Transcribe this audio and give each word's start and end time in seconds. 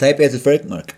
Tajb 0.00 0.20
jgħet 0.24 0.62
il 0.64 0.68
Mark. 0.72 0.92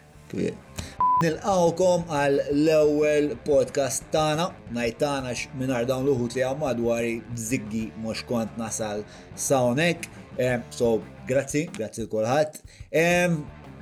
Nilqawkom 1.25 2.03
għal 2.19 2.37
l-ewwel 2.53 3.25
podcast 3.43 4.05
tagħna 4.15 4.45
ngħid 4.77 5.01
tagħna 5.01 5.33
x'minar 5.35 5.89
dawn 5.89 6.05
l-uħut 6.07 6.37
li 6.39 6.45
għamma 6.47 6.71
dwar 6.79 7.09
ziggi 7.49 7.81
mhux 7.99 8.23
kont 8.29 8.53
nasal 8.63 9.03
sawnek. 9.35 10.07
Ehm, 10.39 10.63
so, 10.71 10.93
grazzi, 11.27 11.65
grazzi 11.75 12.05
l-kulħadd. 12.07 12.61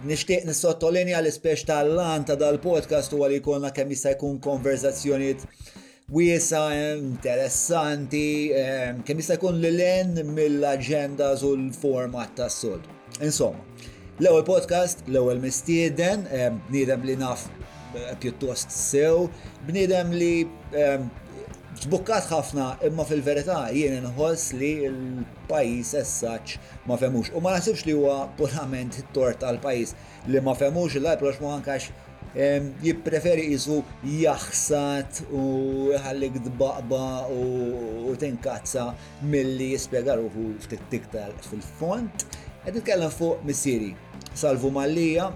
Nishtiq 0.08 0.48
nissottolini 0.48 1.12
l 1.12 1.18
ehm, 1.18 1.30
ispeċ 1.34 1.66
tal-lan 1.68 2.24
ta' 2.24 2.38
dal-podcast 2.40 3.12
u 3.12 3.20
li 3.28 3.42
konna 3.44 3.74
kemm 3.76 3.92
jista' 3.92 4.14
jkun 4.16 4.40
konverzazzjoniet 4.40 5.44
wiesa, 6.16 6.64
ehm, 6.72 7.06
interessanti, 7.18 8.24
kemm 9.04 9.20
jista' 9.20 9.36
jkun 9.36 9.60
l-len 9.68 10.16
mill-agenda 10.32 11.34
u 11.44 11.52
l-format 11.60 12.32
tas-sol. 12.40 12.80
Insomma, 13.20 13.66
L-ewwel 14.20 14.42
podcast, 14.44 14.98
l-ewwel 15.08 15.38
mistieden, 15.40 16.26
bniedem 16.68 17.04
li 17.08 17.14
naf 17.16 17.46
eh, 17.96 18.10
pjuttost 18.20 18.68
sew, 18.74 19.30
bniedem 19.64 20.10
li 20.12 20.42
ġbukkat 21.80 22.26
ħafna 22.28 22.66
imma 22.84 23.06
fil-verità 23.08 23.60
jien 23.72 23.96
inħoss 24.02 24.52
li 24.60 24.72
l-pajis 24.90 25.94
essaċ 26.02 26.52
ma 26.90 26.98
femux. 27.00 27.30
U 27.32 27.40
ma 27.40 27.54
nasibx 27.56 27.86
li 27.88 27.94
huwa 27.96 28.26
purament 28.36 28.98
tort 29.16 29.40
għal 29.40 29.56
pajis 29.64 29.96
li 30.28 30.44
ma 30.44 30.52
femux 30.52 30.98
il 31.00 31.06
laj 31.08 31.40
ma 31.40 31.54
ankax 31.54 31.88
jippreferi 32.84 33.48
jisu 33.54 33.80
jaħsat 34.18 35.22
u 35.32 35.46
jħallik 35.96 36.42
dbaqba 36.50 37.06
u 37.32 38.12
tinkazza 38.20 38.90
mill-li 39.24 39.72
jispiegaru 39.78 40.28
ftit 40.68 40.84
tiktar 40.92 41.32
fil-font. 41.48 42.28
Għed 42.68 42.76
nitkellem 42.82 43.08
fuq 43.16 43.40
missieri 43.48 43.94
Salvu 44.34 44.70
Mallija, 44.70 45.26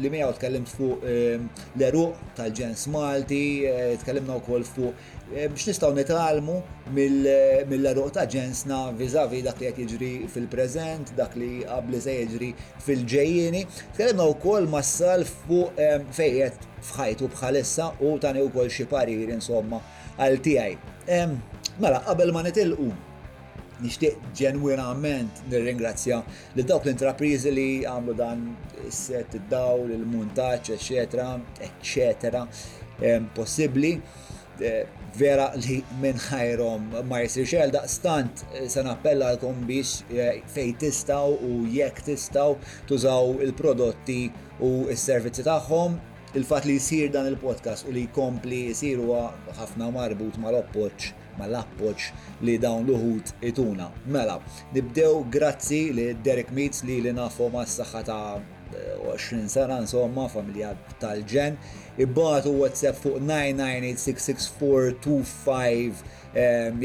li 0.00 0.10
mija 0.10 0.28
tkellimt 0.32 0.68
fuq 0.70 1.02
l-eruq 1.10 2.14
tal-ġens 2.38 2.84
Malti, 2.92 3.66
eh, 3.66 3.96
tkellimna 3.98 4.36
u 4.38 4.42
koll 4.46 4.62
fuq 4.62 4.92
eh, 5.34 5.48
biex 5.50 5.66
nistaw 5.66 5.90
nitalmu 5.96 6.60
eh, 6.60 6.92
mill-eruq 7.68 8.12
ta' 8.14 8.26
ġensna 8.30 8.92
vizavi 9.00 9.42
dak 9.42 9.58
li 9.60 9.66
għet 9.72 9.80
jġri 9.82 10.12
fil-prezent, 10.30 11.10
dak 11.18 11.34
li 11.36 11.64
għabli 11.66 12.00
se 12.06 12.14
jġri 12.14 12.52
fil-ġejjini. 12.86 13.64
Tkellimna 13.96 14.28
u 14.30 14.38
koll 14.38 14.70
massal 14.70 15.26
fuq 15.26 15.74
fejjet 16.14 16.62
fħajtu 16.92 17.32
bħalissa 17.34 17.90
u 18.06 18.14
tani 18.22 18.46
u 18.46 18.54
koll 18.54 18.70
xipari 18.70 19.18
insomma 19.34 19.82
għal 20.16 20.38
tijaj. 20.46 20.78
Mela, 21.82 21.98
qabel 22.06 22.32
ma 22.34 22.42
nitilqu, 22.46 22.90
nixtieq 23.84 24.16
ġenwinament 24.38 25.42
nirringrazzja 25.52 26.20
li 26.56 26.64
dawk 26.66 26.86
l-intrapriżi 26.86 27.52
li 27.54 27.66
għamlu 27.88 28.14
dan 28.18 28.44
is-set 28.88 29.34
id-dawl, 29.38 29.90
il-muntaġġ, 29.94 30.72
eċetera, 30.78 31.28
eċetera, 31.70 32.42
possibbli 33.36 33.92
eh, 33.94 34.96
vera 35.14 35.44
li 35.62 35.76
minħajrom 36.02 36.88
ma 37.06 37.20
jisir 37.22 37.70
daqstant 37.72 38.42
eh, 38.58 38.64
se 38.68 38.82
nappella 38.82 39.28
għalkom 39.32 39.60
biex 39.68 40.08
eh, 40.10 40.40
fej 40.50 40.72
tistaw 40.82 41.36
u 41.46 41.60
jekk 41.70 42.02
tistaw 42.08 42.56
tużaw 42.90 43.36
il-prodotti 43.46 44.24
u 44.66 44.72
s-servizzi 44.96 45.46
tagħhom 45.46 45.94
il-fat 46.40 46.66
li 46.66 46.74
jisir 46.80 47.12
dan 47.14 47.30
il-podcast 47.30 47.86
u 47.86 47.94
li 47.94 48.02
jkompli 48.10 48.64
jisir 48.72 48.98
huwa 49.04 49.28
ħafna 49.60 49.92
marbut 49.94 50.36
mal-oppoċ 50.42 51.12
l 51.46 51.54
appoċ 51.60 52.08
li 52.42 52.58
dawn 52.58 52.84
l-uħut 52.86 53.34
ituna. 53.42 53.90
Mela, 54.06 54.40
nibdew 54.74 55.24
grazzi 55.30 55.92
li 55.94 56.14
Derek 56.24 56.50
Meets 56.50 56.82
li 56.84 57.00
li 57.02 57.12
nafu 57.12 57.48
ma 57.52 57.64
s-saxħa 57.66 58.02
ta' 58.06 58.40
20 58.68 59.48
sena 59.48 59.78
insomma 59.80 60.28
familja 60.28 60.74
tal-ġen 61.00 61.54
ibbatu 62.04 62.50
WhatsApp 62.60 62.98
fuq 63.00 63.16
998664225 63.28 65.92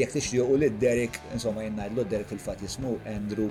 jek 0.00 0.12
tixtri 0.14 0.38
u 0.40 0.56
li 0.62 0.70
Derek 0.80 1.20
insomma 1.36 1.60
jennajdlu 1.66 2.02
Derek 2.08 2.28
fil-fat 2.32 2.58
jismu 2.64 2.90
Andrew 3.04 3.50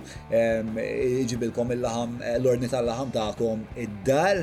ġibilkom 1.29 1.71
il-laħam 1.77 2.09
l-ordni 2.39 2.67
tal-laħam 2.73 3.09
ta'kom 3.15 3.59
id-dar 3.85 4.37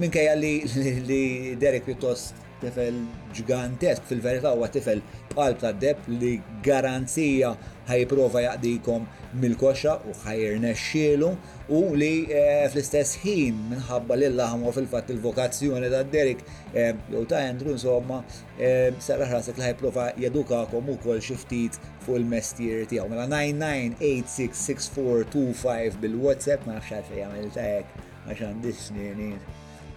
minkajja 0.00 0.34
li 0.40 1.54
Derek 1.60 1.84
pjuttost 1.90 2.34
tifel 2.62 2.98
ġigantesk, 3.36 4.06
fil-verità 4.10 4.50
huwa 4.54 4.64
tifel 4.72 5.00
palp 5.34 5.58
ta' 5.62 5.72
deb 5.78 5.96
li 6.10 6.38
garanzija 6.66 7.52
ħajprofa 7.88 8.42
jaqdikom 8.44 9.06
mill-koxa 9.42 9.92
u 10.10 10.14
ħajrnexxielu 10.24 11.30
u 11.78 11.82
li 12.00 12.10
eh, 12.32 12.66
fl-istess 12.72 13.10
ħin 13.22 13.54
minħabba 13.72 14.14
li 14.18 14.28
laħmu 14.34 14.68
fil-fatt 14.76 15.08
il-vokazzjoni 15.14 15.88
ta' 15.92 16.02
Derek 16.14 16.40
eh, 16.72 16.92
jew 17.12 17.24
ta' 17.30 17.42
Andrew 17.44 17.72
insomma 17.76 18.18
eh, 18.56 18.88
sarraħ 18.98 19.28
rasek 19.36 19.56
li 19.60 19.64
ħajprofa 19.68 20.04
jadukakom 20.24 20.84
ukoll 20.96 21.20
xi 21.22 21.36
ftit 21.42 21.74
fuq 22.04 22.16
il-mestier 22.22 22.76
tiegħu. 22.90 23.06
Mela 23.12 23.26
998666425 23.36 26.02
bil-WhatsApp 26.02 26.60
ma 26.68 26.72
nafx 26.80 26.90
għalfejn 26.96 27.22
għamilta 27.28 27.62
hekk 27.70 27.88
għax 28.32 28.40
għandix 28.48 28.80
għandidim 28.92 29.38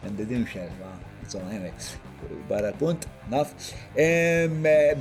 għandi 0.02 0.24
dimxelfa. 0.30 0.92
Insomma, 1.22 1.50
barra 2.50 2.74
punt, 2.82 3.06
naf. 3.32 3.52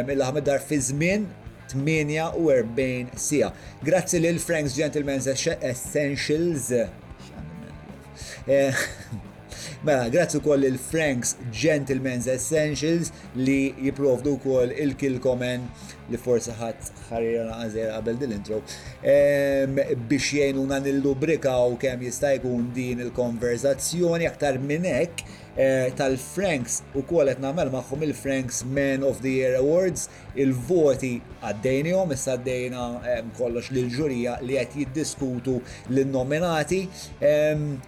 mill-ħamid 0.08 0.44
dar 0.50 0.60
fi 0.68 0.76
zmin 0.88 1.22
48 1.72 3.10
sija. 3.26 3.48
Grazzi 3.86 4.18
lil 4.22 4.38
Frank's 4.42 4.74
Gentleman's 4.76 5.26
Essentials. 5.72 6.64
Mela, 9.84 10.08
grazzi 10.08 10.36
ukoll 10.36 10.64
il-Franks 10.64 11.36
Gentleman's 11.50 12.26
Essentials 12.26 13.10
li 13.34 13.74
jiprovdu 13.80 14.32
ukoll 14.36 14.70
il-kill 14.84 15.18
comment 15.24 15.66
li 16.10 16.18
forsi 16.26 16.54
ħadd 16.58 16.88
ħarira 17.10 17.44
naqażer 17.50 17.90
qabel 17.96 18.18
dil-intro 18.22 18.60
biex 19.06 20.32
jgħinuna 20.38 20.82
lill-lubrika 20.86 21.54
u 21.72 21.78
kemm 21.84 22.06
jista' 22.08 22.34
jkun 22.38 22.70
din 22.76 23.04
il-konverzazzjoni 23.06 24.28
aktar 24.30 24.60
minn 24.70 24.88
hekk 24.94 25.28
Eh, 25.56 25.90
tal-Franks 25.92 26.78
u 26.96 27.02
kolet 27.04 27.36
namel 27.36 27.68
maħħum 27.74 28.06
il-Franks 28.06 28.62
Man 28.72 29.02
of 29.04 29.18
the 29.20 29.28
Year 29.36 29.58
Awards 29.58 30.06
il-voti 30.40 31.18
għaddejnijom, 31.44 32.14
issa 32.16 32.38
għaddejna 32.38 32.84
kollox 33.36 33.68
l-ġurija 33.68 34.38
li 34.48 34.56
għet 34.56 34.78
jiddiskutu 34.80 35.58
l-nominati 35.92 36.86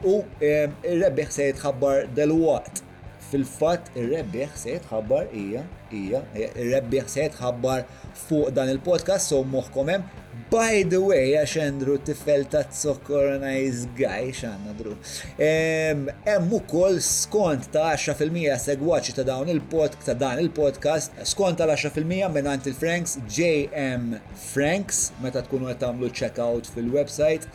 u 0.04 0.18
il-rebbiħ 0.44 1.32
se 1.32 1.46
jitħabbar 1.48 2.10
dal-waqt 2.20 2.82
fil-fat 3.30 3.88
il-rebbiħ 3.96 4.60
se 4.60 4.76
jitħabbar 4.76 5.32
ija, 5.32 5.64
ija, 5.96 6.20
il-rebbiħ 6.36 7.08
se 7.14 7.30
jitħabbar 7.30 7.88
fuq 8.26 8.52
dan 8.60 8.74
il-podcast, 8.76 9.32
so 9.32 9.40
moħkom 9.42 9.94
hemm 9.96 10.20
By 10.54 10.84
the 10.86 11.00
way, 11.08 11.32
għax 11.34 11.52
Andrew 11.62 11.96
tifel 12.06 12.44
ta' 12.46 12.60
zokkor 12.70 13.32
nice 13.42 13.88
guy, 13.98 14.28
xan 14.38 14.68
Andrew. 14.70 14.92
Hemm 15.34 16.52
ukoll 16.60 17.00
skont 17.02 17.66
ta' 17.74 17.96
10% 17.98 18.54
segwaċi 18.62 19.16
ta' 19.18 19.24
dawn 19.26 19.50
il 19.50 19.58
ta' 19.72 20.14
dan 20.14 20.38
il-podcast, 20.44 21.18
skont 21.32 21.58
ta' 21.58 21.66
10 21.66 22.06
minnant 22.36 22.70
il-Franks 22.70 23.16
JM 23.26 24.12
Franks, 24.52 25.02
meta 25.26 25.42
tkunu 25.42 25.72
qed 25.72 25.80
tagħmlu 25.82 26.12
check 26.14 26.38
fil-website. 26.76 27.50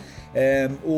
U 0.83 0.97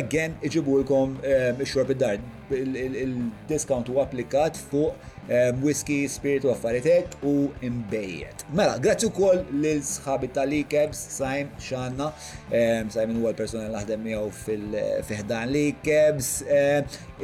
again, 0.00 0.38
iġibulkom 0.48 1.20
xorb 1.60 1.92
id-dar. 1.92 2.24
Il-discount 2.56 3.92
u 3.92 4.00
applikat 4.00 4.56
fuq 4.70 5.12
whisky, 5.62 6.08
u 6.44 6.50
affaritek 6.50 7.04
u 7.22 7.48
imbejjet. 7.62 8.44
Mela, 8.52 8.78
grazzi 8.78 9.06
wkoll 9.08 9.44
lil 9.56 9.80
sħabi 9.82 10.28
tal-Likebs, 10.34 11.00
Sajm, 11.16 11.48
Xanna, 11.60 12.10
Sajm 12.90 13.16
huwa 13.18 13.30
l-persona 13.32 13.68
li 13.70 13.74
naħdem 13.78 14.02
miegħu 14.04 14.28
fil-fiħdan 14.40 15.48
Likebs. 15.54 16.30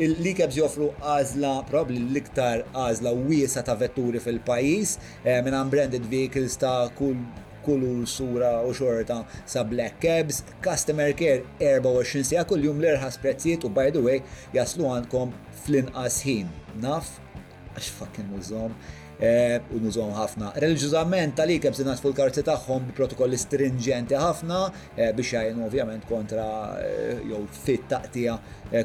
Il-Likebs 0.01 0.57
joffru 0.57 0.91
għażla, 1.03 1.53
probably 1.71 1.99
l-iktar 2.07 2.65
għażla 2.73 3.15
wiesa 3.27 3.63
ta' 3.65 3.75
vetturi 3.77 4.21
fil-pajjiż, 4.23 4.97
minn 5.45 5.71
branded 5.71 6.07
vehicles 6.09 6.57
ta' 6.61 6.89
kull 6.97 7.21
kulur 7.61 8.07
sura 8.09 8.63
u 8.65 8.71
xorta 8.73 9.19
sa 9.45 9.61
Black 9.69 9.99
Cabs, 10.01 10.39
Customer 10.65 11.13
Care 11.13 11.43
24 11.61 12.25
sija 12.31 12.47
kull 12.49 12.65
jum 12.65 12.81
l-irħas 12.81 13.21
prezzijiet 13.21 13.69
u 13.69 13.75
by 13.77 13.91
the 13.93 14.01
way 14.01 14.23
jaslu 14.57 14.89
għandkom 14.89 15.35
fl-inqas 15.67 16.23
ħin. 16.25 16.49
Naf 16.81 17.19
għax 17.75 17.91
fucking 17.97 18.31
nużom, 18.35 18.75
eh, 19.23 19.59
u 19.73 19.79
nużom 19.83 20.11
ħafna. 20.17 20.53
Reliġjużament 20.63 21.35
tal-ik 21.39 21.63
hemm 21.67 21.75
sinat 21.79 22.01
fuq 22.03 22.11
il-karti 22.13 22.43
tagħhom 22.47 22.87
bi 22.89 22.93
protokolli 22.97 23.39
stringenti 23.39 24.15
ħafna 24.19 24.63
eh, 24.97 25.13
biex 25.13 25.31
jgħin 25.35 25.61
ovvjament 25.67 26.07
kontra 26.11 26.47
eh, 26.83 27.23
jew 27.31 27.43
fit 27.63 27.87
taqtija 27.93 28.39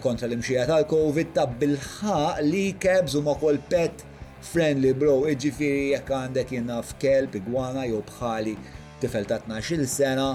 kontra 0.04 0.26
l-imxija 0.30 0.66
tal-Covid 0.70 1.32
ta' 1.36 1.48
bil-ħaq 1.50 2.44
li 2.50 2.66
kebs 2.82 3.18
huma 3.20 3.36
kol 3.42 3.60
pet 3.70 4.04
friendly 4.46 4.94
bro, 4.98 5.24
iġifiri 5.32 5.92
jekk 5.96 6.12
għandek 6.20 6.56
jenna 6.58 6.80
f'kelb, 6.86 7.38
igwana 7.42 7.86
jew 7.90 8.02
bħali 8.12 8.56
tifel 9.02 9.26
ta' 9.30 9.42
12 9.48 9.86
sena 9.90 10.32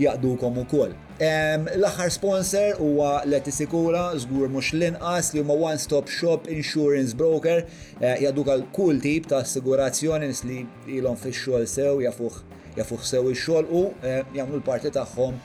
jaqdukom 0.00 0.58
ukoll. 0.64 0.94
L-aħħar 1.22 2.08
sponsor 2.10 2.78
huwa 2.82 3.20
l 3.22 3.36
Sikura, 3.46 4.08
żgur 4.18 4.48
mhux 4.50 4.70
l-inqas 4.74 5.28
li 5.34 5.42
huma 5.44 5.54
one-stop 5.68 6.08
shop 6.10 6.48
insurance 6.50 7.14
broker 7.14 7.60
eh, 8.00 8.16
jaduk 8.24 8.48
għal 8.50 8.64
kull 8.74 8.98
tip 9.04 9.28
ta' 9.30 9.38
assigurazzjoni 9.44 10.26
nis 10.32 10.40
li 10.48 10.56
ilhom 10.98 11.14
fix-xogħol 11.20 11.66
sew 11.70 12.00
jafuh 12.08 12.40
jafuh 12.80 13.06
sew 13.06 13.28
ix-xogħol 13.36 13.68
u 13.78 13.82
eh, 14.02 14.24
jagħmlu 14.34 14.58
l-parti 14.58 14.90
tagħhom 14.96 15.36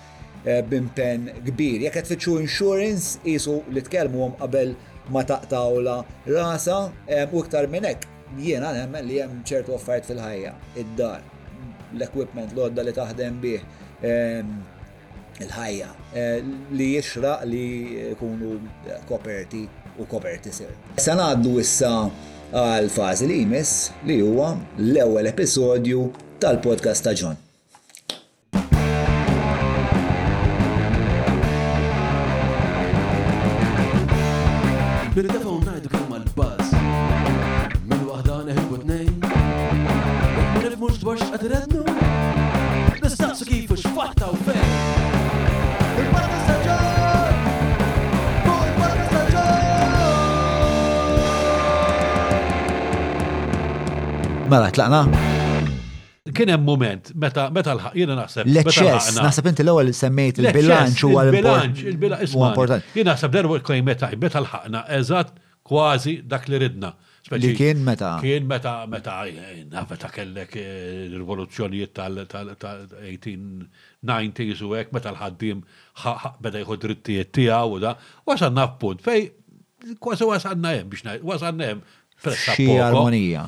eh, 0.45 0.63
bimpen 0.65 1.27
kbir. 1.51 1.77
Jekk 1.85 2.00
qed 2.01 2.09
fitxu 2.15 2.39
insurance 2.41 3.19
isu 3.38 3.59
li 3.69 3.83
tkellmuhom 3.85 4.33
qabel 4.41 4.74
ma 5.13 5.24
taqtawla 5.29 6.00
rasa 6.33 6.79
u 6.88 7.44
iktar 7.44 7.68
minn 7.71 7.85
hekk 7.91 8.09
jiena 8.41 8.74
nemmen 8.79 9.06
li 9.07 9.21
hemm 9.21 9.45
ċertu 9.47 9.77
affarijiet 9.77 10.09
fil-ħajja, 10.09 10.56
id-dar, 10.81 11.21
l-equipment, 12.00 12.56
l-odda 12.57 12.83
li 12.88 12.94
taħdem 12.97 13.38
bih, 13.45 13.63
il-ħajja 15.44 15.88
eh, 16.13 16.44
li 16.78 16.88
jixraq 16.95 17.45
li 17.45 17.63
jkunu 18.13 18.56
koperti 19.10 19.66
u 19.98 20.06
koperti 20.10 20.51
sir. 20.54 20.69
Sanaddu 21.01 21.57
issa 21.62 21.92
għal 22.54 22.88
fazi 22.94 23.25
li 23.30 23.39
jmiss 23.44 23.92
li 24.07 24.19
huwa 24.24 24.51
l-ewwel 24.78 25.31
episodju 25.31 26.07
tal-podcast 26.42 27.07
ta' 27.07 27.16
John. 27.18 27.38
Bil-defa 35.18 35.50
unnajdu 35.50 35.89
kemm 35.89 36.13
għal-baz 36.13 36.74
Min 37.89 38.04
wahda 38.10 38.36
Nistaqsu 43.07 43.45
kifu 43.48 43.75
xfatta 43.80 44.30
u 44.30 44.36
fejn 44.45 44.96
Mela, 54.47 54.71
tlaqna? 54.71 54.99
kien 56.35 56.49
hemm 56.51 56.63
moment 56.67 57.05
meta 57.23 57.44
meta 57.55 57.71
l 57.73 57.79
jiena 57.97 58.15
naħseb. 58.19 58.47
L-eċċess, 58.51 59.05
naħseb 59.23 59.45
inti 59.49 59.61
l-ewwel 59.63 59.88
semmejt 59.95 60.39
il-bilanċ 60.44 61.03
huwa 61.07 61.21
l-bilanċ. 61.25 61.83
Il-bilanċ 61.94 62.27
importanti. 62.35 62.88
Jien 62.99 63.07
naħseb 63.09 63.31
darba 63.35 63.59
kien 63.67 63.85
meta 63.88 64.07
meta 64.23 64.38
l-ħaqna 64.44 64.79
eżatt 64.99 65.29
kważi 65.67 66.13
dak 66.33 66.44
li 66.51 66.57
ridna. 66.65 66.89
Li 67.31 67.51
kien 67.57 67.77
meta? 67.88 68.09
Kien 68.21 68.44
meta 68.47 68.73
meta 68.91 69.11
eh, 69.27 69.65
meta 69.89 70.07
kellek 70.13 70.51
eh, 70.61 70.65
rivoluzzjonijiet 71.15 71.91
tal-1890s 72.29 74.59
u 74.67 74.69
hekk 74.77 74.89
meta 75.00 75.09
l-ħaddiem 75.15 75.57
beda 76.45 76.57
jħu 76.65 76.75
drittijiet 76.85 77.29
tiegħu 77.39 77.65
u 77.79 77.81
da. 77.88 77.91
Wasanna 78.27 78.63
f'punt 78.75 79.00
fej 79.07 79.21
kważi 80.03 80.23
wasanna 80.35 80.69
hemm 80.75 80.88
biex 80.93 81.01
ngħid, 81.07 81.21
wasanna 81.33 81.63
hemm. 81.71 81.81
Xi 82.27 82.67
armonija. 82.81 83.43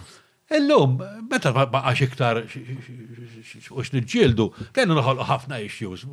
Illum, 0.49 0.95
meta 1.29 1.51
ma 1.53 1.65
għax 1.85 1.99
iktar 2.07 2.39
u 2.41 3.81
x'niġġieldu, 3.85 4.45
kienu 4.73 4.95
noħolqu 4.97 5.25
ħafna 5.29 5.59
issues, 5.61 6.05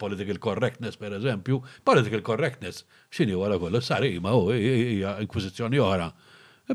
political 0.00 0.38
correctness 0.40 0.96
per 0.96 1.12
eżempju, 1.18 1.58
political 1.84 2.22
correctness, 2.24 2.86
xini 3.12 3.34
wara 3.36 3.58
kollu 3.60 3.82
sari, 3.84 4.14
ma 4.24 4.32
u 4.38 4.46
hija 4.56 5.18
inkwiżizzjoni 5.26 5.82
oħra. 5.84 6.06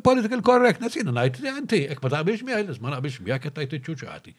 Political 0.06 0.44
correctness 0.46 1.00
jina 1.00 1.16
najt, 1.18 1.40
inti 1.50 1.80
hekk 1.90 2.06
ma 2.06 2.12
ta' 2.14 2.22
biex 2.30 2.44
taqbilx 2.46 2.84
ma 2.86 2.94
ta' 2.94 3.00
biex 3.02 3.18
miegħek 3.26 3.46
qed 3.48 3.58
tajt 3.58 3.74
iċċuċati. 3.80 4.36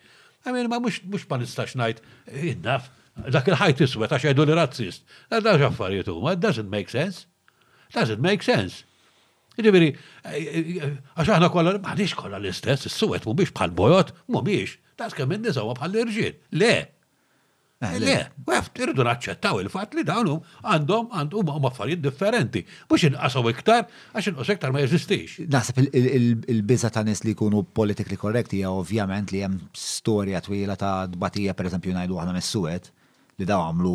Għamil 0.46 0.70
ma 0.70 0.78
mux 0.86 1.26
pan 1.28 1.42
istax 1.42 1.74
najt, 1.82 2.04
ngħid 2.30 2.52
innaf, 2.54 2.86
dak 3.34 3.50
il-ħajt 3.50 3.82
iswed 3.88 4.14
għax 4.14 4.28
jgħidu 4.30 4.46
li 4.46 4.60
razzist. 4.60 5.02
għadda 5.32 5.56
affarijiet 5.72 6.12
ma, 6.22 6.36
doesn't 6.38 6.70
make 6.70 6.94
sense. 6.94 7.26
Doesn't 7.90 8.22
make 8.22 8.46
sense. 8.46 8.86
Ġifiri, 9.64 9.90
għax 10.26 11.28
aħna 11.36 11.48
kollha 11.54 11.74
maħniex 11.84 12.16
kollha 12.20 12.40
l-istess, 12.40 12.88
is 12.90 13.02
mu 13.28 13.34
biex 13.36 13.52
bħal 13.56 13.74
bojot, 13.76 14.14
mhumiex, 14.32 14.78
tas 14.96 15.14
kemm 15.16 15.36
in-nisa 15.38 15.64
bħal 15.66 16.00
irġiel. 16.04 16.38
Le. 16.60 16.72
Eh, 17.80 17.94
le, 17.96 18.14
weft, 18.44 18.76
irridu 18.76 19.00
naċċettaw 19.06 19.62
il-fatt 19.64 19.94
li 19.96 20.02
dawn 20.04 20.28
għandhom 20.68 21.06
għandhom 21.16 21.52
huma 21.54 21.70
affarijiet 21.70 22.02
differenti. 22.04 22.60
Mhux 22.90 23.06
inqasaw 23.08 23.48
iktar 23.54 23.86
għax 24.12 24.28
inqos 24.34 24.50
iktar 24.52 24.74
ma 24.74 24.82
jeżistix. 24.84 25.38
Naħseb 25.48 25.78
il-biża 25.88 26.90
ta' 26.92 27.00
nis 27.08 27.22
li 27.24 27.32
jkunu 27.32 27.62
politikli 27.72 28.18
correct 28.20 28.52
ja 28.58 28.68
ovvjament 28.76 29.32
li 29.32 29.40
hemm 29.46 29.62
storja 29.72 30.42
twila 30.44 30.76
ta' 30.76 31.06
dbatija 31.14 31.56
pereżempju 31.56 31.96
ngħidu 31.96 32.20
aħna 32.20 32.36
mis-suwed 32.36 32.92
li 33.40 33.48
daw 33.48 33.64
għamlu 33.70 33.94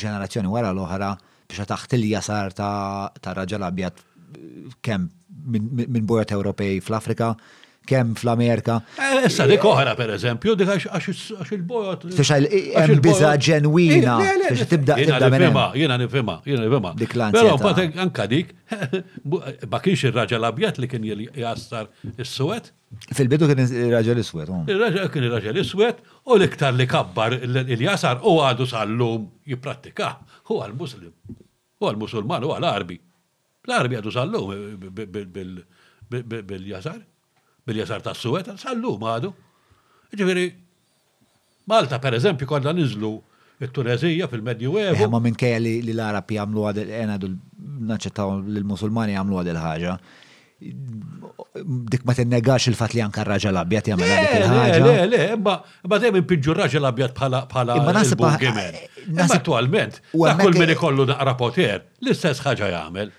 ġenerazzjoni 0.00 0.48
wara 0.48 0.72
l-oħra 0.72 1.12
biex 1.52 1.68
taħt 1.68 1.98
il-jasar 1.98 2.56
ta' 2.56 3.12
raġel 3.36 3.68
abjad 3.68 4.00
kemm 4.80 5.08
minn 5.86 6.04
bojat 6.06 6.30
Ewropej 6.32 6.80
fl-Afrika, 6.82 7.34
kemm 7.88 8.10
fl-Amerika. 8.18 8.74
Eh, 9.00 9.22
issa 9.28 9.46
dik 9.48 9.62
oħra 9.64 9.94
per 9.96 10.10
eżempju, 10.16 10.54
dik 10.60 10.72
għax 10.90 11.52
il-bojot. 11.56 12.04
Fiex 12.16 12.74
hemm 12.76 13.00
biża 13.04 13.30
ġenwina. 13.46 14.16
Eh, 14.50 14.64
tibda 14.68 14.98
nifhimha, 15.00 15.68
jiena 15.78 15.96
nifhimha, 16.02 16.40
jiena 16.44 16.66
nifhimha. 16.66 16.92
Dik 17.00 17.14
Però 17.38 17.54
mbagħad 17.56 17.96
anke 18.04 18.26
dik 18.34 18.52
ma 19.72 19.80
kienx 19.80 20.04
il 20.10 20.16
raġel 20.18 20.44
abjad 20.50 20.82
li 20.82 20.88
kien 20.92 21.08
jassar 21.44 21.88
is-suwed. 22.18 22.68
Fil-bidu 23.16 23.48
kien 23.52 23.64
ir-raġel 23.64 24.20
iswed. 24.22 24.52
il 24.68 24.78
raġel 24.82 25.08
kien 25.12 25.26
ir-raġel 25.28 25.58
iswed 25.62 26.02
u 26.28 26.36
l-iktar 26.38 26.76
li 26.76 26.86
kabbar 26.88 27.38
il-jasar 27.64 28.20
u 28.24 28.36
għadu 28.44 28.66
sal-lum 28.68 29.28
jiprattika. 29.48 30.16
huwa 30.48 30.64
għal 30.66 30.76
muslim 30.80 31.12
Huwa 31.78 31.92
għal 31.92 31.98
musulman 32.00 32.44
u 32.48 32.56
għal 32.56 32.64
arbi 32.66 32.96
L-Arabi 33.68 33.98
għadu 33.98 34.12
sallu 34.14 34.42
bil-jasar, 36.08 37.00
bil-jasar 37.68 38.00
ta' 38.04 38.14
suwet, 38.16 38.48
sallu 38.60 38.94
għadu. 39.08 39.32
Ġifiri, 40.18 40.46
Malta 41.68 41.98
per 42.00 42.14
eżempju 42.16 42.46
konna 42.48 42.72
nizlu 42.76 43.08
it-Tunezija 43.60 44.24
fil-Medjuevu. 44.32 45.02
Eh, 45.04 45.08
ma 45.12 45.18
minn 45.20 45.34
kajja 45.36 45.58
li 45.60 45.74
l-Arab 45.92 46.30
għamlu 46.36 46.62
għad 46.70 46.78
il-enadu 46.86 47.28
eh, 47.34 47.36
naċċettaw 47.90 48.38
l-Musulmani 48.56 49.12
għamlu 49.20 49.42
għad 49.42 49.50
il-ħagġa 49.54 49.98
dik 50.58 52.02
ma 52.08 52.14
tinnegax 52.18 52.66
il-fat 52.72 52.96
li 52.96 53.02
anka 53.04 53.22
raġa 53.22 53.52
l 53.52 53.60
abjad 53.60 53.92
jagħmel 53.92 54.08
dik 54.10 54.32
il 54.40 54.46
ħagġa 54.48 54.80
Le, 54.82 54.94
le, 55.12 55.18
imma 55.36 55.52
imma 55.86 55.98
dejjem 56.02 56.16
inpiġġu 56.18 56.56
raġa 56.58 56.80
l-abjat 56.80 57.12
bħala 57.14 57.44
bħala 57.52 57.76
il-bugimen. 58.00 58.80
Imma 59.12 59.28
attualment, 59.36 60.00
eh, 60.00 60.18
għakul 60.18 60.56
min 60.58 60.72
ikollu 60.74 61.06
naqra 61.12 61.36
poter, 61.38 61.84
l-istess 62.00 62.42
ħaġa 62.48 62.72
jagħmel. 62.74 63.14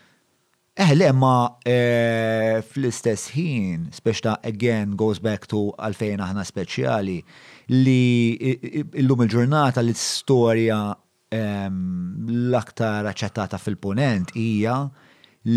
Eh, 0.82 0.94
le, 0.96 1.12
ma 1.12 1.58
eh, 1.68 2.64
fl-istess 2.64 3.26
ħin, 3.36 3.90
speċta 3.92 4.38
again 4.48 4.94
goes 4.96 5.18
back 5.20 5.44
to 5.52 5.74
għalfejn 5.76 6.22
aħna 6.24 6.46
speċjali, 6.48 7.18
li 7.74 8.40
illum 9.04 9.26
il-ġurnata 9.26 9.84
li 9.84 9.92
storja 10.00 10.78
l-aktar 11.36 13.06
aċċettata 13.12 13.60
fil-ponent 13.62 14.32
hija 14.40 14.78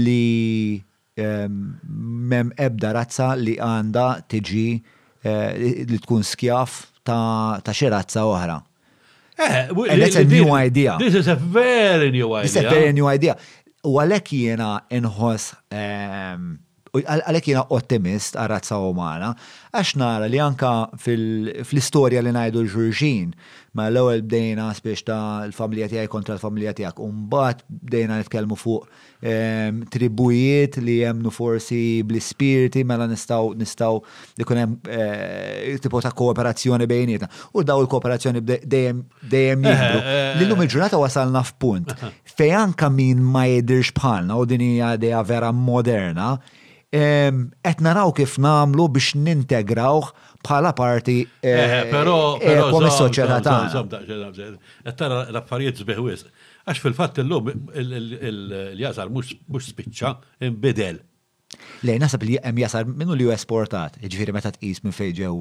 li 0.03 0.77
mem 1.23 2.51
ebda 2.61 2.91
razza 2.99 3.31
li 3.41 3.55
għanda 3.57 4.09
tiġi 4.29 4.67
eh, 5.25 5.87
li 5.89 6.03
tkun 6.03 6.21
skjaf 6.27 6.75
ta' 7.07 7.63
xi 7.79 7.89
razza 7.95 8.27
oħra. 8.27 8.59
And 9.43 9.75
that's 9.99 10.15
a 10.17 10.25
new 10.29 10.53
idea. 10.53 10.99
This 10.99 11.15
is 11.15 11.27
a 11.27 11.35
very 11.35 12.11
new 12.13 12.35
idea. 12.35 12.43
This 12.43 12.57
is 12.59 12.67
a 12.67 12.69
very 12.69 12.93
new 12.93 13.07
idea. 13.09 13.37
U 13.83 13.97
għalek 13.99 14.29
jena 14.39 14.75
inħoss 14.95 15.57
ehm, 15.75 16.53
għalek 16.95 17.49
jena 17.51 17.65
ottimist 17.75 18.37
għarrazza 18.39 18.79
umana, 18.85 19.33
għax 19.75 19.97
nara 19.99 20.31
li 20.31 20.39
anka 20.43 20.75
fil-istoria 21.03 22.23
li 22.23 22.31
najdu 22.37 22.63
l-ġurġin, 22.63 23.33
ma 23.73 23.87
l-ewel 23.89 24.21
bdejna 24.29 24.69
spiex 24.77 25.03
ta' 25.09 25.19
l-familja 25.49 25.89
tijaj 25.89 26.11
kontra 26.13 26.37
l-familja 26.37 26.75
tijak, 26.77 26.99
umbat 27.03 27.63
bdejna 27.73 28.19
nitkelmu 28.21 28.59
fuq 28.61 28.85
ehm, 29.25 29.81
tribujiet 29.91 30.77
li 30.85 30.99
jemnu 31.01 31.33
forsi 31.33 31.81
bl-spiriti, 32.05 32.85
mela 32.87 33.07
nistaw 33.09 33.51
nistaw 33.57 33.99
kunem 34.47 34.77
eh, 34.93 35.81
tipo 35.83 36.03
ta' 36.05 36.13
kooperazzjoni 36.15 36.87
bejnietna. 36.87 37.31
U 37.57 37.65
daw 37.67 37.81
il-kooperazzjoni 37.83 38.45
dejjem 38.45 39.01
jihdu. 39.25 40.05
Eh, 40.05 40.13
eh, 40.13 40.45
L-lum 40.45 40.63
il-ġurnata 40.69 41.01
wasalna 41.03 41.43
f'punt 41.55 41.97
fejanka 42.37 42.89
min 42.91 43.23
ma 43.35 43.45
jedirx 43.51 43.93
bħalna 43.99 44.37
u 44.41 44.47
din 44.49 44.65
hija 44.67 44.93
idea 44.99 45.23
vera 45.31 45.51
moderna, 45.69 46.37
qed 46.93 47.85
naraw 47.85 48.13
kif 48.17 48.39
namlu 48.47 48.89
biex 48.97 49.15
nintegrawh 49.27 50.11
bħala 50.45 50.73
parti 50.77 51.21
eh, 51.23 51.61
eh, 51.61 51.85
però 51.93 52.37
eh, 52.41 52.57
komis 52.75 52.99
soċjetà 53.01 53.39
tagħna. 53.47 54.49
tara 54.99 55.21
l-affarijiet 55.31 55.85
żbeħwies. 55.85 56.27
Għax 56.63 56.83
fil-fatt 56.85 57.23
illum 57.25 57.49
il-jasar 57.77 59.09
mhux 59.11 59.71
spiċċa 59.73 60.13
inbidel. 60.49 61.01
Lej, 61.85 61.99
nasab 62.01 62.23
li 62.25 62.37
hemm 62.41 62.59
jasar 62.63 62.87
minnu 62.89 63.13
li 63.19 63.25
ju 63.27 63.33
esportat, 63.35 63.99
ġifieri 64.03 64.33
meta 64.35 64.49
tqis 64.55 64.79
minn 64.87 64.95
fejn 64.97 65.13
ġew 65.21 65.33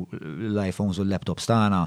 l-iPhones 0.51 0.99
u 1.01 1.05
l-laptops 1.05 1.47
tagħna 1.49 1.85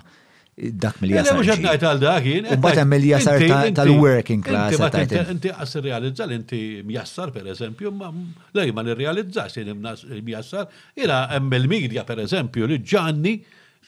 dak 0.57 1.01
mill 1.03 1.13
eh, 1.13 1.19
jasar. 1.21 1.35
Mux 1.39 1.51
għadnajt 1.55 1.85
għal 1.89 2.01
dak 2.03 2.27
jien. 2.29 2.49
Mbagħad 2.55 2.81
hemm 2.85 2.97
il-jasar 2.99 3.45
tal-working 3.79 4.45
class. 4.47 4.99
Inti 5.35 5.51
qas 5.51 5.77
irrealizza 5.81 6.27
inti 6.35 6.61
mjassar 6.87 7.33
pereżempju, 7.35 7.93
ma 7.99 8.13
lej 8.59 8.75
ma 8.77 8.87
nirrealizzax 8.87 9.59
jien 9.59 9.73
mjassar. 9.83 10.69
Ira 10.97 11.25
hemm 11.35 11.57
il-midja 11.59 12.07
pereżempju 12.09 12.71
li 12.71 12.81
ġanni 12.85 13.37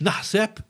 naħseb 0.07 0.66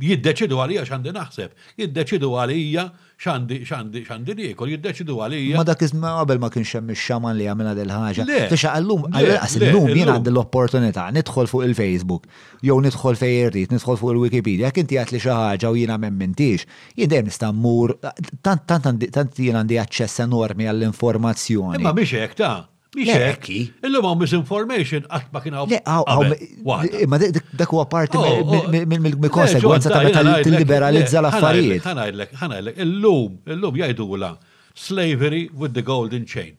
jiddeċidu 0.00 0.58
għalija 0.62 0.84
xandi 0.88 1.12
naħseb, 1.14 1.52
jiddeċidu 1.80 2.30
għalija 2.40 2.84
xandi 3.18 3.56
xandi 3.66 4.02
xandi 4.06 4.34
riekol, 4.38 4.70
jiddeċidu 4.74 5.16
għalija. 5.24 5.58
Ma 5.58 5.64
dak 5.66 5.82
iżma 5.84 6.12
qabel 6.20 6.40
ma 6.42 6.50
kienx 6.54 6.76
hemm 6.78 6.92
ix-xaman 6.94 7.36
li 7.38 7.48
għamilha 7.50 7.72
del 7.78 7.90
ħaġa. 7.94 8.26
Tixa 8.52 8.74
għallum, 8.78 9.08
għas 9.18 9.56
illum 9.58 9.88
jien 9.92 10.12
għandi 10.14 10.32
l-opportunità 10.34 11.08
nidħol 11.16 11.50
fuq 11.50 11.66
il-Facebook, 11.70 12.28
jew 12.64 12.78
nidħol 12.84 13.18
fejn 13.18 13.36
irrid, 13.48 13.74
nidħol 13.74 14.00
fuq 14.00 14.14
il-Wikipedia, 14.14 14.68
jekk 14.70 14.84
inti 14.84 14.98
għatli 15.02 15.22
xi 15.22 15.32
ħaġa 15.34 15.72
u 15.74 15.78
jiena 15.80 15.98
m'emmintix, 16.02 16.66
jien 16.98 17.10
dejjem 17.12 17.30
nista' 17.32 17.52
mmur 17.54 17.96
tant 18.44 18.66
tant 18.68 19.38
jien 19.40 19.60
għandi 19.62 19.80
aċċess 19.86 20.24
enormi 20.28 20.68
għall-informazzjoni. 20.70 21.80
Imma 21.82 21.96
biex 21.96 22.16
hekk 22.24 22.38
ta' 22.42 22.56
Ixekki. 22.96 23.56
Illum 23.84 24.06
għaw 24.08 24.16
misinformation, 24.22 25.04
għatma 25.08 25.34
ma 25.34 25.42
kien 25.44 25.56
għaw. 25.84 27.02
Ma 27.10 27.18
dak 27.20 27.72
huwa 27.74 27.84
parti 27.90 28.16
oh, 28.16 28.38
oh. 28.56 28.68
mill-konsegwenza 28.72 29.92
ta' 29.92 30.00
meta 30.06 30.22
liberalizza 30.54 31.20
l-affarijiet. 31.20 31.82
Ħanajdlek, 31.84 32.32
ħanajdlek, 32.40 32.78
illum, 32.86 33.36
illum 33.52 33.80
jajdu 33.82 34.06
la 34.24 34.30
slavery 34.78 35.42
with 35.52 35.74
the 35.76 35.84
golden 35.84 36.24
chain. 36.24 36.56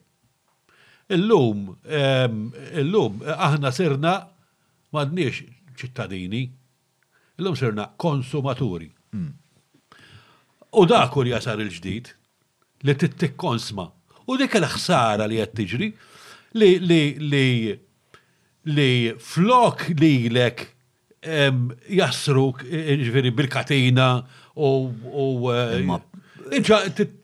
Illum, 1.10 1.72
illum, 1.90 3.18
aħna 3.34 3.72
sirna 3.74 4.14
madniex 4.94 5.40
ċittadini, 5.80 6.44
illum 7.42 7.56
sirna 7.58 7.88
konsumaturi. 7.98 8.86
U 10.78 10.86
dak 10.86 11.10
kur 11.10 11.26
jasar 11.26 11.58
il-ġdid 11.58 12.12
li 12.86 12.94
t-tikkonsma. 12.94 13.88
U 14.30 14.38
dik 14.38 14.54
l-ħsara 14.60 15.26
li 15.26 15.42
qed 15.42 15.56
tiġri 15.58 15.90
li 16.58 16.78
li 16.80 17.02
li 17.30 17.78
li 18.66 18.90
flok 19.16 19.88
li 20.00 20.28
lek 20.30 20.66
jasruk 21.92 22.64
ġveri 22.66 23.30
bil-katina 23.36 24.22
u 24.56 25.52
eh, 25.52 26.62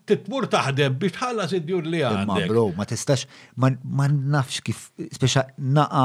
t-tmur 0.07 0.47
taħdem 0.53 0.99
biex 1.01 1.17
tħallas 1.17 1.55
id-djur 1.57 1.89
li 1.91 2.01
għandek. 2.05 2.29
Ma 2.29 2.37
bro, 2.51 2.65
ma 2.77 2.85
tistax, 2.87 3.25
ma 3.59 3.73
nafx 4.13 4.61
kif, 4.63 4.83
speċa 5.01 5.43
naqa 5.59 6.03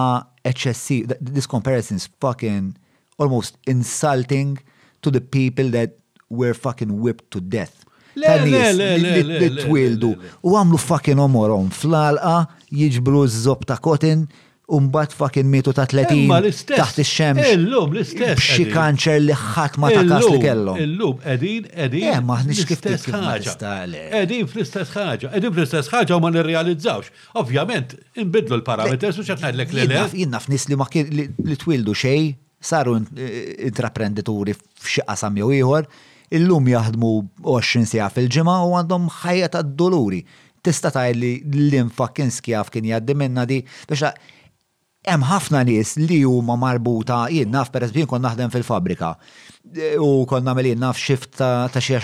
eccessi, 0.47 1.01
this 1.21 1.45
comparison 1.47 1.99
is 2.01 2.07
fucking 2.23 2.73
almost 3.19 3.59
insulting 3.67 4.57
to 5.03 5.11
the 5.11 5.21
people 5.21 5.69
that 5.69 5.99
were 6.31 6.53
fucking 6.55 6.97
whipped 7.03 7.29
to 7.31 7.39
death 7.43 7.80
ta' 8.19 8.43
nies 8.43 9.63
twildu 9.63 10.13
u 10.41 10.55
għamlu 10.59 10.79
fucking 10.81 11.19
omorom 11.21 11.69
fl-alqa 11.73 12.41
jiġbru 12.75 13.25
z-zob 13.31 13.65
ta' 13.69 13.79
kotin 13.81 14.27
Umbat 14.71 15.11
fucking 15.11 15.49
mietu 15.51 15.73
ta' 15.75 15.83
30 15.89 16.29
taħt 16.69 17.01
ix-xemx. 17.03 17.43
Illum 17.57 17.89
l-istess. 17.91 18.39
B'xi 18.39 18.63
kanċer 18.71 19.17
li 19.19 19.35
ħadd 19.35 19.75
ma 19.83 19.89
ta' 19.91 20.03
kas 20.07 20.23
li 20.31 20.37
kellhom. 20.45 20.77
Illum 20.79 21.17
qegħdin 21.19 21.65
qegħdin. 21.73 22.05
Eh 22.07 22.21
maħniex 22.29 22.69
kif 22.69 22.79
ħaġa. 22.85 24.03
Qegħdin 24.13 24.47
fl-istess 24.47 24.93
ħaġa, 24.95 25.33
qegħdin 25.33 25.55
fl-istess 25.57 25.91
ħaġa 25.91 26.15
u 26.15 26.21
ma 26.23 26.31
nirrealizzawx. 26.37 27.11
Ovvjament 27.41 27.97
inbidlu 28.23 28.61
l 28.61 28.65
parameter 28.69 29.11
u 29.11 29.19
x'qed 29.25 29.43
ngħidlek 29.43 29.75
li-le. 29.81 30.05
Jinnaf 30.21 30.47
nies 30.53 30.69
li 30.71 30.77
ma 30.79 30.87
li 30.95 31.59
twildu 31.65 31.97
xejn 32.05 32.31
saru 32.71 32.95
eh, 33.01 33.51
intraprendituri 33.67 34.55
f'xi 34.55 35.03
qasam 35.03 35.41
jew 35.41 35.51
ieħor 35.59 35.91
illum 36.31 36.67
jaħdmu 36.71 37.09
20 37.43 37.87
sija 37.91 38.07
fil-ġimgħa 38.13 38.55
u 38.67 38.75
għandhom 38.79 39.07
ħajja 39.21 39.49
ta' 39.51 39.63
doluri. 39.67 40.21
Tista' 40.63 40.91
tajli 40.93 41.31
li 41.51 41.63
l-infak 41.69 42.15
kien 42.19 42.31
skjaf 42.31 42.69
kien 42.71 42.85
jgħaddi 42.89 43.17
minna 43.17 43.43
di 43.49 43.59
biex 43.89 44.11
hemm 45.01 45.25
ħafna 45.25 45.63
nies 45.65 45.95
li 45.97 46.19
huma 46.29 46.53
marbuta 46.61 47.23
jien 47.33 47.49
naf 47.49 47.71
peress 47.73 47.95
jien 47.95 48.05
kon 48.07 48.21
naħdem 48.21 48.51
fil-fabrika 48.53 49.15
u 50.05 50.09
kon 50.29 50.45
nagħmel 50.45 50.69
jien 50.69 50.83
naf 50.83 50.99
xift 51.01 51.39
ta' 51.41 51.81
xi 51.81 51.97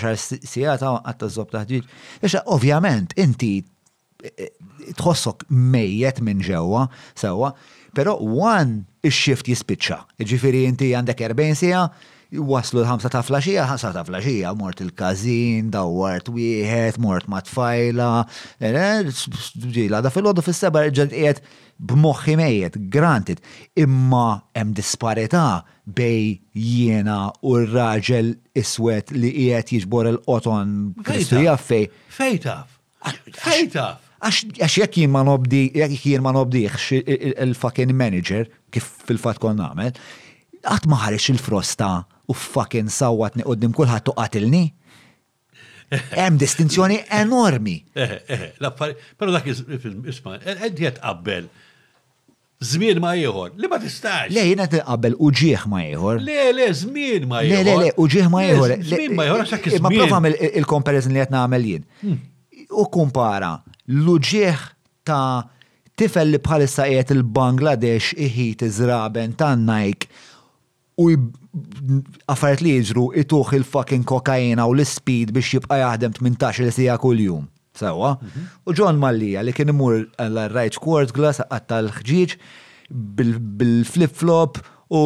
sija 0.50 0.74
ta' 0.82 0.96
għatta 1.06 1.28
żob 1.32 1.54
taħdid. 1.54 1.86
Biex 2.24 2.42
ovvjament 2.58 3.14
inti 3.22 3.52
eh, 3.62 4.34
eh, 4.34 4.52
tħossok 4.98 5.46
mejjet 5.48 6.18
minn 6.26 6.42
ġewwa 6.42 6.88
sewwa, 7.14 7.52
però 7.94 8.18
wan 8.20 8.80
ix-xift 9.06 9.46
jispiċċa. 9.52 10.02
Ġifieri 10.18 10.66
inti 10.68 10.90
għandek 10.98 11.22
40 11.30 11.62
sija, 11.62 11.86
waslu 12.36 12.82
l-ħamsa 12.82 13.08
ta' 13.08 13.22
flaxija, 13.24 13.62
ħamsa 13.70 13.90
ta' 13.94 14.02
flaxija, 14.04 14.50
mort 14.56 14.82
il-kazin, 14.84 15.70
dawart 15.72 16.28
wieħed, 16.28 16.98
mort 17.00 17.28
matfajla, 17.32 18.08
eh, 18.60 19.06
ġila, 19.72 20.02
da 20.04 20.10
fil-ħodu 20.12 20.44
fil-seba 20.44 20.82
ġed 20.92 21.14
qiegħed 21.14 21.54
b'moħħi 21.80 22.34
mejjed, 22.40 22.80
granted, 22.92 23.40
imma 23.80 24.42
hemm 24.52 24.74
disparità 24.76 25.62
bej 25.88 26.34
jiena 26.52 27.30
u 27.40 27.54
r-raġel 27.62 28.34
iswed 28.60 29.14
li 29.16 29.30
qiegħed 29.38 29.72
jiġbor 29.78 30.10
il-qoton 30.12 30.74
Kristu 31.06 31.40
jaffej. 31.46 31.88
Fejta. 32.12 32.58
Fejta. 33.40 33.86
Għax 34.20 34.76
jek 34.82 34.98
jien 35.00 35.12
ma 35.14 35.22
nobdi, 35.24 35.68
jekk 35.78 36.04
jien 36.10 36.24
ma 36.26 36.34
nobdiħx 36.36 37.00
il-fucking 37.46 37.94
manager, 37.96 38.50
kif 38.74 38.90
fil-fat 39.08 39.40
kon 39.40 39.62
namel, 39.62 39.96
għat 40.68 40.88
maħarix 40.90 41.32
il-frosta 41.32 41.92
u 42.30 42.34
fucking 42.36 42.88
sawatni 42.92 43.42
qoddim 43.46 43.72
kulħadd 43.76 44.04
tuqatilni. 44.10 44.64
Hemm 46.12 46.36
distinzjoni 46.40 46.98
enormi. 47.18 47.78
Eh, 47.96 48.20
eh, 48.20 48.50
eh, 48.52 48.74
però 49.16 49.32
dak 49.32 49.46
isma' 49.48 50.34
qed 50.42 51.00
qabel. 51.00 51.46
Zmin 52.68 52.98
ma 53.00 53.12
jieħor, 53.14 53.52
li 53.56 53.68
ma 53.70 53.78
tistax. 53.80 54.32
Le, 54.34 54.42
jina 54.50 54.66
t-qabbel 54.68 55.14
uġieħ 55.24 55.60
ma 55.72 55.84
jieħor. 55.86 56.20
Le, 56.28 56.38
le, 56.58 56.64
zmin 56.76 57.28
ma 57.30 57.40
jieħor. 57.46 57.68
Le, 57.68 57.76
le, 57.78 57.86
le, 57.88 57.92
uġieħ 58.04 58.30
ma 58.34 58.40
jieħor. 58.44 58.74
Zmin 58.92 59.14
ma 59.16 59.28
jieħor, 59.28 59.44
għaxak 59.46 59.68
Ma 59.84 59.92
profam 59.94 60.26
il-comparison 60.32 61.14
li 61.14 61.22
jatna 61.22 61.44
għamel 61.46 61.68
jien. 61.70 61.84
Hmm. 62.02 62.18
U 62.82 62.88
kumpara, 62.92 63.52
l-uġieħ 63.94 64.66
ta' 65.08 65.22
tifel 65.98 66.34
li 66.34 66.40
bħalissa 66.42 66.88
jiet 66.90 67.14
il-Bangladesh 67.14 68.18
iħi 68.26 68.48
t-zraben 68.60 69.38
ta' 69.38 69.54
Nike 69.56 70.10
u 70.98 71.06
affarijiet 72.30 72.62
li 72.64 72.72
jiġru 72.76 73.08
ituħ 73.22 73.52
il-fucking 73.60 74.06
kokaina 74.08 74.64
u 74.68 74.74
l-speed 74.76 75.30
biex 75.36 75.54
jibqa' 75.54 75.78
jaħdem 75.82 76.16
18 76.20 76.64
li 76.66 76.72
sija 76.74 76.96
kuljum. 77.00 77.46
Sewa. 77.78 78.16
U 78.66 78.74
ġon 78.74 78.98
Mallija 78.98 79.44
li 79.46 79.52
kien 79.54 79.70
imur 79.70 80.00
l 80.24 80.48
rajt 80.54 80.80
quart 80.82 81.12
glass 81.14 81.44
għatta 81.44 81.78
l-ħġiġ 81.84 82.34
bil-flip-flop 83.20 84.58
u 84.90 85.00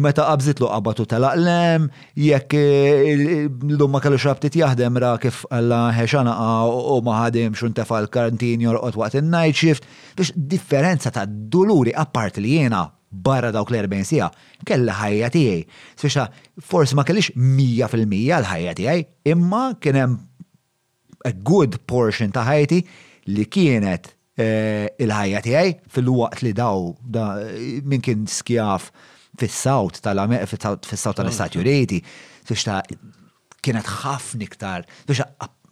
meta 0.00 0.24
qabżitlu 0.26 0.70
qabatu 0.72 1.04
tal-aqlem, 1.06 1.86
jekk 2.18 2.54
eh, 2.56 3.46
l-lum 3.46 3.92
ma 3.94 4.00
kellu 4.00 4.18
xabtit 4.18 4.56
jaħdem 4.58 4.96
ra 5.04 5.12
kif 5.22 5.42
għalla 5.52 5.82
ħeċana 6.00 6.34
u 6.64 6.98
maħadim 7.06 7.54
xun 7.60 7.76
tefa 7.78 8.00
l-karantin 8.02 8.64
jorqot 8.66 8.96
waqt 8.98 9.20
il-night 9.20 9.60
shift, 9.62 9.84
biex 10.16 10.34
differenza 10.52 11.12
ta' 11.14 11.28
doluri 11.28 11.94
apart 11.94 12.40
li 12.42 12.56
jena 12.58 12.86
barra 13.24 13.50
dawk 13.54 13.70
l-40 13.72 14.04
sija, 14.06 14.28
kella 14.68 14.94
ħajja 15.00 15.30
tiegħi. 15.34 15.62
Speċa 15.98 16.26
forsi 16.68 16.96
ma 16.96 17.04
kellix 17.08 17.32
100% 17.32 18.40
l-ħajja 18.40 18.76
tiegħi, 18.80 19.04
imma 19.32 19.64
kien 19.82 20.00
hemm 20.00 21.26
a 21.26 21.32
good 21.46 21.78
portion 21.90 22.34
ta' 22.34 22.44
ħajti 22.46 22.80
li 23.34 23.46
kienet 23.50 24.08
eh, 24.38 24.86
il-ħajja 25.04 25.42
tiegħi 25.48 25.74
fil-waqt 25.96 26.44
li 26.46 26.54
daw 26.56 26.90
min 27.88 28.04
kien 28.04 28.26
skjaf 28.30 28.90
fis-sawt 29.40 30.02
tal-Istati 30.06 31.60
Uniti, 31.60 32.00
biex 32.48 33.02
kienet 33.66 33.88
ħafna 34.04 34.46
iktar, 34.46 34.84
biex 35.08 35.24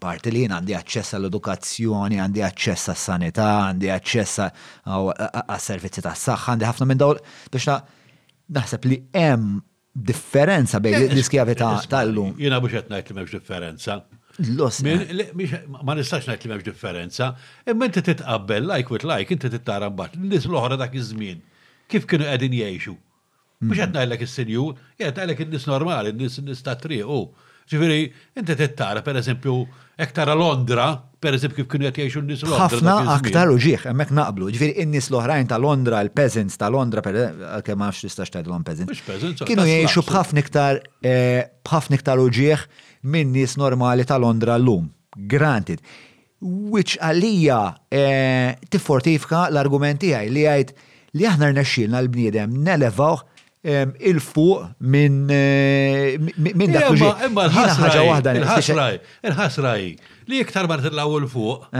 parti 0.05 0.33
li 0.35 0.43
jien 0.43 0.53
għandi 0.55 0.75
aċċess 0.83 1.15
għall-edukazzjoni, 1.17 2.19
għandi 2.25 2.43
aċċess 2.49 2.91
għas-sanità, 2.93 3.49
għandi 3.71 3.91
aċċess 3.95 4.67
għas-servizzi 4.89 6.05
tas-saħħa, 6.05 6.49
għandi 6.53 6.69
ħafna 6.71 6.89
minn 6.91 7.01
dawl 7.05 7.23
biex 7.53 7.79
naħseb 8.59 8.83
li 8.91 8.97
hemm 9.17 9.63
differenza 10.09 10.77
bejn 10.85 11.07
l-iskjavità 11.15 11.71
tal-lum. 11.93 12.35
Jiena 12.37 12.59
biex 12.61 12.83
qed 12.83 12.93
ngħid 12.93 13.09
li 13.09 13.17
m'hemmx 13.17 13.39
differenza. 13.39 14.03
Eh. 14.35 15.73
Ma 15.87 15.97
nistax 15.97 16.29
ngħid 16.29 16.45
li 16.49 16.51
m'hemmx 16.53 16.67
differenza, 16.69 17.31
imma 17.71 17.89
inti 17.89 18.05
titqabbel 18.11 18.69
like 18.69 18.93
with 18.93 19.09
like, 19.09 19.33
inti 19.33 19.49
tittara 19.57 19.89
mbagħad 19.95 20.21
l-nies 20.21 20.45
l-oħra 20.51 20.77
dak 20.85 20.99
iż-żmien 21.01 21.41
kif 21.95 22.05
kienu 22.11 22.29
qegħdin 22.29 22.59
jgħixu. 22.61 22.95
Mhux 23.65 23.81
qed 23.81 23.89
mhm. 23.89 23.97
ngħidlek 23.97 24.29
is-sinjur, 24.29 24.77
qed 25.01 25.09
ngħidlek 25.17 25.43
in-nies 25.49 25.67
normali, 25.73 26.13
in-nies 26.13 26.37
in-nies 26.43 26.61
ta' 26.67 26.77
triq 26.83 27.09
oh, 27.17 27.31
Ġifiri, 27.71 28.01
inti 28.37 28.55
tittara, 28.59 29.01
per 29.03 29.17
eżempju, 29.17 29.55
ektara 30.05 30.35
Londra, 30.37 30.89
per 31.25 31.39
eżempju 31.39 31.63
kif 31.65 31.71
kienu 31.73 31.89
jgħat 31.89 32.01
n-nis 32.21 32.43
Londra. 32.45 32.67
ħafna 32.67 32.97
aktar 33.15 33.53
uġieħ, 33.55 33.87
emmek 33.95 34.11
naqblu. 34.19 34.51
Ġifiri, 34.53 34.75
in-nis 34.85 35.07
l-oħrajn 35.09 35.49
ta' 35.49 35.57
Londra, 35.65 36.03
il 36.05 36.13
peasants 36.13 36.59
ta' 36.61 36.69
Londra, 36.73 37.01
per 37.07 37.17
għalke 37.25 37.77
maħx 37.81 38.05
tistax 38.05 38.35
tajdlom 38.37 38.67
peasants. 38.69 39.01
Kienu 39.49 39.65
jgħixu 39.71 40.05
bħafna 40.11 40.45
iktar 40.45 40.83
eh, 41.01 41.41
bħafna 41.65 42.19
uġieħ 42.27 42.67
minn 43.15 43.33
nis 43.33 43.57
normali 43.61 44.05
ta' 44.09 44.21
Londra 44.21 44.59
l-lum. 44.61 44.91
Granted. 45.17 45.81
Which 46.45 46.99
għalija 47.01 47.61
eh, 47.89 48.59
tiffortifka 48.69 49.47
l-argumenti 49.49 50.13
għaj 50.13 50.33
li 50.37 50.45
għajt 50.53 50.75
li 51.17 51.27
aħna 51.31 51.55
rnexxilna 51.55 52.05
l-bniedem 52.05 52.59
nelevaw 52.67 53.23
il-fuq 53.65 54.67
minn 54.81 55.31
eh, 55.31 56.17
minn 56.37 56.73
dak 56.73 56.91
Imma 56.93 57.47
l-ħasra 57.49 58.05
waħda. 58.05 58.37
Il-ħasra 59.29 59.77
li 59.81 60.43
iktar 60.43 60.69
ma 60.69 60.79
tillaw 60.83 61.17
il-fuq, 61.23 61.71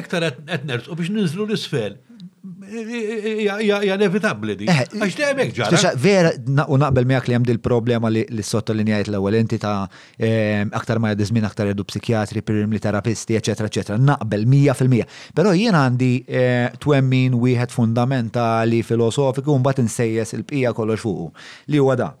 iktar 0.00 0.28
qed 0.38 0.66
nerġgħu 0.70 0.98
biex 0.98 1.14
ninżlu 1.14 1.46
l-isfel. 1.48 1.98
Ja 2.46 3.82
inevitabli 3.96 4.54
di. 4.60 4.66
Eh, 4.70 4.82
Għax 5.00 5.14
dejmek 5.18 5.50
ġara. 5.56 5.90
Vera, 5.98 6.30
u 6.70 6.78
naqbel 6.78 7.06
miegħek 7.10 7.30
li 7.30 7.34
hemm 7.34 7.46
dil 7.48 7.58
problema 7.62 8.08
li 8.12 8.22
sottolinjajt 8.46 9.10
l-ewwel 9.10 9.38
entita 9.40 9.72
eh, 10.14 10.62
aktar 10.78 11.00
ma 11.02 11.10
jadizmin 11.10 11.46
aktar 11.48 11.72
jadu 11.72 11.86
psikjatri, 11.88 12.44
pirim 12.46 12.70
li 12.74 12.78
terapisti, 12.82 13.38
eċetera, 13.40 13.70
eċetera. 13.72 13.98
Naqbel 13.98 14.46
100%. 14.46 15.08
Però 15.34 15.54
jien 15.58 15.74
għandi 15.74 16.12
eh, 16.28 16.70
twemmin 16.82 17.34
wieħed 17.42 17.74
fundamentali 17.74 18.84
filosofiku 18.86 19.58
mbagħad 19.58 19.82
insejjes 19.84 20.36
il-bqija 20.38 20.74
kollox 20.78 21.02
fuq 21.02 21.46
Li 21.72 21.82
huwa 21.82 21.96
da. 21.98 22.12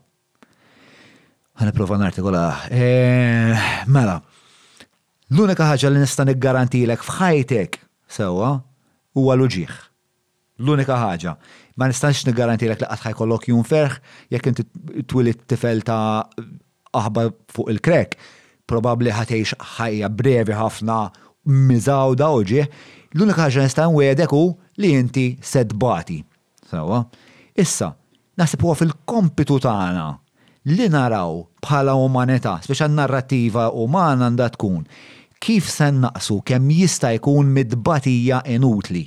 n-artikola. 1.62 2.44
Mela, 3.86 4.22
l-unika 5.30 5.70
ħaġa 5.74 5.94
li 5.94 6.02
nista' 6.06 6.26
niggarantijlek 6.28 7.02
f'ħajtek 7.06 7.80
sewwa 8.10 8.56
huwa 9.16 9.34
l-uġieħ 9.36 9.85
L-unika 10.58 10.96
ħaġa. 10.96 11.32
Ma 11.76 11.88
nistax 11.90 12.22
nigarantilek 12.24 12.80
li 12.80 12.86
qatt 12.88 13.02
ħajkollok 13.04 13.50
jum 13.50 13.64
ferħ 13.68 13.96
jekk 14.32 14.48
inti 14.48 14.64
t 15.04 15.34
tifel 15.52 15.82
ta' 15.84 16.24
aħba 16.96 17.26
fuq 17.52 17.72
il-krek. 17.74 18.16
Probabli 18.66 19.12
ħatejx 19.12 19.58
ħajja 19.76 20.08
brevi 20.08 20.56
ħafna 20.56 20.98
miżaw 21.70 22.16
dawġi. 22.18 22.62
L-unika 23.16 23.44
ħaġa 23.46 23.66
nista' 23.66 23.88
nwedek 23.92 24.32
hu 24.32 24.44
li 24.80 24.94
inti 24.96 25.26
sedbati. 25.42 26.22
Sawa? 26.72 27.02
Issa, 27.56 27.90
naħseb 28.40 28.64
huwa 28.64 28.76
fil-kompitu 28.80 29.58
tagħna 29.66 30.08
li 30.72 30.88
naraw 30.90 31.36
bħala 31.62 31.92
umanità, 32.00 32.56
speċa 32.64 32.88
narrativa 32.90 33.68
umana 33.76 34.26
għandha 34.32 34.48
tkun 34.56 34.88
kif 35.40 35.68
se 35.68 35.90
naqsu 35.92 36.40
kemm 36.48 36.72
jista' 36.80 37.12
jkun 37.20 37.52
midbatija 37.52 38.40
inutli 38.56 39.04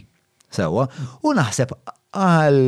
sewa, 0.53 0.87
u 1.25 1.33
naħseb 1.37 1.73
għal 2.17 2.61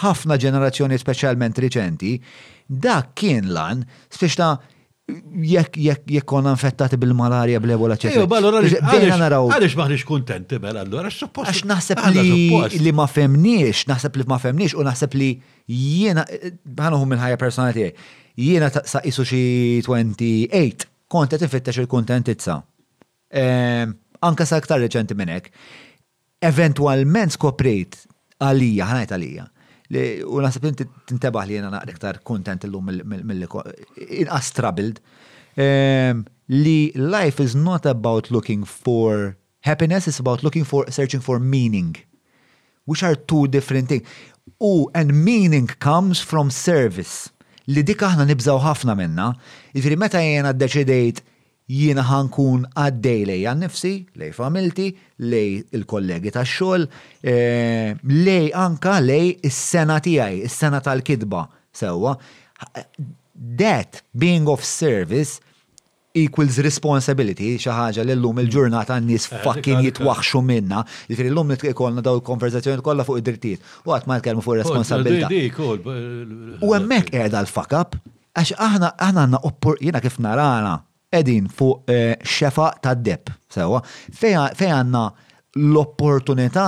ħafna 0.00 0.36
ġenerazzjoni 0.40 0.98
speċjalment 1.00 1.58
riċenti, 1.62 2.14
dak 2.68 3.12
kien 3.20 3.50
lan, 3.52 3.82
spiexta 4.12 4.54
jekk 5.04 5.74
jekk 5.84 6.06
jekk 6.14 6.24
konna 6.30 6.54
infettati 6.56 6.96
bil-malarja 7.00 7.60
bl-ebola 7.60 7.96
ċeċ. 8.00 8.14
Ejju, 8.22 8.28
allora 8.38 8.62
bdejna 8.64 9.18
naraw. 9.20 9.50
Għaliex 9.52 9.74
maħniex 9.76 10.06
kuntenti 10.08 10.58
mela 10.62 10.80
allura 10.80 11.10
suppost. 11.12 11.50
Għax 11.52 11.66
naħseb 11.68 12.00
li 12.16 12.80
li 12.86 12.94
ma 12.96 13.04
femniex, 13.10 13.84
naħseb 13.90 14.16
li 14.22 14.28
ma 14.30 14.40
femniex 14.40 14.76
u 14.80 14.86
naħseb 14.88 15.18
li 15.20 15.28
jiena 15.68 16.24
ħanuħu 16.32 17.10
minn 17.12 17.20
ħajja 17.26 17.42
personali 17.42 17.76
tiegħi. 17.78 18.10
Jiena 18.46 18.70
sa 18.82 18.98
isu 19.06 19.22
xi 19.28 19.42
28 19.86 20.88
kont 21.12 21.36
qed 21.36 21.44
infittex 21.50 21.84
il-kuntentizza. 21.84 22.56
Ehm, 23.34 23.92
anka 24.24 24.46
sa 24.48 24.56
aktar 24.56 24.80
reċenti 24.82 25.18
minn 25.20 25.36
hekk 25.36 25.52
eventualment 26.44 27.32
skoprejt 27.34 27.98
għalija, 28.40 28.86
ħanajt 28.90 29.14
għalija. 29.16 29.46
U 30.32 30.40
nasib 30.42 30.64
tintebaħ 31.08 31.46
li 31.48 31.58
jena 31.58 31.70
naqra 31.72 31.92
iktar 31.92 32.18
kontent 32.26 32.64
l-lum 32.68 32.88
mill 33.04 33.44
astrabild 34.36 34.96
ehm, 35.60 36.24
Li 36.48 36.90
life 36.96 37.40
is 37.40 37.54
not 37.56 37.86
about 37.88 38.26
looking 38.30 38.66
for 38.68 39.34
happiness, 39.64 40.06
it's 40.08 40.18
about 40.20 40.42
looking 40.44 40.64
for, 40.68 40.84
searching 40.92 41.20
for 41.22 41.38
meaning. 41.40 41.94
Which 42.84 43.02
are 43.02 43.14
two 43.14 43.48
different 43.48 43.88
things. 43.88 44.06
U, 44.60 44.90
and 44.94 45.14
meaning 45.24 45.66
comes 45.80 46.20
from 46.20 46.50
service. 46.50 47.30
Li 47.66 47.80
dik 47.80 48.02
aħna 48.04 48.28
nibżaw 48.28 48.60
ħafna 48.60 48.92
minna. 48.98 49.30
Ġifiri 49.72 49.96
meta 49.96 50.20
jena 50.20 50.52
deċidejt 50.52 51.22
jiena 51.70 52.02
ħankun 52.04 52.66
għaddej 52.76 53.22
lej 53.28 53.44
għan 53.48 53.62
nifsi, 53.64 53.92
lej 54.20 54.32
familti, 54.36 54.90
lej 55.24 55.52
il-kollegi 55.78 56.32
ta' 56.34 56.42
xol, 56.44 56.84
eh, 57.24 57.94
lej 58.04 58.50
anka 58.52 58.98
lej 59.00 59.38
is-sena 59.48 59.96
tiegħi, 60.04 60.42
is-sena 60.48 60.82
tal-kidba 60.84 61.46
sewwa. 61.72 62.16
That 63.34 64.04
being 64.12 64.46
of 64.48 64.62
service 64.64 65.40
equals 66.14 66.60
responsibility 66.62 67.56
xi 67.58 67.72
ħaġa 67.74 68.04
li 68.06 68.14
llum 68.14 68.38
il-ġurnata 68.44 69.00
n-nies 69.00 69.30
eh, 69.32 69.40
fucking 69.42 69.80
jitwaħxu 69.88 70.42
minna. 70.44 70.84
Jiġifieri 71.08 71.32
l-lum 71.32 71.54
nitkolna 71.54 72.04
daw 72.04 72.20
il-konverzazzjoni 72.20 72.84
kollha 72.86 73.08
fuq 73.08 73.22
id-drittijiet. 73.24 73.64
U 73.88 73.94
qatt 73.94 74.06
ma 74.06 74.20
nitkellmu 74.20 74.44
fuq 74.44 74.60
responsabilità. 74.60 75.32
U 76.60 76.76
hemmhekk 76.76 77.10
qiegħda 77.16 77.40
l-fuck 77.46 77.74
up 77.80 77.96
għax 78.34 78.52
aħna 78.60 78.92
aħna 79.00 79.24
għandna 79.24 79.78
jiena 79.80 80.04
kif 80.04 80.20
narana 80.22 80.76
edin 81.20 81.46
fuq 81.56 81.90
eh, 81.90 82.12
xefa 82.24 82.72
ta' 82.82 82.94
deb, 82.96 83.30
sewa, 83.54 83.80
fej 83.86 84.34
għanna 84.34 85.04
l-opportunità 85.62 86.66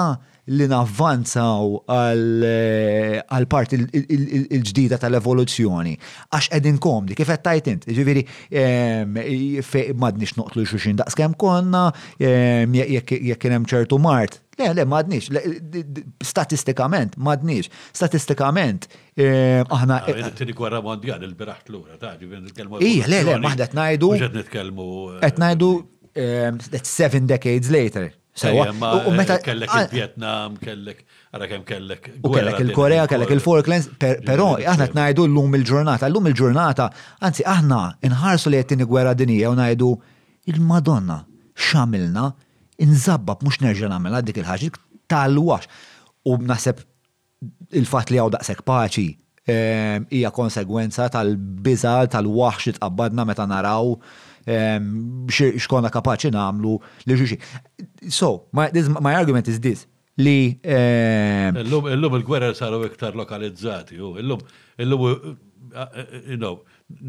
li 0.57 0.69
navvanzaw 0.71 1.73
għal 1.91 2.47
eh, 2.47 3.47
part 3.51 3.73
il-ġdida 3.75 5.01
tal-evoluzzjoni. 5.03 5.97
Għax 6.31 6.51
edin 6.61 6.79
kom, 6.83 7.09
kif 7.09 7.19
kifet 7.23 7.43
tajtint, 7.49 7.87
ġiviri, 7.99 8.23
ehm, 8.63 9.19
madnix 9.99 10.37
noqtlu 10.39 10.67
xuxin 10.71 11.01
daqs 11.03 11.19
konna, 11.37 11.89
ehm, 12.23 12.79
jekk 13.03 13.51
hemm 13.51 13.67
ċertu 13.67 13.99
mart, 13.99 14.39
Le, 14.59 14.73
le, 14.75 14.85
madnix. 14.85 15.29
Statistikament, 16.25 17.17
madnix. 17.17 17.69
Statistikament, 17.93 18.89
eh, 19.17 19.61
aħna. 19.63 19.99
Ah, 20.01 20.13
eh, 20.15 20.31
Tini 20.35 20.55
gwerra 20.57 20.81
mondjali 20.85 21.29
il 21.29 21.35
biraħt 21.37 21.67
t-lura, 21.69 21.97
taġi, 22.01 22.31
il-kelmu. 22.43 22.81
Ija, 22.81 23.09
le, 23.13 23.21
le, 23.29 23.37
maħda 23.45 23.67
t-najdu. 23.75 24.11
Ġed 24.23 24.39
nitkelmu. 24.41 24.87
T-najdu, 25.27 25.69
eh, 26.23 26.79
seven 26.83 27.29
decades 27.33 27.69
later. 27.75 28.09
Sewa, 28.37 28.65
u 29.09 29.13
meta 29.17 29.39
kellek 29.41 29.71
ah, 29.73 29.83
il-Vietnam, 29.87 30.57
kellek, 30.61 30.99
għara 31.33 31.47
kellek. 31.65 32.11
U 32.21 32.33
kellek 32.35 32.59
il-Korea, 32.67 33.07
kellek 33.09 33.31
il-Falklands, 33.37 33.87
però 34.01 34.51
aħna 34.59 34.91
t-najdu 34.93 35.25
l-lum 35.29 35.55
il-ġurnata, 35.61 36.09
l-lum 36.11 36.29
il-ġurnata, 36.33 36.91
anzi 37.29 37.45
aħna 37.49 37.83
inħarsu 38.11 38.53
li 38.53 38.61
jettini 38.61 38.89
gwerra 38.93 39.15
dinija 39.17 39.53
u 39.53 39.57
najdu 39.57 39.89
il-Madonna 40.53 41.23
xamilna 41.57 42.29
inżabbab 42.83 43.43
mux 43.45 43.61
nerġa' 43.65 43.91
namel 43.91 44.19
dik 44.27 44.41
il 44.43 44.49
ħagġi 44.49 44.73
tal-wax. 45.11 45.69
U 46.27 46.37
naħseb 46.43 46.83
il-fatt 47.81 48.11
li 48.13 48.21
għaw 48.21 48.33
daqshekk 48.35 48.65
paċi 48.67 49.07
ehm, 49.47 50.07
hija 50.11 50.33
konsegwenza 50.35 51.09
tal 51.15 51.35
bizal 51.37 52.09
tal-waħx 52.13 52.69
li 52.69 52.75
tqabbadna 52.79 53.27
meta 53.29 53.47
naraw 53.49 53.93
ehm, 54.51 55.29
xkonna 55.31 55.93
kapaċi 55.95 56.33
namlu 56.35 56.79
li 57.07 57.19
xuxi. 57.21 57.39
So, 58.11 58.49
my, 58.53 58.69
this, 58.73 58.89
my 58.89 59.15
argument 59.15 59.49
is 59.53 59.61
this 59.61 59.87
li. 60.19 60.57
Ehm, 60.65 61.63
illum 61.65 62.19
il-gwerra 62.21 62.53
saru 62.59 62.83
iktar 62.89 63.17
lokalizzati, 63.19 64.01
u 64.01 64.15
illum, 64.21 64.41
illum, 64.81 65.33
eh, 65.73 66.37
eh, 66.37 66.45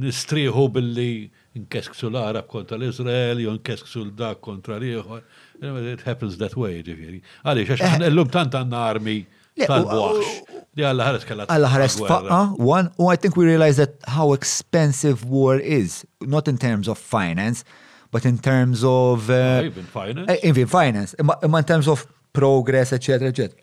nistriħu 0.03 0.65
billi 0.75 1.09
inkesksu 1.57 2.09
l-Arab 2.11 2.47
kontra 2.51 2.77
l-Izrael, 2.79 3.39
jew 3.43 3.53
inkesksu 3.57 4.05
l-dak 4.07 4.41
kontra 4.45 4.77
l 4.81 5.21
It 5.67 6.01
happens 6.05 6.37
that 6.37 6.53
way, 6.61 6.83
ġifiri. 6.85 7.17
Għalli, 7.43 7.63
xax 7.69 7.81
għax 7.81 8.03
eh. 8.03 8.07
l-lum 8.11 8.29
tant 8.33 8.53
għanna 8.59 8.81
armi 8.91 9.15
tal-buħx. 9.63 10.33
Di 10.77 10.85
għalla 10.85 11.07
ħares 11.09 11.25
kalla. 11.25 11.47
Għalla 11.49 11.71
ħares 11.73 11.95
faqqa, 12.05 12.39
one, 12.61 12.91
oh, 13.01 13.09
I 13.09 13.17
think 13.17 13.39
we 13.41 13.47
realize 13.49 13.79
that 13.81 13.95
how 14.05 14.35
expensive 14.37 15.25
war 15.25 15.57
is, 15.57 16.03
not 16.21 16.47
in 16.51 16.59
terms 16.61 16.87
of 16.91 16.99
finance, 17.01 17.63
but 18.11 18.23
in 18.29 18.37
terms 18.37 18.83
of... 18.83 19.31
Uh, 19.31 19.65
even 19.65 19.89
finance. 19.99 20.29
Eh, 20.31 20.47
even 20.51 20.67
finance, 20.67 21.15
but 21.17 21.41
in 21.43 21.63
terms 21.63 21.87
of 21.87 22.05
progress, 22.33 22.93
etc., 22.93 23.33
etc. 23.33 23.55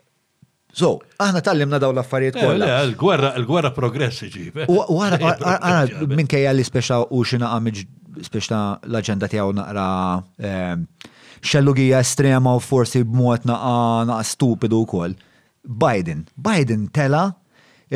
So, 0.75 0.89
aħna 1.23 1.41
tallimna 1.47 1.79
daw 1.83 1.93
l-affarijiet 1.95 2.39
eh, 2.41 2.45
kollha. 2.45 2.79
Il-gwerra 2.89 3.35
il-gwerra 3.39 3.71
Għara, 4.75 5.37
għara, 5.55 6.01
minn 6.03 6.19
minkejja 6.25 6.53
li 6.55 6.65
speċa 6.67 6.99
u 7.15 7.21
xina 7.23 7.53
għamġ 7.57 7.83
speċa 8.29 8.59
l-aġenda 8.91 9.29
tiegħu 9.31 9.55
naqra 9.55 9.85
eh, 10.39 10.75
xellugija 11.45 12.03
estrema 12.03 12.57
u 12.59 12.63
forsi 12.63 13.05
b'mod 13.07 13.47
naqa' 13.51 14.19
stupidu 14.27 14.83
wkoll. 14.87 15.15
Biden, 15.83 16.27
Biden 16.37 16.89
tela 16.93 17.31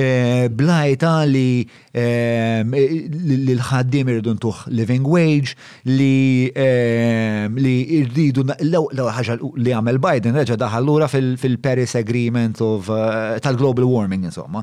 Eh, 0.01 0.47
blajta 0.55 1.25
ehm, 1.27 2.75
eh, 2.77 2.91
li 3.11 3.55
l-ħaddim 3.59 4.11
irridu 4.13 4.35
ntuħ 4.37 4.59
living 4.71 5.07
wage, 5.11 5.57
li 5.91 6.53
ehm, 6.55 7.57
li 7.59 7.73
irridu 7.97 8.45
l-ewwel 8.47 9.09
ħaġa 9.17 9.39
li 9.59 9.73
għamel 9.75 9.99
Biden 9.99 10.39
reġa' 10.39 10.55
daħallura 10.63 11.09
fil-Paris 11.11 11.97
Agreement 11.99 12.61
of 12.63 12.93
eh, 12.95 13.41
tal-global 13.43 13.89
warming 13.91 14.29
insomma. 14.31 14.63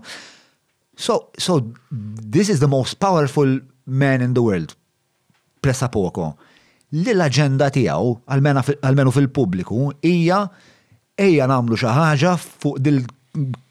So, 0.95 1.33
so 1.37 1.59
this 1.91 2.47
is 2.53 2.61
the 2.61 2.71
most 2.71 3.01
powerful 3.03 3.59
man 3.87 4.21
in 4.23 4.35
the 4.37 4.41
world. 4.45 4.71
Pressa 5.59 5.91
poco. 5.91 6.29
Li 6.95 7.11
l-agenda 7.11 7.67
tiegħu 7.75 8.15
għalmenu 8.29 9.13
fil-pubbliku, 9.19 9.89
hija 9.99 10.45
ejja 11.27 11.51
namlu 11.51 11.75
xi 11.79 11.91
ħaġa 11.91 12.37
fuq 12.39 12.79
dil 12.87 13.03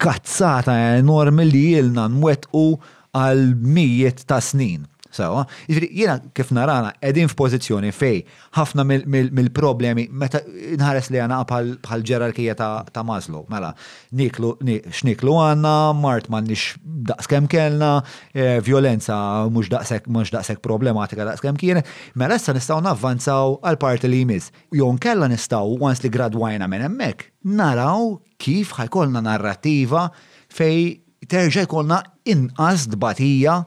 kazzata 0.00 0.72
enormi 0.98 1.44
li 1.53 1.64
jilna 1.77 2.05
u 2.12 2.66
għal 3.14 3.46
mijiet 3.74 4.24
ta' 4.31 4.40
snin. 4.42 4.85
Sawa, 5.14 5.44
jiena 5.68 6.16
kif 6.37 6.48
narana 6.57 6.90
edin 7.07 7.29
f'pożizzjoni 7.31 7.92
fej 7.94 8.20
ħafna 8.59 8.83
mill-problemi 9.07 10.09
meta 10.11 10.40
nħares 10.44 11.11
li 11.14 11.20
għana 11.22 11.37
bħal 11.48 12.05
ġerarkija 12.09 12.55
ta' 12.59 13.05
Mazlu, 13.07 13.44
Mela, 13.53 13.70
niklu, 14.16 14.55
xniklu 14.88 15.37
għanna, 15.44 15.74
mart 15.94 16.27
man 16.33 16.48
nix 16.50 16.74
daqskem 16.83 17.46
kellna, 17.53 17.90
e, 18.35 18.59
violenza 18.66 19.16
mux 19.55 19.68
daqsek, 19.70 20.09
mux 20.11 20.33
daqsek 20.35 20.62
problematika 20.64 21.27
daqskem 21.29 21.59
kienet, 21.61 21.87
mela 22.18 22.38
issa 22.40 22.55
nistaw 22.57 22.81
navvanzaw 22.85 23.59
għal 23.61 23.79
parti 23.83 24.09
li 24.11 24.22
jmiss. 24.24 24.50
Jon 24.74 24.96
kella 25.03 25.29
nistaw, 25.31 25.68
once 25.85 26.03
li 26.05 26.11
gradwajna 26.14 26.66
minn 26.70 26.87
emmek, 26.88 27.29
naraw 27.55 28.16
kif 28.42 28.72
ħajkolna 28.81 29.20
narrativa 29.22 30.09
fej 30.55 30.98
terġa 31.31 31.66
jkollna 31.68 32.03
inqas 32.29 32.88
dbatija 32.92 33.61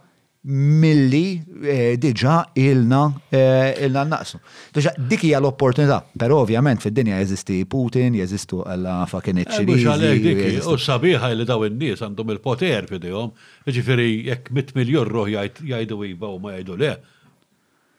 milli 0.48 1.44
eh, 1.68 1.96
diġa 2.00 2.36
ilna 2.60 3.02
eh, 3.36 3.74
ilna 3.84 4.04
naqsu. 4.08 4.40
Diġa 4.76 4.94
dik 5.10 5.26
hija 5.28 5.42
l-opportunità, 5.42 5.98
però 6.20 6.40
ovvjament 6.46 6.82
fid-dinja 6.84 7.18
jeżisti 7.20 7.60
Putin, 7.70 8.16
jeżistu 8.16 8.62
alla 8.64 9.02
fucking 9.12 9.42
eh, 9.44 9.50
ċiniżi. 9.52 10.64
U 10.72 10.78
sabiħa 10.80 11.34
li 11.36 11.48
daw 11.50 11.66
in-nies 11.68 12.00
għandhom 12.06 12.32
il-poter 12.38 12.88
fidejom, 12.92 13.34
ġifiri 13.68 14.08
jekk 14.30 14.54
mit 14.56 14.72
miljon 14.78 15.12
roħ 15.12 15.34
jgħidu 15.36 16.00
jibaw 16.14 16.40
ma 16.40 16.56
jgħidu 16.56 16.80
le. 16.84 16.96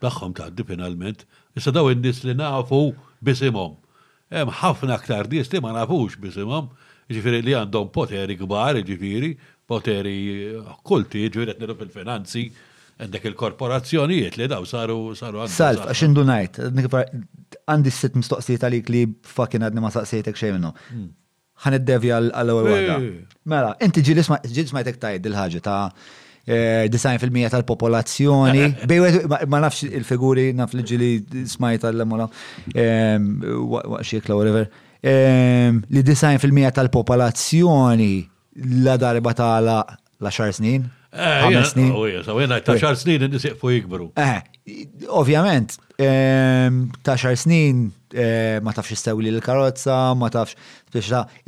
daħħom 0.03 0.33
tgħaddi 0.33 0.63
finalment. 0.65 1.25
Issa 1.59 1.73
daw 1.75 1.89
in-nies 1.93 2.21
li 2.25 2.35
nafu 2.39 2.95
bisimom. 3.21 3.73
Hemm 4.33 4.53
ħafna 4.63 4.95
aktar 4.97 5.27
nies 5.33 5.51
li 5.53 5.59
ma 5.61 5.73
nafux 5.77 6.15
bisimom, 6.23 6.69
ġifieri 7.13 7.41
li 7.45 7.57
għandhom 7.61 7.89
poteri 7.93 8.37
kbar, 8.41 8.79
ġifiri, 8.89 9.33
poteri 9.71 10.15
kulti, 10.89 11.27
ġuret 11.35 11.61
nidu 11.61 11.75
fil-finanzi, 11.83 12.47
għandek 12.99 13.27
il-korporazzjonijiet 13.31 14.39
li 14.41 14.49
daw 14.51 14.65
saru 14.67 15.01
saru 15.19 15.43
għandu. 15.43 15.55
Salf, 15.55 15.85
għax 15.93 16.05
indunajt, 16.09 16.61
għandi 17.69 17.93
s-sitt 17.93 18.17
mistoqsijiet 18.19 18.65
għalik 18.65 18.93
li 18.95 19.05
fucking 19.35 19.67
għadni 19.69 19.85
ma 19.85 19.91
saqsijietek 19.95 20.41
xej 20.41 20.55
minnu. 20.57 20.73
Hmm. 20.93 21.07
Għan 21.59 21.77
id-devja 21.83 22.21
għal-ewel 22.31 22.71
għada. 22.73 22.97
Eh. 23.03 23.37
Mela, 23.51 23.75
inti 23.85 24.03
ġil 24.07 24.23
smajtek 24.25 24.99
tajt 25.03 25.29
il-ħagġa 25.29 25.61
ta' 25.69 25.77
eh, 26.49 26.89
design 26.91 27.21
fil-mija 27.23 27.53
tal-popolazzjoni. 27.55 28.65
Eh, 28.73 28.89
Bejwet, 28.89 29.21
ma 29.53 29.61
nafx 29.67 29.85
il-figuri, 29.91 30.49
naf 30.59 30.75
li 30.79 30.87
ġili 30.93 31.13
smajt 31.53 31.87
għal 31.91 32.07
mola 32.09 32.31
waqxiek 32.73 34.31
la 34.33 34.41
whatever, 34.41 34.71
li 35.05 36.03
design 36.03 36.41
fil-mija 36.43 36.73
tal-popolazzjoni 36.81 38.11
la 38.85 38.97
darba 38.97 39.33
ta' 39.33 39.61
la 40.19 40.31
xar 40.31 40.53
snin? 40.57 40.87
Eh, 41.09 41.43
Ħames 41.47 41.71
snin. 41.73 41.91
Għajna, 41.95 42.31
oh, 42.31 42.41
eh, 42.43 42.65
ta' 42.67 42.77
xar 42.81 42.97
snin 43.01 43.23
nisiqfu 43.33 43.71
jikbru. 43.73 44.11
Eh, 44.19 44.85
ovvjament, 45.09 45.79
ta' 45.97 47.17
xar 47.17 47.39
snin 47.39 47.89
ma 48.65 48.73
tafx 48.77 48.93
istew 48.97 49.21
li 49.23 49.31
l-karozza, 49.37 50.15
ma 50.19 50.29
tafx, 50.31 50.57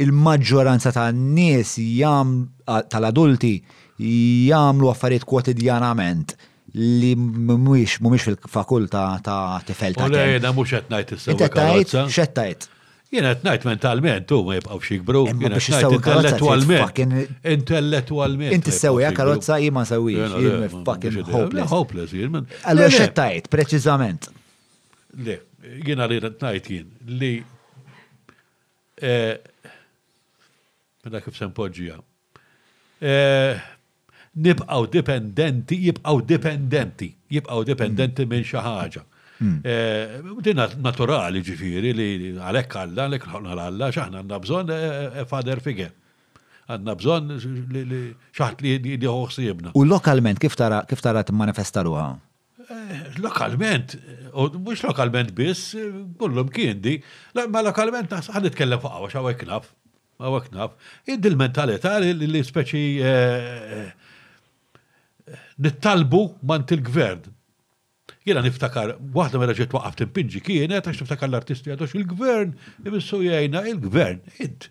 il-maġġoranza 0.00 0.92
ta' 0.96 1.10
nies 1.12 1.74
jam 1.98 2.42
tal-adulti 2.64 3.56
jamlu 4.48 4.88
affarijiet 4.88 5.26
kwotidjanament 5.28 6.36
li 6.80 7.16
mumiex 7.18 7.98
mumiex 8.00 8.28
fil-fakulta 8.28 9.04
ta' 9.24 9.38
tifel 9.66 9.92
ta' 9.96 10.06
tifel. 10.06 10.20
Olejna 10.22 10.52
mux 10.56 10.72
etnajt 10.78 11.16
istew. 11.18 11.36
Etnajt, 11.36 11.96
xettajt. 12.16 12.70
Jena 13.10 13.32
t-najt 13.34 13.64
mentalment, 13.66 14.30
u 14.30 14.38
ma 14.46 14.54
jibqaw 14.54 14.78
xikbru. 14.86 15.20
Jena 15.26 15.58
t-najt 15.58 15.96
intellettualment. 15.96 17.32
Intellettualment. 17.54 18.52
Inti 18.54 18.70
s-sewija 18.70 19.10
karozza 19.16 19.56
jima 19.58 19.82
s-sewija. 19.84 20.28
Jima 20.38 20.68
fucking 20.86 21.16
hopeless. 21.32 21.70
Hopeless, 21.74 22.14
jima. 22.14 22.44
Allora 22.70 22.92
xettajt, 22.94 23.48
preċizament. 23.50 24.28
Le, 25.26 25.40
jena 25.88 26.06
li 26.12 26.20
t-najt 26.28 26.70
jien 26.70 26.92
li. 27.18 27.32
Mela 31.00 31.24
kif 31.24 31.34
sempoġija. 31.40 31.98
Eh, 33.00 33.58
Nibqaw 34.38 34.86
dipendenti, 34.92 35.80
jibqaw 35.88 36.20
dipendenti, 36.28 37.08
jibqaw 37.32 37.64
dipendenti 37.66 38.22
mm. 38.22 38.30
minn 38.36 38.46
xaħġa. 38.46 39.02
Hmm. 39.40 39.58
Eh, 39.64 40.20
Din 40.44 40.60
naturali 40.84 41.40
ġifiri 41.44 41.90
li 41.96 42.08
għalek 42.36 42.74
għalla, 42.80 43.06
għalek 43.08 43.24
ħonna 43.30 43.54
għalla, 43.56 43.86
xaħna 43.96 44.20
għanna 44.22 44.38
bżon 44.44 44.72
eh, 44.74 44.88
eh, 45.20 45.24
fader 45.30 45.62
figure. 45.64 45.94
Għanna 46.70 46.94
bżon 47.00 47.30
xaħt 48.36 48.60
li 48.66 48.74
diħuħsibna. 49.00 49.72
U 49.80 49.86
lokalment 49.88 50.42
kif 50.44 50.54
tara 50.60 50.84
t-manifestaruħa? 51.24 52.04
Lokalment, 53.24 53.96
u 54.38 54.44
mux 54.68 54.84
lokalment 54.86 55.32
biss, 55.34 55.72
kullum 56.20 56.52
di, 56.84 56.98
ma 57.48 57.64
lokalment 57.64 58.12
għan 58.20 58.52
kellem 58.60 58.82
fuq 58.84 58.98
għawax 58.98 59.18
għawek 59.22 59.46
naf, 59.48 59.72
għaw 60.20 60.40
naf. 60.52 60.76
Id 61.16 61.30
il-mentalità 61.32 61.96
li 62.04 62.42
speċi 62.52 62.86
nittalbu 65.64 66.26
mant 66.52 66.76
il-gvern 66.76 67.38
Jena 68.28 68.42
niftakar, 68.44 68.94
waħda 69.16 69.40
mela 69.40 69.54
ġiet 69.58 69.72
waqaft 69.74 70.02
impinġi 70.04 70.42
kienet, 70.46 70.86
għax 70.90 71.02
niftakar 71.04 71.30
l-artisti 71.30 71.72
għadux 71.74 71.94
il-gvern, 71.98 72.52
jibissu 72.84 73.20
jajna 73.24 73.62
il-gvern, 73.72 74.22
id. 74.46 74.68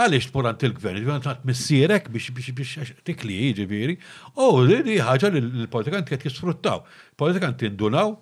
Għalix 0.00 0.28
tmurant 0.30 0.62
il-gvern, 0.68 1.00
ġivan 1.02 1.24
tnat 1.24 1.44
missierek 1.48 2.10
biex 2.14 2.30
biex 2.36 2.54
biex 2.60 2.92
tikli 3.08 3.38
ġiviri, 3.58 3.96
u 4.44 4.50
li 4.62 4.98
ħagġa 5.00 5.32
li 5.34 5.42
l-politikanti 5.44 6.14
għet 6.14 6.28
jisfruttaw. 6.28 6.84
Politikanti 7.20 7.68
indunaw, 7.72 8.14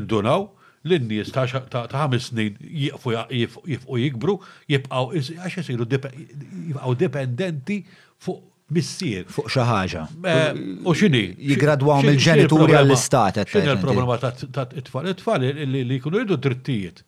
indunaw, 0.00 0.50
l-nies 0.86 1.32
ta' 1.34 1.46
ħames 1.48 2.28
snin 2.30 2.58
jifqu 2.62 3.96
jikbru, 4.04 4.36
jibqaw, 4.70 5.10
għax 5.16 5.56
jisiru 5.62 5.88
jibqaw 5.96 6.94
dependenti 7.00 7.80
fuq 8.20 8.44
bissir. 8.74 9.26
Fuq 9.30 9.46
xi 9.50 9.62
ħaġa. 9.66 10.02
Eh, 10.32 10.62
u 10.86 10.94
x'inhi? 10.96 11.24
Jigradwaw 11.52 12.02
mill-ġenituri 12.04 12.74
għall-istat. 12.74 13.42
Xini 13.50 13.72
l-problema 13.76 14.16
ta' 14.22 14.32
t 14.34 14.82
tfal 14.88 15.10
t 15.12 15.16
tfal 15.20 15.44
li 15.46 15.98
jkunu 16.00 16.22
jiddu 16.22 16.38
drittijiet. 16.46 17.04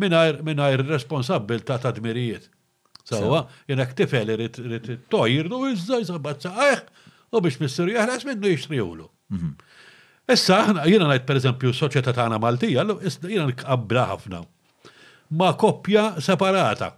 Mingħajr 0.00 0.84
responsabil 0.88 1.62
ta' 1.66 1.78
t-admirijiet. 1.84 2.50
Sawa, 3.04 3.42
jenak 3.68 3.90
tifel 3.96 4.30
irid 4.32 4.88
tojr 5.12 5.50
u 5.52 5.66
jizzaj, 5.68 6.04
jisabat 6.06 6.46
saħħ, 6.46 6.82
u 7.36 7.42
biex 7.44 7.60
missir 7.60 7.90
jahlas 7.92 8.24
minnu 8.24 8.48
jixtriwlu. 8.52 9.08
Mhm. 9.34 9.50
Issa 10.32 10.62
aħna 10.64 10.86
jiena 10.88 11.08
ngħid 11.10 11.24
pereżempju 11.28 11.72
s 11.74 11.88
ta' 12.00 12.12
tagħna 12.12 12.40
Maltija, 12.40 12.84
jiena 13.28 13.48
nqabbla 13.50 14.04
ħafna 14.14 14.40
ma' 15.36 15.52
koppja 15.60 16.04
separata 16.22 16.92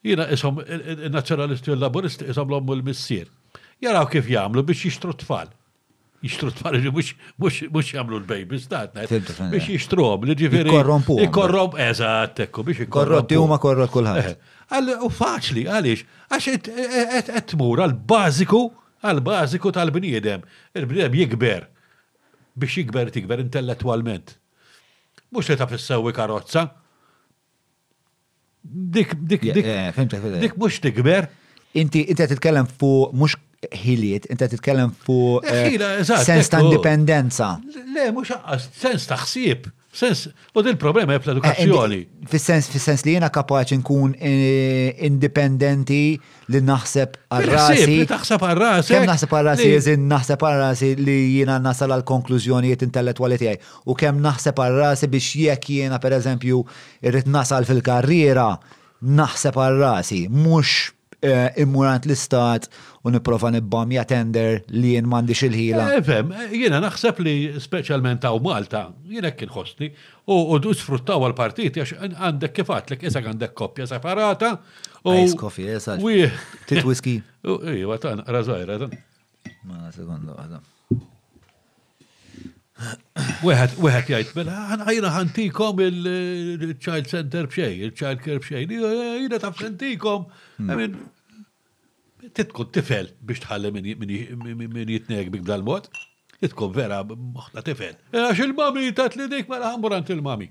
Jina 0.00 0.26
isom 0.32 0.58
il-nazjonalisti 0.66 1.70
u 1.72 1.76
l-laburisti 1.76 2.24
isom 2.32 2.48
l-ommu 2.48 2.72
l-missir. 2.78 3.26
Jaraw 3.84 4.06
kif 4.08 4.28
jamlu 4.32 4.62
biex 4.68 4.86
jixtru 4.88 5.12
tfal. 5.20 5.50
Jixtru 6.24 6.52
tfal 6.56 6.78
li 6.78 6.92
mux 7.74 7.90
jamlu 7.92 8.20
l-babies, 8.22 8.64
datna. 8.70 9.04
Biex 9.06 9.68
jixtruhom 9.74 10.24
li 10.30 10.36
ġifiri. 10.40 10.72
Korrompu. 10.72 11.18
Korrompu, 11.36 11.78
eżat, 11.90 12.42
ekku, 12.46 12.64
biex 12.68 12.88
korrotti 12.92 13.36
huma 13.40 13.58
korrot 13.60 13.92
kulħadd. 13.92 14.40
U 15.04 15.12
faċli, 15.12 15.66
għaliex, 15.68 16.04
għax 16.32 16.48
qed 16.48 17.52
tmur 17.52 17.84
għal-bażiku, 17.84 18.60
għal-bażiku 19.04 19.72
tal-bniedem. 19.76 20.44
Il-bniedem 20.78 21.18
jikber 21.26 21.66
biex 22.60 22.80
jikber 22.82 23.12
tikber 23.12 23.44
intellettualment. 23.44 24.36
Mux 25.30 25.48
li 25.52 25.56
ta' 25.60 25.68
fissawi 25.70 26.12
karozza, 26.16 26.68
dik, 28.68 29.10
dik, 29.20 29.40
dik, 29.56 29.70
dik 30.40 30.56
mux 30.60 30.78
tikber. 30.82 31.28
Inti, 31.70 32.02
inti 32.10 32.26
titkellem 32.32 32.66
fuq 32.80 33.12
mux 33.18 33.36
ħiliet, 33.76 34.26
inti 34.32 34.46
titkellem 34.56 34.90
fuq 35.04 35.46
eh, 35.46 35.76
sens 36.24 36.48
ta' 36.50 36.60
indipendenza. 36.64 37.50
Le, 37.94 38.08
mux 38.14 38.32
sens 38.80 39.06
ta' 39.08 39.18
xsib. 39.22 39.68
Sens, 39.92 40.26
u 40.54 40.62
dil 40.62 40.76
problema 40.78 41.12
jep 41.16 41.24
l-edukazzjoni. 41.26 41.96
Eh, 42.04 42.26
fis-sens, 42.30 42.68
fis-sens 42.70 43.02
li 43.04 43.16
jena 43.16 43.26
kapaċi 43.34 43.80
nkun 43.80 44.12
eh, 44.14 44.98
indipendenti 45.08 46.14
li 46.52 46.60
naħseb 46.62 47.16
għal-rasi. 47.34 47.96
Naħseb 48.12 48.44
għal-rasi. 48.46 48.94
Kem 48.94 49.08
naħseb 49.10 49.34
għal-rasi, 49.34 49.66
jizin 49.72 50.06
naħseb 50.12 50.44
għal-rasi 50.46 50.92
li 51.02 51.16
jena 51.40 51.56
nasal 51.64 51.90
għal-konklużjonijiet 51.96 52.86
intellettuali 52.86 53.40
tijaj. 53.42 53.58
U 53.90 53.98
kem 53.98 54.22
naħseb 54.22 54.62
għal-rasi 54.62 55.10
biex 55.10 55.32
jek 55.48 55.68
jena 55.80 55.98
per 56.04 56.14
eżempju 56.20 56.62
irrit 57.10 57.26
nasal 57.26 57.66
fil-karriera, 57.66 58.46
naħseb 59.02 59.58
għal-rasi, 59.58 60.20
mux 60.30 60.92
eh, 61.18 61.50
immurant 61.66 62.06
l-istat 62.06 62.70
u 63.02 63.10
niprofa 63.10 63.50
nibbamja 63.50 64.00
jatender 64.00 64.58
li 64.76 64.92
jien 64.94 65.06
mandi 65.08 65.34
xil-ħila. 65.36 65.84
Efem, 65.98 66.32
jiena 66.52 66.80
naħseb 66.84 67.20
li 67.24 67.32
specialment 67.62 68.26
għaw 68.28 68.40
Malta, 68.44 68.82
jiena 69.08 69.30
kien 69.36 69.48
ħostni, 69.54 69.88
u 70.30 70.58
du 70.60 70.74
sfruttaw 70.76 71.24
għal-partiti 71.28 71.80
għax 71.80 71.94
għandek 72.20 72.58
kifat 72.58 72.92
l 72.92 73.00
isak 73.08 73.30
għandek 73.30 73.54
koppja 73.56 73.86
separata. 73.88 74.54
Ice 75.22 75.36
coffee, 75.40 75.70
jesa. 75.78 75.96
Tit 76.68 76.84
whisky. 76.84 77.18
Iwa, 77.44 77.96
ta' 78.02 78.18
rażajra, 78.26 78.76
ta' 78.84 79.56
Ma' 79.64 79.88
sekondu, 79.94 80.36
għadam. 80.36 80.68
Weħet, 83.44 83.72
weħet 83.76 84.10
jajt, 84.12 84.30
mela, 84.36 84.58
għajna 84.76 85.10
ħantikom 85.16 85.80
il-child 85.86 87.08
center 87.12 87.48
bxej, 87.48 87.80
il-child 87.88 88.20
care 88.24 88.40
bxej, 88.44 88.68
jina 89.20 89.40
taf 89.40 89.58
sentikom, 89.60 90.28
titkun 92.34 92.70
tifel 92.74 93.10
biex 93.24 93.42
tħalli 93.44 93.70
minn 93.74 94.86
jitnejk 94.86 95.32
bik 95.34 95.44
dal-mod, 95.46 95.88
titkun 96.40 96.72
vera 96.74 97.02
moħta 97.06 97.62
tifel. 97.66 97.94
Għax 98.12 98.42
il-mami 98.48 98.90
tat 98.96 99.16
li 99.18 99.28
dik 99.32 99.48
mela 99.50 99.72
ħamburant 99.74 100.12
il-mami. 100.14 100.50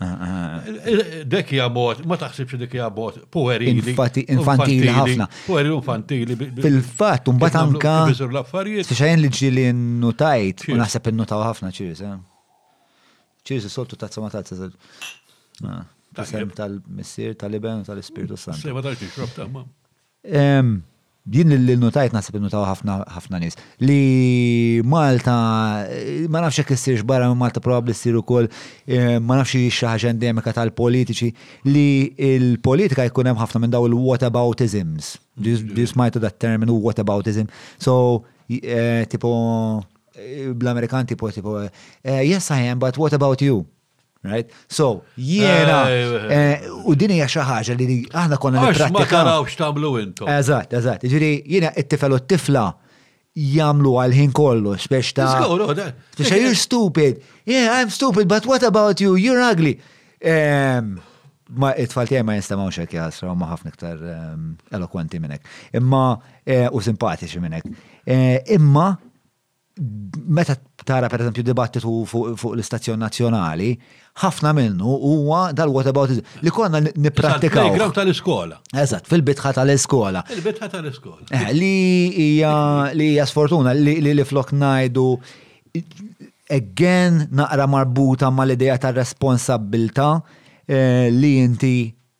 Ah, 0.00 0.22
ah. 0.24 0.68
Dekja 1.28 1.66
bot, 1.68 1.98
ma 2.08 2.16
taħsibx 2.20 2.56
dekja 2.62 2.86
bot, 2.96 3.18
puerili. 3.32 3.82
Infantili 3.92 4.88
ħafna. 4.96 5.26
Puerili 5.44 5.74
infantili. 5.76 6.36
Fil-fat, 6.62 7.28
un-bat 7.34 7.58
anka. 7.60 7.96
Xajen 8.14 9.20
li 9.20 9.28
ġili 9.28 9.66
n-nutajt, 9.74 10.68
un 10.72 10.80
naħseb 10.80 11.10
n-nutaw 11.12 11.44
ħafna 11.50 11.72
ċiris. 11.76 12.04
Eh. 12.06 13.16
ċiris 13.50 13.74
soltu 13.76 13.98
ta' 14.00 14.08
t 14.08 14.22
tazza 14.22 14.32
ta' 14.32 14.44
tazza. 14.48 15.74
Tasem 16.16 16.50
tal 16.56 16.80
messir 16.90 17.36
tal-iben, 17.38 17.84
tal-Spiritu 17.86 18.34
Sant. 18.40 18.56
Sema 18.58 18.80
tal 18.82 18.96
ċiċrop 18.98 19.36
ta' 19.36 19.46
din 21.22 21.52
li 21.66 21.76
notajt 21.76 22.14
nasib 22.16 22.38
notaw 22.40 22.62
ħafna 22.64 22.94
ħafna 23.16 23.38
nies 23.42 23.56
li 23.84 24.80
Malta 24.88 25.34
ma 26.32 26.40
nafx 26.40 26.62
hekk 26.64 26.74
issirx 26.76 27.04
barra 27.06 27.28
minn 27.28 27.38
Malta 27.40 27.60
s-sir 27.92 28.16
u 28.16 28.22
ukoll 28.24 28.48
eh, 28.86 29.18
ma 29.20 29.36
nafx 29.40 29.60
xi 29.76 30.08
endemika 30.08 30.52
tal-politiċi 30.56 31.28
li 31.68 31.86
l-politika 32.40 33.04
jkun 33.10 33.30
hemm 33.32 33.40
ħafna 33.42 33.60
minn 33.66 33.72
daw 33.74 33.84
il-whataboutisms. 33.88 35.18
Dis 35.40 35.94
majtu 35.96 36.20
dat 36.20 36.38
terminu 36.38 36.80
whataboutism. 36.80 37.48
So 37.78 38.24
eh, 38.48 39.04
tipo 39.08 39.28
eh, 40.16 40.52
bl-Amerikan 40.56 41.04
tipo 41.06 41.30
tipo 41.30 41.60
yes 42.02 42.50
I 42.50 42.72
am 42.72 42.78
but 42.78 42.96
what 42.96 43.12
about 43.12 43.42
you? 43.44 43.66
Right? 44.22 44.50
So, 44.68 45.02
jiena, 45.16 45.88
eh, 46.30 46.60
u 46.84 46.92
dini 46.94 47.16
hija 47.16 47.28
xi 47.30 47.40
ħaġa 47.40 47.76
li 47.78 47.86
aħna 48.10 48.36
konna 48.36 48.60
nipprattika. 48.66 48.98
Ma 48.98 49.04
karawx 49.08 49.56
tagħmlu 49.56 49.92
intom. 50.02 50.28
Eżatt, 50.28 50.74
eżatt. 50.76 51.06
Jiġri 51.08 51.30
jiena 51.48 51.70
t-tifel 51.78 52.18
u 52.18 52.18
t-tifla 52.20 52.64
jamlu 53.40 53.94
għal-ħin 54.02 54.34
kollu, 54.36 54.74
spex 54.78 55.14
ta' 55.16 55.30
spex 55.40 56.34
you're 56.36 56.54
stupid. 56.54 57.22
Yeah, 57.46 57.72
I'm 57.80 57.88
stupid, 57.88 58.28
but 58.28 58.44
what 58.44 58.62
about 58.62 59.00
you? 59.00 59.14
You're 59.16 59.40
ugly. 59.40 59.78
Ehm, 60.20 60.98
ma 61.56 61.72
it-tfal 61.72 62.10
tiegħi 62.12 62.20
ma 62.24 62.36
jinstamgħux 62.36 62.82
hekk 62.84 62.98
jasra 63.00 63.32
ma 63.32 63.48
ħafna 63.54 63.72
iktar 63.72 64.04
ehm, 64.04 64.48
elokwenti 64.76 65.16
minnek. 65.18 65.48
Imma 65.80 66.10
eh, 66.44 66.66
u 66.68 66.80
simpatiċi 66.84 67.40
minnek. 67.40 67.72
Eh, 68.04 68.42
imma 68.58 68.92
meta 70.28 70.58
tara 70.84 71.08
per 71.08 71.22
eżempju 71.24 71.42
dibattitu 71.46 72.02
fuq 72.06 72.50
l-istazzjon 72.52 73.00
nazzjonali, 73.00 73.70
ħafna 74.18 74.50
minnu 74.56 74.90
huwa 74.98 75.50
dal 75.54 75.70
what 75.70 75.86
about 75.88 76.10
it. 76.12 76.24
li 76.42 76.50
konna 76.50 76.80
nippratikaw. 76.80 77.62
Il-playground 77.62 77.94
tal-iskola. 77.96 78.58
Eżatt, 78.82 79.06
fil-bitħa 79.08 79.52
tal-iskola. 79.58 80.24
Il-bitħa 80.34 80.68
tal-iskola. 80.70 81.26
Eh, 81.30 81.50
li 81.54 82.10
hija 82.36 82.90
li 82.96 83.10
sfortuna 83.24 83.74
li 83.76 83.98
li 84.02 84.24
flok 84.26 84.52
ngħidu 84.56 85.06
again 86.50 87.24
naqra 87.30 87.68
marbuta 87.70 88.30
mal-idea 88.30 88.78
ta' 88.78 88.90
responsabilta 88.90 90.16
eh, 90.66 91.08
li 91.10 91.36
inti 91.44 91.76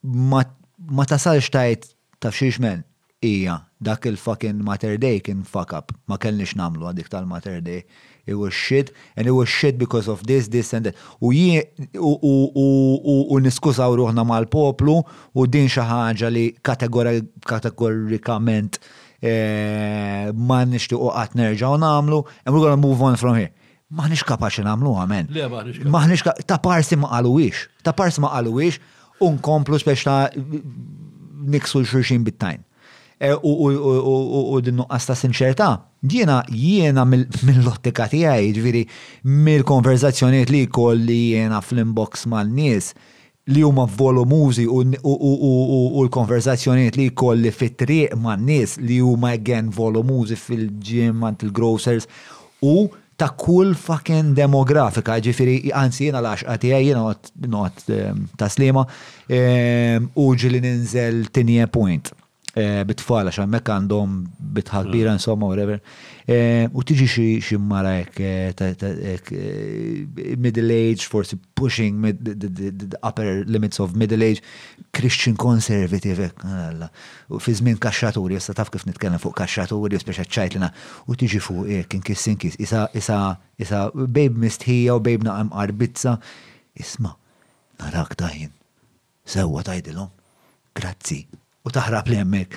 ma 0.06 1.04
tasalx 1.04 1.50
tajt 1.50 1.88
ta' 2.22 2.30
xiex 2.30 2.60
men 2.62 2.84
hija 3.20 3.58
dak 3.80 4.06
il-fucking 4.08 4.62
Mater 4.62 4.94
Day 5.00 5.18
kien 5.24 5.42
fuck 5.44 5.72
up 5.74 5.90
ma 6.06 6.16
kellix 6.22 6.54
namlu 6.56 6.86
għadik 6.88 7.10
tal-Mater 7.10 7.58
Day 7.64 7.82
it 8.26 8.34
was 8.34 8.52
shit, 8.52 8.90
and 9.16 9.26
it 9.26 9.30
was 9.30 9.48
shit 9.48 9.78
because 9.78 10.06
of 10.08 10.26
this, 10.26 10.48
this 10.48 10.72
and 10.74 10.86
that. 10.86 10.96
U 11.20 11.30
jie, 11.32 11.68
u 11.94 12.18
u 12.22 12.52
ruħna 14.00 14.24
mal-poplu, 14.26 15.02
u 15.34 15.46
din 15.46 15.68
xaħġa 15.68 16.28
li 16.32 16.44
kategorikament 16.62 18.78
eh, 19.22 20.30
ma 20.34 20.60
nishti 20.64 20.94
u 20.94 21.10
għat 21.10 21.60
u 21.62 21.76
namlu, 21.78 22.24
and 22.44 22.54
we're 22.54 22.60
gonna 22.60 22.76
move 22.76 23.00
on 23.02 23.16
from 23.16 23.36
here. 23.36 23.50
Ma 23.90 24.06
nix 24.06 24.22
kapaxi 24.22 24.62
namlu 24.62 24.94
għamen. 24.96 25.28
Ma 25.90 26.06
nix 26.06 26.22
kapaxi. 26.22 26.44
Ta' 26.46 26.58
parsi 26.58 26.96
ma 26.96 27.20
ix. 27.40 27.68
Ta' 27.82 27.92
parsi 27.92 28.20
ma 28.20 28.40
Un 29.20 29.36
unkomplu 29.36 29.76
speċ 29.76 30.00
ta' 30.04 30.32
niksu 31.44 31.82
xurxin 31.84 32.24
bit-tajn. 32.24 32.64
Eh, 33.20 33.36
u 33.42 34.56
din 34.64 34.80
nuqqas 34.80 35.04
ta' 35.04 35.12
sinċerta' 35.12 35.76
Jiena 36.06 36.42
jiena 36.48 37.04
mill-lottika 37.04 38.06
tiegħi, 38.12 38.52
ġifieri 38.56 38.84
mill-konverzazzjonijiet 39.44 40.48
li 40.52 40.62
kolli 40.72 41.18
jiena 41.36 41.60
fl-inbox 41.60 42.24
mal-nies 42.32 42.94
li 43.52 43.60
huma 43.66 43.84
volumużi 43.98 44.64
u 44.70 44.80
l-konverzazzjonijiet 44.84 46.96
li 47.00 47.08
kolli 47.18 47.52
fit-triq 47.52 48.16
man-nies 48.20 48.78
li 48.80 49.00
huma 49.04 49.32
again 49.36 49.68
volumużi 49.76 50.38
fil-ġim 50.40 51.20
ant 51.28 51.44
il-grocers 51.44 52.08
u 52.64 52.74
ta' 53.20 53.34
kull 53.36 53.74
fucking 53.76 54.32
demografika, 54.32 55.18
ġifiri, 55.20 55.58
għansi 55.76 56.00
jena 56.06 56.22
laħx, 56.24 56.48
tijaj, 56.62 56.82
jena 56.86 57.02
għat 57.12 57.84
ehm, 57.92 58.22
taslima, 58.40 58.86
uġi 59.28 59.36
ehm, 59.36 60.08
u 60.16 60.56
ninżel 60.64 61.26
tinje 61.28 61.66
point. 61.68 62.08
Eh, 62.58 62.80
bitfall, 62.82 63.28
għax 63.30 63.44
hemmhekk 63.44 63.70
għandhom 63.70 64.14
bitħal 64.56 64.86
kbira 64.88 65.12
insomma, 65.14 65.46
whatever. 65.46 65.76
Eh, 66.26 66.66
u 66.72 66.82
tiġi 66.86 67.06
xi 67.46 67.56
mara 67.62 67.92
hekk 68.00 68.16
eh, 68.26 68.62
middle 70.34 70.74
age, 70.74 71.02
forsi 71.06 71.36
pushing 71.60 71.94
the 72.02 72.98
upper 73.06 73.44
limits 73.46 73.78
of 73.78 73.94
middle 73.94 74.24
age, 74.26 74.40
Christian 74.90 75.36
conservative 75.38 76.32
ah, 76.42 76.90
U 77.30 77.38
fi 77.38 77.52
zmin 77.54 77.78
kaxxaturi, 77.78 78.34
jessa 78.40 78.54
taf 78.58 78.70
kif 78.74 78.84
nitkellem 78.88 79.20
fuq 79.22 79.34
kaxxaturi, 79.44 79.98
speċa 80.02 80.24
ċajtlina, 80.26 80.68
u 81.06 81.10
tiġi 81.20 81.38
fuq 81.44 81.66
hekk 81.70 81.94
inkis 82.00 82.26
inkis, 82.32 82.58
isa 82.58 82.88
isa 82.98 83.20
isa 83.62 83.84
bejb 83.94 84.34
mistħija 84.42 84.90
oh, 84.96 84.98
u 84.98 85.04
bejb 85.06 85.22
naqam 85.28 85.54
arbitza 85.54 86.18
Isma' 86.80 87.10
narak 87.82 88.14
dajin. 88.18 88.50
sewa 89.26 89.60
tajdilhom. 89.62 90.08
Grazzi 90.74 91.26
u 91.62 91.68
taħrab 91.68 92.06
li 92.08 92.16
hemmhekk. 92.16 92.54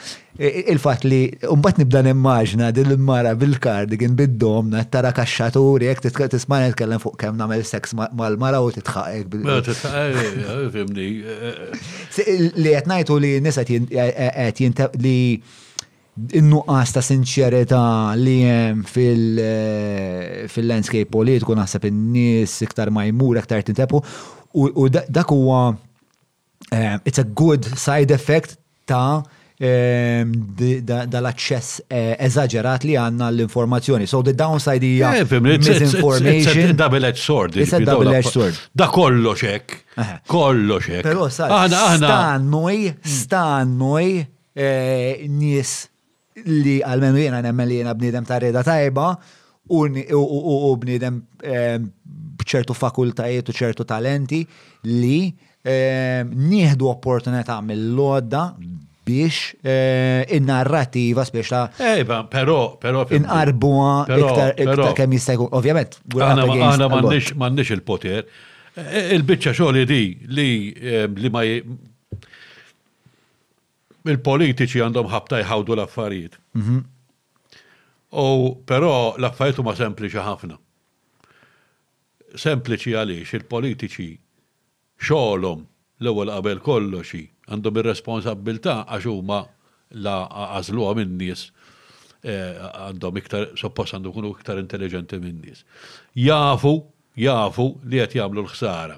Il-fatt 0.71 1.03
li 1.03 1.17
mbagħad 1.43 1.77
nibda 1.81 2.01
nimmaġna 2.07 2.69
din 2.73 2.91
il-mara 2.93 3.33
bil 3.39 3.55
kardigin 3.63 4.13
bid-domna 4.17 4.79
tara 4.93 5.11
kaxxaturi 5.15 5.83
jekk 5.89 6.19
tisma' 6.31 6.69
kellem 6.79 6.99
fuq 7.03 7.15
kemm 7.19 7.35
nagħmel 7.41 7.63
seks 7.67 7.89
mal-mara 7.99 8.59
u 8.63 8.65
titħaqek. 8.71 9.25
Eh, 9.43 9.49
eh, 10.21 10.69
fimni. 10.75 11.07
Eh, 11.35 12.17
li 12.63 12.75
qed 12.77 12.87
ngħidu 12.93 13.15
li 13.25 13.31
nies 13.43 13.57
qed 13.59 13.69
li 15.03 15.15
innuqqas 16.39 16.89
ta' 16.95 17.03
sinċerità 17.11 17.83
li 18.23 18.37
hemm 18.47 18.79
fil-landscape 18.87 21.09
politiku 21.11 21.51
naħseb 21.59 21.83
in-nies 21.91 22.51
iktar 22.69 22.87
ma 22.93 23.01
jmur 23.11 23.33
iktar 23.41 23.61
tintepu 23.67 23.97
u 24.61 24.83
dak 24.93 25.27
huwa 25.33 25.61
it's 27.03 27.19
a 27.19 27.23
good 27.27 27.63
side 27.75 28.11
effect 28.13 28.51
ta' 28.85 29.23
ehm, 29.63 30.31
dal-access 30.83 31.83
eh, 31.87 32.15
eżagġerat 32.27 32.85
li 32.87 32.95
għanna 32.99 33.29
l-informazzjoni. 33.33 34.07
So 34.09 34.21
the 34.25 34.33
downside 34.35 34.83
hija 34.83 35.13
eh, 35.19 35.39
misinformation. 35.39 36.75
double-edged 36.75 37.21
sword. 37.21 37.55
It's 37.57 37.73
a 37.73 37.79
double-edged 37.79 38.31
sword. 38.31 38.57
Da 38.73 38.87
kollo 38.87 39.35
xek. 39.35 39.77
Kollo 40.27 40.79
xek. 40.83 41.03
Pero 41.05 41.29
stannuj, 41.29 42.93
hmm. 42.95 43.13
stannuj 43.19 44.11
eh, 44.55 45.23
nis 45.29 45.75
li 46.49 46.79
għalmenu 46.81 47.23
jena 47.27 47.39
nemmen 47.45 47.69
li 47.69 47.79
jena 47.83 47.93
bnidem 47.93 48.25
ta' 48.25 48.39
reda 48.41 48.63
tajba 48.65 49.11
u 49.73 50.71
bnidem 50.81 51.21
ehm, 51.45 51.85
bċertu 52.45 52.75
fakultajiet 52.77 53.49
u 53.51 53.55
ċertu 53.55 53.85
talenti 53.89 54.41
li 54.89 55.19
ehm, 55.63 56.33
nieħdu 56.49 56.87
opportunità 56.89 57.59
mill-lodda 57.65 58.45
biex 59.03 59.53
eh, 59.67 60.23
in-narrativa 60.37 61.25
spiex 61.27 61.49
ta' 61.51 61.93
Ejba, 61.97 62.21
eh, 62.23 62.31
però 62.31 63.03
inqarbuha 63.03 63.95
iktar 64.13 64.95
kemm 64.97 65.17
jista' 65.19 65.35
jkun. 65.37 65.49
Ovvjament, 65.59 65.97
għana 66.15 66.87
m'għandix 66.87 67.75
il-poter. 67.75 68.23
Eh, 68.73 69.11
Il-biċċa 69.17 69.53
xogħol 69.57 69.83
di 69.87 70.05
li 70.31 70.51
li 71.19 71.33
ma 71.33 71.43
il-politiċi 74.13 74.81
għandhom 74.83 75.11
ħabta 75.13 75.43
jħawdu 75.43 75.75
l-affarijiet. 75.77 76.39
U 76.57 76.63
mhm. 76.63 76.89
però 78.69 78.93
l-affarijiet 79.19 79.59
huma 79.61 79.75
sempliċi 79.77 80.23
ħafna 80.25 80.62
sempliċi 82.33 82.93
għaliex 82.97 83.33
il-politiċi 83.37 84.09
xolom 85.03 85.61
l-ewwel 86.01 86.31
qabel 86.33 86.61
kolloxi 86.65 87.23
għandhom 87.49 87.81
ir-responsabilità 87.83 88.79
għax 88.87 89.09
huma 89.11 89.41
la 90.01 90.17
għażluha 90.57 90.95
min-nies 90.97 91.43
eh, 92.25 92.57
għandhom 92.57 93.19
iktar 93.21 93.51
suppost 93.59 93.93
għandu 93.97 94.11
ikunu 94.13 94.31
iktar 94.33 94.61
intelligenti 94.61 95.19
min-nies. 95.21 95.63
Jafu, 96.17 96.73
jafu 97.21 97.67
li 97.83 98.01
qed 98.01 98.17
jagħmlu 98.19 98.45
l-ħsara. 98.47 98.97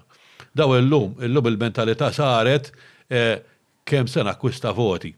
Daw 0.55 0.77
illum, 0.77 1.17
illum 1.19 1.49
il-mentalità 1.51 2.11
saret 2.15 2.71
eh, 3.11 3.41
kemm 3.83 4.07
sena 4.07 4.31
nakkwista 4.31 4.71
voti. 4.77 5.11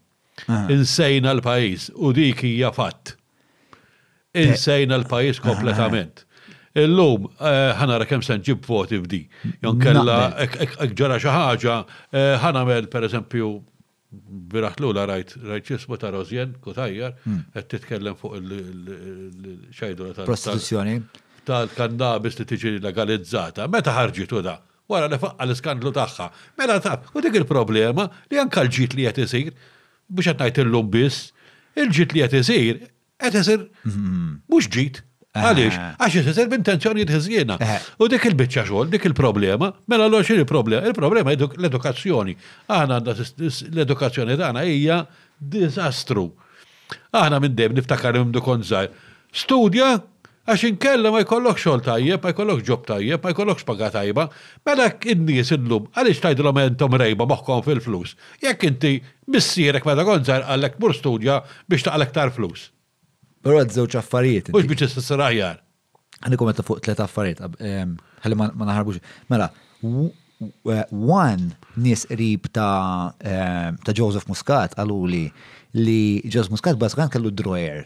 Insejna 0.71 1.31
l-pajjiż 1.37 1.91
u 1.97 2.11
dik 2.13 2.43
hija 2.45 2.71
fatt. 2.73 3.13
Eh. 4.37 4.47
Insejna 4.49 4.97
l-pajjiż 5.01 5.39
kompletament. 5.45 6.26
Illum, 6.75 7.27
eh, 7.39 7.85
ra 7.97 8.05
kem 8.05 8.21
sen 8.23 8.41
ġib 8.43 8.65
voti 8.67 8.99
f'di. 8.99 9.21
Jon 9.63 9.79
kella, 9.81 10.17
ġara 10.99 11.17
xaħġa, 11.21 11.77
eh, 12.11 12.65
mel, 12.65 12.87
per 12.87 13.03
eżempju, 13.07 13.49
biraħlu 14.51 14.91
la 14.95 15.05
rajt, 15.09 15.33
rajt 15.47 15.65
ċismu 15.71 15.97
ta' 15.99 16.11
Rozjen, 16.15 16.55
kutajjar, 16.63 17.13
għed 17.23 17.55
hmm. 17.55 17.63
titkellem 17.73 18.15
fuq 18.15 18.37
il-xajdu 18.39 20.11
ta' 20.15 20.23
prostituzzjoni. 20.27 21.01
tal 21.47 21.67
kandabis 21.71 22.35
li 22.41 22.45
tiġi 22.45 22.71
legalizzata. 22.83 23.67
Meta 23.71 23.91
ħarġitu 23.95 24.41
da? 24.43 24.57
Wara 24.91 25.07
li 25.11 25.15
faqqa 25.19 25.45
l-iskandlu 25.45 25.91
tagħha. 25.95 26.25
Mela 26.59 26.75
ta' 26.83 26.97
u 27.15 27.19
dik 27.23 27.35
il-problema 27.41 28.07
li 28.31 28.39
anka 28.39 28.63
l-ġit 28.65 28.95
li 28.97 29.03
qed 29.07 29.19
isir 29.25 29.51
biex 30.09 30.31
qed 30.33 30.39
ngħid 30.43 30.63
illum 30.65 30.87
biss, 30.91 31.31
il-ġit 31.75 32.15
li 32.15 32.23
għet 32.23 32.35
isir 32.41 32.79
qed 33.19 33.39
isir 33.43 33.63
mm-hmm. 33.67 34.33
mhux 34.47 34.67
ġit. 34.75 35.01
Eh. 35.37 35.45
Għaliex, 35.47 35.77
għax 36.01 36.17
jisir 36.21 36.49
b'intenzjoni 36.51 37.05
tħizjena. 37.09 37.57
Eh. 37.61 37.77
U 38.01 38.09
dik 38.09 38.25
il-bicċa 38.31 38.63
xogħol, 38.67 38.91
dik 38.93 39.07
il-problema, 39.11 39.71
mela 39.91 40.09
l 40.09 40.21
il-problema, 40.37 40.81
il-problema 40.89 41.33
l-edukazzjoni. 41.35 42.35
Aħna 42.77 42.99
l-edukazzjoni 43.05 44.37
tagħna 44.39 44.65
hija 44.73 45.01
disastru. 45.37 46.27
Aħna 47.15 47.41
minn 47.43 47.55
dejjem 47.55 47.79
niftakar 47.81 48.19
minn 48.21 48.31
dukon 48.33 48.63
żgħir. 48.65 48.91
Studja 49.33 49.91
għax 50.47 50.63
inkella 50.69 51.09
ma 51.11 51.19
jkollok 51.25 51.59
xogħol 51.59 51.81
tajjeb, 51.83 52.21
ma 52.23 52.31
jkollok 52.31 52.61
ġob 52.69 52.85
tajjeb, 52.87 53.19
ma 53.27 53.33
jkollok 53.35 53.63
paga 53.67 53.89
tajba, 53.97 54.29
mela 54.65 54.85
in-nies 55.11 55.51
illum 55.57 55.89
għaliex 55.91 56.23
tgħidilhom 56.23 56.61
intom 56.63 56.95
rejba 57.01 57.27
moħħkom 57.27 57.65
fil-flus. 57.67 58.15
Jekk 58.45 58.69
inti 58.71 58.93
missierek 59.33 59.85
meta 59.89 60.07
konzaj, 60.07 60.45
għallek 60.47 60.79
mur 60.79 60.95
studja 60.95 61.41
biex 61.67 61.83
taqalek 61.89 62.15
tar 62.15 62.31
flus. 62.31 62.69
Rod 63.47 63.71
żewġ 63.71 63.95
affarijiet. 64.01 64.49
Mhux 64.51 64.67
biex 64.69 64.87
istessar 64.89 65.21
aħjar. 65.27 65.59
Għandi 66.23 66.39
kommenta 66.41 66.65
fuq 66.67 66.81
tlet 66.85 67.01
affarijiet, 67.03 67.43
ħalli 68.23 68.39
ma 68.39 68.49
naħarbux. 68.71 69.01
Mela, 69.31 69.47
one 69.81 71.53
nies 71.79 72.07
qrib 72.09 72.49
ta' 72.53 73.13
ta' 73.85 73.95
Joseph 73.97 74.27
Muscat 74.31 74.73
għalu 74.81 74.99
li 75.13 75.23
li 75.77 75.99
Joseph 76.25 76.53
Muscat 76.55 76.79
għan 76.89 77.13
kellu 77.13 77.31
drojer. 77.31 77.85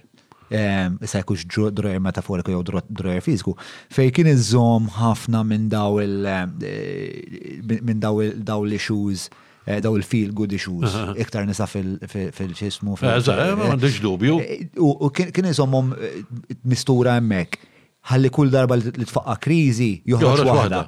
Issa 0.52 1.22
jkux 1.24 1.46
drojer 1.78 2.02
metaforiku 2.04 2.56
jew 2.58 2.64
drojer 2.72 3.22
fiziku. 3.24 3.56
fej 3.94 4.12
kien 4.16 4.32
iżżomm 4.34 4.90
ħafna 4.98 5.46
minn 5.48 5.70
daw 5.72 6.02
il 6.04 6.28
eh, 6.28 7.62
minn 7.64 8.02
daw 8.04 8.66
il-issues 8.66 9.30
Eh, 9.64 9.78
daw 9.80 9.94
il-feel 9.94 10.34
good 10.34 10.50
issues, 10.58 10.90
iktar 11.22 11.44
nisa 11.46 11.68
fil-ċismu. 11.70 12.96
Eh, 12.98 13.12
eh, 13.14 13.52
Għandix 13.68 14.00
dubju. 14.02 14.40
U 14.82 15.10
kien 15.14 15.46
jisomom 15.52 15.92
mistura 16.66 17.20
emmek. 17.22 17.60
Ħalli 18.10 18.32
kull 18.34 18.50
darba 18.50 18.74
li 18.82 19.06
tfaqqa 19.06 19.36
krizi 19.44 19.92
joħroġ 20.10 20.48
waħda. 20.50 20.80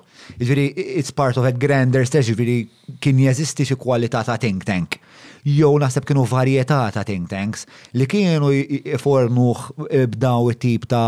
Ġviri, 0.41 0.63
jiġifieri, 0.73 0.85
it's 0.97 1.13
part 1.13 1.37
of 1.37 1.45
a 1.45 1.51
grander 1.53 2.01
stage, 2.09 2.33
ġviri 2.33 2.55
jiġifieri 2.63 2.97
kien 3.05 3.21
jeżisti 3.27 3.67
xi 3.69 3.77
kwalità 3.77 4.23
ta' 4.25 4.39
think 4.41 4.65
tank. 4.65 4.97
Jow 5.43 5.73
naħseb 5.81 6.05
kienu 6.07 6.21
varjetà 6.29 6.75
ta' 6.95 7.03
think 7.03 7.27
tanks 7.31 7.65
li 7.99 8.05
kienu 8.07 8.51
fornuħ 9.01 9.63
e, 9.91 10.03
b'daw 10.13 10.51
it-tip 10.53 10.85
ta' 10.91 11.01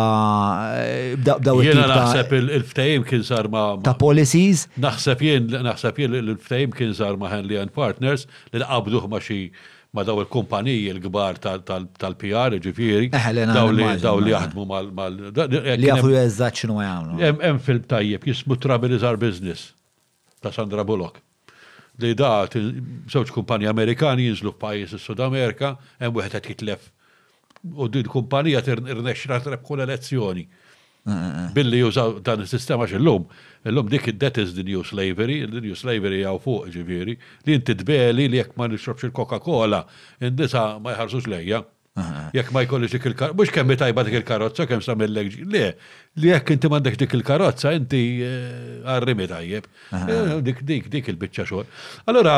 e, 0.75 1.13
b'daw 1.19 1.61
it-tip 1.63 1.79
ta' 1.79 1.99
naħseb 2.01 2.33
il-ftehim 2.41 3.05
kien 3.07 3.23
sar 3.23 3.47
ma' 3.53 3.77
ta' 3.85 3.93
policies. 4.01 4.65
Naħseb 4.75 5.23
jien 5.23 5.47
naħseb 5.69 6.01
jien 6.03 6.17
il-ftehim 6.19 6.75
kien 6.75 6.91
sar 6.97 7.15
ma' 7.21 7.31
Henley 7.37 7.61
and 7.61 7.71
Partners 7.75 8.27
li 8.51 8.59
qabduh 8.59 9.05
ma' 9.15 9.21
xi 9.23 9.39
ma 9.95 10.03
daw 10.03 10.19
il-kumpaniji 10.25 10.89
l-gbar 10.97 11.39
tal-PR 11.39 12.57
ġifiri. 12.65 13.09
Daw 13.15 13.71
li 13.77 13.87
daw 14.03 14.19
li 14.19 14.35
jaħdmu 14.35 14.65
mal. 14.67 14.91
Li 15.15 15.87
jafu 15.87 16.11
jeżat 16.11 16.59
xinu 16.65 16.81
għamlu. 16.83 17.23
Hemm 17.23 17.63
film 17.63 17.87
tajjeb 17.87 18.27
jismu 18.33 18.59
Travel 18.59 18.99
is 18.99 19.07
Our 19.07 19.15
Business 19.15 19.71
ta' 20.41 20.51
Sandra 20.51 20.83
Bullock 20.83 21.21
li 22.01 22.11
daqt 22.17 22.57
żewġ 23.11 23.29
kumpanji 23.37 23.69
Amerikani 23.71 24.25
jinżlu 24.27 24.51
f'pajjiż 24.55 24.97
is-Sud 24.97 25.21
Amerika 25.23 25.75
hemm 26.01 26.17
wieħed 26.17 26.35
qed 26.35 26.49
jitlef 26.51 26.89
u 27.71 27.87
din 27.91 28.09
kumpanija 28.11 28.61
tirnexxra 28.65 29.39
trebħu 29.45 29.63
kull 29.69 29.85
elezzjoni 29.85 30.47
Billi 31.55 31.79
jużaw 31.83 32.15
dan 32.25 32.41
is-sistema 32.41 32.87
x'illum, 32.89 33.27
illum 33.69 33.89
dik 33.93 34.07
id-debt 34.09 34.39
is 34.41 34.55
the 34.55 34.63
new 34.65 34.81
slavery, 34.83 35.43
the 35.45 35.61
new 35.61 35.75
slavery 35.77 36.23
għaw 36.25 36.39
fuq 36.41 36.71
ġifieri, 36.73 37.13
li 37.45 37.53
inti 37.59 37.75
tbeli 37.83 38.25
li 38.27 38.39
jekk 38.41 38.55
ma 38.57 38.65
nixrobx 38.71 39.05
il-Coca-Cola, 39.11 39.83
in 40.25 40.33
ma 40.81 40.95
jħarsux 40.97 41.29
lejja. 41.29 41.61
Jekk 42.31 42.49
ma 42.51 42.59
jkollix 42.67 42.91
dik 42.91 43.05
il-karozza, 43.07 43.33
mhux 43.39 43.51
kemm 43.55 43.69
tajba 43.79 44.03
dik 44.03 44.15
il-karozza 44.19 44.65
kemm 44.67 44.81
samillek 44.83 45.29
le, 45.53 45.67
li 46.19 46.27
jekk 46.33 46.51
inti 46.55 46.67
m'għandek 46.71 46.97
dik 47.03 47.13
il-karozza 47.15 47.71
inti 47.77 48.01
eh, 48.19 48.81
għarrimi 48.83 49.27
tajjeb. 49.31 49.69
Eh, 49.95 50.33
dik 50.43 50.59
dik 50.67 50.89
dik 50.91 51.07
il-biċċa 51.13 51.45
xogħol. 51.47 51.69
Allora 52.11 52.33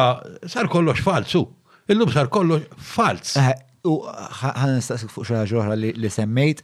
sar 0.45 0.69
kollox 0.69 1.01
falsu. 1.07 1.41
Illum 1.89 2.13
sar 2.13 2.29
kollox 2.29 2.69
fals. 2.77 3.33
Eh, 3.41 3.49
u 3.89 3.97
ħan 4.05 4.75
nistaqsik 4.77 5.09
fuq 5.13 5.25
xi 5.31 5.39
ħaġa 5.39 5.73
li 5.79 6.11
semmejt 6.13 6.61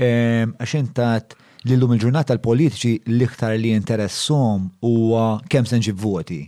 ehm, 0.00 0.56
għax 0.62 0.76
intat 0.80 1.36
li 1.66 1.76
l-lum 1.76 1.92
il-ġurnata 1.98 2.38
l-politiċi 2.38 2.96
l-iktar 3.18 3.56
li 3.60 3.74
interessom 3.76 4.70
huwa 4.86 5.28
kemm 5.50 5.68
se 5.68 5.82
nġib 5.84 6.00
voti. 6.08 6.40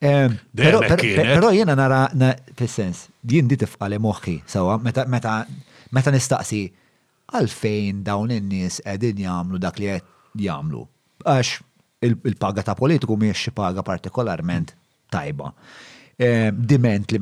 Pero 0.00 1.50
jena 1.52 1.74
nara, 1.74 2.06
fil-sens, 2.56 3.08
jien 3.26 3.48
di 3.50 3.56
tifqale 3.58 3.98
moħħi, 4.02 4.36
sawa, 4.48 4.76
meta 4.78 6.12
nistaqsi, 6.14 6.62
għalfejn 7.34 8.04
dawn 8.06 8.30
in-nies 8.32 8.78
qegħdin 8.86 9.24
jagħmlu 9.26 9.58
dak 9.60 9.80
li 9.82 9.88
qed 9.96 10.46
jagħmlu. 10.46 10.84
Għax 11.26 11.58
il-paga 12.30 12.62
ta' 12.64 12.76
politiku 12.78 13.16
miex 13.18 13.42
xi 13.48 13.52
paga 13.58 13.82
partikolarment 13.84 14.70
tajba. 15.12 15.50
Diment 16.54 17.14
li 17.16 17.20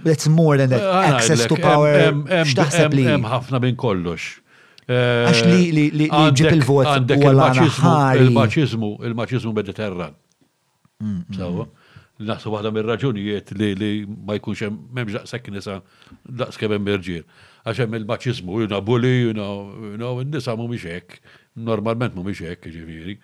that's 0.05 0.27
more 0.29 0.57
than 0.59 0.69
that 0.69 0.81
eh, 0.81 1.11
access 1.13 1.47
to 1.49 1.55
power 1.61 2.13
x'taħseb 2.43 2.91
li 2.97 3.03
hemm 3.07 3.25
ħafna 3.29 3.59
minn 3.63 3.75
kollox. 3.79 4.21
Eh, 4.87 5.25
Għax 5.27 5.45
li 5.49 5.71
li 5.95 6.07
ġib 6.37 6.51
il-vot 6.61 6.87
għandek 6.87 7.23
il-maċizmu, 8.27 8.89
il-maċizmu 9.09 9.51
mediterran. 9.55 10.11
Mm, 11.03 11.13
mm. 11.17 11.21
Sawa, 11.35 11.65
naħsu 12.29 12.47
waħda 12.53 12.69
mir-raġunijiet 12.77 13.47
li 13.59 13.67
li 13.79 13.89
ma 14.07 14.33
jkunx 14.39 14.57
hemm 14.65 14.75
m'hemmx 14.95 15.11
daqshekk 15.21 15.45
nisa 15.57 15.75
daqs 16.39 16.55
kemm 16.61 16.71
hemm 16.77 16.89
irġiel. 16.95 17.25
Għax 17.67 17.77
hemm 17.83 17.93
il-maċizmu, 17.99 18.53
juna 18.63 18.79
bully, 18.85 19.13
juna, 19.27 19.45
you 19.91 19.97
know, 19.99 20.13
nisa 20.23 20.51
mhumiex 20.55 20.83
hekk 20.87 21.09
normalment 21.65 22.15
mu 22.15 22.23
miex 22.27 22.39
hekk, 22.45 22.67
ġifiri. 22.73 23.17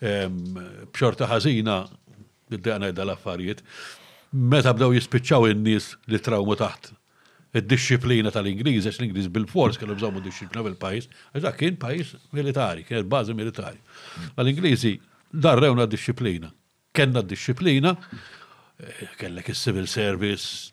Bxorta 0.00 1.28
ħazina, 1.30 1.84
id-dana 2.52 2.90
dal-affarijiet, 2.94 3.62
meta 4.34 4.72
bdew 4.74 4.94
jispiċċaw 4.98 5.48
in-nies 5.52 5.90
li 6.12 6.20
trawmu 6.20 6.56
taħt 6.60 6.92
id-disciplina 7.54 8.32
tal-Ingliż, 8.34 8.84
għax 8.90 8.98
l-Ingliż 8.98 9.28
bil-fors 9.32 9.76
kellu 9.78 9.94
bżommu 9.96 10.18
disciplina 10.24 10.64
bil-pajis, 10.66 11.06
għax 11.32 11.44
dak 11.44 11.58
kien 11.60 11.76
pajis 11.80 12.16
militari, 12.34 12.82
kien 12.86 13.06
bażi 13.08 13.34
militari. 13.38 13.78
għal 14.34 14.50
ingliżi 14.50 14.96
darrewna 15.30 15.86
disciplina. 15.86 16.50
Kenna 16.94 17.22
disciplina, 17.22 17.94
eh, 18.80 19.06
kellek 19.18 19.48
is-civil 19.54 19.86
service, 19.86 20.72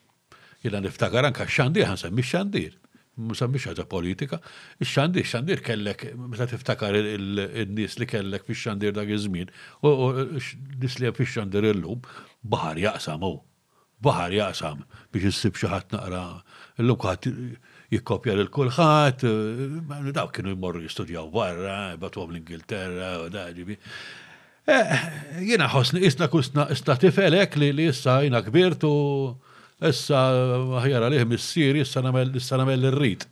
jina 0.64 0.80
niftakar 0.82 1.26
anka 1.30 1.46
xandir, 1.46 1.86
għan 1.86 2.02
semmi 2.10 2.22
xandir 2.22 2.81
mux 3.28 3.42
ħaġa 3.66 3.86
politika, 3.90 4.40
xandir, 4.82 5.26
xandir 5.30 5.62
kellek, 5.66 6.06
meta 6.18 6.48
tiftakar 6.50 6.96
il-nis 6.98 7.98
li 8.02 8.08
kellek 8.10 8.48
fi 8.48 8.56
xandir 8.56 8.94
dak 8.96 9.10
iż-żmien, 9.14 9.52
u 9.86 9.90
nis 10.82 10.98
li 11.02 11.12
fi 11.18 11.26
xandir 11.34 11.68
il-lum, 11.72 12.02
bahar 12.44 12.78
jaqsam 12.82 13.24
u, 13.28 13.34
bahar 14.02 14.32
jaqsam 14.34 14.84
biex 15.14 15.30
issib 15.34 15.60
xi 15.60 15.70
ħadd 15.70 15.96
naqra, 15.98 16.24
il 16.80 16.88
lum 16.90 17.00
kħat 17.04 17.30
jikkopja 17.92 18.38
lil 18.40 18.50
kulħadd, 18.50 19.28
eh, 19.28 20.12
daw 20.16 20.32
kienu 20.32 20.56
jmorru 20.56 20.84
jistudjaw 20.88 21.28
barra, 21.30 21.80
għom 21.98 22.32
l-Ingilterra 22.36 23.14
u 23.22 23.30
daġibi. 23.34 23.78
Jena 24.70 24.96
eh, 24.96 25.06
Jiena 25.44 25.68
ħosni, 25.74 26.04
isna 26.06 26.28
kusna, 26.32 26.68
isna 26.72 26.96
tifelek 27.02 27.58
li 27.60 27.74
issa 27.90 28.22
jina 28.24 28.42
kbirtu 28.46 28.94
issa 29.90 30.20
ħjar 30.84 31.08
għalih 31.08 31.26
missier, 31.30 31.80
issa 31.82 32.04
namel 32.06 32.30
l-rrit. 32.80 33.26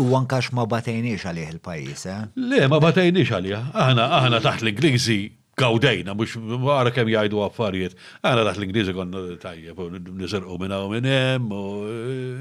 U 0.00 0.06
għankax 0.16 0.52
ma 0.56 0.64
batejniex 0.66 1.26
għalih 1.28 1.50
il-pajis, 1.56 2.04
eh? 2.08 2.20
Le, 2.40 2.62
ma 2.72 2.78
batejniex 2.80 3.30
għalih. 3.30 3.70
Aħna, 3.76 4.06
aħna 4.18 4.38
taħt 4.42 4.64
l-Ingliżi 4.64 5.18
gawdejna, 5.58 6.14
mux 6.16 6.38
għara 6.38 6.94
kem 6.96 7.10
jajdu 7.12 7.42
għaffarijiet. 7.44 7.96
Aħna 8.24 8.46
taħt 8.48 8.62
l-Ingliżi 8.62 8.94
konna 8.96 9.24
tajja 9.42 9.76
nizerqu 9.76 10.58
minna 10.62 10.80
u 10.86 10.90
minnem, 10.94 11.50
u, 11.52 11.64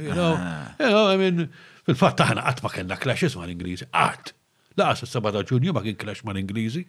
you 0.07 0.15
know, 0.15 0.33
ah. 0.39 0.71
you 0.79 0.89
know, 0.89 1.11
I 1.11 1.19
mean, 1.19 1.49
fil-fat 1.85 2.17
taħna 2.23 2.47
għatma 2.53 2.71
kena 2.77 2.97
clashes 2.97 3.35
ma 3.35 3.45
l-Ingliżi, 3.45 3.89
għat. 3.91 4.33
Laqas 4.79 5.03
s-7 5.09 5.41
ġunju 5.49 5.73
ma 5.75 5.83
kien 5.83 5.99
clash 5.99 6.23
ma 6.23 6.31
l-Ingliżi 6.31 6.85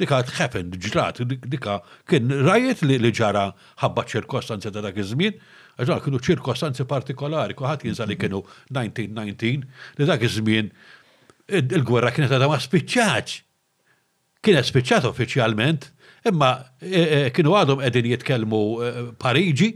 dika 0.00 0.20
happened, 0.38 0.76
ġrat, 0.80 1.20
dika 1.50 1.80
kien 2.08 2.30
rajet 2.46 2.80
li 2.82 3.12
ġara 3.12 3.50
ħabba 3.82 4.04
ċirkostanzi 4.08 4.72
ta' 4.72 4.82
dak 4.84 4.98
iż-żmien, 5.02 5.36
għaxa 5.80 5.98
kienu 6.06 6.20
ċirkostanzi 6.26 6.86
partikolari, 6.88 7.56
kuħat 7.58 7.86
jinsa 7.88 8.06
li 8.08 8.16
kienu 8.20 8.40
1919, 8.70 9.68
li 10.00 10.08
dak 10.08 10.24
iż-żmien 10.26 10.72
il-gwerra 11.60 12.12
kienet 12.14 12.32
għadha 12.36 12.50
ma 12.52 12.58
spiċċaċ. 12.62 13.38
Kienet 14.40 14.70
spiċċat 14.70 15.08
uffiċjalment, 15.10 15.90
imma 16.30 16.50
e- 16.80 17.06
e- 17.26 17.32
kienu 17.36 17.54
għadhom 17.60 17.84
qegħdin 17.84 18.10
jitkellmu 18.14 18.62
e- 18.82 18.94
Pariġi, 19.20 19.72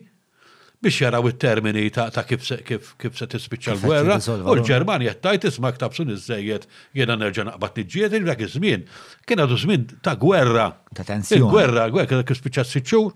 biex 0.84 1.00
jaraw 1.00 1.24
it-termini 1.28 1.86
ta', 1.92 2.08
ta 2.14 2.24
kif 2.28 2.44
se, 2.46 2.60
kif, 2.68 2.92
kif 3.00 3.16
se 3.18 3.26
tispiċċa 3.34 3.76
l-gwerra. 3.76 4.18
U 4.52 4.56
l-Ġermanja 4.58 5.14
tajt 5.24 5.48
isma' 5.50 5.72
ktabsun 5.76 6.12
iżejjed 6.14 6.66
jiena 7.00 7.16
nerġa' 7.20 7.48
naqbad 7.50 7.80
niġġiet 7.80 8.16
dak 8.28 8.44
iż-żmien. 8.46 8.84
Kien 9.26 9.42
għadu 9.44 9.58
żmien 9.64 9.88
ta' 10.04 10.16
gwerra. 10.20 10.68
Ta' 10.94 11.06
tensjoni. 11.10 11.40
Il-gwerra, 11.42 11.88
gwerra 11.94 12.22
kif 12.28 12.40
spiċċa 12.42 12.66
s-sitxur. 12.68 13.12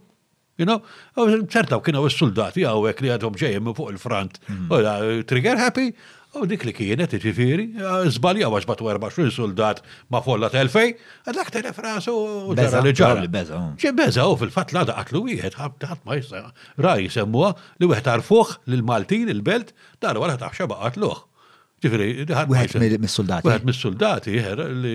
You 0.59 0.67
know, 0.67 0.81
kena 1.47 2.01
u 2.03 2.09
s-soldati 2.11 2.65
għawek 2.67 3.05
li 3.05 3.13
għadhom 3.15 3.37
ġejjem 3.39 3.69
fuq 3.79 3.93
il-front. 3.95 4.41
U 4.55 4.55
mhm. 4.67 5.21
trigger 5.31 5.55
happy, 5.61 5.93
U 6.39 6.47
dik 6.47 6.63
li 6.69 6.73
kienet, 6.77 7.15
ġifiri, 7.23 7.65
zbalja 8.15 8.47
għax 8.53 8.67
bat 8.71 8.83
24 8.85 9.33
soldat 9.37 9.81
ma' 10.15 10.21
folla 10.23 10.51
telfej, 10.53 10.93
għadak 11.29 11.51
telef 11.55 11.81
rasu 11.83 12.15
u 12.15 12.55
ġara 12.59 12.83
li 12.87 12.93
ġara. 13.01 13.43
ċe 13.83 13.91
beza 13.99 14.27
u 14.31 14.37
fil-fat 14.39 14.75
la 14.77 14.85
daqatlu 14.91 15.25
wieħed, 15.27 15.57
ħabtat 15.59 16.05
ma' 16.07 16.19
jissa, 16.21 16.45
raj 16.87 17.01
semmuha 17.17 17.51
li 17.81 17.91
wieħed 17.91 18.13
arfuħ 18.15 18.55
l-Maltin, 18.71 19.27
il-belt, 19.35 19.75
dar 20.05 20.21
għara 20.21 20.39
taħxa 20.47 20.71
baqatluħ. 20.77 21.25
Ġifiri, 21.79 22.25
Wieħed 22.27 22.97
mis-soldati. 22.99 23.47
Wieħed 23.47 23.67
mis-soldati, 23.69 24.33
li 24.83 24.95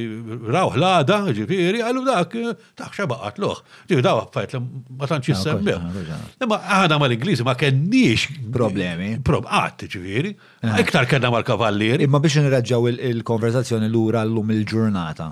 l-għada, 0.52 1.20
ġifiri, 1.38 1.80
għallu 1.80 2.02
dak, 2.04 2.34
taħxa 2.80 3.06
baqat 3.08 3.38
loħ. 3.40 3.62
Ġifiri, 3.88 4.04
daw 4.04 4.20
għaffajt 4.26 4.56
li 4.58 4.62
ma 5.00 5.08
tantx 5.08 5.30
jissemmew. 5.32 6.02
Imma 6.44 6.58
għana 6.82 6.98
ma 7.00 7.08
l-Ingliżi 7.08 7.46
ma 7.48 7.56
kenniex. 7.60 8.26
Problemi. 8.58 9.14
Probqat, 9.24 9.88
ġifiri. 9.96 10.34
Ah. 10.68 10.76
Iktar 10.84 11.08
kena 11.08 11.32
ma 11.32 11.40
l-kavallieri. 11.40 12.04
Imma 12.10 12.20
biex 12.24 12.42
nirraġġaw 12.44 12.90
il-konversazzjoni 12.92 13.88
l-ura 13.88 14.26
l-lum 14.28 14.52
il-ġurnata. 14.58 15.30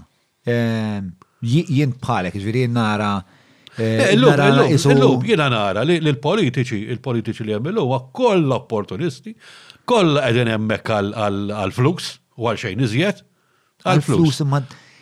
Ehm, 0.54 1.10
jien 1.44 1.98
bħalek, 2.00 2.38
ġifiri, 2.40 2.64
nara. 2.72 3.18
Eh, 3.76 4.00
eh, 4.06 4.08
l-lum, 4.18 5.20
jiena 5.24 5.46
nara 5.52 5.84
li 5.88 5.96
l-politiċi, 6.00 6.82
il-politiċi 6.96 7.46
li 7.48 7.54
għamilu, 7.58 7.86
kollha 8.16 8.58
opportunisti, 8.60 9.32
Koll 9.92 10.16
għedin 10.24 10.48
hemmhekk 10.48 10.90
għal-flux 10.96 12.14
u 12.40 12.46
għal 12.48 12.60
xejn 12.62 12.84
iżjed. 12.86 13.18
Għal-flus 13.84 14.38
imma. 14.46 14.62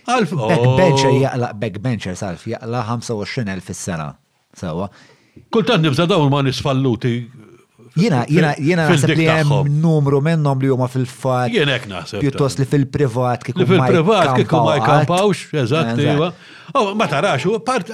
Backbencher 0.09 1.11
oh. 1.13 1.19
jaqlaq 1.21 1.53
backbencher 1.61 2.15
salf 2.17 2.47
jaqlaq 2.49 2.87
25,000 2.89 3.61
fis-sena. 3.67 4.07
Sewa. 4.57 4.87
Kultant 5.53 5.85
nibda 5.85 6.07
dawn 6.09 6.31
ma 6.33 6.41
nisfalluti 6.45 7.11
Jena, 7.97 8.19
jena, 8.29 8.51
jena 8.61 8.83
naħseb 8.89 9.15
li 9.17 9.25
hemm 9.25 9.69
numru 9.81 10.19
minnhom 10.23 10.59
li 10.61 10.69
huma 10.69 10.85
fil-fat. 10.91 11.49
Jena 11.53 11.75
hekk 11.77 11.87
naħseb. 11.89 12.19
Pjuttost 12.23 12.59
li 12.61 12.67
fil-privat 12.69 13.45
kieku. 13.45 13.61
Li 13.63 13.67
fil-privat 13.69 14.31
kieku 14.37 14.59
ma 14.65 14.75
jkampawx, 14.77 15.41
eżatt, 15.63 16.01
iva. 16.05 16.29
Oh, 16.77 16.91
ma 16.97 17.07
tarax, 17.09 17.47
u 17.49 17.57
part, 17.65 17.89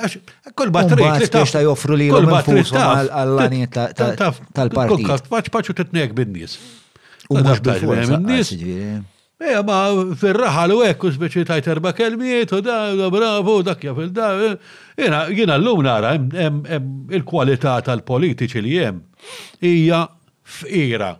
kull 0.51 0.73
batrik 0.75 1.23
li 1.23 1.29
taf. 1.31 1.51
joffru 1.63 1.95
li 2.03 2.09
l-manfusom 2.11 2.75
għal-għallaniet 2.83 3.79
tal-partit. 3.95 4.95
Kukka, 5.05 5.19
faċ 5.31 5.53
paċu 5.59 5.77
t-tnejk 5.79 6.17
bin-nies. 6.19 6.59
U 7.29 7.39
mux 7.41 7.59
bil-forza. 7.59 8.19
Eja, 9.45 9.61
ma 9.67 9.79
fil-raħal 10.19 10.71
u 10.77 10.81
ekku 10.87 11.09
speċi 11.11 11.43
tajt 11.49 11.67
erba 11.73 11.91
kelmiet 11.97 12.53
u 12.55 12.61
da, 12.63 12.77
da 12.95 13.09
bravo, 13.11 13.57
dakja 13.67 13.91
fil-da. 13.97 14.29
Jena, 14.99 15.25
jena 15.35 15.57
l-lum 15.59 15.81
nara, 15.85 16.13
il-kualità 17.17 17.75
tal-politiċi 17.83 18.63
li 18.63 18.77
jem, 18.77 19.01
hija 19.59 20.05
fqira. 20.61 21.13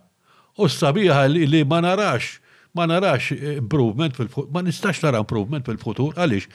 U 0.56 0.70
sabiħa 0.72 1.26
li 1.34 1.66
ma 1.68 1.82
narax, 1.84 2.38
ma 2.80 2.88
narax 2.88 3.34
improvement 3.58 4.16
fil-futur, 4.16 4.48
ma 4.56 4.64
nistax 4.64 5.04
nara 5.04 5.20
improvement 5.26 5.68
fil-futur, 5.68 6.16
għalix. 6.16 6.48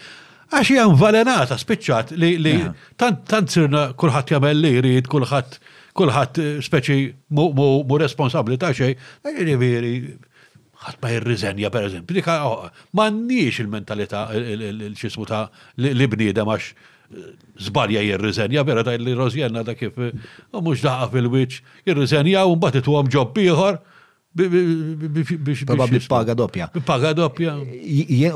Għax 0.50 0.72
hija 0.72 0.86
valenata 0.98 1.60
spiċċat 1.60 2.16
li 2.16 2.54
tant 2.98 3.52
sirna 3.52 3.90
kulħadd 4.00 4.32
jagħmel 4.32 4.64
li 4.64 4.72
jrid, 4.78 5.12
kulħadd 5.12 5.60
kullħat 5.96 6.38
eh, 6.38 6.58
speċi 6.62 6.98
mu 7.34 7.98
responsabli 8.00 8.58
ta' 8.60 8.72
xej, 8.76 8.96
eh, 9.26 9.50
veri 9.58 9.94
ħadd 10.80 11.00
ma 11.02 11.10
jirriżenja 11.12 11.68
pereżempju. 11.70 12.22
ma 12.96 13.10
nix 13.10 13.58
il 13.60 13.68
mentalita 13.68 14.28
l 14.32 14.92
ċismu 14.96 15.26
ta' 15.28 15.44
li 15.84 16.06
bniedem 16.06 16.46
għax 16.48 16.64
eh, 16.64 17.16
zbalja 17.68 18.00
jirriżenja, 18.00 18.62
vera 18.64 18.82
ta' 18.86 18.94
li 18.96 19.14
rozjenna 19.14 19.62
da' 19.62 19.74
kif 19.76 19.98
u 19.98 20.08
oh, 20.52 20.62
mhux 20.64 20.82
daqa 20.86 21.10
fil-wiċċ, 21.12 21.62
jirriżenja 21.90 22.44
u 22.48 22.56
mbagħad 22.56 22.82
ituhom 22.82 23.08
ġob 23.12 23.38
ieħor 23.44 23.80
Probabli 24.30 25.98
paga 26.06 26.34
doppja. 26.38 26.68
Paga 26.86 27.10
doppja. 27.18 27.56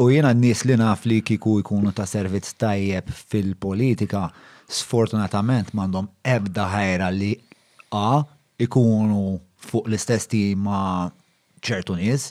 U 0.03 0.09
jena 0.11 0.33
n-nis 0.35 0.65
li 0.67 0.75
naf 0.75 1.05
li 1.07 1.21
kiku 1.23 1.61
jkunu 1.61 1.93
ta' 1.95 2.03
servizz 2.03 2.57
tajjeb 2.59 3.13
fil-politika, 3.31 4.25
sfortunatament 4.67 5.71
mandom 5.79 6.09
ebda 6.27 6.67
ħajra 6.73 7.13
li 7.15 7.31
A 7.95 8.27
ikunu 8.61 9.39
fuq 9.71 9.87
l-istess 9.89 10.27
ma 10.59 11.09
ċertu 11.65 11.97
nies. 11.97 12.29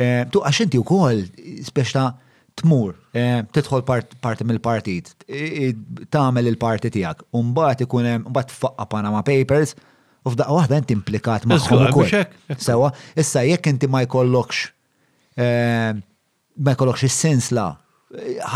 Eh, 0.00 0.24
tu 0.32 0.40
għax 0.40 0.64
inti 0.64 0.80
wkoll 0.80 1.24
speċta 1.66 2.06
tmur, 2.60 2.94
eh, 3.16 3.42
tidħol 3.52 3.84
parti 4.22 4.46
mill-partit, 4.48 5.12
tagħmel 5.26 6.48
il-parti 6.54 6.90
tiegħek, 6.94 7.26
u 7.36 7.42
mbagħad 7.50 7.84
ikun 7.86 8.08
hemm 8.12 8.30
mbagħad 8.30 8.56
faqqa 8.62 8.86
Panama 8.94 9.20
Papers, 9.26 9.74
u 10.24 10.32
f'daqqa 10.34 10.56
waħda 10.60 10.80
int 10.82 10.94
implikat 10.96 11.46
magħhom 11.50 11.86
ukoll. 11.90 12.56
Sewa, 12.56 12.92
issa 13.18 13.44
jekk 13.48 13.72
inti 13.74 13.90
ma 13.92 14.02
jkollokx 14.06 14.62
eh, 15.36 15.92
ma 16.56 16.76
jkollokx 16.76 17.06
is-sens 17.10 17.52
la 17.56 17.68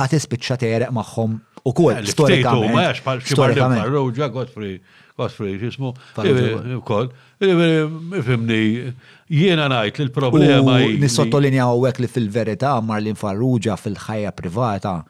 ħat 0.01 0.17
ispiċċa 0.19 0.59
tereq 0.65 0.95
magħhom 0.97 1.39
ukoll 1.71 2.05
storikament. 2.09 3.01
Storikament. 3.29 4.79
Gosfrej 5.17 5.53
jismu, 5.63 5.95
eh, 6.19 6.81
kol, 6.85 7.09
eh, 7.41 7.49
eh, 7.49 8.23
fimni, 8.23 8.93
jiena 9.29 9.69
najt 9.71 9.99
li 9.99 10.07
l-problema. 10.09 10.79
Nisottolinja 11.03 11.67
u 11.71 11.83
li 11.87 12.09
fil-verita 12.09 12.81
Marlin 12.83 13.15
Farrugia 13.15 13.77
fil-ħajja 13.77 14.33
privata 14.35 15.05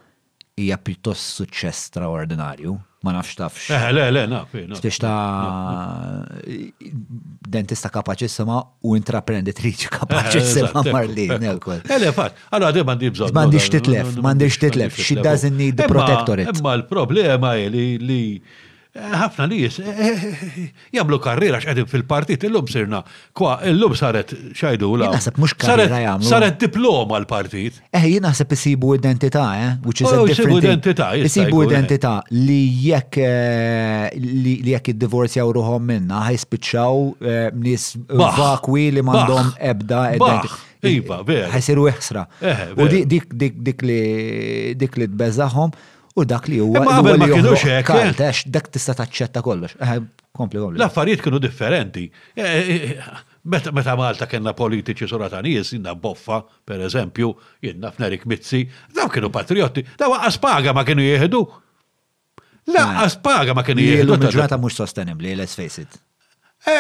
hija 0.57 0.76
pjuttost 0.76 1.40
suċċess 1.40 1.88
straordinarju. 1.90 2.78
Ma 3.05 3.12
nafx 3.12 3.36
tafx. 3.36 3.70
Eh, 3.70 3.92
le, 3.92 4.11
le, 4.11 4.26
naf. 4.26 4.48
Stix 4.76 4.98
ta' 4.98 6.24
dentista 7.48 7.88
kapaċissima 7.90 8.57
u 8.84 8.94
intraprenditriċi 8.96 9.88
kapaċissima 9.88 10.84
Marlin. 10.92 11.42
Eh, 11.42 11.98
le, 11.98 12.12
fat. 12.12 12.34
Allora, 12.50 12.72
di 12.72 12.82
mandi 12.82 13.11
bżon. 13.11 13.32
Mandi 13.32 13.57
xtitlef, 13.59 14.16
mandi 14.20 14.48
xtitlef. 14.52 14.96
She 15.00 15.16
doesn't 15.20 15.57
need 15.57 15.76
the 15.78 15.86
protectorate. 15.88 16.61
Ma 16.62 16.74
l-problema 16.76 17.52
li 17.52 18.42
ħafna 18.95 19.47
nies 19.51 19.74
eh, 19.82 19.86
eh, 19.90 20.20
eh, 20.22 20.66
jagħmlu 20.95 21.16
karriera 21.22 21.59
x'qegħdin 21.59 21.88
fil-partit 21.90 22.45
illum 22.47 22.66
sirna. 22.70 23.01
Kwa 23.34 23.57
illum 23.66 23.95
saret 23.99 24.30
xajdu 24.55 24.90
la. 25.01 25.09
Naħseb 25.11 25.38
mhux 25.42 25.57
karriera 25.64 25.99
jagħmlu. 26.05 26.28
Saret 26.28 26.61
diploma 26.62 27.18
l-partit. 27.18 27.80
Eh 27.90 28.05
jien 28.12 28.22
naħseb 28.24 28.53
isibu 28.55 28.92
identità, 28.99 29.47
eh, 29.59 29.72
which 29.84 30.05
is 30.05 30.14
a 30.14 30.20
oh, 30.22 30.28
different 30.30 30.62
identità. 30.62 31.09
Isibu 31.18 31.64
identità 31.66 32.20
li 32.38 32.61
jekk 32.86 33.18
li 34.20 34.57
jekk 34.76 34.92
iddivorzjaw 34.95 35.51
ruħhom 35.59 35.90
minna 35.90 36.20
ħajspiċċaw 36.28 37.51
nies 37.64 37.88
vakwi 38.12 38.92
li 38.95 39.03
m'għandhom 39.03 39.55
ebda 39.72 40.05
identità. 40.20 40.61
Iva, 40.84 41.18
vera. 41.26 41.49
Ħajsiru 41.51 41.88
iħsra. 41.90 42.22
U 42.78 42.86
dik 43.11 43.84
li 43.90 44.78
dik 44.78 45.01
li 45.03 45.11
tbeżaħħom 45.16 45.74
u 46.16 46.24
dak 46.24 46.48
li 46.48 46.58
huwa. 46.60 46.84
Ma 46.84 46.98
qabel 46.98 47.18
ma 47.18 47.28
hekk. 47.58 48.44
dak 48.52 48.70
tista' 48.72 48.94
taċċetta 48.98 49.42
kollox. 49.42 49.74
Kompli 50.34 50.60
kompli. 50.62 50.78
L-affarijiet 50.78 51.22
kienu 51.22 51.38
differenti. 51.42 52.06
Eh, 52.36 52.44
eh, 52.44 52.86
eh, 52.92 53.18
meta 53.44 53.94
Malta 53.98 54.26
kena 54.30 54.52
politiċi 54.54 55.08
soratanijies, 55.10 55.72
jinna 55.76 55.94
Boffa, 55.94 56.42
per 56.66 56.80
eżempju, 56.86 57.34
jinna 57.62 57.90
f'Nerik 57.94 58.26
Mizzi, 58.30 58.64
daw 58.94 59.08
kienu 59.10 59.30
patriotti, 59.34 59.84
daw 59.98 60.14
għaspaga 60.18 60.74
ma 60.74 60.84
kienu 60.86 61.02
jieħdu. 61.04 61.44
La, 62.74 63.04
paga 63.22 63.52
ma 63.54 63.62
kienu 63.64 63.80
jieħdu. 63.84 64.18
Il-ġurnata 64.18 64.58
mhux 64.58 64.74
sostenibbli, 64.80 65.36
let's 65.36 65.54
face 65.58 65.78
it. 65.84 65.98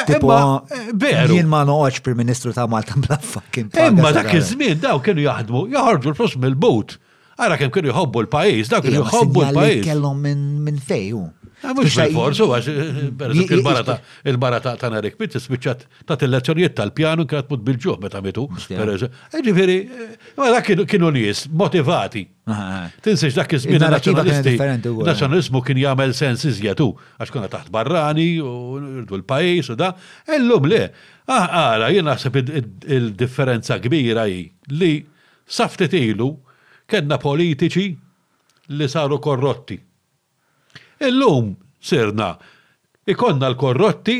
Imma, 0.08 0.64
veru. 0.96 1.34
Jien 1.36 1.46
ma 1.50 1.60
noqgħodx 1.68 2.00
Prim 2.06 2.16
Ministru 2.16 2.54
ta' 2.56 2.64
Malta 2.70 2.94
bla 2.96 3.18
fucking. 3.20 3.70
Imma 3.90 4.12
dak 4.16 4.30
iż-żmien 4.32 4.78
daw 4.80 4.98
kienu 5.04 5.20
jaħdmu, 5.26 5.66
jaħarġu 5.74 6.06
l-flus 6.14 6.36
mill-but. 6.40 6.96
Ara 7.36 7.56
kem 7.58 7.70
kienu 7.74 7.90
jħobbu 7.90 8.20
l-pajis, 8.28 8.68
dak 8.70 8.84
kienu 8.86 9.02
jħobbu 9.08 9.42
l-pajis. 9.48 9.84
Kellhom 9.86 10.20
minn 10.68 10.76
fejju. 10.88 11.22
Mux 11.64 11.94
fil-fors, 11.96 12.36
u 12.44 12.50
għax, 12.52 13.94
il-barata 14.28 14.74
ta' 14.76 14.90
Narek 14.92 15.14
Pitt, 15.16 15.38
spiċat 15.40 15.86
ta' 16.04 16.18
t-lezzjoniet 16.20 16.74
tal-pjanu 16.76 17.24
kienet 17.30 17.48
mut 17.50 17.62
bil-ġuħ 17.66 18.02
meta 18.04 18.20
mitu. 18.22 18.44
E 18.70 19.40
ġifiri, 19.46 19.76
eh, 19.80 20.12
ma 20.36 20.50
dak 20.52 20.68
kienu 20.90 21.08
nies 21.16 21.46
motivati. 21.50 22.22
Ah, 22.46 22.52
ah, 22.52 22.76
ah. 22.82 22.86
Tinsiġ 23.02 23.38
dak 23.40 23.54
iż-żmien 23.56 23.86
nazzjonalisti. 23.96 24.54
Nazzjonalizmu 25.08 25.64
kien 25.66 25.80
jagħmel 25.86 26.12
sens 26.14 26.44
iżjatu, 26.52 26.90
għax 27.18 27.32
konna 27.34 27.48
taħt 27.50 27.72
barrani 27.74 28.28
u 28.44 28.52
rdu 29.00 29.18
l-pajis 29.22 29.72
u 29.72 29.78
da. 29.80 29.94
Ellum 30.38 30.68
le, 30.68 30.84
ara 31.26 31.88
jien 31.90 32.04
naħseb 32.06 32.38
il-differenza 32.44 33.80
kbira 33.80 34.28
hi 34.28 34.50
li 34.76 34.94
saftet 35.48 35.96
ilu 35.96 36.34
Kedna 36.86 37.16
politiċi 37.20 37.84
li 38.76 38.88
saru 38.92 39.16
korrotti. 39.22 39.76
Illum 41.08 41.54
sirna 41.80 42.34
ikonna 43.12 43.48
l-korrotti 43.52 44.18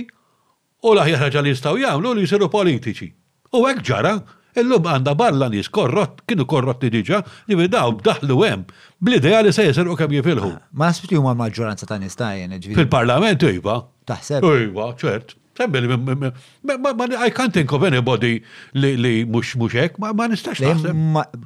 u 0.85 0.93
l-aħjar 0.95 1.45
li 1.45 1.53
jistgħu 1.53 1.77
jagħmlu 1.85 2.15
li 2.19 2.25
jsiru 2.29 2.49
politiċi. 2.53 3.11
U 3.55 3.63
hekk 3.69 3.85
ġara, 3.89 4.15
illum 4.61 4.89
għandha 4.91 5.15
barla 5.17 5.49
nies 5.53 5.69
korrott, 5.69 6.25
kienu 6.27 6.49
korrotti 6.49 6.91
diġà 6.97 7.21
li 7.51 7.59
bidaw 7.61 7.93
b'daħlu 8.01 8.41
hemm 8.49 8.67
bl-idea 8.99 9.45
li 9.45 9.53
se 9.53 9.69
u 9.85 9.97
kemm 10.01 10.19
jifilħu. 10.19 10.51
Ma 10.73 10.89
sbiti 10.97 11.21
huma 11.21 11.37
l-maġġoranza 11.37 11.89
ta' 11.89 12.01
nista' 12.01 12.33
Fil-Parlament 12.73 13.45
iva. 13.53 13.79
Taħseb. 14.09 14.45
Iva, 14.65 14.93
ċert. 14.97 15.37
I 15.57 17.31
can't 17.33 17.55
think 17.55 17.71
of 17.73 17.85
anybody 17.85 18.43
li 18.75 19.23
mux 19.25 19.55
ek, 19.77 19.99
ma 20.03 20.11
ma 20.13 20.27
nistax 20.27 20.59
naħseb. 20.65 20.97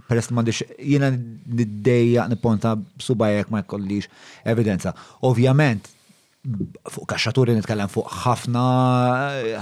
Prest 0.08 0.32
ma 0.32 0.42
dix, 0.46 0.62
jina 0.80 1.10
niddeja 1.12 2.24
niponta 2.28 2.76
subajek 3.00 3.50
ma 3.52 3.60
jkollix 3.62 4.08
evidenza. 4.48 4.94
Ovvjament, 5.20 5.90
fuq 6.88 7.04
kaxxaturi 7.10 7.54
nitkellem 7.58 7.90
fuq 7.92 8.08
ħafna 8.24 8.64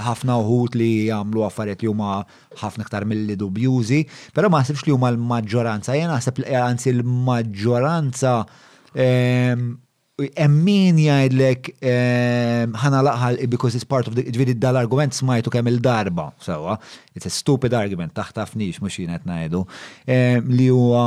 ħafna 0.05 0.37
uħut 0.43 0.77
li 0.79 0.89
jagħmlu 1.09 1.43
affarijiet 1.49 1.83
li 1.83 1.91
huma 1.91 2.21
ħafna 2.61 2.87
iktar 2.87 3.07
milli 3.09 3.35
dubjużi, 3.35 4.05
però 4.31 4.47
ma 4.53 4.63
ħsibx 4.63 4.87
li 4.87 4.95
huma 4.95 5.11
l-maġġoranza, 5.11 5.97
jien 5.97 6.07
naħseb 6.13 6.39
anzi 6.61 6.93
l-maġġoranza 6.95 8.37
ehm, 8.95 9.67
emmin 10.41 10.97
jgħidlek 10.97 11.67
ehm, 11.85 12.73
ħana 12.81 13.03
laqħal 13.05 13.41
because 13.51 13.75
it's 13.77 13.85
part 13.85 14.07
of 14.09 14.15
the 14.17 14.23
ġviri 14.25 14.55
dal-argument 14.57 15.13
smajtu 15.13 15.51
kemm 15.53 15.69
il-darba, 15.69 16.29
sewa, 16.41 16.77
it's 17.13 17.29
a 17.29 17.29
stupid 17.29 17.75
argument, 17.77 18.15
taħtafnix 18.17 18.81
mux 18.81 18.97
jienet 18.97 19.25
najdu, 19.29 19.61
ehm, 20.09 20.49
li 20.57 20.69
huwa 20.73 21.03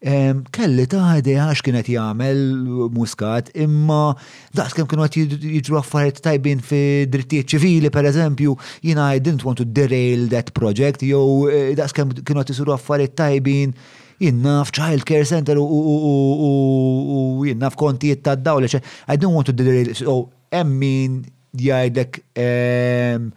ehm, 0.00 0.40
kelli 0.56 0.86
taħdi 0.88 1.34
għax 1.36 1.64
kienet 1.66 1.90
jgħamil 1.92 2.88
muskat 2.96 3.52
imma 3.60 4.14
daqs 4.56 4.72
kem 4.78 4.88
kienu 4.88 5.04
għat 5.04 5.20
jġru 5.58 5.76
għaffariet 5.82 6.22
tajbin 6.24 6.64
fi 6.64 6.80
drittijiet 7.12 7.52
ċivili 7.58 7.92
per 7.92 8.08
eżempju 8.08 8.56
jina 8.88 9.10
I 9.12 9.20
didn't 9.20 9.44
want 9.44 9.60
to 9.60 9.68
derail 9.68 10.30
that 10.32 10.54
project 10.56 11.04
jew 11.04 11.52
eh, 11.52 11.74
daqs 11.76 11.92
kem 11.98 12.16
kienu 12.22 12.40
għat 12.40 12.56
jisru 12.56 12.72
għaffariet 12.72 13.18
tajbin 13.20 13.76
jinnaf 14.20 14.70
child 14.72 15.02
care 15.08 15.24
center 15.28 15.56
u 15.60 17.42
jinnaf 17.44 17.74
kontijiet 17.76 18.22
ta' 18.22 18.34
dawl, 18.36 18.64
I 19.08 19.16
don't 19.16 19.32
want 19.34 19.46
to 19.56 19.80
it. 19.80 19.96
so 19.96 20.28
emmin 20.52 21.26
jajdek 21.52 22.22
ehm, 22.34 23.28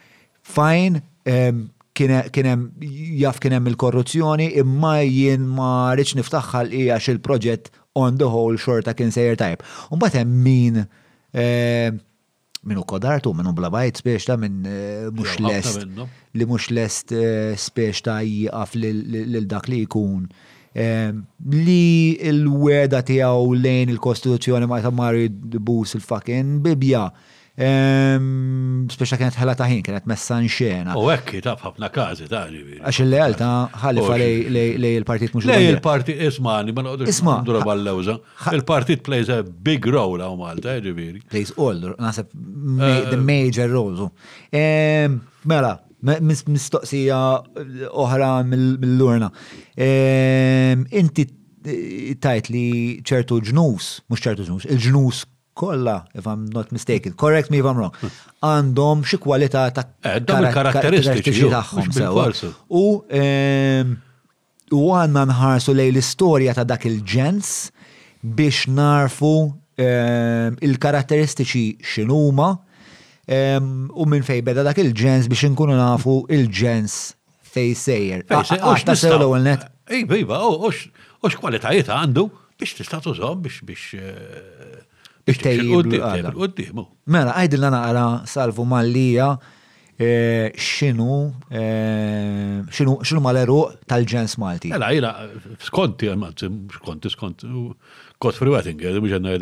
fine, 0.42 1.02
ehm, 1.26 1.62
kienem 2.30 2.72
jaf 3.20 3.38
kienem 3.44 3.68
il-korruzzjoni, 3.68 4.52
imma 4.62 5.00
jien 5.04 5.42
ma 5.44 5.92
rridx 5.96 6.16
niftaħħal 6.16 6.72
ija 6.74 6.98
il-proġett 7.00 7.70
on 8.00 8.16
the 8.18 8.28
whole 8.30 8.56
xorta 8.58 8.94
kien 8.94 9.12
sejjer 9.12 9.36
tajb. 9.36 9.64
Un 9.92 10.00
hemm 10.00 10.38
min 10.46 10.84
ehm, 11.34 12.00
minu 12.64 12.84
kodartu, 12.84 13.32
minu 13.34 13.54
blabajt 13.56 13.98
spiex 14.04 14.26
ta' 14.28 14.38
minn 14.40 14.64
eh, 14.68 15.10
mux 15.16 15.40
lest, 15.40 15.86
li 16.36 16.46
mux 16.48 16.70
lest 16.76 17.12
eh, 17.16 17.56
spiex 17.58 18.04
ta' 18.06 18.20
jgħaf 18.24 18.76
lil 18.80 19.48
dak 19.48 19.68
li 19.72 19.84
jkun 19.88 20.28
li 20.76 22.18
il-weda 22.26 23.02
tijaw 23.02 23.54
lejn 23.54 23.90
il-Kostituzzjoni 23.90 24.66
ma 24.68 24.82
ta' 24.82 24.92
d 24.92 25.58
bus 25.58 25.94
il-fucking 25.96 26.62
bibja. 26.62 27.12
Speċa 27.60 29.18
kienet 29.20 29.36
ħala 29.36 29.52
taħin, 29.60 29.82
kienet 29.84 30.06
messa 30.08 30.38
xena. 30.48 30.94
U 30.96 31.10
ekki 31.12 31.42
ta' 31.44 31.58
fħabna 31.60 31.90
kazi 31.92 32.30
ta' 32.32 32.46
li. 32.48 32.78
Għax 32.80 33.00
il-lejl 33.04 33.36
ta' 33.36 33.70
ħallifa 33.82 34.16
lej 34.22 34.94
il-partit 34.98 35.34
mux. 35.36 35.44
Lej 35.50 35.68
il-partit, 35.74 36.16
ismani, 36.24 36.72
ma' 36.72 36.86
noqdu 36.88 37.10
isma. 37.12 37.42
Dura 37.44 37.60
ballewza. 37.68 38.16
Il-partit 38.56 39.04
plays 39.04 39.28
a 39.30 39.42
big 39.44 39.86
role 39.92 40.22
għaw 40.24 40.38
Malta, 40.40 40.78
eh, 40.78 40.86
ġiviri. 40.88 41.26
Plays 41.28 41.52
all, 41.58 41.96
nasib 42.00 42.32
the 42.32 43.18
major 43.18 43.68
role. 43.68 44.08
Mela, 44.50 45.80
mistoqsija 46.00 47.20
oħra 47.92 48.30
mill-lurna. 48.48 49.30
Ehm, 49.78 50.86
inti 50.92 51.26
tajt 52.24 52.48
li 52.50 52.64
ċertu 53.04 53.42
ġnus, 53.52 54.02
mux 54.08 54.22
ċertu 54.24 54.46
ġnus, 54.48 54.66
il-ġnus 54.72 55.26
kolla, 55.60 56.06
if 56.16 56.26
I'm 56.26 56.46
not 56.56 56.72
mistaken, 56.72 57.14
correct 57.20 57.52
me 57.52 57.60
if 57.60 57.66
I'm 57.68 57.76
wrong, 57.78 57.94
għandhom 58.48 59.02
xi 59.04 59.18
kwalità 59.20 59.66
ta' 59.76 59.84
eh, 60.04 60.24
karatteristiċi 60.24 61.50
tagħhom 61.52 61.92
sewa. 61.92 62.30
U 62.72 63.02
ehm, 63.10 63.98
u 64.72 64.86
għanna 64.94 65.26
nħarsu 65.34 65.74
lej 65.76 65.92
l-istorja 65.94 66.56
ta' 66.56 66.64
dak 66.64 66.86
il-ġens 66.88 67.74
biex 68.24 68.70
narfu 68.72 69.34
ehm, 69.76 70.56
il-karatteristiċi 70.64 71.74
x'inhuma 71.84 72.54
U 73.94 74.06
minn 74.10 74.26
fej 74.26 74.42
beda 74.48 74.64
dak 74.66 74.80
il-ġens 74.82 75.28
biex 75.30 75.50
nkunu 75.54 75.76
nafu 75.78 76.24
il-ġens 76.34 76.96
fej 77.50 77.76
sejjer. 77.78 78.24
Għax 78.26 78.86
ta' 78.88 78.96
sew 78.98 79.28
l 79.28 79.42
net. 79.46 79.68
Ej 79.90 80.06
iba, 80.26 80.40
ux 80.42 81.38
kwalitajiet 81.38 81.92
għandu 81.94 82.26
biex 82.60 82.78
tista' 82.80 83.02
tużom 83.06 83.44
biex 83.46 83.62
biex 83.68 84.00
eh, 84.00 84.82
biex 85.28 85.44
tejjib. 85.46 86.80
Mela, 87.06 87.36
għana 87.38 87.72
naqra 87.76 88.06
salvu 88.30 88.66
mallija 88.72 89.34
eh, 90.00 90.50
xinu 90.70 91.20
eh, 91.54 92.58
xinu 92.74 93.22
mal-eru 93.22 93.60
tal-ġens 93.86 94.40
Malti. 94.42 94.74
Mela, 94.74 94.90
jina, 94.96 95.14
skonti, 95.70 96.10
skonti, 96.80 97.14
skonti, 97.14 97.52
kot 98.26 98.42
friwetting, 98.42 98.82
mux 98.98 99.14
għanna 99.20 99.38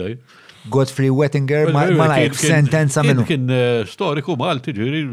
Godfrey 0.72 1.10
Wettinger 1.10 1.72
ma 1.74 1.86
lajk 2.10 2.36
sentenza 2.36 3.04
minnu. 3.04 3.26
Kien 3.28 3.50
eh, 3.52 3.86
storiku 3.90 4.36
Malti 4.40 4.74
ġiri, 4.76 5.04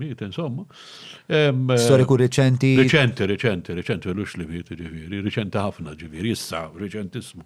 miet 0.00 0.22
insomma. 0.26 0.64
Eh, 1.32 1.48
storiku 1.80 2.16
reċenti. 2.20 2.72
Reċenti, 2.82 3.28
reċenti, 3.34 3.76
reċenti, 3.78 4.14
lux 4.16 4.36
li 4.40 4.46
miet 4.48 4.72
ġiviri, 4.72 5.22
reċenti 5.26 5.60
ħafna 5.62 5.94
ġiviri, 6.00 6.32
issa, 6.36 6.64
reċentismu. 6.78 7.44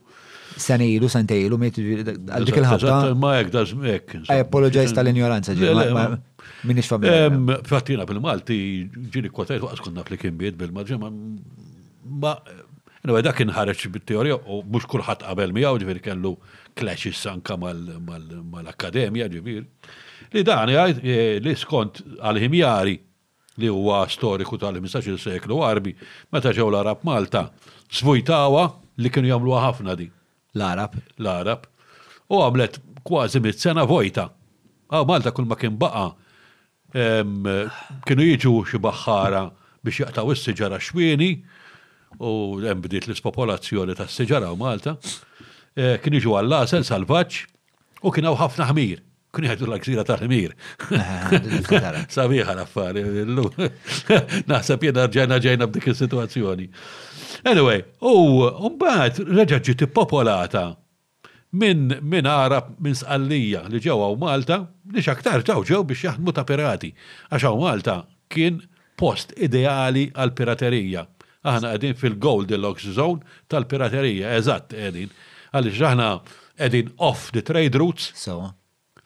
Sanilu, 0.63 1.11
santejlu, 1.13 1.59
miet 1.61 1.79
ġiviri, 1.81 2.17
għaddik 2.17 2.61
il 2.63 2.69
ħafna 2.71 3.15
Ma 3.21 3.35
ek, 3.43 3.51
daż 3.53 3.75
mek. 3.79 4.17
I 4.31 4.41
Apologize 4.41 4.97
tal-ignoranza 4.97 5.57
ġiviri. 5.57 6.07
minnix 6.67 6.89
familja. 6.91 7.61
Fattina 7.67 8.07
bil-Malti 8.09 8.59
ġiri 9.17 9.33
kwatajt 9.35 9.65
waqt 9.67 9.83
kunna 9.89 10.05
fl-kimbiet 10.07 10.57
bil 10.57 10.71
malti 10.75 10.97
ma 10.97 12.31
Anyway, 13.07 13.23
dak 13.23 13.39
inħareċ 13.39 13.89
bit-teorija 13.95 14.37
u 14.51 14.57
mux 14.67 14.83
kulħadd 14.91 15.29
qabel 15.29 15.53
miegħu 15.55 15.77
ġifieri 15.79 16.01
kellu 16.03 16.33
clashes 16.75 17.21
anka 17.31 17.55
mal-akkademja 17.63 19.29
ġifieri. 19.31 19.67
Li 20.35 20.43
dan 20.49 20.73
eh, 20.73 21.37
li 21.39 21.53
skont 21.61 22.01
għal-ħimjari 22.17 22.97
li 23.63 23.69
huwa 23.71 24.01
storiku 24.11 24.59
tal-15 24.59 25.23
seklu 25.23 25.61
għarbi, 25.69 25.93
meta 26.35 26.51
ġew 26.51 26.67
l-Arab 26.73 27.05
Malta, 27.07 27.45
svujtawa 27.95 28.65
li 28.99 29.13
kienu 29.15 29.31
jagħmluha 29.31 29.63
ħafna 29.69 29.95
di. 30.01 30.09
L-Arab. 30.59 30.97
L-Arab. 31.23 31.69
U 32.27 32.41
għamlet 32.43 32.81
kważi 33.07 33.39
mit-sena 33.45 33.85
vojta. 33.87 34.33
Għaw 34.91 35.07
Malta 35.13 35.31
kull 35.31 35.47
ma 35.47 35.55
kien 35.61 35.79
baqa 35.79 36.09
kienu 36.97 38.27
jiġu 38.33 38.57
xi 38.73 38.83
baħħara 38.83 39.45
biex 39.87 40.03
jaqtaw 40.03 40.35
is-siġara 40.35 40.83
xwieni 40.83 41.37
u 42.19 42.61
hemm 42.65 42.83
bdiet 42.85 43.09
l-ispopolazzjoni 43.09 43.95
tas-siġara 43.99 44.51
u 44.53 44.57
Malta, 44.61 44.97
e, 45.77 45.97
kien 46.03 46.17
iġu 46.17 46.35
għall-lasel 46.39 46.85
salvaġġ 46.89 47.41
u 48.03 48.13
kien 48.15 48.29
hawn 48.29 48.39
ħafna 48.41 48.71
ħmir. 48.71 49.03
Kien 49.37 49.49
jgħidu 49.51 49.67
l 49.69 49.77
għazira 49.77 50.05
ta' 50.09 50.17
ħmir 50.23 50.55
ah, 50.97 52.05
Sabiħa 52.15 52.55
l-affari. 52.55 53.03
Naħseb 54.49 54.87
jena 54.89 55.05
ġejna 55.13 55.39
ġajna 55.45 55.69
b'dik 55.69 55.91
is-sitwazzjoni. 55.93 56.71
Anyway, 57.45 57.83
u 58.01 58.71
mbagħad 58.73 59.21
reġa' 59.37 59.61
ġiet 59.67 59.85
ippopolata 59.91 60.65
minn 61.57 61.99
min 62.01 62.27
Arab 62.29 62.73
minn 62.85 62.97
Sqallija 62.97 63.67
li 63.73 63.83
ġewwa 63.85 64.09
Malta 64.21 64.63
biex 64.85 65.13
aktar 65.13 65.45
ġew 65.45 65.61
ġew 65.69 65.83
biex 65.93 66.07
jaħdmu 66.09 66.33
ta' 66.35 66.47
pirati 66.49 66.91
għax 67.31 67.53
Malta 67.61 67.99
kien 68.33 68.63
post 68.99 69.37
ideali 69.45 70.09
għal 70.17 70.33
piraterija 70.37 71.05
aħna 71.51 71.71
qegħdin 71.73 71.99
fil-Goldilocks 72.01 72.89
zone 72.97 73.39
tal-piraterija, 73.53 74.33
eżatt 74.41 74.75
qegħdin. 74.75 75.13
Għaliex 75.57 75.85
aħna 75.91 76.09
qegħdin 76.57 76.91
off 77.07 77.31
the 77.35 77.43
trade 77.47 77.79
routes. 77.81 78.11
Sewa. 78.19 78.51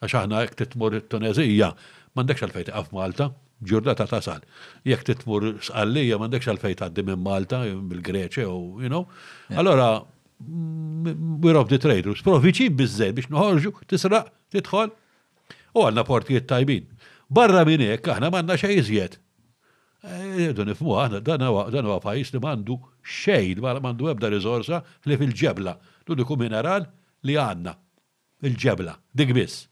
Għax 0.01 0.17
aħna 0.23 0.43
jekk 0.45 0.61
titmur 0.65 0.97
it-Tunezija, 0.99 1.71
m'għandekx 2.15 2.45
għalfejn 2.47 2.71
għaf 2.73 2.93
Malta, 2.97 3.29
ġurdata 3.67 4.07
tasal. 4.09 4.45
Jekk 4.89 5.05
titmur 5.11 5.51
sqallija 5.63 6.17
m'għandekx 6.19 6.51
għalfejn 6.55 6.79
tgħaddi 6.79 7.05
minn 7.11 7.23
Malta, 7.25 7.61
mill 7.69 8.01
greċe 8.05 8.47
u 8.49 8.81
you 8.81 8.89
know. 8.89 9.05
Allora 9.53 9.91
we're 10.41 11.57
off 11.59 11.69
the 11.69 11.77
trade 11.77 12.07
routes, 12.09 12.25
viċin 12.25 12.73
bizzej 12.73 13.11
biex 13.13 13.29
noħorġu, 13.29 13.75
tisraq, 13.91 14.31
titħol, 14.51 14.89
u 15.77 15.83
għanna 15.85 16.03
portijiet 16.09 16.49
tajbin. 16.49 16.87
Barra 17.31 17.61
minn 17.69 17.85
hekk 17.85 18.15
aħna 18.17 18.31
manna 18.33 18.57
xejn 18.57 18.79
iżjed. 18.81 19.19
Eh, 20.01 20.21
irridu 20.41 20.63
nifmu 20.65 20.95
aħna 20.99 21.19
dan 21.25 21.43
huwa 21.85 21.97
pajjiż 22.01 22.31
li 22.33 22.39
m'għandu 22.41 22.75
xejn, 23.15 23.59
m'għandu 23.61 24.07
ebda 24.09 24.31
riżorsa 24.33 24.79
li 25.05 25.17
fil-ġebla. 25.19 25.75
L-uniku 26.07 26.37
mineral 26.41 26.87
li 27.29 27.35
għandna. 27.37 27.75
Il-ġebla, 28.49 28.95
dik 29.13 29.33
biss. 29.37 29.67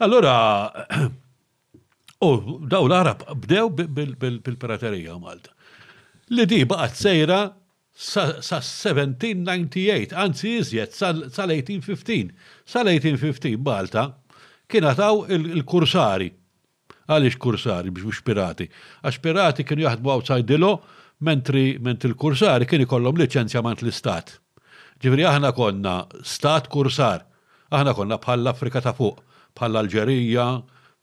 Allora, 0.00 0.32
u 1.04 2.26
oh, 2.26 2.56
daw 2.64 2.88
l-Arab 2.88 3.26
bdew 3.44 3.68
bil-piraterija 4.16 5.18
Malta. 5.20 5.52
Li 6.32 6.46
di 6.48 6.62
baqgħet 6.68 6.98
sejra 7.02 7.40
sa' 7.92 8.40
1798, 8.40 10.16
anzi 10.16 10.56
iżjed 10.62 10.96
sal-1815. 10.96 12.32
Sal-1815 12.68 13.60
Malta 13.60 14.08
kienet 14.72 14.96
għaw 15.00 15.26
il-kursari. 15.32 16.32
Il 16.32 16.42
Għaliex 17.06 17.38
kursari 17.42 17.92
biex 17.94 18.06
mux 18.08 18.20
pirati. 18.26 18.66
Għax 19.06 19.20
pirati 19.22 19.64
kienu 19.66 19.84
jaħdmu 19.86 20.12
outside 20.12 20.46
dilo, 20.48 20.72
mentri, 21.26 21.78
mentri 21.82 22.10
il-kursari 22.12 22.66
kien 22.66 22.82
ikollhom 22.82 23.16
mant 23.66 23.82
l-istat. 23.84 24.38
Ġifri 25.00 25.26
aħna 25.28 25.50
konna 25.54 25.94
stat 26.24 26.68
kursar. 26.72 27.26
Aħna 27.70 27.92
konna 27.98 28.18
bħal 28.18 28.48
afrika 28.48 28.80
ta' 28.80 28.94
fuq, 28.94 29.20
bħal 29.58 29.80
Alġerija, 29.82 30.46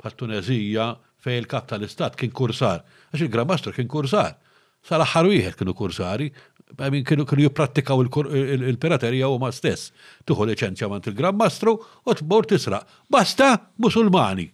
bħal 0.02 0.16
Tunezija, 0.18 0.90
fej 1.24 1.38
il-kap 1.44 1.68
tal-istat 1.74 2.18
kien 2.20 2.32
kursar. 2.34 2.82
Għax 3.14 3.24
il-gramastru 3.28 3.74
kien 3.76 3.88
kursar. 3.88 4.36
Sal-aħħar 4.84 5.30
wieħed 5.30 5.56
kienu 5.62 5.74
kursari, 5.78 6.28
kienu 6.76 7.26
kienu 7.30 7.46
jiprattikaw 7.46 8.02
il-piraterija 8.04 9.30
u 9.32 9.38
ma 9.40 9.52
stess. 9.56 9.94
Tuħu 10.28 10.50
mant 10.90 11.08
il-grammastru 11.14 11.78
u 12.04 12.18
tbor 12.20 12.46
tisraq. 12.52 12.84
Basta 13.10 13.54
musulmani. 13.78 14.50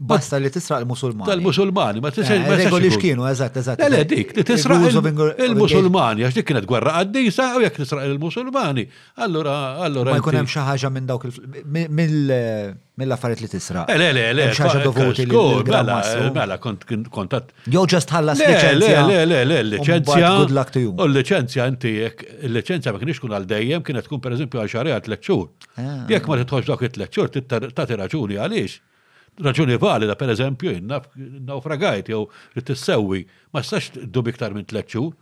Basta 0.00 0.36
li 0.36 0.50
tisraq 0.50 0.80
il-Musulmani. 0.80 1.26
Tal-Musulmani, 1.30 2.00
ma 2.00 2.10
tisraq 2.10 2.36
eh, 2.38 2.52
il 2.52 2.56
Regoli 2.64 2.88
xkienu, 2.92 3.24
eżatt, 3.24 3.56
eżatt. 3.62 3.80
Le, 3.88 4.02
dik, 4.04 4.32
li 4.36 4.44
tisraq 4.44 4.84
il-Musulmani, 4.92 6.24
għax 6.26 6.36
dik 6.36 6.46
kienet 6.50 6.66
gwerra 6.68 6.98
għaddisa 7.00 7.46
u 7.56 7.62
jek 7.64 7.76
tisraq 7.80 8.04
il-Musulmani. 8.10 8.84
Allora, 9.24 9.76
allora. 9.80 10.12
Ma 10.12 10.18
jkun 10.20 10.36
hemm 10.36 10.50
xi 10.52 10.64
ħaġa 10.68 10.90
minn 10.92 11.08
dawk 11.08 11.24
mill-affarijiet 12.96 13.44
li 13.44 13.48
tisra. 13.54 13.84
Eh, 13.92 13.96
le, 14.00 14.10
le, 14.16 14.26
le. 14.36 14.48
Xi 14.56 14.82
dovuti 14.84 15.26
Mela, 15.26 15.96
mela, 16.34 16.56
kontat. 16.60 17.50
Jew 17.64 17.84
ġast 17.88 18.12
ħallas 18.12 18.40
liċenzja. 18.44 19.06
Le, 19.08 19.22
le, 19.28 19.38
le, 19.48 19.60
liċenzja. 19.76 20.34
Good 20.42 20.52
luck 20.56 20.72
to 20.76 20.80
you. 20.82 20.92
U 20.92 21.06
liċenzja 21.08 21.66
inti 21.72 21.94
il-liċenzja 22.00 22.92
ma 22.92 23.00
kienx 23.00 23.20
kun 23.24 23.32
għal 23.36 23.48
dejjem 23.48 23.84
kienet 23.86 24.08
tkun 24.08 24.20
pereżempju 24.24 24.60
għal 24.60 24.70
xarija 24.72 25.00
tliet 25.06 25.24
xhur. 25.24 25.48
Ah. 25.80 26.04
Jekk 26.08 26.28
ma 26.32 26.38
titħoġ 26.42 26.70
dawk 26.72 26.86
it-tliet 26.88 27.12
xhur, 27.12 27.32
tagħti 27.36 28.00
raġuni 28.00 28.40
għaliex 28.40 28.80
raġuni 29.44 29.76
valida, 29.80 30.14
per 30.18 30.30
eżempju, 30.34 30.74
naufragajt 31.46 32.08
jew 32.12 32.24
tissewwi, 32.66 33.24
ma 33.54 33.62
stax 33.64 33.92
dubi 34.12 34.32
iktar 34.34 34.54
minn 34.56 34.66
t-leċur, 34.68 35.12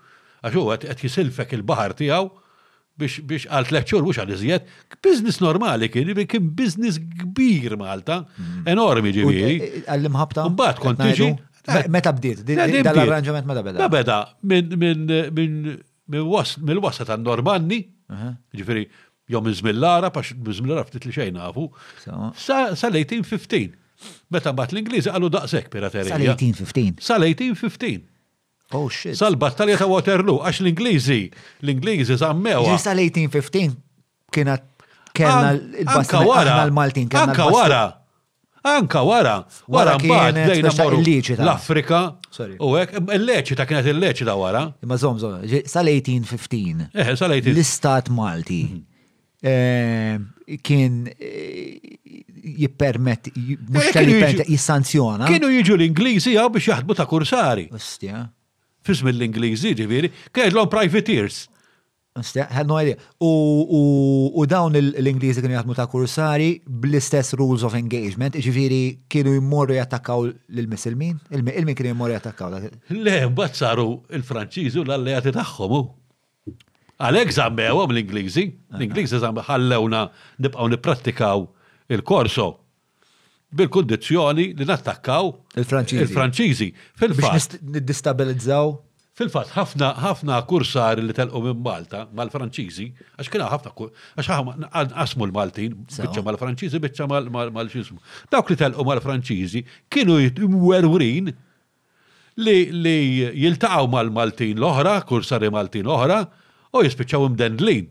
għaxu 0.44 0.64
għet 0.74 1.04
jisilfek 1.06 1.54
il-bahar 1.58 1.94
tijaw 1.96 2.28
biex 3.00 3.46
għal 3.50 3.66
t-leċur 3.70 4.04
mux 4.06 4.20
għal 4.22 4.34
iżjed, 4.36 4.68
biznis 5.02 5.40
normali 5.42 5.88
kien, 5.90 6.12
kien 6.30 6.52
biznis 6.56 7.00
kbir 7.22 7.74
Malta, 7.80 8.20
mhm. 8.28 8.62
enormi 8.70 9.14
ġiviri. 9.16 9.56
E- 9.58 9.70
e- 9.80 9.82
għall-imħabta? 9.88 10.44
Mbat 10.54 10.84
kont 10.84 11.02
tiġi. 11.02 11.32
Meta 11.90 12.12
bdiet, 12.14 12.44
dal-arranġament 12.44 13.48
meta 13.50 13.64
beda. 13.66 13.88
Beda, 14.44 15.24
minn 16.14 16.84
wasat 16.84 17.08
għan 17.10 17.24
Normanni, 17.24 17.80
ġifiri, 18.54 18.84
jom 19.32 19.46
minn 19.48 19.56
Zmillara, 19.58 20.12
pax 20.14 20.34
minn 20.36 20.54
Zmillara 20.54 20.84
ftit 20.86 21.08
li 21.08 21.16
xejn 21.16 21.40
għafu, 21.40 21.66
sa 22.04 22.62
l-1815. 22.92 23.80
Meta 24.32 24.52
bat 24.56 24.72
l-Ingliżi 24.74 25.10
għallu 25.12 25.30
daqsek 25.34 25.68
piraterija. 25.72 26.16
Sal-1815. 26.18 27.00
Sal-1815. 27.04 28.02
Oh 28.74 28.86
shit. 28.92 29.16
Sal-battalja 29.18 29.76
ta' 29.82 29.86
Waterloo, 29.90 30.40
għax 30.48 30.62
l-Ingliżi, 30.64 31.18
l-Ingliżi 31.66 32.16
zammew. 32.20 32.64
Ġi 32.70 32.78
sal 32.82 32.98
1815 33.04 33.76
kienet 34.34 34.64
kellna 35.14 35.52
l-bastalja 35.56 36.64
l-Maltin. 36.70 37.10
Anka 37.20 37.46
wara. 37.52 37.84
Anka 38.64 39.02
wara. 39.04 39.34
Wara 39.70 39.98
mbagħad 40.00 40.38
dejna 40.52 40.72
morru 40.80 41.02
l-Afrika. 41.04 42.00
U 42.64 42.72
hekk 42.80 43.02
il-leċita 43.18 43.68
kienet 43.68 43.92
il-leċita 43.92 44.34
wara. 44.40 44.64
Imma 44.84 44.96
żomm 45.00 45.20
sal-1815. 45.20 46.88
Eh, 46.96 47.12
sal-18. 47.20 47.52
L-Istat 47.54 48.08
Malti 48.14 48.62
mhm. 48.72 48.84
eh, 49.44 50.58
kien 50.64 51.02
eh, 51.12 52.00
jippermet, 52.44 53.28
eh, 53.28 53.56
mux 53.68 54.44
jissanzjona. 54.48 55.28
Kienu 55.30 55.48
jiġu 55.60 55.78
l 55.80 55.86
inglisi 55.88 56.36
għaw 56.36 56.52
biex 56.56 56.68
jaħdmu 56.70 56.96
ta' 56.98 57.06
kursari. 57.08 57.66
Istja. 57.74 58.26
Fizmi 58.84 59.12
l 59.14 59.24
inglisi 59.24 59.72
ġiviri, 59.78 60.10
kellhom 60.34 60.68
privateers. 60.72 61.46
Istja, 62.20 62.44
had 62.52 62.68
no 62.68 62.76
U 63.24 64.44
dawn 64.46 64.76
l 64.76 65.08
inglisi 65.08 65.42
kienu 65.42 65.56
jaħdmu 65.56 65.74
ta' 65.78 65.88
kursari 65.90 66.60
bl-istess 66.66 67.34
rules 67.38 67.64
of 67.64 67.74
engagement, 67.78 68.36
ġiviri 68.36 69.08
kienu 69.08 69.38
jmorru 69.40 69.78
jattakkaw 69.80 70.28
l-Missilmin? 70.28 71.18
Il-min 71.34 71.74
kienu 71.74 71.94
jmorru 71.96 72.16
jattakkaw. 72.18 72.60
Le, 72.92 73.18
mbagħad 73.32 73.58
saru 73.60 73.88
il-Franċiżi 74.20 74.84
l-alleati 74.84 75.34
taħħomu. 75.34 75.82
Għalek 77.04 77.32
zammewom 77.34 77.90
l 77.90 78.00
inglisi 78.04 78.44
l 78.70 78.84
inglisi 78.84 79.18
zammewom 79.18 79.42
ħallewna 79.48 80.04
nibqaw 80.44 80.68
niprattikaw 80.70 81.42
il-Korso 81.98 82.48
bil-kondizjoni 83.54 84.50
li 84.58 84.66
nattakkaw 84.66 85.28
il-Franċiżi. 85.62 86.68
fil 87.00 87.14
fat 87.20 87.56
Nid-distabilizzaw? 87.62 88.76
Fil-fatt, 89.14 89.52
ħafna 89.54 89.92
ħafna 90.02 90.40
kursar 90.50 90.98
li 90.98 91.14
telqu 91.14 91.38
minn 91.44 91.60
Malta 91.62 92.00
mal-Franċiżi, 92.18 92.86
għax 93.14 93.30
kena 93.30 93.46
ħafna 93.46 93.70
għax 94.18 94.98
għasmu 94.98 95.28
l-Maltin, 95.28 95.76
biċċa 95.86 96.24
mal-Franċiżi, 96.26 96.80
biċċa 96.82 97.06
mal-ċismu. 97.30 98.00
Dawk 98.32 98.50
li 98.50 98.56
telqu 98.58 98.86
mal-Franċiżi 98.90 99.62
kienu 99.86 100.16
jitwerwrin 100.24 101.30
li 102.42 102.56
li 102.74 102.96
jiltaqaw 103.44 103.86
mal-Maltin 103.94 104.58
l-oħra, 104.58 104.96
kursari 105.06 105.46
Maltin 105.54 105.86
l-oħra, 105.86 106.18
u 106.74 106.82
jispiċċaw 106.82 107.30
imdendlin. 107.30 107.86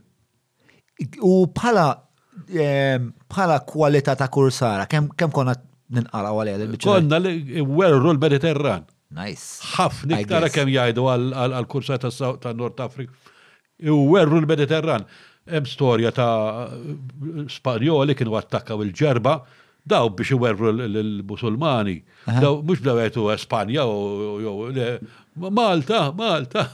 U 1.24 1.46
bħala 1.56 1.88
bħala 2.48 3.58
kwalità 3.68 4.16
ta' 4.16 4.30
kursara, 4.30 4.88
kemm 4.90 5.34
konna 5.34 5.54
ninqara 5.94 6.32
għalija 6.34 6.58
l-bicċa? 6.64 6.90
Konna 6.90 7.20
l-werru 7.22 8.14
l-Mediterran. 8.16 8.86
Nice. 9.14 9.62
ħafna 9.76 10.22
iktar 10.24 10.48
kemm 10.54 10.74
jgħidu 10.74 11.08
għal 11.14 11.68
kursara 11.70 12.10
ta' 12.10 12.56
Nord 12.58 12.82
Afrika. 12.86 13.14
Werru 13.82 14.42
l-Mediterran. 14.42 15.06
Hemm 15.50 15.68
storja 15.68 16.14
ta' 16.16 16.72
Spanjoli 17.52 18.16
kienu 18.16 18.38
attakkaw 18.40 18.82
il-ġerba 18.88 19.38
daw 19.86 20.10
biex 20.10 20.32
iwerru 20.34 20.70
l-Musulmani, 20.88 21.98
daw 22.42 22.62
mux 22.66 22.80
daw 22.84 23.00
għetu 23.04 23.26
Espanja 23.34 23.84
u 23.88 24.70
Malta, 25.52 26.06
Malta, 26.16 26.66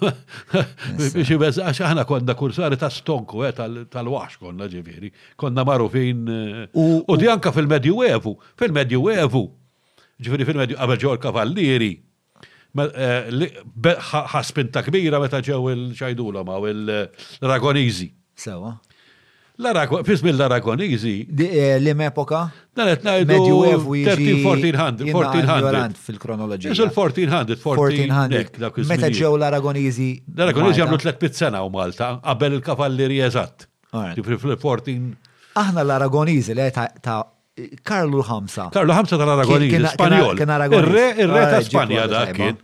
biex 1.16 1.28
iwerru, 1.34 1.64
għax 1.66 1.82
aħna 1.90 2.06
konna 2.10 2.36
kursari 2.40 2.78
ta' 2.80 2.92
stonku, 2.94 3.42
eh, 3.50 3.54
tal-wax 3.58 4.40
konna 4.44 4.68
ġeveri. 4.72 5.12
konna 5.40 5.66
marufin, 5.68 6.28
eh, 6.30 6.68
u 6.74 7.16
di 7.18 7.30
anka 7.30 7.52
fil-Medjuevu, 7.56 8.38
fil-Medjuevu, 8.60 9.48
Ġeveri 10.20 10.44
fil 10.44 10.58
medju 10.60 10.76
għabel 10.76 10.98
ġor 11.00 11.20
kavallieri, 11.24 11.94
eh, 12.76 14.00
ħaspinta 14.34 14.82
kbira 14.84 15.16
meta 15.24 15.40
ġew 15.40 15.62
il-ċajdula 15.72 16.44
ma' 16.44 16.58
il-Ragonizi. 16.74 18.10
Sewa 18.36 18.74
l 19.62 19.66
aragon 19.66 20.04
fis 20.08 20.22
mill-Arakonizi. 20.24 21.16
Lim 21.84 22.00
epoka? 22.06 22.46
Danet 22.76 23.02
najdu. 23.04 23.28
Medjuevu 23.28 23.96
1400, 24.06 25.04
1400. 25.10 25.82
Fil-kronologija. 26.06 26.72
Iżul 26.72 26.90
1400, 26.96 27.58
1400. 27.64 28.86
Meta 28.88 29.10
ġew 29.18 29.34
l-Aragonizi. 29.36 30.14
L-Aragonizi 30.38 30.84
għamlu 30.86 31.00
tlet 31.04 31.20
pizzana 31.22 31.66
u 31.68 31.74
Malta, 31.74 32.14
qabel 32.30 32.56
il-kavalleri 32.62 33.20
eżatt. 33.28 33.68
Fil-14. 34.16 35.04
Aħna 35.60 35.84
l-Aragonizi 35.84 36.56
li 36.56 36.70
ta' 36.72 37.20
Karlu 37.84 38.22
ħamsa. 38.24 38.70
Karlu 38.74 38.94
ħamsa 38.96 39.18
tal-Aragonini, 39.20 39.80
Spanjol. 39.94 40.40
il 40.40 40.86
re 40.86 41.04
il 41.24 41.30
re 41.32 41.44
ta' 41.52 41.62
Spanja 41.66 42.06
da' 42.10 42.24
kien. 42.36 42.58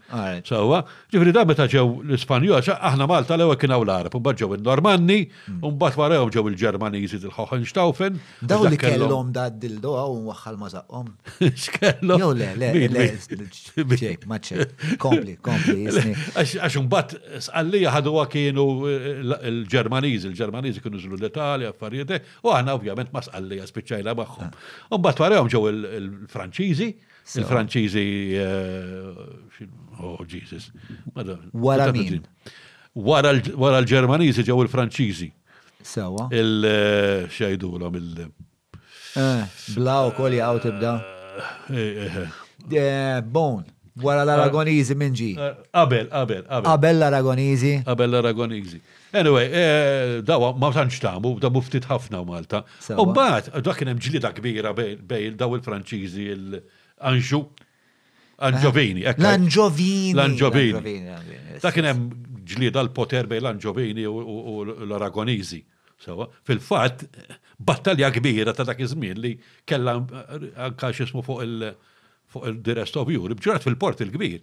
Sawa, 0.48 0.82
ġifri 1.12 1.34
da' 1.36 1.46
meta 1.48 1.68
ġew 1.70 1.84
l-Spanjol, 2.14 2.62
aħna 2.76 3.08
Malta 3.10 3.36
l-ewa 3.38 3.58
kien 3.60 3.74
l-Arab, 3.76 4.16
un 4.16 4.40
ġew 4.42 4.52
il-Normanni, 4.60 5.20
mm. 5.50 5.60
un 5.68 5.78
bat 5.82 5.98
warajom 6.00 6.32
ġew 6.34 6.44
il-Ġermaniżi 6.54 7.20
il-Hohenstaufen. 7.26 8.20
Daw 8.48 8.68
li 8.72 8.78
kellhom 8.82 9.32
da' 9.36 9.48
dildo 9.52 9.96
għaw 10.00 10.16
un 10.16 10.24
waħħal 10.32 10.60
ma' 10.62 10.72
Xkellom? 11.46 12.20
Jow 12.22 12.32
le, 12.38 12.50
le, 12.60 12.72
le, 12.86 13.50
ċejk, 14.00 14.26
ma' 14.30 14.40
kompli, 15.06 15.36
kompli. 15.44 15.90
Għax 16.36 16.76
un 16.80 16.88
bat 16.92 17.16
sqallija 17.44 17.92
ħadwa 17.96 18.26
kienu 18.32 18.66
il-Ġermaniżi, 18.92 20.22
eh, 20.28 20.32
il-Ġermaniżi 20.32 20.84
kienu 20.84 21.00
zlu 21.02 21.20
l-Italja, 21.20 21.70
affarijiet, 21.76 22.12
eh, 22.16 22.36
u 22.46 22.54
aħna 22.54 22.76
ovvjament 22.80 23.14
ma' 23.16 23.24
sqallija 23.26 23.68
spiċċajna 23.70 24.14
magħhom. 24.18 24.50
Ah. 24.50 24.85
U 24.94 25.00
bat 25.02 25.18
warajom 25.22 25.48
ġew 25.50 25.64
il-Franċiżi, 25.72 26.88
eh, 26.92 27.38
il-Franċiżi, 27.42 28.04
oh 30.02 30.22
Jesus. 30.30 30.70
Wara 31.52 31.90
min? 31.96 32.22
Wara 33.00 33.32
l-Ġermaniżi 33.34 34.44
ġew 34.46 34.62
il-Franċiżi. 34.68 35.32
Sewa. 35.86 36.28
Il-xejdu 36.32 37.72
l 37.80 37.98
il- 37.98 38.32
eh, 39.16 39.22
eh, 39.22 39.48
Bla 39.76 40.12
kol 40.16 40.32
jgħaw 40.38 40.62
tibda. 40.62 40.94
Bon, 43.24 43.64
wara 44.02 44.22
l-Aragonizi 44.24 44.94
minġi. 44.96 45.32
Abel, 45.72 46.08
Abel, 46.12 46.46
Abel. 46.48 46.68
Abel 46.72 46.96
l-Aragonizi. 46.98 47.82
Abel 47.86 48.10
l-Aragonizi. 48.10 48.82
Anyway, 49.16 49.48
eh, 49.54 50.22
dawa 50.28 50.54
ma 50.64 50.70
tantx 50.76 51.00
tamu, 51.04 51.36
dabu 51.44 51.62
ftit 51.64 51.86
ħafna 51.88 52.20
u 52.24 52.28
Malta. 52.28 52.60
U 53.00 53.06
mbagħad 53.14 53.62
dak 53.66 53.78
kien 53.80 53.92
hemm 53.94 54.02
ġlida 54.08 54.32
kbira 54.36 54.74
bejn 54.76 55.38
daw 55.40 55.56
il-Franċiżi 55.56 56.26
l-Anġu. 56.34 57.40
Anġovini. 58.48 59.06
L-Anġovini. 59.08 60.12
L-Anġovini. 60.18 61.56
Dak 61.64 61.78
kien 61.78 61.88
hemm 61.92 62.04
ġlida 62.52 62.84
l-poter 62.84 63.30
bejn 63.32 63.46
l-Anġovini 63.46 64.04
u 64.08 64.60
l 64.84 64.98
aragonizi 65.00 65.62
fil-fatt, 66.46 67.06
battalja 67.68 68.10
kbira 68.14 68.52
ta' 68.54 68.66
dak 68.68 68.82
iż-żmien 68.84 69.20
li 69.24 69.32
kellha 69.66 69.96
eh, 69.96 70.66
anka 70.66 70.90
fuq 70.94 71.40
il- 71.46 71.72
fuq 72.28 72.50
il-Direst 72.52 73.00
of 73.00 73.08
Europe, 73.16 73.40
ġurat 73.46 73.64
fil-port 73.64 74.04
il-kbir. 74.04 74.42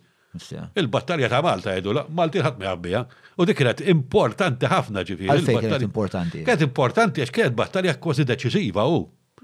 Il-battalja 0.81 1.29
ta' 1.29 1.41
Malta 1.45 1.75
jgħidu, 1.77 1.93
Malti 2.17 2.41
ħadd 2.41 2.65
ma 2.67 3.03
U 3.37 3.45
dik 3.49 3.59
kienet 3.59 3.83
importanti 3.93 4.69
ħafna 4.69 5.03
ġifieri. 5.09 5.31
Għalfejn 5.33 5.59
kienet 5.65 5.85
importanti. 5.85 6.41
Kienet 6.47 6.65
importanti 6.67 7.23
għax 7.25 7.33
kienet 7.37 7.57
battalja 7.57 7.95
kważi 8.01 8.25
deċiżiva 8.29 8.85
u. 8.93 9.01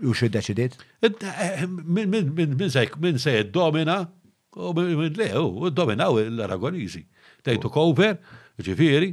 U 0.08 0.12
xi 0.16 0.28
deċidiet? 0.32 0.76
Eh, 1.00 1.66
min 1.68 3.18
se 3.18 3.34
domina 3.58 3.98
u 4.56 4.72
minn 4.78 5.16
le, 5.18 5.28
u 5.40 5.70
dominaw 5.70 6.20
l-Aragoniżi. 6.24 7.02
Tejtu 7.44 7.70
cover, 7.72 8.16
ġifieri. 8.60 9.12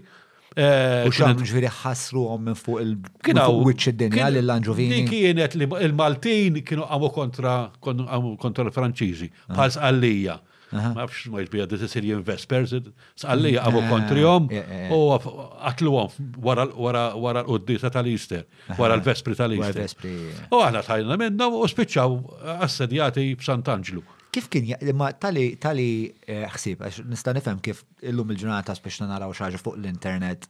Eh, 0.55 1.03
u 1.07 1.11
xan 1.15 1.39
ġifiri 1.43 1.71
ħasru 1.83 2.27
għom 2.35 2.49
minn 2.51 2.59
fuq 2.59 2.83
il-wicċ 2.85 3.91
id-dinja 3.93 4.29
l-Lanġovini. 4.31 5.03
Kienet 5.11 5.57
il-Maltin 5.59 6.61
kienu 6.67 6.87
għamu 6.87 7.11
kontra 7.19 8.69
l-Franċiżi, 8.69 9.31
ah. 9.47 9.57
bħal 9.59 9.75
għallija 9.83 10.41
ma 10.81 11.05
fx 11.07 11.27
ma 11.33 11.41
jilbija 11.43 11.65
di 11.69 11.77
tisir 11.81 12.05
jinvest 12.07 12.47
person, 12.51 12.89
għabu 13.19 13.83
kontri 13.89 14.25
għom, 14.27 14.49
u 14.95 14.99
għatlu 15.15 15.93
għom 16.01 16.35
wara 16.47 17.05
l-qoddisa 17.43 17.91
tal 17.93 18.09
ister 18.11 18.45
wara 18.79 18.97
l-Vespri 18.99 19.37
tal 19.37 19.55
ister 19.57 20.51
U 20.55 20.61
għana 20.63 20.83
tajna 20.87 21.17
minnom 21.21 21.57
u 21.61 21.65
spiċċaw 21.71 22.45
assedjati 22.67 23.27
b'Sant'Anġlu. 23.41 24.01
Kif 24.35 24.49
kien, 24.51 24.65
ma 24.99 25.13
tali, 25.15 25.45
tali 25.63 26.07
eh, 26.27 26.43
ħsib, 26.51 26.81
għax 26.89 27.03
nista 27.07 27.31
nifem 27.35 27.61
kif 27.63 27.83
illum 28.03 28.33
il-ġurnata 28.33 28.75
spiċna 28.75 29.07
naraw 29.13 29.31
xaġa 29.37 29.61
fuq 29.61 29.77
l-internet 29.79 30.49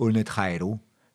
u 0.00 0.08
nitħajru, 0.14 0.70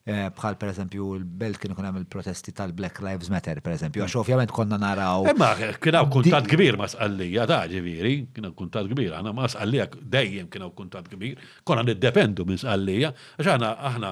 Eh, 0.06 0.28
bħal 0.38 0.53
per 0.62 0.70
eżempju 0.70 1.06
l-belt 1.18 1.58
kienu 1.58 1.74
kunem 1.74 1.95
il-protesti 1.97 2.51
tal-Black 2.53 2.99
Lives 3.01 3.32
Matter 3.34 3.58
per 3.66 3.74
eżempju, 3.74 4.03
għax 4.06 4.14
ovvjament 4.20 4.51
konna 4.53 4.78
naraw. 4.78 5.24
Eh, 5.32 5.80
kiena 5.82 6.03
u 6.06 6.12
kuntat 6.14 6.45
kbir 6.51 6.76
ma 6.78 6.86
sqallija, 6.91 7.47
da 7.49 7.64
ġiviri, 7.72 8.12
u 8.38 8.51
kuntat 8.53 8.86
kbir, 8.91 9.16
għana 9.18 9.34
ma 9.34 9.47
sqallija 9.49 9.88
dejjem 9.97 10.51
u 10.62 10.70
kuntat 10.78 11.10
kbir, 11.10 11.41
konna 11.66 11.88
niddependu 11.89 12.45
minn 12.45 12.62
sqallija, 12.62 13.10
għax 13.39 13.49
għana 13.56 13.72
aħna 13.89 14.12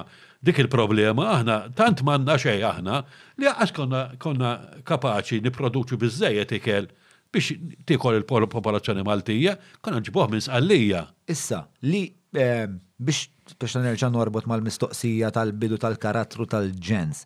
dik 0.49 0.63
il-problema, 0.65 1.27
aħna 1.35 1.59
tant 1.77 2.01
manna 2.09 2.39
xej 2.41 2.65
aħna 2.71 2.97
li 3.37 3.51
għax 3.53 3.75
konna, 3.77 4.01
konna 4.17 4.55
kapaċi 4.89 5.43
niproduċu 5.45 6.01
bizzejet 6.01 6.55
ikel 6.57 6.89
biex 7.33 7.53
tikol 7.89 8.17
il-popolazzjoni 8.23 9.05
Maltija, 9.05 9.59
konna 9.85 10.01
ġibuħ 10.05 10.33
minn 10.33 10.43
sqallija. 10.49 11.05
Issa, 11.29 11.67
li 11.85 12.07
eh, 12.33 12.65
biex 12.97 13.29
biex 13.59 13.75
nerġa' 13.81 14.09
norbot 14.13 14.45
mal-mistoqsija 14.47 15.31
tal-bidu 15.35 15.77
tal-karattru 15.81 16.45
tal-ġens. 16.49 17.23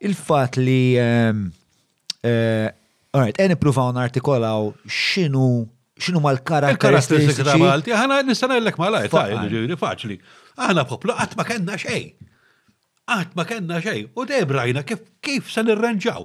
Il-fat 0.00 0.56
li 0.60 0.96
ehm, 1.00 1.46
eh, 2.24 2.70
Alright, 3.10 3.40
għen 3.42 3.56
ipruvaw 3.56 3.90
artikolaw 3.98 4.68
xinu 4.86 5.66
xinu 6.00 6.20
mal-karatteristiċi. 6.24 7.42
il 7.42 7.48
ta' 7.48 7.58
Malti, 7.60 7.90
ħana 7.92 8.20
nistana 8.24 8.54
l-lek 8.60 8.78
malaj, 8.80 9.08
ta' 9.12 9.26
ġiri 9.50 9.74
faċli. 9.78 10.16
Aħna 10.60 10.84
poplu 10.88 11.12
għat 11.16 11.34
ma 11.36 11.44
kenna 11.48 11.74
xej. 11.80 12.12
Għat 13.10 13.34
ma 13.36 13.44
kenna 13.48 13.80
xej. 13.82 14.06
U 14.16 14.24
debrajna 14.28 14.84
kif 14.86 15.02
kif 15.22 15.50
se 15.50 15.62
nirranġaw. 15.66 16.22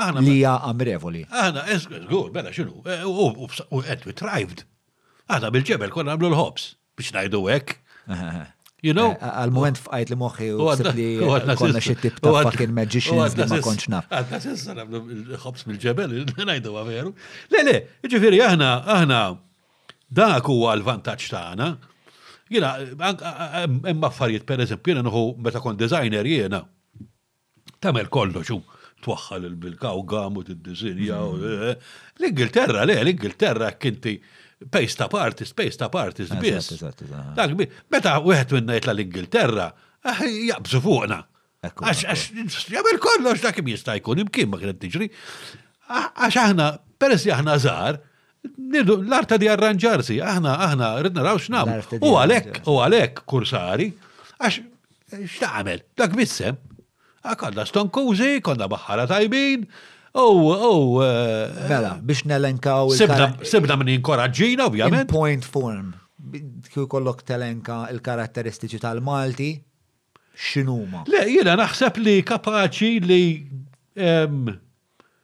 Aħna 0.00 0.24
li 0.24 0.38
amrevoli. 0.48 1.26
Aħna, 1.28 1.66
zgur, 1.82 2.32
bella 2.32 2.50
xinu, 2.50 2.80
eh, 2.88 3.04
u 3.04 3.78
għed 3.84 4.06
we 4.08 4.12
thrived. 4.16 4.64
bil-ġebel 5.28 5.90
konna 5.92 6.16
għamlu 6.16 6.32
l-ħobs 6.32 6.72
biex 6.96 7.12
najdu 7.12 7.46
għek. 7.52 7.76
You 8.82 8.92
know? 8.98 9.12
Eh, 9.14 9.34
Għal-moment 9.44 9.78
fajt 9.78 10.10
li 10.10 10.16
moħi 10.18 10.48
u 10.56 10.64
għadli 10.72 11.54
konna 11.60 11.82
xie 11.84 11.94
tip 12.02 12.16
ta' 12.18 12.32
fucking 12.42 12.72
magicians 12.74 13.36
li 13.38 13.46
ma 13.52 13.60
konċ 13.62 13.86
naf. 13.92 14.08
Għadna 14.10 14.40
sissa 14.42 14.74
namlu 14.74 15.02
l-ħobs 15.20 15.68
bil 15.68 15.78
ġebel 15.84 16.16
najdu 16.48 16.74
għaveru. 16.80 17.12
Le, 17.54 17.62
le, 17.68 17.76
ġifiri, 18.10 18.40
aħna, 18.42 18.72
aħna, 18.96 19.20
dak 20.18 20.50
huwa 20.50 20.74
l-vantaċ 20.80 21.28
tagħna. 21.30 21.70
Jina, 22.52 22.72
hemm 22.98 24.08
affarijiet 24.10 24.50
eżempju, 24.66 24.96
jiena 24.96 25.06
nħu 25.06 25.22
meta 25.46 25.62
kont 25.64 25.78
designer 25.80 26.26
jiena. 26.28 26.64
Tamel 27.82 28.10
kollox 28.14 28.50
hu 28.50 28.58
twaħħal 29.06 29.46
il-bilkaw 29.46 30.02
gam 30.10 30.42
u 30.42 30.46
t-dizinja. 30.50 31.22
Eh, 31.38 31.66
eh, 31.70 31.96
L-Ingilterra, 32.18 32.82
le, 32.90 32.98
l-Ingilterra 33.06 33.76
kinti 33.78 34.18
pace 34.70 34.96
ta' 34.96 35.06
partis, 35.08 35.52
pace 35.52 35.76
ta' 35.78 35.88
partis, 35.88 36.28
bis. 36.40 36.70
Dak 37.36 37.54
bi, 37.56 37.66
meta 37.90 38.16
għet 38.20 38.54
minna 38.56 38.76
jitla 38.76 38.94
l-Ingilterra, 38.94 39.66
eh, 40.04 40.22
jaqbżu 40.50 40.80
fuqna. 40.84 41.18
Għax 41.62 42.04
għax, 42.10 42.24
jagħmel 42.74 42.98
kollox 43.02 43.42
dak 43.44 43.54
kim 43.56 43.68
jista' 43.70 43.94
jkun 44.00 44.24
imkien 44.24 44.50
ma 44.50 44.58
kienet 44.60 44.80
tiġri. 44.82 45.08
Għax 45.88 46.40
aħna 46.46 46.66
peress 47.00 47.26
jgħahna 47.28 47.54
zaħar, 47.64 48.00
l-arta 48.82 49.38
di 49.38 49.50
arranġarsi, 49.52 50.18
aħna 50.22 50.56
aħna 50.66 50.90
ridna 51.06 51.22
raw 51.26 51.38
x'nam. 51.38 51.72
U 52.02 52.16
għalek, 52.18 52.62
u 52.70 52.76
għalek, 52.82 53.22
kursari, 53.26 53.88
għax 54.38 54.60
xta' 54.60 55.16
eh, 55.22 55.26
x'tagħmel, 55.30 55.84
dak 55.98 56.16
bissem. 56.18 56.58
Ah, 57.22 57.36
konna 57.38 57.62
stonkużi, 57.64 58.40
konna 58.42 58.66
baħħara 58.66 59.04
tajbin, 59.06 59.66
Oh, 60.14 60.52
oh. 60.52 61.02
Uh, 61.02 61.68
mela, 61.68 61.96
biex 62.04 62.24
nelenkaw. 62.28 62.90
Sibna 62.92 63.76
minn 63.80 63.92
inkoraġġina, 63.96 64.66
ovvijament. 64.68 65.08
Point 65.12 65.44
form. 65.48 65.94
Kju 66.72 66.84
kollok 66.90 67.22
telenka 67.26 67.86
il-karatteristiċi 67.92 68.80
tal-Malti, 68.84 69.50
xinuma. 70.52 71.02
Le, 71.10 71.24
jena 71.32 71.56
naħseb 71.60 71.98
li 72.04 72.14
kapaċi 72.28 72.92
li 73.02 73.24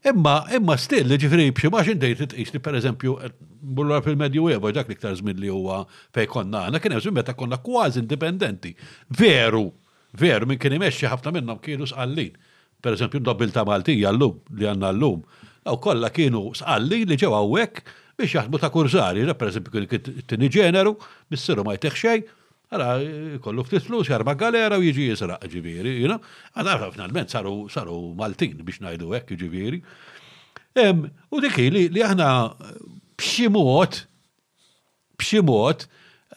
Imma, 0.04 0.40
imma 0.58 0.74
still, 0.82 1.14
ġifri, 1.22 1.46
bxie 1.54 1.70
maċin 1.70 2.00
dejt 2.02 2.24
it-isli, 2.26 2.58
per 2.66 2.74
eżempju, 2.80 3.12
bullura 3.78 4.00
fil-medju 4.02 4.48
eba, 4.56 4.72
dak 4.74 4.88
li 4.90 4.96
ktar 4.98 5.14
zmin 5.20 5.38
li 5.38 5.52
huwa 5.54 5.84
fej 6.18 6.26
konna 6.32 6.64
għana, 6.66 6.80
kien 6.82 6.96
hemm 6.96 7.18
meta 7.20 7.36
konna 7.38 7.60
kważi 7.62 8.02
indipendenti. 8.02 8.72
Veru, 9.20 9.68
veru, 10.18 10.50
minn 10.50 10.58
kien 10.62 10.74
imexxi 10.80 11.06
ħafna 11.12 11.36
minnhom 11.36 11.62
kienu 11.62 11.86
sqallin. 11.92 12.34
Per 12.82 12.98
eżempju, 12.98 13.22
dobbil 13.22 13.54
ta' 13.54 13.62
Maltija 13.70 14.10
l-lum 14.10 14.40
li 14.58 14.66
għanna 14.72 14.90
l-lum. 14.96 15.22
Aw 15.70 15.78
kollha 15.86 16.10
kienu 16.10 16.48
sqallin 16.58 17.06
li 17.06 17.20
ġew 17.22 17.30
hawnhekk 17.38 17.84
biex 18.18 18.40
jaħdmu 18.40 18.64
ta' 18.64 18.74
kurzari, 18.74 19.28
per 19.38 19.54
eżempju 19.54 19.76
kien 19.92 20.06
t 20.10 20.16
tini 20.34 20.50
ġeneru, 20.58 20.96
bissiru 21.30 21.68
ma 21.68 21.78
jteħxej. 21.78 22.26
Għara, 22.72 23.40
kollu 23.44 23.66
ftit 23.68 23.84
flus, 23.84 24.08
jarma 24.08 24.32
galera 24.40 24.78
u 24.80 24.84
jiġi 24.86 25.10
jisraq 25.10 25.48
ġiviri, 25.52 25.92
you 26.00 26.08
know? 26.08 26.22
Għara, 26.56 26.88
finalment, 26.94 27.28
saru, 27.34 27.66
saru 27.72 27.98
Maltin 28.16 28.54
biex 28.64 28.80
najdu 28.86 29.10
hekk 29.12 29.34
ġiviri. 29.42 29.82
U 31.36 31.42
dikki 31.44 31.66
li, 31.74 31.82
li 31.92 32.04
aħna 32.08 32.28
bximot, 33.20 33.98
bximot, 35.20 35.84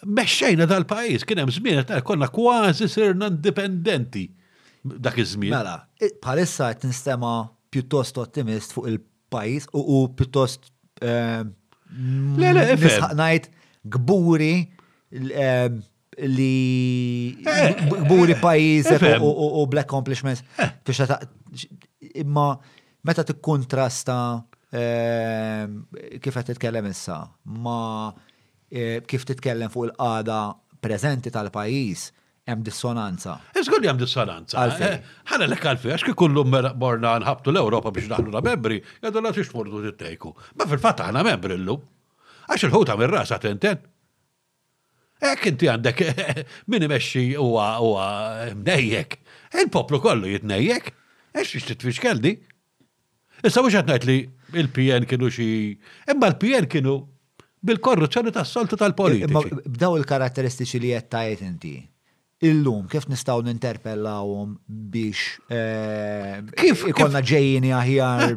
meċċajna 0.03 0.66
dal-pajis, 0.72 1.22
kienem 1.30 1.55
zmin, 1.55 1.85
konna 2.05 2.26
kważi 2.35 2.89
sirna 2.91 3.30
indipendenti 3.30 4.26
dak 4.85 5.20
iż-żmien. 5.22 5.55
Mela, 5.55 5.76
palissa 6.22 6.72
qed 6.74 6.91
nistema 6.91 7.37
pjuttost 7.72 8.18
ottimist 8.20 8.74
fuq 8.74 8.91
il-pajis 8.91 9.70
u 9.70 10.09
pjuttost 10.18 10.72
Le, 11.05 12.49
le, 12.57 12.74
ngħid 12.78 13.47
gburi 13.93 14.53
li 16.29 17.35
eh. 17.43 17.89
buri 18.09 18.35
pajizek 18.39 19.21
u 19.23 19.67
black 19.69 19.87
accomplishments. 19.87 20.43
Eh. 20.57 22.19
Imma 22.21 22.53
meta 23.05 23.25
t-kontrasta 23.27 24.19
ehm, 24.75 25.79
kif 26.23 26.37
qed 26.37 26.51
titkellem 26.55 26.89
issa 26.93 27.19
ma 27.59 28.11
eh, 28.71 29.01
kif 29.09 29.25
titkellem 29.29 29.73
fuq 29.73 29.91
il-qada 29.91 30.41
preżenti 30.85 31.33
tal-pajjiż 31.33 32.05
hemm 32.49 32.62
dissonanza. 32.67 33.39
Iżgur 33.57 33.85
hemm 33.87 34.01
dissonanza. 34.01 34.67
Ħana 35.31 35.49
lek 35.49 35.65
għalfej, 35.65 35.95
għax 35.97 36.05
kif 36.11 36.19
kullum 36.21 36.53
morna 36.55 37.15
nħabtu 37.25 37.55
l-Ewropa 37.55 37.93
biex 37.97 38.11
naħlu 38.12 38.35
na 38.37 38.45
membri, 38.45 38.83
għadu 39.01 39.25
la 39.25 39.33
tix 39.33 39.49
t-tejku. 39.55 40.33
Ma 40.61 40.69
fil-fatt 40.69 41.07
aħna 41.09 41.25
membri 41.25 41.57
l-lum. 41.59 41.83
Għax 42.45 42.67
il 42.67 42.75
ħuta 42.75 42.99
mir 43.01 43.09
ir-ras 43.09 43.33
għatenten. 43.33 43.81
Ek 45.23 45.47
inti 45.49 45.69
għandek 45.71 46.03
min 46.73 46.85
imexxi 46.89 47.27
huwa 47.39 47.69
għamnejjek. 48.49 49.19
Il-poplu 49.62 50.01
kollu 50.03 50.33
jitnejjek. 50.33 50.91
Ex 51.35 51.55
ix 51.59 51.69
titfix 51.71 52.01
keldi. 52.03 52.35
Issa 53.45 53.62
mhux 53.62 53.77
ngħid 53.79 54.07
li 54.09 54.19
il-PN 54.65 55.07
kienu 55.11 55.29
xi 55.35 55.47
imma 56.11 56.31
l-PN 56.33 56.69
kienu 56.71 56.97
bil-korruzzjoni 57.65 58.33
tas-soltu 58.35 58.79
tal-politiċi. 58.81 59.65
B'daw 59.75 59.97
il-karatteristiċi 60.01 60.81
li 60.85 60.93
qed 60.97 61.11
tajt 61.15 61.45
inti. 61.47 61.75
Illum 62.45 62.87
kif 62.93 63.07
nistgħu 63.09 63.47
ninterpellawhom 63.49 64.57
biex 64.67 65.37
eh, 65.55 66.43
kif 66.61 66.85
ikollna 66.91 67.23
ġejjini 67.25 67.71
aħjar 67.79 68.35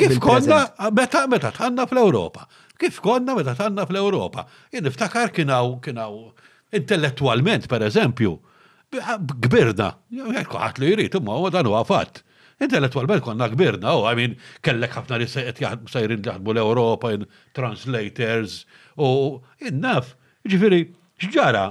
Kif 0.00 0.20
konna 0.22 0.60
meta 0.94 1.24
meta 1.28 1.50
tħanna 1.52 1.84
fl-Ewropa 1.90 2.44
kif 2.80 2.98
konna 3.04 3.34
meta 3.36 3.54
tanna 3.54 3.84
fl-Ewropa. 3.86 4.46
Jien 4.72 4.84
niftakar 4.88 5.30
kienaw 5.36 5.76
kienaw 5.84 6.16
intellettualment 6.78 7.68
per 7.70 7.84
eżempju, 7.86 8.36
gbirna, 9.46 9.92
jekk 10.16 10.56
li 10.82 10.92
jrid, 10.94 11.16
imma 11.20 11.36
huwa 11.38 11.52
dan 11.54 11.68
huwa 11.68 11.82
fatt. 11.86 12.22
Intellettualment 12.62 13.22
konna 13.26 13.46
gbirna, 13.52 13.92
u 13.96 14.02
oh, 14.04 14.10
għamin 14.10 14.34
kellek 14.66 14.92
ħafna 14.94 15.20
li 15.22 15.28
sajrin 15.30 16.22
jaħdmu 16.26 16.52
l-Ewropa 16.54 17.12
in 17.16 17.24
translators 17.58 18.62
u 19.00 19.08
innaf, 19.70 20.10
ġifiri, 20.50 20.82
xġara, 21.24 21.64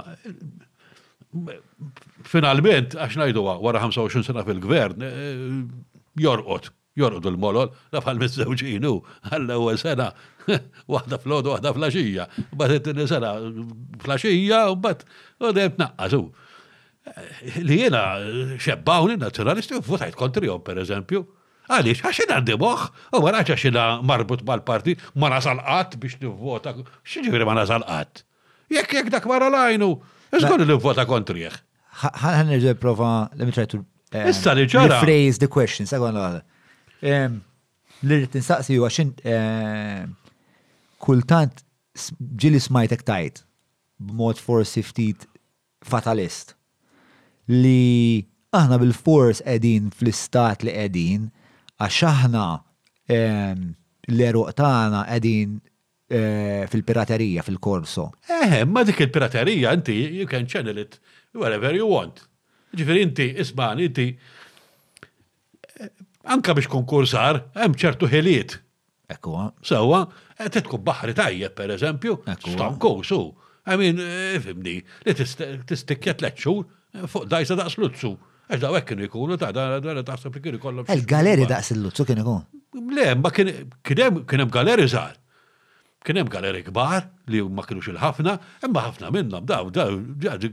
finalment, 2.28 2.92
għax 2.98 3.16
najdu 3.22 3.44
wara 3.46 3.80
25 3.88 4.28
sena 4.32 4.42
fil-gvern, 4.46 5.00
eh, 5.00 5.06
eh, 5.06 6.20
jorqot, 6.26 6.68
jorqot 7.00 7.30
l-molol, 7.30 7.70
lafħal 7.94 8.18
mizzewġinu, 8.20 8.94
għall-ewel 9.30 9.78
sena 9.80 10.10
waħda 10.94 11.18
flod, 11.22 11.50
waħda 11.52 11.72
fl 11.74 11.98
U 12.02 12.46
Bat 12.56 12.76
it-nisara 12.78 13.34
fl 14.00 14.54
u 14.72 14.76
bat 14.84 15.04
u 15.40 15.52
dem 15.56 15.76
naqqasu. 15.78 16.22
Li 17.64 17.78
jena 17.80 18.02
xebbawni 18.60 19.16
nazjonalisti 19.22 19.78
u 19.80 19.98
kontri 20.18 20.50
jom, 20.50 20.62
per 20.62 20.78
eżempju. 20.84 21.24
Għalix, 21.70 22.00
għaxin 22.02 22.32
għaddi 22.34 22.56
moħ, 22.58 22.80
u 23.14 23.18
għaraċ 23.22 23.52
għaxin 23.54 23.76
marbut 24.02 24.40
mal-parti, 24.48 24.96
ma 25.20 25.28
nasal 25.30 25.60
biex 26.02 26.18
nivvota, 26.22 26.72
xieġivri 27.06 27.46
ma 27.46 27.54
nasal 27.60 27.84
qatt. 27.86 28.24
jek 28.70 29.08
dak 29.10 29.26
mara 29.26 29.48
lajnu, 29.48 29.88
eżgħolli 30.34 30.66
nivvota 30.70 31.06
jek. 31.36 31.60
Għan 32.00 32.50
nirġu 32.50 32.74
prova, 32.80 33.30
let 33.34 33.46
me 33.46 33.52
try 33.52 33.66
to. 33.66 33.84
Eh, 34.12 34.30
Issa 34.30 34.54
li 34.58 34.66
ġara. 34.66 34.98
Phrase 35.00 35.38
the 35.38 35.46
question, 35.48 35.86
sagħan 35.86 36.16
l 36.16 36.42
L-irrit 38.02 38.32
instaqsi 38.40 38.78
u 38.80 38.84
għaxin 38.88 39.10
eh, 39.28 40.06
kultant 41.00 41.64
ġili 42.40 42.60
smajtek 42.62 43.02
tajt 43.08 43.40
b'mod 44.04 44.38
forsi 44.40 44.84
ftit 44.84 45.26
fatalist 45.84 46.54
li 47.48 48.20
aħna 48.54 48.78
bil-fors 48.82 49.40
edin 49.56 49.90
fl-istat 49.96 50.64
li 50.66 50.74
edin 50.84 51.26
għax 51.80 52.00
aħna 52.10 52.44
ehm, 53.10 53.72
l-eruq 54.12 54.54
tagħna 54.58 55.04
edin 55.16 55.56
eh, 56.10 56.66
fil-piraterija 56.70 57.44
fil-korso. 57.46 58.08
Eh, 58.28 58.60
ma 58.68 58.84
dik 58.86 59.04
il-piraterija 59.06 59.72
inti 59.76 59.96
you 60.20 60.28
can 60.30 60.46
channel 60.46 60.78
it 60.82 61.00
wherever 61.32 61.72
you 61.76 61.86
want. 61.88 62.24
Ġifir, 62.76 63.00
inti 63.02 63.28
isban' 63.42 63.80
inti 63.86 64.08
eh, 64.14 65.90
anka 66.32 66.54
biex 66.58 66.68
konkursar 66.70 67.44
hemm 67.58 67.78
ċertu 67.78 68.10
ħiliet 68.12 68.58
Ekkuwa. 69.10 69.44
Eh? 69.46 69.66
Sewa, 69.66 70.02
eh, 70.38 70.48
titku 70.52 70.78
baħri 70.86 71.14
tajjeb, 71.18 71.54
per 71.58 71.74
eżempju, 71.76 72.18
eh? 72.30 72.36
stanku 72.54 72.94
su. 73.06 73.22
I 73.70 73.76
mean, 73.80 73.98
fimni, 74.42 74.78
li 75.06 75.14
t-istikjet 75.14 76.22
leċċur 76.24 77.06
fuq 77.12 77.26
dajsa 77.30 77.56
daqs 77.58 77.76
lutzu. 77.80 78.14
Għax 78.50 78.62
daw 78.64 78.78
kienu 78.82 79.04
jkunu 79.06 79.36
ta' 79.38 79.50
da' 79.54 79.78
da' 79.82 80.00
taħseb 80.06 80.38
li 80.38 80.44
kienu 80.46 80.58
kollha. 80.62 80.86
Il-galeri 80.94 81.44
daqs 81.50 81.72
il-lutzu 81.76 82.06
kienu 82.08 82.24
jkun. 82.24 82.62
Le, 82.96 83.10
ma 83.18 83.30
kienem 83.34 84.50
galeri 84.56 84.86
żgħar. 84.88 85.18
Kienem 86.06 86.30
galeri 86.32 86.62
kbar 86.70 87.10
li 87.30 87.42
ma 87.44 87.62
kienux 87.66 87.90
il-ħafna, 87.92 88.38
imma 88.66 88.86
ħafna 88.88 89.12
da' 89.36 89.42
da' 89.68 89.90
daw 89.90 90.50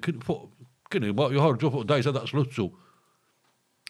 kienu 0.91 1.11
joħorġu 1.15 1.71
fuq 1.73 1.87
dajsa 1.89 2.13
daqs 2.19 2.35
lutzu. 2.35 2.67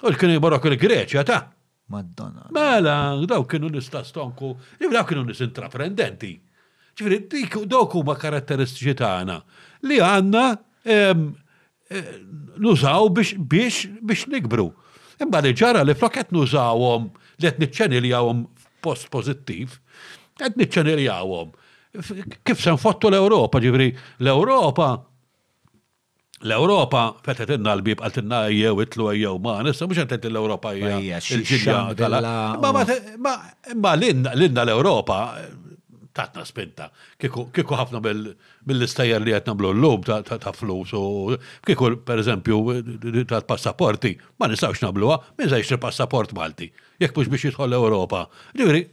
U 0.04 0.12
l-kienu 0.12 0.38
jmorru 0.38 0.60
kien 0.62 0.78
Greċja 0.78 1.24
ta' 1.26 1.42
Madonna. 1.88 2.50
Mela, 2.52 3.16
daw 3.28 3.46
kienu 3.48 3.70
nista 3.72 4.04
stonku, 4.04 4.56
jew 4.80 4.92
daw 4.92 5.06
kienu 5.08 5.24
nis 5.28 5.40
intraprendenti. 5.46 6.34
Ġifiri, 6.98 7.20
dik 7.32 7.56
dawk 7.70 7.94
huma 7.96 8.16
karatteristiċi 8.20 8.96
tagħna 9.00 9.34
li 9.88 10.00
għandna 10.04 10.46
eh, 10.90 11.16
nużaw 12.60 13.08
biex 13.16 13.38
biex 14.02 14.26
nikbru. 14.34 14.66
Imma 15.24 15.42
li 15.46 15.54
ġara 15.58 15.84
li 15.88 15.94
flokket 15.98 16.34
nużawhom 16.36 17.06
li 17.44 17.70
qed 17.70 17.96
jawom 18.12 18.48
post 18.82 19.10
pożittiv, 19.14 19.78
qed 20.38 20.60
jawom. 20.98 21.54
Kif 22.46 22.60
se 22.62 22.72
nfottu 22.76 23.10
l 23.10 23.16
europa 23.16 23.62
ġifri, 23.64 23.88
l-Ewropa 24.20 24.90
L-Europa 26.46 27.16
fetet 27.26 27.50
inna 27.56 27.72
l-bib 27.80 28.02
għaltinna 28.06 28.44
jew 28.54 28.78
itlu 28.84 29.08
jew 29.18 29.38
ma, 29.42 29.56
nissa 29.66 29.88
mux 29.90 29.98
għantet 29.98 30.28
l-Europa 30.30 30.70
il-ġilja 30.78 31.96
Ma 33.82 33.94
l-inna 33.98 34.64
l-Europa 34.68 35.18
tatna 36.18 36.44
spinta. 36.46 36.88
Kiku 37.22 37.50
ħafna 37.74 38.00
mill-istajjar 38.02 39.22
li 39.26 39.34
blu 39.58 39.72
l-lum 39.74 40.06
ta' 40.06 40.54
flus 40.54 40.94
u 40.98 41.36
kiku 41.66 41.92
per 42.06 42.22
eżempju 42.24 43.26
ta' 43.30 43.42
passaporti, 43.46 44.16
ma 44.40 44.50
nistawx 44.50 44.82
namluwa, 44.82 45.20
minn 45.38 45.50
zaħx 45.54 45.76
il-passaport 45.78 46.34
Malti, 46.38 46.72
jek 47.02 47.18
mux 47.18 47.30
biex 47.30 47.50
jitħol 47.52 47.70
l-Europa. 47.70 48.24
Ġivri, 48.58 48.86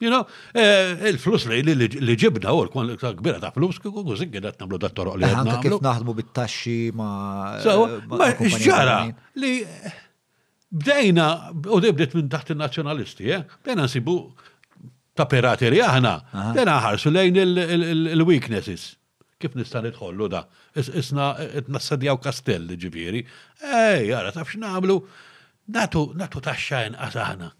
You 0.00 0.10
know, 0.10 0.26
eh, 0.52 0.96
il-flus 1.06 1.44
li 1.46 2.14
ġibna 2.18 2.50
u 2.50 2.64
l-kwantità 2.64 3.12
kbira 3.14 3.38
ta' 3.38 3.52
flus, 3.54 3.76
kuku 3.78 4.16
zingi 4.18 4.40
għedat 4.40 4.64
namlu 4.64 4.80
da' 4.82 4.90
toroq 4.90 5.20
li 5.20 5.28
eh, 5.28 5.34
għedna. 5.34 5.58
Kif 5.62 5.76
naħdmu 5.84 6.14
bit 6.18 6.32
taxi 6.34 6.78
eh, 6.88 6.94
ma. 6.98 7.06
Ma 8.10 8.26
xġara 8.40 8.96
li 9.38 9.52
bdejna, 10.74 11.28
u 11.70 11.78
dibdet 11.84 12.16
minn 12.18 12.26
taħt 12.32 12.56
il-nazjonalisti, 12.56 13.30
bdejna 13.62 13.86
nsibu 13.86 14.16
ta' 15.14 15.28
pirateri 15.30 15.78
aħna, 15.86 16.14
bdejna 16.56 16.74
ħarsu 16.90 17.14
lejn 17.14 17.38
il-weaknesses. 17.44 18.90
Kif 19.38 19.54
nistan 19.58 19.86
nidħollu 19.86 20.26
da? 20.32 20.42
Isna 20.82 21.30
nassadjaw 21.70 22.18
kastelli 22.22 22.80
ġibiri. 22.82 23.22
Ej, 23.70 24.10
għara, 24.18 24.34
taf 24.40 24.56
xnaħmlu? 24.56 24.98
natu 25.74 26.08
taxxa 26.44 26.88
inqas 26.90 27.14
aħna. 27.16 27.54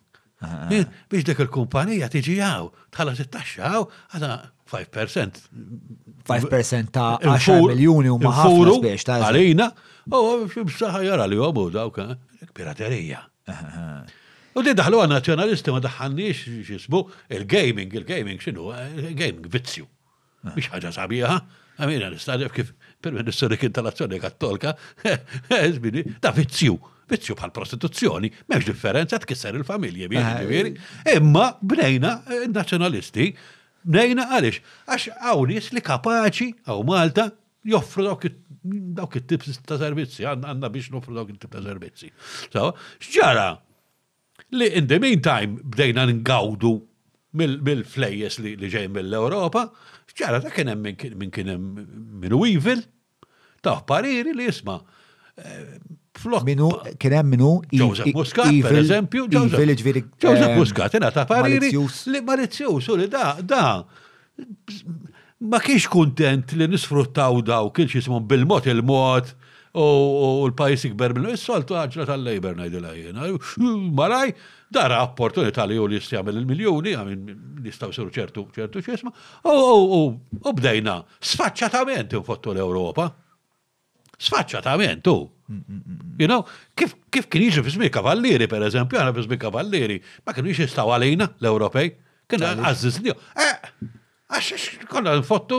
Biex 1.11 1.24
dik 1.28 1.40
il-kumpanija 1.45 2.09
tiġi 2.12 2.36
għaw, 2.42 2.68
tħallas 2.95 3.22
it 3.24 3.30
taxxa 3.34 3.68
għaw, 3.70 3.86
għada 4.14 4.30
5%. 4.72 5.42
5% 6.28 6.92
ta' 6.95 7.14
10 7.22 7.66
miljoni 7.70 8.12
u 8.12 8.18
maħfuru 8.22 8.78
biex 8.84 9.07
ta' 9.07 9.18
għalina, 9.30 9.70
u 10.11 10.45
bħsaħħa 10.51 11.03
jara 11.07 11.26
li 11.30 11.38
għabu 11.40 11.66
daw 11.74 11.90
eh, 12.05 12.14
piraterija. 12.57 13.22
U 14.55 14.62
di 14.62 14.74
daħlu 14.78 15.03
għan 15.05 15.14
nazjonalisti 15.16 15.74
ma 15.74 15.82
daħħannix 15.82 16.47
xisbu 16.70 17.03
il-gaming, 17.40 17.95
il-gaming 18.03 18.40
xinu, 18.42 18.70
il-gaming 19.07 19.49
vizzju. 19.51 19.86
Biex 20.55 20.70
ah. 20.70 20.78
ħagġa 20.78 20.95
sabiħa, 20.99 21.36
għamina 21.82 22.11
l-istadif 22.12 22.55
kif 22.55 22.74
perminn 23.05 23.30
s-sorik 23.32 23.68
tal-azzjoni 23.74 24.20
kattolka, 24.22 24.76
ta' 25.49 26.36
vizzju 26.40 26.78
vizzju 27.11 27.35
bħal 27.37 27.53
prostituzzjoni, 27.55 28.31
m'hemmx 28.49 28.69
differenza 28.69 29.19
tkisser 29.23 29.59
il-familje, 29.59 30.09
eh. 30.09 30.31
biex 30.47 31.19
Imma 31.19 31.51
bnejna 31.61 32.15
eh, 32.33 32.47
nazzjonalisti, 32.53 33.29
bnejna 33.85 34.29
għalix, 34.37 34.61
għax 34.87 35.09
għaw 35.19 35.45
nies 35.51 35.73
li 35.77 35.85
kapaċi 35.85 36.51
għaw 36.69 36.87
Malta 36.89 37.29
joffru 37.65 38.07
dawk 38.95 39.17
it-tip 39.19 39.45
ta' 39.69 39.77
servizzi, 39.81 40.25
għanna 40.25 40.71
biex 40.73 40.91
noffru 40.95 41.15
dawk 41.17 41.35
it-tip 41.35 41.53
ta' 41.53 41.61
servizzi. 41.65 42.09
So, 42.53 42.71
xġara, 43.05 43.51
li 44.57 44.71
in 44.79 44.89
the 44.89 44.99
meantime 45.03 45.61
bdejna 45.63 46.07
ngawdu 46.23 46.75
mill-flejjes 47.35 48.39
li 48.45 48.55
ġej 48.71 48.89
mill-Europa, 48.95 49.67
x'ġara 50.15 50.41
ta' 50.45 50.53
kienem 50.55 50.81
minn 50.85 51.31
kienem 51.35 51.65
minn 52.23 52.39
Weevil, 52.39 52.85
ta' 53.65 53.81
pariri 53.89 54.33
li 54.37 54.47
jisma' 54.49 54.79
eh, 55.37 55.69
flok. 56.19 56.45
Minu, 56.47 56.69
kienem 57.01 57.27
minu. 57.29 57.61
Joseph 57.73 58.12
Muscat, 58.15 58.49
per 58.62 58.75
eżempju. 58.83 59.27
Joseph 59.31 60.49
um, 60.49 60.57
Muscat, 60.59 60.95
jena 60.97 61.11
ta' 61.15 61.25
pariri. 61.29 61.73
Li 62.07 62.21
malizzjus, 62.27 62.89
u 62.89 62.97
li 62.99 63.09
da, 63.11 63.35
da. 63.43 63.67
Ma 65.45 65.61
kiex 65.62 65.87
kontent 65.93 66.55
li 66.57 66.67
nisfruttaw 66.71 67.41
daw 67.45 67.69
kien 67.77 67.91
xismon 67.93 68.25
bil-mot 68.31 68.65
il-mot 68.71 69.33
u 69.77 69.89
l-pajis 70.49 70.87
ikber 70.89 71.12
minn 71.17 71.29
is-soltu 71.35 71.75
għagġla 71.77 72.07
tal-lejber 72.09 72.55
najdila 72.57 72.93
jena. 72.97 73.27
Malaj, 73.99 74.31
dara 74.73 75.03
opportunità 75.05 75.67
li 75.69 75.77
u 75.83 75.89
li 75.91 75.99
jistjamil 75.99 76.39
il-miljoni, 76.41 76.95
għamin 76.95 77.43
nistaw 77.67 77.91
seru 77.93 78.15
ċertu 78.15 78.47
ċertu 78.57 78.85
ċesma, 78.87 79.12
u 79.51 80.55
bdejna 80.62 81.01
sfaċċatament 81.19 82.17
fottu 82.25 82.55
l-Europa. 82.55 83.11
Sfaċċa 84.19 84.61
ta' 84.62 84.75
men, 84.79 85.01
tu. 85.05 85.27
You 86.19 86.27
know, 86.29 86.45
kif, 86.79 86.95
kif 87.12 87.27
kien 87.31 87.45
jiġi 87.49 87.62
fizmi 87.67 87.91
kavallieri, 87.93 88.47
per 88.51 88.65
eżempju, 88.69 88.99
għana 89.01 89.15
fizmi 89.17 89.39
kavallieri, 89.43 89.99
ma 90.27 90.35
kien 90.37 90.49
iġi 90.51 90.69
staw 90.71 90.93
għalina 90.95 91.29
l-Ewropej, 91.43 91.91
kien 92.31 92.45
li. 92.45 93.12
Eh, 93.35 93.71
għax 94.35 94.79
konna 94.91 95.15
nfottu 95.21 95.59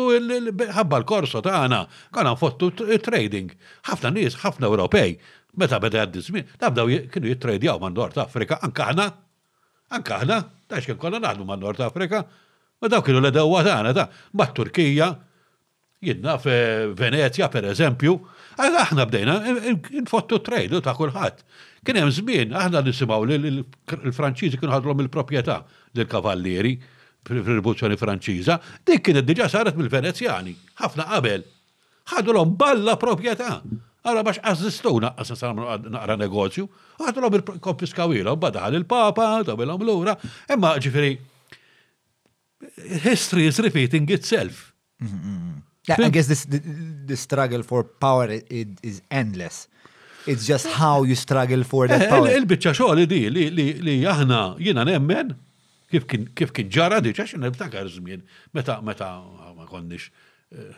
ħabba 0.75 1.01
l-korso 1.03 1.41
ta' 1.45 1.59
għana, 1.65 1.81
konna 2.15 2.35
nfottu 2.35 2.71
trading. 3.05 3.51
ħafna 3.91 4.13
nis, 4.15 4.39
ħafna 4.45 4.69
Ewropej, 4.71 5.17
meta 5.59 5.79
beda 5.83 6.03
għaddizmi, 6.07 6.45
tabdaw 6.59 6.89
kienu 7.11 7.29
jittradjaw 7.33 7.77
man 7.83 7.93
Nord 7.95 8.17
Afrika, 8.23 8.59
anka 8.65 8.89
ħna, 8.93 9.09
anka 9.99 10.21
ħna, 10.23 10.39
ta' 10.67 10.81
xkien 10.81 10.97
konna 10.99 11.21
naħdu 11.23 11.45
man 11.47 11.61
Nord 11.63 11.83
Afrika, 11.85 12.25
ma 12.81 12.89
daw 12.91 13.03
kienu 13.05 13.21
l-edawa 13.21 13.61
ta' 13.63 13.77
għana 13.79 13.93
ta' 13.95 14.09
bat 14.35 14.55
Turkija, 14.57 15.13
jidna 16.05 16.35
fe 16.37 16.55
eh, 16.83 16.89
Venezia 16.93 17.47
per 17.49 17.67
eżempju, 17.69 18.17
Għal 18.55 18.77
aħna 18.81 19.05
bdejna, 19.09 19.33
infottu 19.99 20.37
trejdu 20.43 20.79
ta' 20.83 20.93
kulħadd. 20.95 21.41
Kien 21.85 21.99
hemm 21.99 22.13
żmien, 22.17 22.53
aħna 22.55 22.81
nisimgħu 22.85 23.25
li 23.31 23.51
l-Franċiżi 23.59 24.59
kienu 24.61 24.73
ħadlhom 24.73 25.03
il-proprjetà 25.03 25.57
lil 25.99 26.07
kavallieri 26.11 26.75
fil-Rivoluzzjoni 27.25 27.97
Franċiża, 27.99 28.57
dik 28.85 29.01
kienet 29.07 29.27
diġà 29.27 29.49
saret 29.49 29.77
mill-Venezjani, 29.79 30.53
ħafna 30.83 31.07
qabel. 31.09 31.43
Ħadlhom 32.13 32.53
balla 32.57 32.95
proprjetà. 33.01 33.59
Għara 34.05 34.21
bax 34.27 34.41
azzistuna, 34.45 35.15
għasna 35.17 35.37
sanamlu 35.39 35.91
naqra 35.95 36.15
negozju, 36.21 36.67
għadulhom 37.01 37.39
il-konfiskawila, 37.39 38.35
badaħal 38.37 38.77
il-Papa, 38.83 39.31
tabilhom 39.47 39.81
l-ura, 39.87 40.13
imma 40.53 40.75
ġifiri, 40.77 41.15
history 43.09 43.49
is 43.49 43.57
repeating 43.65 44.09
itself. 44.13 44.71
Mm-hmm. 45.01 45.63
I 45.89 46.09
guess 46.09 46.27
this, 46.27 46.45
the 46.45 46.59
the 47.05 47.17
struggle 47.17 47.61
for 47.63 47.83
power 47.83 48.29
it, 48.31 48.51
it 48.51 48.67
is 48.81 49.01
endless. 49.11 49.67
It's 50.25 50.45
just 50.47 50.65
how 50.67 51.03
you 51.03 51.13
struggle 51.15 51.63
for 51.63 51.87
that 51.87 52.01
eh, 52.01 52.09
power. 52.09 52.27
Eh, 52.31 52.37
il-bicċa 52.41 52.71
xogħol 52.79 53.03
di 53.09 53.19
li 53.29 53.49
li 53.83 53.93
aħna 54.09 54.39
jina 54.57 54.85
nemmen 54.87 55.35
kif 55.93 56.07
kien 56.09 56.23
kif 56.35 56.49
kien 56.55 56.71
ġara 56.73 56.97
diċa 57.05 57.27
x'inha 57.29 57.43
niftakar 57.51 57.91
meta 58.01 58.79
meta 58.89 59.09
ma 59.59 59.67
konniex 59.69 60.07
eh, 60.55 60.73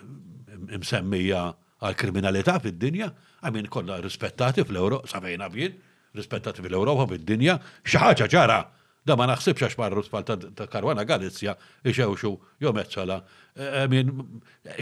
msemmija 0.75 1.45
għal 1.77 1.95
kriminalità 1.97 2.57
fid-dinja, 2.59 3.11
għamin 3.45 3.67
kolla 3.71 3.99
rispettati 4.01 4.63
fl 4.65 4.79
europa 4.81 5.11
sabajna 5.13 5.47
bien, 5.53 5.75
rispettati 6.17 6.65
fil 6.65 6.73
europa 6.73 7.05
fid-dinja, 7.13 7.59
xi 7.85 8.01
ħaġa 8.01 8.27
ġara 8.33 8.63
Da 9.07 9.15
ma 9.15 9.27
naħsibx 9.29 9.63
għax 9.69 9.77
marru 9.79 10.01
tfal 10.03 10.25
ta' 10.27 10.67
Karwana 10.71 11.05
Galizja, 11.07 11.53
iġewxu, 11.87 12.31
jomezzala. 12.63 13.21
E, 13.53 13.67
e, 13.67 13.83
min, 13.91 14.09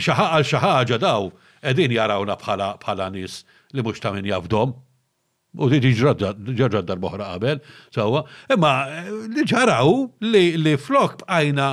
xaħal 0.02 0.42
xaħġa 0.50 0.98
daw, 1.04 1.28
edin 1.72 1.94
jarawna 1.98 2.34
bħala 2.42 3.12
nis 3.14 3.44
li 3.76 3.86
mux 3.86 4.02
ta' 4.02 4.16
min 4.16 4.26
jafdom. 4.32 4.74
U 5.56 5.70
di 5.72 5.94
ġarġa 5.96 6.82
darboħra 6.84 7.30
qabel, 7.36 7.62
sawa. 7.96 8.26
Imma 8.52 8.72
e, 8.92 9.04
li 9.38 9.46
ġaraw 9.48 9.94
li 10.36 10.76
flok 10.82 11.22
bqajna 11.22 11.70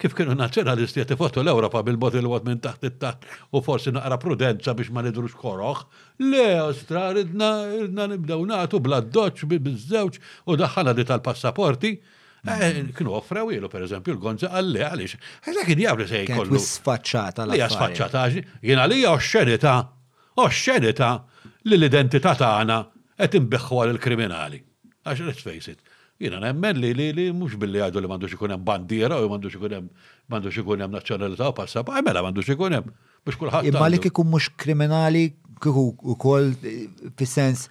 kif 0.00 0.14
kienu 0.16 0.34
nazjonalisti 0.38 1.02
qed 1.02 1.12
ifotu 1.14 1.42
l-Ewropa 1.44 1.82
bil-botil 1.84 2.26
wad 2.30 2.46
minn 2.48 2.60
taħt 2.64 2.86
it-taħt 2.90 3.26
u 3.56 3.60
forsi 3.66 3.92
naqra 3.94 4.16
prudenza 4.22 4.72
biex 4.78 4.92
ma 4.96 5.02
nidrux 5.04 5.34
koroħ. 5.40 5.82
Le, 6.30 6.46
ostra, 6.68 7.04
ridna, 7.16 7.50
ridna 7.74 8.06
nibdew 8.14 8.46
nagħtu 8.48 8.80
bla 8.86 9.02
doċ 9.16 9.44
biż-żewġ 9.52 10.18
u 10.50 10.56
daħħalna 10.62 10.96
di 11.00 11.06
tal-passaporti. 11.10 11.92
Eh, 12.40 12.48
mm-hmm. 12.48 12.92
Kienu 12.96 13.12
offra 13.18 13.44
ilu, 13.52 13.68
per 13.68 13.84
eżempju, 13.84 14.14
l-gonza 14.16 14.48
għalli 14.56 14.80
eh, 14.80 14.88
għalix. 14.88 15.18
Għalli 15.44 15.60
eh, 15.60 15.68
kien 15.68 15.84
jgħabri 15.84 16.08
se 16.08 16.22
jkollu. 16.24 16.48
Għalli 16.54 16.62
sfacċata 16.70 17.44
Għalli 17.44 17.58
Hija 17.60 17.70
sfacċata, 17.76 18.24
jien 18.70 18.80
għalija 18.80 19.12
oxxenita, 19.12 19.74
oxxenita 20.46 21.12
li 21.68 21.76
l-identità 21.76 22.32
tagħna 22.40 22.80
qed 23.20 23.40
imbeħħu 23.42 23.82
għal 23.84 24.00
kriminali 24.06 24.62
Għax 25.00 25.24
let's 25.26 25.44
face 25.44 25.72
it, 25.72 25.89
Jina 26.20 26.36
nemmen 26.40 26.76
li 26.80 26.92
li 26.94 27.06
li 27.16 27.24
mux 27.32 27.54
billi 27.56 27.80
għadu 27.80 28.00
li 28.04 28.08
mandu 28.10 28.28
ikun 28.28 28.52
hemm 28.52 28.64
bandiera 28.66 29.16
u 29.24 29.28
mandu 29.32 29.48
ikun 29.48 29.72
hemm 29.78 29.86
xikunem 29.88 30.50
ikun 30.62 30.82
hemm 30.84 30.92
nazzjonalità 30.94 31.46
u 31.48 31.54
passa 31.56 31.80
pa' 31.82 32.02
mela 32.04 32.20
mandu 32.26 32.44
ikun 32.44 32.76
hemm 32.76 32.90
biex 33.24 33.64
Imma 33.70 33.88
li 33.88 34.00
kikun 34.04 34.28
mhux 34.28 34.50
kriminali 34.60 35.22
u 35.68 35.84
ukoll 36.12 36.52
eh, 36.60 36.90
fis-sens 37.16 37.64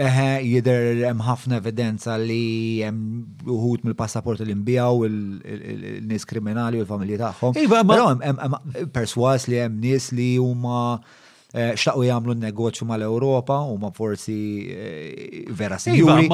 eħe 0.00 0.30
jidher 0.48 0.86
hemm 1.02 1.20
ħafna 1.28 1.60
evidenza 1.60 2.16
li 2.22 2.40
hemm 2.86 3.44
uħut 3.52 3.84
mill-passaport 3.84 4.40
li 4.48 4.56
nbijaw 4.62 5.04
il-nies 5.08 6.24
kriminali 6.28 6.80
u 6.80 6.86
l-familji 6.86 7.20
tagħhom. 7.20 7.52
Iva, 7.66 7.84
Però 7.84 8.08
jem 8.16 8.88
perswas 8.96 9.44
li 9.52 9.60
hemm 9.60 9.76
nies 9.84 10.08
li 10.16 10.30
huma 10.40 10.80
xtaqu 11.54 12.02
jgħamlu 12.08 12.32
n-negozju 12.34 12.86
mal 12.88 13.02
europa 13.06 13.60
u 13.72 13.76
ma 13.78 13.90
forsi 13.94 14.34
vera 15.54 15.78
sejjuri. 15.78 16.26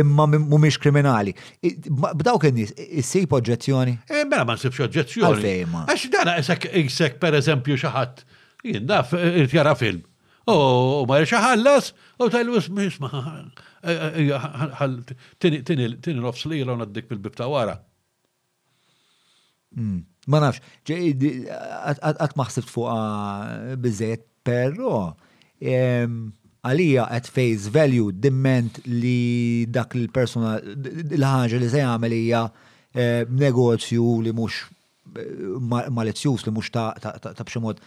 imma 0.00 0.26
mumiex 0.28 0.76
kriminali. 0.82 1.32
B'dawk 1.64 2.44
il-nis, 2.50 2.74
nies 2.76 2.90
issib 3.06 3.32
oġġezzjoni? 3.32 3.96
Mela 4.28 4.44
ma 4.44 4.56
nsibx 4.58 4.82
oġġezzjoni. 4.88 5.30
Għalfejn. 5.32 5.88
Għax 5.88 6.08
dana 6.12 6.36
isek 6.84 7.16
per 7.20 7.38
eżempju 7.40 7.78
xaħat 7.86 8.24
jien 8.66 8.86
daf 8.86 9.16
irtjara 9.16 9.72
film. 9.78 10.04
U 10.46 11.04
ma 11.08 11.22
rix 11.24 11.32
ħallas, 11.34 11.94
u 12.20 12.28
tajlu 12.30 12.60
isma 12.60 13.08
tini 15.40 15.88
l 15.88 16.28
ofs 16.28 16.44
li 16.52 16.60
jgħu 16.60 16.76
naddik 16.82 17.08
bil 17.10 17.18
bibta 17.22 17.48
għara. 17.48 17.78
Ma 20.28 20.38
nafx, 20.42 20.60
għat 20.86 22.36
maħsibt 22.38 22.70
fuqa 22.76 23.00
bizzejt 23.80 24.28
Però 24.46 24.94
ehm, 25.58 26.16
għalija 26.66 27.08
at 27.16 27.26
face 27.30 27.72
value 27.74 28.12
dimment 28.14 28.78
li 28.90 29.66
dak 29.72 29.96
il-persona, 29.98 30.52
l-ħagġa 30.60 31.60
li 31.64 31.70
se 31.72 31.80
jagħmel 31.82 32.14
hija 32.20 32.44
ehm, 32.94 33.36
negozju 33.46 34.12
li 34.26 34.34
mhux 34.36 34.64
malezzjuż 35.96 36.44
li 36.46 36.52
mhux 36.54 36.70
ta' 36.74 37.40
bximot 37.42 37.80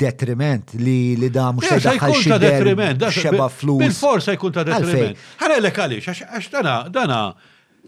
detriment 0.00 0.72
li 0.80 0.98
li 1.18 1.28
da 1.32 1.48
mux 1.56 1.66
eh, 1.66 1.76
ta' 1.80 1.90
daħħal 1.96 2.16
xi 2.22 2.34
detriment, 2.46 3.04
xeba 3.12 3.48
flus. 3.52 3.82
Bil-forsa 3.84 4.34
jkun 4.36 4.56
ta' 4.56 4.64
detriment. 4.68 5.22
Ħarelek 5.42 5.80
għaliex 5.84 6.16
għax 6.28 6.50
dana 6.54 6.74
dana 6.98 7.20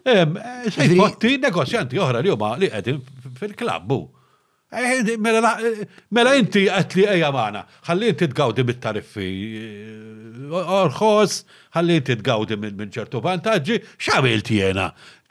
ehm, 0.04 0.36
eh, 0.64 0.70
Sejfotti 0.76 1.36
negozjanti 1.40 1.96
oħra 2.00 2.20
li 2.24 2.32
huma 2.36 2.52
li 2.60 2.68
qegħdin 2.72 3.00
fil-klabbu. 3.40 4.02
Eh, 4.70 5.02
mela, 5.18 5.56
mela 6.14 6.34
inti 6.38 6.68
għatli 6.70 7.02
eja 7.10 7.32
maħna, 7.34 7.64
ħalli 7.88 8.10
inti 8.12 8.28
tgawdi 8.30 8.62
mit-tariffi 8.68 9.24
eh, 9.58 10.52
orħos, 10.78 11.40
ħalli 11.74 11.96
inti 11.98 12.14
tgawdi 12.20 12.58
minn 12.62 12.92
ċertu 12.94 13.18
vantaġġi, 13.24 13.80
xamil 13.98 14.44
jena, 14.46 14.84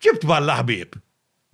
ġibt 0.04 0.26
balla 0.28 0.58
ħbib, 0.60 0.98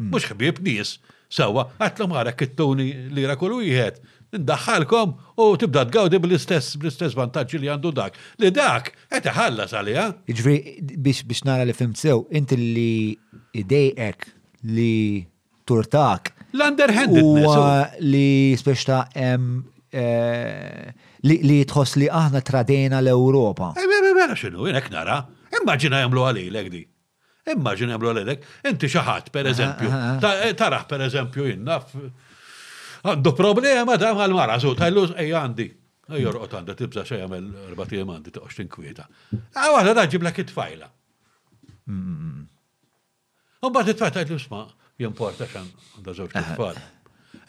mux 0.01 0.25
hmm. 0.25 0.33
ħbib 0.33 0.63
nis, 0.65 0.95
sawa, 1.29 1.67
għatlu 1.77 2.07
maħra 2.09 2.33
kittuni 2.41 2.88
li 3.13 3.27
rakulu 3.29 3.61
jħed, 3.67 4.01
ndaħħalkom 4.39 5.13
u 5.38 5.47
tibda 5.61 5.86
tgawdi 5.91 6.17
bl-istess 6.25 6.79
istess 6.89 7.13
vantaġġi 7.15 7.61
li 7.61 7.69
għandu 7.69 7.91
dak. 8.01 8.17
Li 8.41 8.49
dak 8.51 8.89
qed 9.13 9.29
iħallas 9.29 9.77
għalija. 9.77 10.07
Jiġri 10.33 10.57
biex 11.05 11.21
biex 11.29 11.45
nara 11.47 11.69
li 11.69 11.77
fimt 11.77 12.01
sew, 12.01 12.25
inti 12.33 12.57
li 12.57 13.13
idejek 13.61 14.25
li 14.73 14.93
turtak 15.69 16.33
L-underhandedness. 16.56 17.51
U 17.51 18.10
li 18.12 18.56
speċta 18.60 18.99
eh, 19.20 19.36
li 21.26 21.60
tħoss 21.70 21.97
li 22.01 22.10
aħna 22.10 22.41
tradena 22.47 22.99
l-Europa. 23.03 23.74
Vera 23.76 24.32
eh, 24.32 24.38
xinu, 24.39 24.68
jenek 24.70 24.89
nara. 24.93 25.20
Immaġina 25.56 26.01
jamlu 26.03 26.26
għalilek 26.28 26.70
di. 26.74 26.84
Immaġina 27.56 27.95
jamlu 27.95 28.10
għalilek. 28.14 28.47
Inti 28.72 28.89
xaħat, 28.91 29.30
per 29.36 29.51
eżempju. 29.51 29.91
Eh, 30.22 30.53
taraħ, 30.60 30.88
per 30.91 31.06
eżempju, 31.10 31.49
jenna. 31.51 31.80
Għandu 33.06 33.36
problema 33.38 33.97
da 34.01 34.14
għal-mara, 34.16 34.60
zu, 34.64 34.72
tajlu, 34.80 35.10
ej 35.22 35.36
għandi. 35.38 35.68
Jorqot 36.22 36.51
għanda 36.60 36.76
tibza 36.78 37.01
xej 37.06 37.24
għamil 37.26 37.45
erbatijem 37.72 38.10
għandi 38.14 38.32
ta' 38.36 38.43
20 38.45 38.70
kwieta. 38.70 39.08
Għawada 39.34 39.93
ah, 39.95 39.99
da 40.01 40.10
ġibla 40.10 40.32
kitfajla. 40.38 40.89
Mm, 41.86 41.97
mm, 41.97 42.14
mm. 42.14 42.43
Un 43.66 43.74
bat 43.74 43.89
it-fajta 43.89 44.22
jtlu 44.28 44.38
sma' 44.41 44.68
jimporta 44.99 45.45
xan 45.51 45.67
da 46.03 46.13
żewġ 46.15 46.37
tfal. 46.55 46.77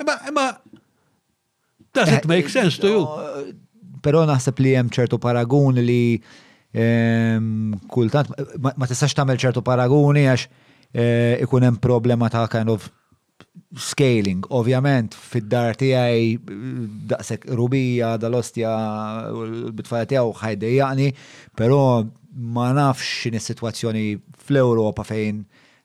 Imma, 0.03 0.15
imma, 0.31 0.47
does 1.95 2.09
it 2.11 2.25
eh, 2.25 2.29
make 2.29 2.49
sense 2.53 2.81
to 2.83 2.91
you? 2.91 3.05
Pero 4.05 4.23
naħseb 4.29 4.59
li 4.63 4.75
hemm 4.77 4.91
ċertu 4.93 5.19
paragun 5.23 5.79
li 5.83 6.19
ehm, 6.77 7.77
kultant 7.91 8.31
ma 8.61 8.87
tistax 8.87 9.15
tagħmel 9.17 9.39
ċertu 9.43 9.63
paraguni 9.67 10.27
għax 10.31 10.47
eh, 10.47 11.35
ikun 11.47 11.67
hemm 11.69 11.81
problema 11.83 12.29
ta' 12.33 12.45
kind 12.53 12.71
of 12.75 12.91
scaling, 13.81 14.45
ovvjament, 14.55 15.15
fid-dar 15.17 15.77
tijaj 15.81 16.37
daqsek 17.11 17.45
rubija, 17.57 18.13
dal-ostja, 18.21 18.71
bitfajja 19.77 20.19
jaw, 20.21 20.31
ħajdejjaqni, 20.39 21.09
pero 21.59 21.81
ma 22.55 22.69
nafx 22.77 23.29
in 23.31 23.41
situazzjoni 23.43 24.05
fl-Europa 24.47 25.05
fejn 25.09 25.43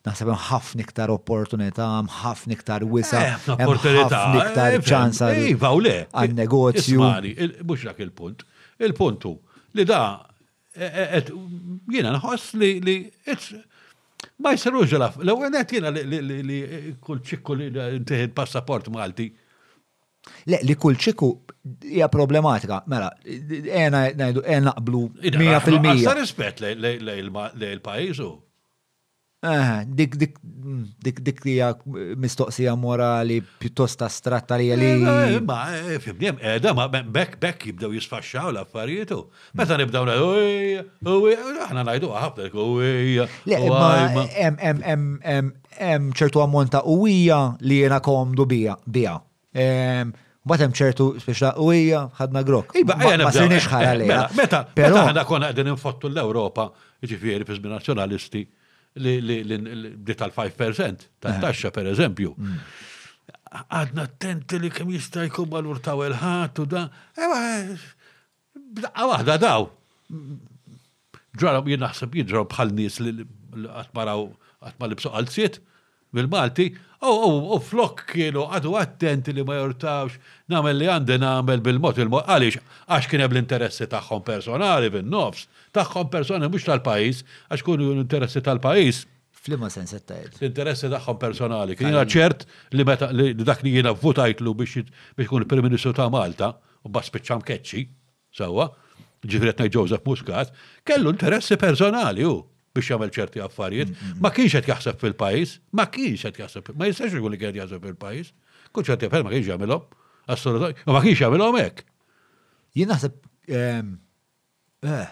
naħseb 0.07 0.29
hemm 0.31 0.45
ħafna 0.49 0.85
iktar 0.85 1.11
opportunità, 1.13 1.87
ħafna 2.21 2.55
iktar 2.57 2.85
wisa, 2.89 3.21
hemm 3.21 3.61
ħafna 3.61 4.05
iktar 4.43 5.81
le 5.85 5.97
għal 6.11 6.37
negozju. 6.37 7.01
Mhux 7.61 7.85
dak 7.89 8.01
il-punt. 8.07 8.45
Il-puntu 8.81 9.35
li 9.77 9.85
da 9.85 10.01
jiena 10.75 12.15
nħoss 12.17 12.55
li 12.61 12.97
ma 14.41 14.55
jsirux 14.55 14.97
l-ewwel 14.97 15.53
qed 15.59 15.75
jiena 15.77 15.91
li 15.93 16.59
kull 17.03 17.21
ċikku 17.21 17.57
li 17.59 17.69
ntieħi 18.05 18.33
passaport 18.37 18.89
Malti. 18.95 19.29
Le, 20.45 20.57
li 20.69 20.75
kull 20.77 20.93
ċiku 21.01 21.27
hija 21.89 22.05
problematika, 22.13 22.83
mela, 22.85 23.07
ena 23.25 24.03
najdu, 24.13 24.43
ena 24.45 24.67
naqblu 24.69 24.99
100%. 25.25 25.95
Sa 26.03 26.13
rispett 26.13 26.61
lejl-pajizu. 26.61 28.29
Eh, 29.43 29.69
dik 29.89 30.19
dik 30.21 30.35
mm, 30.61 30.81
dik 31.01 31.17
dik 31.25 31.39
hija 31.47 31.71
mistoqsija 32.21 32.75
morali 32.77 33.39
pjuttost 33.59 34.01
astratta 34.05 34.55
li 34.61 34.67
li. 34.77 34.85
Eh, 35.01 35.37
ma, 35.41 35.57
eh, 35.93 35.97
fimniem, 36.03 36.37
da 36.61 36.73
ma 36.77 36.85
bekk 36.91 37.39
bekk 37.41 37.65
jibdew 37.71 37.95
jisfaxxaw 37.97 38.51
l-affarijiet. 38.53 39.15
Meta 39.57 39.79
nibdew 39.81 40.03
ngħidu 40.11 41.57
aħna 41.65 41.85
ngħidu 41.89 42.11
ħafna 42.13 42.51
ah, 42.51 42.67
uwija. 42.67 43.27
Le, 43.49 43.63
ma 43.73 44.27
hemm 44.37 46.13
ċertu 46.13 46.43
ammont 46.45 46.69
ta' 46.77 46.83
uwija 46.85 47.41
li 47.65 47.81
jiena 47.81 47.97
komdu 47.99 48.45
bija 48.45 48.77
bija. 48.85 49.15
hemm 49.55 50.77
ċertu 50.83 51.15
speċa 51.17 51.55
uwija 51.57 52.05
ħadna 52.21 52.43
grok. 52.45 52.77
Iba, 52.77 52.93
ma 52.93 53.31
sirniex 53.33 53.73
ħara 53.73 53.97
mela, 54.05 54.23
Meta, 54.37 54.67
meta 54.77 54.95
ħadna 55.09 55.25
konna 55.25 55.49
qegħdin 55.49 55.73
infottu 55.73 56.13
l-Ewropa, 56.13 56.69
ġifieri 57.01 57.41
fiż 57.43 57.57
nazzjonalisti 57.65 58.47
li 58.95 60.15
tal-5% 60.17 61.07
tal-taxxa 61.19 61.67
eh. 61.67 61.71
per 61.73 61.87
eżempju. 61.91 62.35
Mm. 62.37 62.57
Għadna 63.71 64.05
attenti 64.07 64.59
li 64.59 64.69
kem 64.71 64.89
jista' 64.91 65.25
jkun 65.29 65.49
valur 65.51 65.79
ta' 65.83 65.95
il-ħat 65.99 66.61
u 66.61 66.65
da. 66.71 66.85
E 67.15 67.23
bdaqqa 68.55 69.07
waħda 69.11 69.35
daw. 69.43 69.67
Ġarab 71.39 71.67
jien 71.67 71.83
naħseb 71.83 72.15
jiġraw 72.19 72.47
bħal 72.51 72.73
nies 72.75 72.99
li 73.03 73.13
għatmaraw 73.51 74.29
għatma 74.61 74.87
li 74.91 74.99
bsuq 74.99 75.15
għal 75.15 75.61
bil-Malti, 76.11 76.65
u 77.07 77.55
flok 77.63 78.01
kienu 78.11 78.41
għadu 78.51 78.73
attenti 78.75 79.31
li 79.31 79.45
ma 79.47 79.55
jortawx, 79.61 80.17
namel 80.51 80.75
li 80.75 80.89
għandi 80.91 81.15
namel 81.23 81.61
bil-mot 81.63 81.95
il-mot, 82.03 82.27
għalix, 82.27 82.57
għax 82.91 83.07
kien 83.07 83.23
l-interessi 83.23 83.87
tagħhom 83.87 84.19
personali 84.27 84.89
bin-nofs 84.91 85.45
taħħom 85.75 86.09
persona 86.11 86.49
mhux 86.49 86.65
tal-pajjiż 86.67 87.23
għax 87.51 87.65
kunu 87.67 87.91
interessi 87.97 88.41
tal-pajjiż. 88.45 88.99
Flima 89.41 89.69
sens 89.73 89.95
settajt. 89.95 90.35
L-interessi 90.43 90.89
tagħhom 90.91 91.17
personali. 91.21 91.73
Kien 91.77 91.89
jiena 91.89 92.03
ċert 92.15 92.43
li 92.77 92.85
meta 92.85 93.07
li 93.15 93.31
dak 93.39 93.63
li 93.65 93.73
votajtlu 94.03 94.53
biex 94.59 94.83
kun 95.29 95.41
il 95.41 95.47
prim 95.49 95.65
ministru 95.65 95.93
ta' 95.97 96.09
Malta 96.13 96.51
u 96.85 96.91
bas 96.93 97.09
bieċam 97.13 97.41
keċċi 97.47 97.85
sewwa, 98.37 98.67
ġifret 99.27 99.59
ngħid 99.61 99.75
Joseph 99.75 100.05
Muscat, 100.07 100.53
kellu 100.87 101.11
interessi 101.15 101.57
personali 101.59 102.25
hu 102.27 102.35
biex 102.75 102.91
jagħmel 102.93 103.11
ċerti 103.15 103.41
affarijiet. 103.43 103.89
Mm, 103.89 103.95
mm, 103.95 104.11
mm. 104.11 104.21
Ma 104.23 104.31
kienx 104.35 104.55
qed 104.59 104.69
jaħseb 104.71 105.01
fil-pajjiż, 105.01 105.55
ma 105.77 105.87
kienx 105.95 106.27
qed 106.29 106.43
jaħseb, 106.43 106.69
ma 106.77 106.91
jistax 106.91 107.17
ikun 107.17 107.33
li 107.33 107.41
kien 107.41 107.57
jaħseb 107.57 107.83
fil 107.89 107.97
pajis 108.05 108.33
Kull 108.71 108.85
ċerti 108.87 109.07
affarijiet 109.09 109.27
ma 109.27 109.33
kienx 109.33 109.49
jagħmelhom. 109.51 109.89
Assolutament, 110.31 110.85
ma 110.87 111.01
kienx 111.03 111.19
jagħmelhom 111.25 111.57
hekk. 111.59 111.81
Jien 112.79 112.87
naħseb 112.87 113.17
eh, 113.51 115.09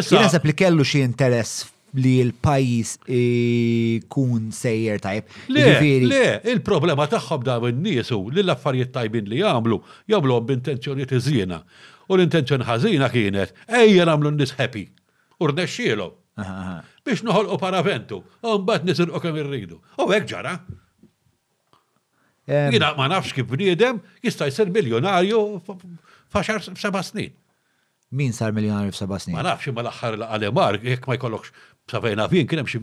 Jinaħseb 0.00 0.46
li 0.48 0.54
kellu 0.56 0.84
xie 0.88 1.04
interess 1.06 1.68
li 1.92 2.12
l-pajis 2.24 2.94
kun 4.08 4.46
sejjer 4.56 5.00
tajb. 5.04 5.32
Le, 5.52 6.22
il-problema 6.48 7.04
taħħab 7.12 7.44
da' 7.44 7.58
n-nies 7.68 8.12
li 8.32 8.40
l-affarijiet 8.46 8.94
tajbin 8.94 9.28
li 9.28 9.42
jagħmlu 9.42 9.78
jagħmluhom 10.14 10.46
b'intenzjoni 10.48 11.04
iżjena. 11.12 11.58
U 12.08 12.16
l-intenzjoni 12.16 12.64
ħażina 12.68 13.10
kienet 13.12 13.52
ejja 13.68 14.08
nagħmlu 14.08 14.32
n-nies 14.32 14.56
happy. 14.62 14.86
U 15.38 15.50
rnexxielhom. 15.52 16.16
Biex 17.04 17.26
noħolqu 17.28 17.58
paraventu, 17.60 18.22
u 18.40 18.56
mbagħad 18.62 18.88
nisirqu 18.88 19.20
kemm 19.26 19.42
irridu. 19.44 19.82
U 20.00 20.08
hekk 20.08 20.30
ġara. 20.32 20.56
Jina 22.52 22.94
ma 22.98 23.06
nafx 23.12 23.36
kif 23.36 23.46
bniedem 23.52 24.00
jista' 24.24 24.48
jsir 24.48 24.72
miljonarju 24.74 25.44
f'għaxar 25.68 26.72
seba' 26.72 27.04
snin 27.06 27.36
min 28.16 28.32
sar 28.36 28.52
miljonari 28.56 28.92
f'seba' 28.92 29.18
snin. 29.22 29.36
Ma 29.38 29.44
nafx 29.46 29.68
imma 29.70 29.84
l-aħħar 29.86 30.18
għal-Emar, 30.28 30.78
jekk 30.84 31.08
ma 31.10 31.16
jkollokx 31.18 31.52
Savejna 31.92 32.24
fin, 32.30 32.46
kien 32.48 32.60
hemm 32.62 32.68
xi 32.72 32.78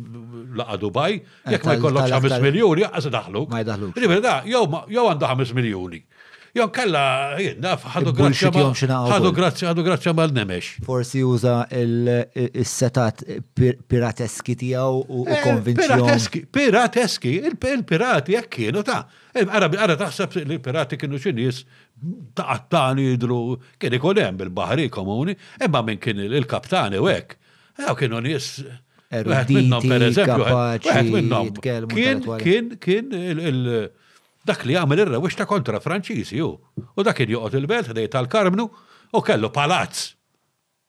laqa 0.60 0.76
Dubaj, 0.82 1.14
jekk 1.54 1.66
ma 1.70 1.74
eh, 1.74 1.80
jkollokx 1.80 2.18
5 2.26 2.40
miljuni, 2.44 2.84
għas 2.90 3.08
daħlu. 3.14 3.46
Ma 3.54 3.62
jdaħlu. 3.64 3.92
Riveri 4.04 4.34
jew 4.52 5.06
għandu 5.08 5.32
5 5.32 5.56
miljuni. 5.62 6.02
Jon 6.56 6.70
kalla, 6.74 7.30
naf, 7.62 7.84
ħadu 7.94 8.12
grazzja 8.18 8.50
ħadu 8.50 9.32
grazzja 9.36 9.70
ħadu 9.70 9.84
grazzja 9.86 10.14
mal-nemex. 10.18 10.80
Forsi 10.86 11.22
juża 11.22 11.60
il-setat 11.70 13.22
pirateski 13.60 14.56
tiegħu 14.58 15.04
u 15.20 15.28
eh, 15.30 15.44
konvinzjoni. 15.46 16.42
Pirateski, 16.56 17.36
il-pirati 17.52 18.34
jek 18.38 18.50
kienu 18.56 18.82
ta' 18.88 19.04
Ara 19.38 19.94
taħseb 19.94 20.40
li 20.50 20.58
pirati 20.60 20.98
kienu 20.98 21.20
xinis 21.22 21.62
ta' 22.34 22.48
għattani 22.56 23.12
idru, 23.14 23.60
kien 23.78 24.00
ikun 24.00 24.18
hemm 24.24 24.42
bil 24.42 24.50
bahri 24.62 24.90
komuni, 24.90 25.38
imma 25.62 25.84
minn 25.86 26.02
kien 26.02 26.18
il-kaptani 26.26 26.98
u 27.00 27.12
ek 27.14 27.38
Ew 27.80 27.94
kienu 27.96 28.18
nies 28.26 28.48
eruditi, 29.16 29.62
kapaċi, 30.28 31.62
kien 31.62 31.90
kien 31.96 32.78
kien 32.82 33.90
Dak 34.50 34.64
li 34.66 34.74
għamil 34.80 35.04
irra 35.04 35.14
rewix 35.18 35.38
ta' 35.38 35.46
kontra 35.50 35.78
franċiżi 35.84 36.40
ju. 36.42 36.48
U 36.98 37.06
dak 37.06 37.20
kien 37.20 37.30
joqgħod 37.34 37.58
il-belt 37.60 37.92
ħdej 37.92 38.10
tal-Karmnu 38.16 38.66
u 39.14 39.22
kellu 39.26 39.52
palazz. 39.54 40.14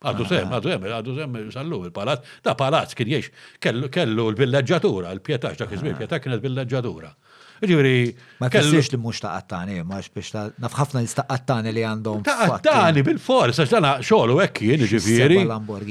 Għaddu 0.01 0.27
sem, 0.31 0.49
għaddu 0.49 0.71
sem, 0.73 0.85
għaddu 0.89 1.15
sem, 1.19 1.35
sallu 1.53 1.83
il-palazz. 1.91 2.23
Da 2.47 2.55
palazz 2.59 2.97
kien 2.97 3.11
jiex, 3.13 3.29
kellu 3.61 4.31
l-villagġatura, 4.33 5.11
l-pietax, 5.19 5.59
dak 5.61 5.75
iżmir, 5.77 5.93
ah. 5.93 5.99
pietax 6.01 6.25
kienet 6.25 6.41
villagġatura. 6.45 7.11
Ġivri. 7.69 7.93
Ma 8.41 8.49
kellux 8.49 8.89
li 8.89 8.97
mux 9.03 9.19
għattani, 9.21 9.83
ma 9.85 9.99
biex 10.01 10.33
ta' 10.33 10.47
nafħafna 10.65 11.03
nista' 11.05 11.27
għattani 11.29 11.75
li 11.77 11.85
għandhom. 11.85 12.25
għattani 12.25 13.05
bil 13.05 13.21
forsa 13.21 13.67
għax 13.67 14.09
xoħlu 14.09 14.39
għekki, 14.47 14.73
ġiviri. 14.95 15.43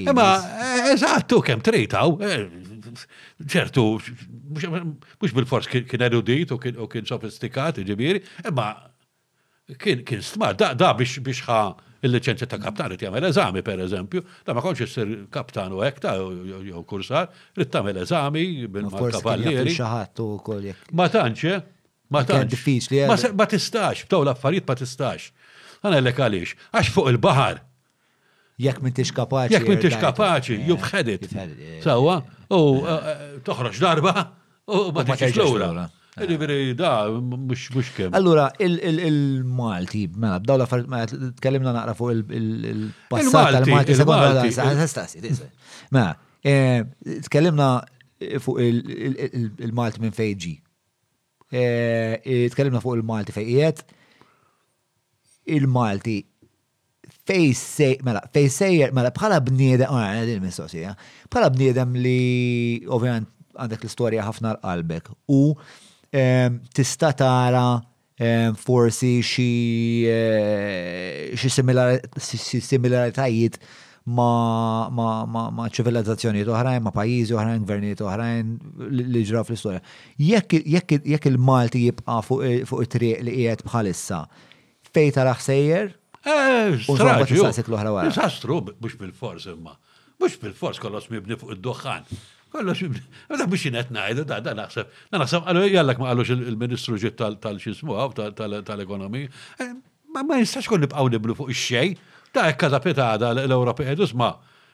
Ma, 0.09 0.27
eh, 0.55 0.91
eżattu 0.95 1.43
kem 1.45 1.61
tritaw, 1.61 2.17
eh, 2.25 2.68
ċertu, 3.45 3.83
mux 4.71 5.35
bil-fors 5.35 5.69
kien 5.69 6.03
erudit 6.05 6.53
u 6.55 6.59
kien 6.63 7.07
sofistikat, 7.07 7.81
ġibiri, 7.85 8.21
imma 8.49 8.69
kien 9.79 10.23
stmar, 10.25 10.55
da 10.57 10.91
biex 10.97 11.19
biex 11.23 11.43
ħa 11.47 11.59
il-licenzja 12.07 12.47
ta' 12.47 12.61
kaptan 12.63 12.89
rrit 12.93 13.01
jagħmel 13.03 13.27
eżami 13.29 13.61
pereżempju, 13.65 14.23
da 14.47 14.55
ma 14.55 14.63
s 14.73 14.83
issir 14.85 15.09
kaptan 15.35 15.75
u 15.75 15.81
hekk 15.83 15.99
ta' 16.05 16.13
jew 16.17 16.83
kursar, 16.87 17.27
rrit 17.57 17.73
tagħmel 17.73 18.01
eżami 18.05 18.45
bil 18.67 18.89
kavalli 19.17 20.73
Ma 20.91 21.07
tantx, 21.07 21.43
eh? 21.43 21.61
ma 22.15 22.23
tanċe. 22.23 23.05
Eh? 23.05 23.07
Ma 23.37 23.45
tistax, 23.45 24.07
b'taw 24.07 24.23
l-affarijiet 24.25 24.65
ma 24.65 24.73
tistax. 24.79 25.27
Għana 25.85 25.99
l 26.01 26.09
għaliex, 26.09 26.55
għax 26.73 26.89
fuq 26.95 27.11
il-bahar 27.13 27.59
jekk 28.63 28.81
m'intix 28.83 29.13
kapaċi. 29.15 29.55
Jekk 29.55 29.85
tix 29.85 29.97
kapaċi, 30.01 30.57
jubħedit. 30.69 31.27
Eh, 31.29 31.39
eh. 31.39 31.77
Sawa, 31.83 32.19
u 32.51 32.59
eh, 32.83 33.23
toħroċ 33.47 33.81
darba, 33.85 34.13
u 34.67 34.81
ma 34.95 35.05
tiġix 35.07 35.43
l-ewra. 35.43 35.87
da, 36.77 36.91
mux 37.15 37.91
kem. 37.95 38.11
Allura, 38.15 38.49
il-Malti, 38.59 40.07
mela, 40.19 40.41
la 40.59 40.67
farit, 40.67 40.89
mela, 40.91 41.29
tkellimna 41.39 41.71
naqra 41.77 41.93
fuq 41.97 42.33
il-passat 42.39 43.53
tal-Malti, 43.61 43.95
sekonda, 44.01 45.43
mela, 45.91 46.09
tkellimna 47.27 47.69
fuq 48.45 48.59
il-Malti 48.67 50.03
minn 50.03 50.17
fejġi. 50.19 50.57
Tkellimna 52.55 52.83
fuq 52.83 52.99
il-Malti 52.99 53.37
fejqiet, 53.39 53.85
il-Malti 55.49 56.19
fejsej, 57.29 57.99
mela, 58.05 58.21
fejsejjer, 58.33 58.91
mela, 58.95 59.09
bħala 59.15 59.37
bniedem, 59.45 59.89
oh, 59.89 59.99
għana, 60.01 60.23
din 60.27 60.41
mistoqsija, 60.43 60.91
bħala 61.29 61.47
bniedem 61.55 61.91
li, 61.97 62.17
ovvijan, 62.89 63.25
għandek 63.59 63.81
l-istoria 63.85 64.21
ħafna 64.25 64.49
qalbek 64.63 65.05
u 65.35 65.37
tista 66.75 67.09
tara 67.17 67.65
forsi 68.59 69.15
xi 69.25 69.45
eh, 70.09 71.45
similaritajiet 71.45 73.55
ma 74.09 75.69
ċivilizzazzjonijiet 75.75 76.47
oħrajn, 76.49 76.81
ma 76.87 76.91
pajjiżi 76.97 77.33
oħrajn, 77.37 77.61
gvernijiet 77.69 78.01
oħrajn 78.07 78.45
li 78.89 79.21
ġraf 79.29 79.45
fl-istorja. 79.51 79.81
Jekk 80.23 81.27
il-Malti 81.29 81.79
jibqa' 81.85 82.17
fuq 82.25 82.79
it-triq 82.87 83.17
li 83.29 83.33
qiegħed 83.43 83.61
bħalissa, 83.69 84.19
fejn 84.89 85.11
taraħ 85.19 85.39
sejjer, 85.45 85.87
Eh, 86.25 86.75
Disastru 88.07 88.61
biex 88.61 88.95
bil-fors 88.97 89.45
imma. 89.47 89.75
Mux 90.19 90.35
bil-fors 90.41 90.79
kollox 90.83 91.07
mibni 91.13 91.37
fuq 91.39 91.53
id-doħħan. 91.55 92.09
Kollox 92.51 92.81
mibni. 92.83 93.03
Da 93.29 93.45
biex 93.47 93.69
jinet 93.69 93.93
najdu, 93.95 94.25
da 94.27 94.41
da 94.43 94.53
naħseb. 94.57 94.89
Na 95.13 95.21
naħseb, 95.23 95.47
għallu 95.47 95.69
jallak 95.71 96.01
ma 96.03 96.09
għallux 96.11 96.33
il-ministru 96.35 96.97
ġit 96.99 97.15
tal-xismu 97.45 97.95
għaw, 97.95 98.31
tal-ekonomi. 98.35 99.29
Eh, 99.63 99.71
ma 100.11 100.23
ma 100.27 100.41
jistax 100.41 100.67
kon 100.67 100.83
nibqaw 100.83 101.07
nibnu 101.13 101.37
fuq 101.39 101.53
xej. 101.55 101.95
Ta' 102.35 102.49
ekka 102.51 102.67
ta' 102.73 102.81
pitada 102.83 103.31
l-Europa 103.37 103.87
edus 103.89 104.11
ma. 104.13 104.33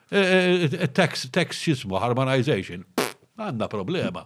Tax 0.09 1.29
xismu, 1.53 1.99
harmonization. 2.01 2.81
Għanna 3.37 3.69
problema. 3.71 4.25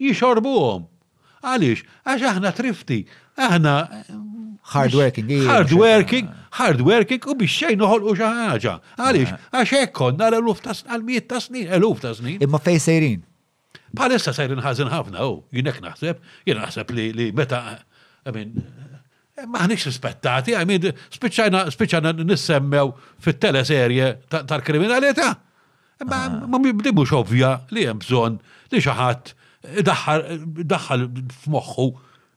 Jixorbuhom. 0.00 0.86
Għaliex, 1.46 1.84
għax 2.08 2.26
aħna 2.30 2.50
trifti, 2.56 3.00
aħna 3.38 3.74
eh, 3.86 4.08
hardworking. 4.72 5.32
Hardworking, 5.46 6.30
hardworking 6.58 7.28
u 7.32 7.36
biex 7.38 7.58
xejn 7.60 7.78
noħolqu 7.82 8.16
xi 8.18 8.32
ħaġa. 8.40 8.74
Għaliex, 8.98 9.38
għax 9.60 9.76
hekk 9.80 9.94
konna 10.00 10.30
eluf 10.34 10.62
ta' 10.64 10.74
għal-mijiet 10.80 11.28
ta' 11.30 11.42
snin, 11.44 11.70
eluf 11.78 12.02
ta' 12.02 12.14
snin. 12.18 12.40
Imma 12.42 12.60
fej 12.62 12.80
sejrin? 12.86 13.22
Palissa 13.96 14.32
sejrin 14.34 14.62
ħażin 14.64 14.90
ħafna 14.92 15.22
u 15.22 15.30
oh, 15.36 15.38
jinek 15.54 15.78
naħseb, 15.84 16.20
jinek 16.48 16.64
naħseb 16.66 16.90
li 16.96 17.30
meta, 17.36 17.62
għamin, 18.26 18.56
eh, 19.38 19.46
maħnix 19.46 19.88
rispettati, 19.92 20.56
għamin, 20.56 20.92
mean, 21.20 22.26
nissemmew 22.26 22.90
fit-teleserje 23.22 24.14
tal-kriminalità. 24.42 25.34
Ta 25.36 25.44
Ah. 26.04 26.46
Ma 26.48 26.58
bdi 26.60 26.92
mux 26.92 27.12
ovvja 27.16 27.58
li 27.72 27.86
hemm 27.88 28.02
bżonn 28.04 28.36
li 28.72 28.80
xi 28.84 28.92
ħadd 28.98 29.30
daħħal 30.70 31.06
f'moħħu 31.08 31.86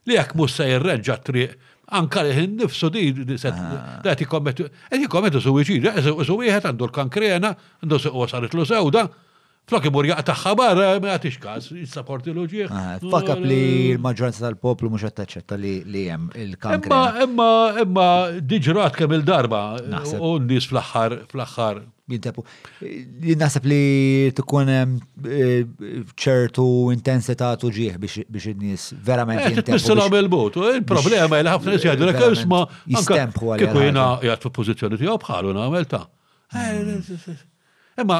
li 0.07 0.15
jekk 0.15 0.35
mhux 0.39 0.53
se 0.55 0.67
jirreġġa 0.69 1.17
triq 1.27 1.57
anka 1.99 2.23
li 2.23 2.45
nifsu 2.55 2.89
di 2.95 3.03
ah. 3.51 3.99
da 4.05 4.15
ti 4.15 4.23
kommetu 4.25 4.63
qed 4.87 5.03
jikkommetu 5.03 5.41
suwiċid, 5.43 5.89
su 6.05 6.39
wieħed 6.39 6.71
għandu 6.71 6.87
l-kankrena, 6.87 7.51
għandu 7.83 8.01
għasarit 8.13 8.55
lu 8.59 8.65
sewda, 8.67 9.09
Flok 9.69 9.83
imur 9.85 10.07
jaqta 10.09 10.33
xabar, 10.33 10.79
ma 10.97 11.11
għatix 11.13 11.35
kas, 11.37 11.67
jissaporti 11.77 12.31
loġieħ. 12.33 12.71
Ah, 12.73 12.95
Fakab 13.11 13.43
li 13.45 13.57
eh. 13.59 13.81
l-maġġoranza 13.99 14.47
tal-poplu 14.47 14.89
mux 14.89 15.03
għattaċċetta 15.05 15.59
li 15.61 15.73
jem 16.07 16.23
il 16.41 16.55
kankrena 16.57 17.27
Imma, 17.27 17.49
imma, 17.83 18.07
diġrat 18.49 18.97
kemm 18.97 19.13
il-darba, 19.19 19.61
un 20.17 20.49
nis 20.49 20.65
fl 20.71 20.81
axar 20.81 21.19
fl-axħar 21.29 21.83
jintabu. 22.11 22.43
Jinnasab 23.23 23.65
eh, 23.65 23.71
li 23.71 24.33
tkun 24.39 24.71
eh, 24.73 25.61
ċertu 26.19 26.65
intensità 26.95 27.51
tuġieħ 27.61 27.99
biex 28.01 28.47
id-nies 28.53 28.87
verament. 29.05 29.61
Nistana 29.67 30.07
bil-bot, 30.11 30.59
il-problema 30.77 31.39
li 31.43 31.53
ħafna 31.53 31.75
nies 31.75 31.85
jgħidu 31.87 32.07
l-ek 32.09 32.25
jisma. 32.33 32.63
Jistempu 32.95 33.51
għal. 33.53 33.63
Kiku 33.63 33.85
jina 33.85 34.07
jgħat 34.23 34.45
fu 34.47 34.53
pozizjoni 34.59 34.99
tiegħu 35.03 35.17
bħalu 35.25 35.55
na 35.57 35.69
ta'. 35.89 36.03
Ema, 36.49 36.65
eh, 36.65 37.15
hmm. 38.01 38.11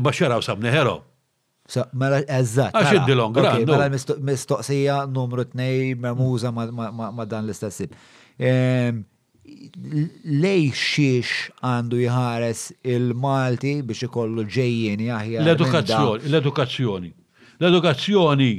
imma 0.00 0.12
xeraw 0.20 0.44
sabni 0.44 0.72
ħero. 0.74 0.96
Mela 1.98 2.20
eżat. 2.30 2.76
Għax 2.78 3.00
id-dilon, 3.00 3.32
Mela 3.66 3.88
mistoqsija 4.22 5.00
numru 5.10 5.48
t-nej 5.50 5.96
memuza 6.00 6.52
ma 6.54 7.26
dan 7.28 7.44
l-istessib 7.48 7.96
lej 10.42 10.72
xiex 10.74 11.50
għandu 11.62 12.00
jħares 12.06 12.64
il-Malti 12.94 13.74
biex 13.86 14.08
ikollu 14.08 14.44
ġejjien 14.50 15.04
jahja. 15.08 15.42
L-edukazzjoni, 15.44 16.24
l-edukazzjoni. 16.30 17.12
L-edukazzjoni. 17.60 18.50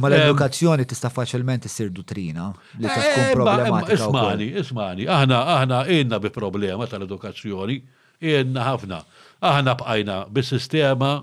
Ma 0.00 0.10
l-edukazzjoni 0.10 0.84
tista' 0.86 1.10
faċilment 1.10 1.66
issir 1.66 1.90
dutrina 1.90 2.48
li 2.78 2.86
tkun 2.86 3.06
eh, 3.10 3.30
problematika. 3.34 3.98
Ismani, 3.98 4.50
ismani, 4.62 5.06
aħna 5.10 5.40
aħna 5.56 5.80
għinna 5.96 6.20
bi 6.26 6.30
problema 6.34 6.86
tal-edukazzjoni, 6.90 7.78
għinna 8.22 8.66
ħafna. 8.68 9.00
Aħna 9.50 9.74
bqajna 9.80 10.18
bis-sistema 10.36 11.14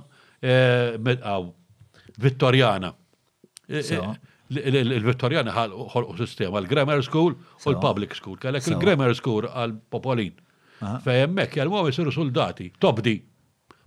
eh, 0.42 1.12
vittorjana. 2.20 2.92
Eh, 3.68 3.86
il-Vittorjani 4.50 5.52
ħolqu 5.52 6.18
sistema, 6.24 6.62
l-Grammar 6.62 7.02
School 7.04 7.34
u 7.36 7.70
l-Public 7.72 8.16
School. 8.16 8.38
Kellek 8.40 8.68
il-Grammar 8.72 9.14
School 9.18 9.48
għal-Popolin. 9.52 10.38
Fejemmek, 11.04 11.58
jgħal 11.58 11.72
muħu 11.74 11.92
jisiru 11.92 12.14
soldati, 12.16 12.70
tobdi, 12.80 13.16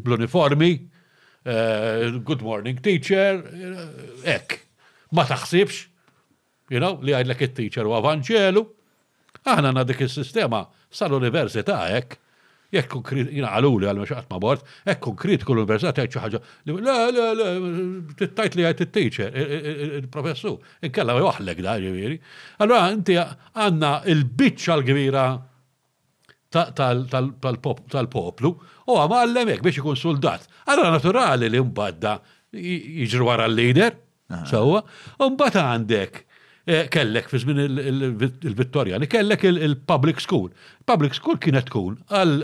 bl-uniformi, 0.03 0.71
eh, 1.45 2.11
good 2.27 2.43
morning 2.43 2.81
teacher, 2.83 3.41
eh, 3.55 4.35
ek. 4.37 4.59
Ma 5.13 5.25
taħsibx, 5.29 5.85
you 6.71 6.81
know, 6.83 6.99
li 7.03 7.15
għajdlek 7.15 7.47
il-teacher 7.49 7.87
u 7.89 7.95
avanġelu. 7.99 8.65
Aħna 9.47 9.71
għanna 9.71 9.87
dik 9.89 10.05
il-sistema 10.05 10.65
sal-Università 10.93 11.87
ek 11.97 12.19
jekk 12.75 12.91
konkret, 12.95 13.31
jina 13.35 13.49
għaluli 13.59 13.89
għal 13.91 13.99
maċaqat 14.05 14.29
ma 14.31 14.39
bort, 14.43 14.63
jek 14.87 15.01
konkret 15.03 15.45
kull 15.47 15.59
università 15.63 15.91
tajt 15.97 16.15
ħaġa, 16.23 16.39
le, 16.71 16.79
le, 16.85 17.23
le, 17.37 17.47
t-tajt 18.19 18.53
li 18.59 18.63
għajt 18.67 18.81
t 18.85 18.87
teacher 18.95 19.29
il-professur, 20.01 20.57
inkella 20.87 21.13
għahlek 21.19 21.59
da 21.67 21.73
ġiviri. 21.83 22.19
Allora, 22.65 22.83
inti 22.95 23.15
għanna 23.19 23.91
il-bicċa 24.15 24.73
l 24.77 24.83
gvira 24.87 25.25
tal-poplu, 26.51 28.51
u 28.87 28.89
għama 28.99 29.17
għallemek 29.25 29.61
biex 29.67 29.77
ikun 29.83 29.99
soldat. 29.99 30.43
Allora, 30.71 30.89
naturali 30.97 31.47
li 31.51 31.61
mbadda 31.63 32.13
jġru 33.05 33.25
għara 33.35 33.47
l-lider, 33.51 33.93
sawa, 34.47 34.79
u 35.19 35.21
mbata 35.35 35.61
għandek 35.75 36.13
eh, 36.71 36.85
kellek 36.91 37.27
fi 37.33 37.37
żmien 37.43 37.59
il-Vittorjani, 38.31 39.07
kellek 39.11 39.43
il-public 39.51 40.19
school. 40.23 40.49
Public 40.87 41.13
school 41.19 41.39
kienet 41.43 41.67
tkun 41.67 41.99
għal 42.15 42.35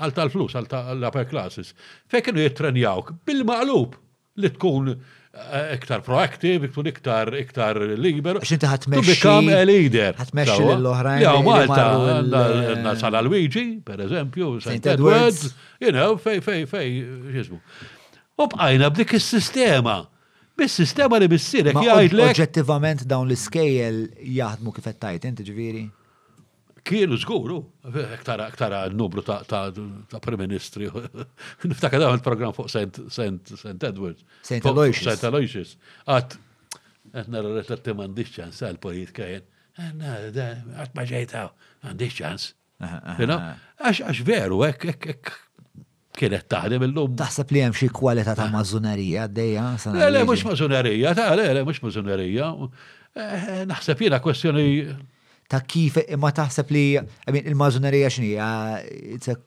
għal 0.00 0.14
tal-flus, 0.16 0.54
għal 0.56 0.68
tal-upper 0.70 1.28
classes. 1.30 1.72
Fekkenu 2.12 2.42
jittrenjawk 2.44 3.14
bil-maqlub 3.28 3.96
li 4.40 4.50
tkun 4.54 4.90
eh, 4.92 5.74
iktar 5.76 6.02
proaktiv, 6.06 6.64
iktar 6.68 6.90
iktar 6.92 7.30
iktar 7.40 7.80
liber. 8.00 8.40
Xinti 8.46 8.70
ħatmexxi. 8.70 9.06
To 9.12 9.14
become 9.14 9.54
a 9.60 9.64
leader. 9.68 10.16
Ħatmexxi 10.20 10.68
l-oħrajn. 10.76 11.24
Ja, 11.24 11.34
Malta, 11.44 12.94
Sala 13.02 13.22
Luigi, 13.26 13.66
per 13.84 14.04
eżempju, 14.06 14.54
St. 14.64 14.92
Edwards, 14.94 15.50
you 15.82 15.92
know, 15.92 16.16
fej, 16.20 16.40
fej, 16.46 16.64
fej, 16.72 16.92
xizmu. 17.36 17.60
U 18.40 18.46
bqajna 18.48 18.88
b'dik 18.94 19.18
is-sistema. 19.20 19.98
Bis-sistema 20.60 21.16
li 21.20 21.28
bissirek 21.30 21.76
jgħidlek. 21.80 22.34
Oġġettivament 22.34 23.06
dawn 23.08 23.28
l-iskejjel 23.30 24.00
jaħdmu 24.38 24.74
kif 24.76 24.86
qed 24.90 25.00
tajt, 25.00 25.28
inti 25.28 25.46
ġviri? 25.48 25.86
Kienu 26.86 27.16
zguru, 27.20 27.58
ktara 28.22 28.84
n 28.88 28.96
nubru 28.96 29.22
ta' 29.24 29.60
Prim-Ministri, 30.22 30.88
niftaka 31.68 31.98
dawn 32.00 32.16
il-program 32.18 32.52
fuq 32.56 32.68
St. 32.70 33.72
Edwards. 33.84 34.24
St. 34.42 34.62
Aloysius. 34.66 35.10
St. 35.18 35.28
Aloysius. 35.28 35.74
Għat, 36.06 36.38
għetna 37.10 37.42
r-refletti 37.44 37.96
mandiċ 37.98 38.32
ċans 38.40 38.62
għal-polit 38.68 39.12
kajen, 39.16 39.44
għanna, 39.80 40.14
eh, 40.30 40.64
għat 40.84 40.96
maġejtaw, 40.96 41.52
mandiċ 41.88 42.16
ċans. 42.22 42.48
Għax 42.80 44.24
veru, 44.26 44.62
ek, 44.68 45.32
kienet 46.16 46.46
taħdem 46.50 46.86
il-lum. 46.88 47.12
Taħseb 47.18 47.52
li 47.54 47.64
hemm 47.66 47.76
xi 47.76 47.90
kwalità 47.92 48.32
ta' 48.38 48.46
ah. 48.48 48.54
mażunerija 48.56 49.28
għaddejja? 49.28 49.68
Le, 49.98 50.10
le, 50.16 50.24
mhux 50.26 50.46
mażunerija, 50.48 51.12
ta' 51.18 51.30
le, 51.36 51.46
le, 51.60 51.64
mhux 51.68 51.82
mażunerija. 51.84 52.50
Eh, 53.10 53.64
naħseb 53.68 54.06
jiena 54.06 54.20
kwestjoni 54.22 54.68
ta' 55.50 55.62
kif 55.66 55.96
imma 56.14 56.30
taħseb 56.36 56.74
li 56.74 56.82
il-mażunerija 57.50 58.10
x'nija 58.14 58.44
ah, 58.44 59.38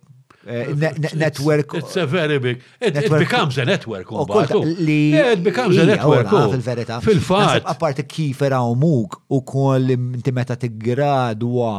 eh, 0.46 0.72
network. 1.16 1.74
It's 1.80 1.96
a 2.02 2.06
very 2.06 2.40
big. 2.44 2.62
It, 2.80 2.98
it 3.00 3.10
becomes 3.16 3.58
a 3.58 3.64
network. 3.64 4.12
Oh, 4.12 4.26
li, 4.80 5.12
yeah, 5.16 5.32
it 5.38 5.44
becomes 5.46 5.78
a 5.80 5.86
network. 5.88 6.34
Oh. 6.34 6.50
Fil-verita. 6.52 7.00
Fil-fat. 7.06 7.64
Apparti 7.72 8.04
kif 8.12 8.44
rawmuk 8.52 9.22
u 9.32 9.40
koll 9.48 9.96
inti 9.96 10.36
meta 10.36 10.60
tiggradwa 10.60 11.76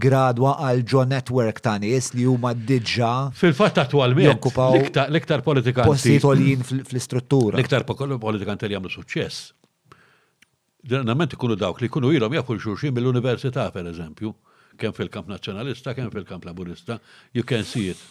gradwa 0.00 0.54
għal 0.64 0.78
ġo 0.88 1.02
network 1.04 1.58
ta' 1.64 1.74
nies 1.82 2.06
li 2.16 2.24
huma 2.24 2.54
diġà. 2.56 3.10
Fil-fatt 3.36 3.76
attwalment 3.82 4.46
l-iktar 4.48 5.42
politikanti. 5.44 5.90
Postijiet 5.92 6.24
għoljin 6.24 6.64
fl-istruttura. 6.88 7.58
L-iktar 7.60 7.84
politikanti 7.92 8.70
li 8.72 8.78
għamlu 8.78 8.92
suċċess 8.94 9.63
Dernament 10.84 11.32
ikunu 11.32 11.56
dawk 11.56 11.80
li 11.80 11.88
kunu 11.88 12.10
jilom 12.12 12.34
jafu 12.36 12.58
xulxin 12.60 12.92
mill-università, 12.92 13.70
per 13.72 13.86
eżempju, 13.88 14.32
kemm 14.78 14.92
fil-kamp 14.92 15.30
nazzjonalista, 15.32 15.94
kemm 15.96 16.10
fil-kamp 16.12 16.44
laburista, 16.44 16.98
you 17.32 17.42
can 17.42 17.64
see 17.64 17.86
it. 17.94 18.02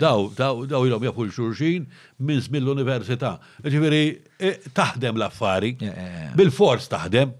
Daw, 0.00 0.28
daw, 0.38 0.60
daw 0.70 0.86
ilhom 0.86 1.02
jafu 1.08 1.26
xulxin 1.34 1.88
minn 2.22 2.62
l 2.62 2.70
università 2.70 3.32
Ġifiri, 3.64 4.04
e, 4.38 4.52
taħdem 4.76 5.18
l-affari, 5.18 5.72
bil-fors 6.38 6.86
taħdem, 6.92 7.34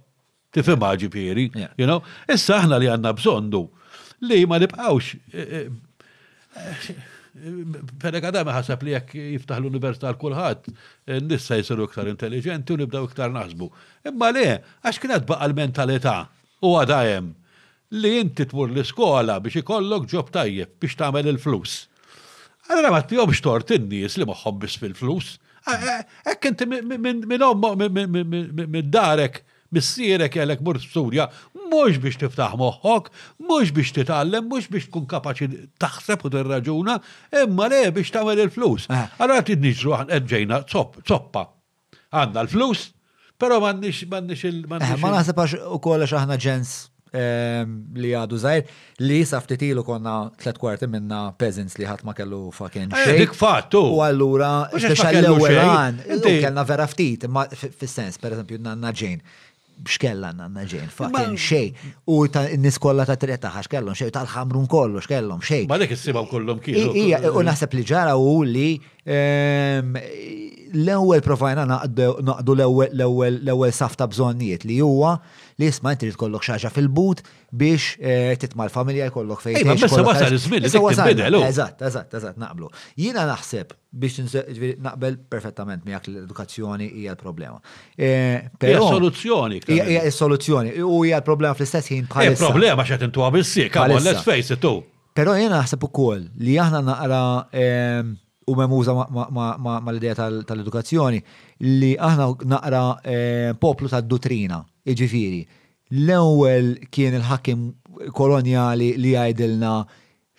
tifim 0.51 0.83
ġifieri, 1.05 1.47
you 1.79 1.87
know? 1.87 2.01
Issa 2.27 2.59
aħna 2.65 2.81
li 2.83 2.91
għandna 2.91 3.15
bżondu 3.23 3.61
li 4.27 4.41
ma 4.51 4.59
nibqgħux 4.59 5.13
e, 5.31 5.63
e, 5.63 6.99
Perek 7.35 8.25
għadam 8.27 8.49
ħasab 8.51 8.81
li 8.85 8.91
jekk 8.97 9.15
jiftaħ 9.37 9.61
l-università 9.61 10.11
l-kulħadd, 10.11 10.65
nissa 11.31 11.55
jisiru 11.61 11.85
iktar 11.87 12.09
intelligenti 12.11 12.73
u 12.75 12.77
nibdaw 12.81 13.05
iktar 13.07 13.31
naħsbu. 13.35 13.67
Imma 14.11 14.29
le, 14.35 14.47
għax 14.83 14.97
kienet 15.05 15.25
baqa 15.29 15.45
l-mentalità 15.49 16.17
u 16.67 16.69
għadajem 16.81 17.27
li 18.03 18.13
inti 18.21 18.45
tmur 18.51 18.69
l-iskola 18.75 19.35
biex 19.43 19.55
ikollok 19.63 20.05
ġob 20.11 20.29
tajjeb 20.35 20.71
biex 20.83 20.93
tagħmel 21.01 21.27
il-flus. 21.35 21.73
Allora 22.71 22.89
ma 22.95 23.01
tjomx 23.03 23.39
tort 23.47 23.69
in-nies 23.79 24.13
li 24.21 24.27
moħħom 24.27 24.57
fil-flus. 24.75 25.27
Ekk 26.35 26.43
inti 26.51 26.65
minn 26.69 28.91
darek 28.91 29.37
missierek 29.71 30.33
kellek 30.35 30.61
mur 30.61 30.79
Surja, 30.83 31.29
mux 31.71 31.99
biex 32.03 32.19
tiftaħ 32.21 32.57
moħħok, 32.61 33.11
mux 33.47 33.73
biex 33.77 33.95
titgħallem, 34.01 34.47
mux 34.51 34.69
biex 34.73 34.89
tkun 34.91 35.07
kapaċi 35.13 35.49
taħseb 35.81 36.27
u 36.29 36.33
tirraġuna, 36.35 36.99
imma 37.45 37.69
le 37.73 37.83
biex 37.95 38.13
tagħmel 38.17 38.45
il-flus. 38.49 38.89
Eh. 38.91 39.07
Allora 39.19 39.45
tidniġru 39.47 39.97
qed 40.01 40.15
edġejna 40.19 40.63
zoppa. 40.75 41.47
Għandna 42.11 42.47
l-flus, 42.49 42.89
pero 43.41 43.61
m'għandix 43.63 44.05
m'għandniex 44.11 44.47
il- 44.51 44.65
eh, 44.67 44.71
Ma 45.05 45.15
għax 45.23 45.57
u 45.77 45.79
kollox 45.79 46.13
aħna 46.19 46.37
ġens 46.43 46.79
ehm, 47.13 47.71
li 47.99 48.11
għadu 48.15 48.37
zaħir 48.39 48.67
li 49.03 49.23
ilu 49.71 49.83
konna 49.87 50.17
tlet 50.39 50.59
kwarti 50.59 50.87
minna 50.87 51.33
peasants 51.39 51.77
li 51.79 51.85
ħatma 51.87 52.15
kellu 52.15 52.51
fucking 52.55 52.91
xej. 52.91 53.15
Eh, 53.15 53.19
dik 53.23 53.35
fattu. 53.39 53.79
U 53.95 54.03
għallura, 54.03 54.71
speċal 54.75 55.23
l-ewel 55.23 55.59
għan, 55.71 56.03
kellna 56.27 56.65
vera 56.65 56.87
ftit, 56.91 57.27
ma 57.29 57.47
sens 57.87 58.19
per 58.19 58.35
eżempju, 58.35 58.59
nanna 58.59 58.91
ġejn 58.91 59.23
xkella 59.89 60.31
għanna 60.35 60.65
ġejn, 60.71 60.91
fucking 60.95 61.39
xej. 61.41 61.71
U 62.13 62.21
ta' 62.33 62.45
niskolla 62.61 63.07
ta' 63.09 63.17
treta 63.21 63.51
ħax 63.55 63.71
kellom 63.73 63.97
xej, 63.97 64.13
tal-ħamrun 64.15 64.67
kollu 64.71 65.03
xkellom 65.07 65.41
xej. 65.45 65.67
Ma 65.71 65.79
dik 65.81 65.95
issibaw 65.97 66.27
kollhom 66.31 66.61
kienu. 66.65 66.93
Ija, 67.01 67.23
u 67.31 67.45
naħseb 67.47 67.77
li 67.79 67.87
ġara 67.89 68.17
u 68.21 68.35
li 68.47 68.69
l-ewwel 70.71 71.23
provajna 71.25 71.65
naqdu 71.71 72.55
l-ewwel 72.61 73.73
safta 73.75 74.07
bżonnijiet 74.13 74.67
li 74.69 74.77
huwa 74.85 75.17
li 75.61 75.69
jisma 75.69 75.93
li 76.01 76.11
tkollok 76.15 76.45
xaġa 76.49 76.71
fil-but 76.75 77.21
biex 77.61 77.93
eh, 78.01 78.33
titma 78.41 78.67
l-familja 78.69 79.09
jkollok 79.11 79.43
fejn. 79.45 79.59
Ma 79.69 79.77
bessa 79.79 80.03
wasal 80.07 80.37
iż-żmien 80.37 80.65
li 80.65 80.71
tibbidel. 80.73 81.37
Eżatt, 81.49 81.83
eżatt, 81.89 82.15
eżatt, 82.19 82.41
naqblu. 82.41 82.71
Jiena 83.01 83.27
naħseb 83.31 83.75
biex 84.03 84.25
naqbel 84.87 85.19
perfettament 85.31 85.85
miegħek 85.89 86.09
l-edukazzjoni 86.13 86.89
hija 87.03 87.15
l-problema. 87.17 87.61
Eh, 87.97 88.49
hija 88.71 88.81
soluzzjoni. 88.89 89.61
Hija 89.77 90.07
soluzzjoni 90.17 90.75
u 90.87 91.03
hija 91.05 91.21
l-problema 91.21 91.53
fl-istess 91.59 91.93
ħin 91.93 92.07
eh, 92.07 92.09
bħalissa. 92.13 92.39
Hija 92.39 92.41
problema 92.55 92.89
x'qed 92.89 93.07
intuha 93.11 93.31
bissik, 93.37 93.77
għal 93.81 94.01
let's 94.09 94.25
face 94.27 94.57
it 94.57 94.63
tu. 94.65 94.75
Però 95.19 95.37
jiena 95.37 95.61
naħseb 95.61 95.83
ukoll 95.89 96.29
li 96.41 96.55
aħna 96.63 96.81
naqra 96.87 97.23
ehm, 97.61 98.15
u 98.51 98.55
memuza 98.59 98.95
ma 98.95 99.91
l-idea 99.93 100.17
tal-edukazzjoni 100.21 101.19
li 101.67 101.91
aħna 101.99 102.29
naqra 102.55 102.85
poplu 103.61 103.91
tad-dutrina 103.93 104.63
Iġifiri, 104.89 105.41
l-ewel 105.93 106.69
kien 106.95 107.15
il-ħakim 107.19 107.65
koloniali 108.17 108.93
li 108.97 109.13
għajdilna 109.19 109.73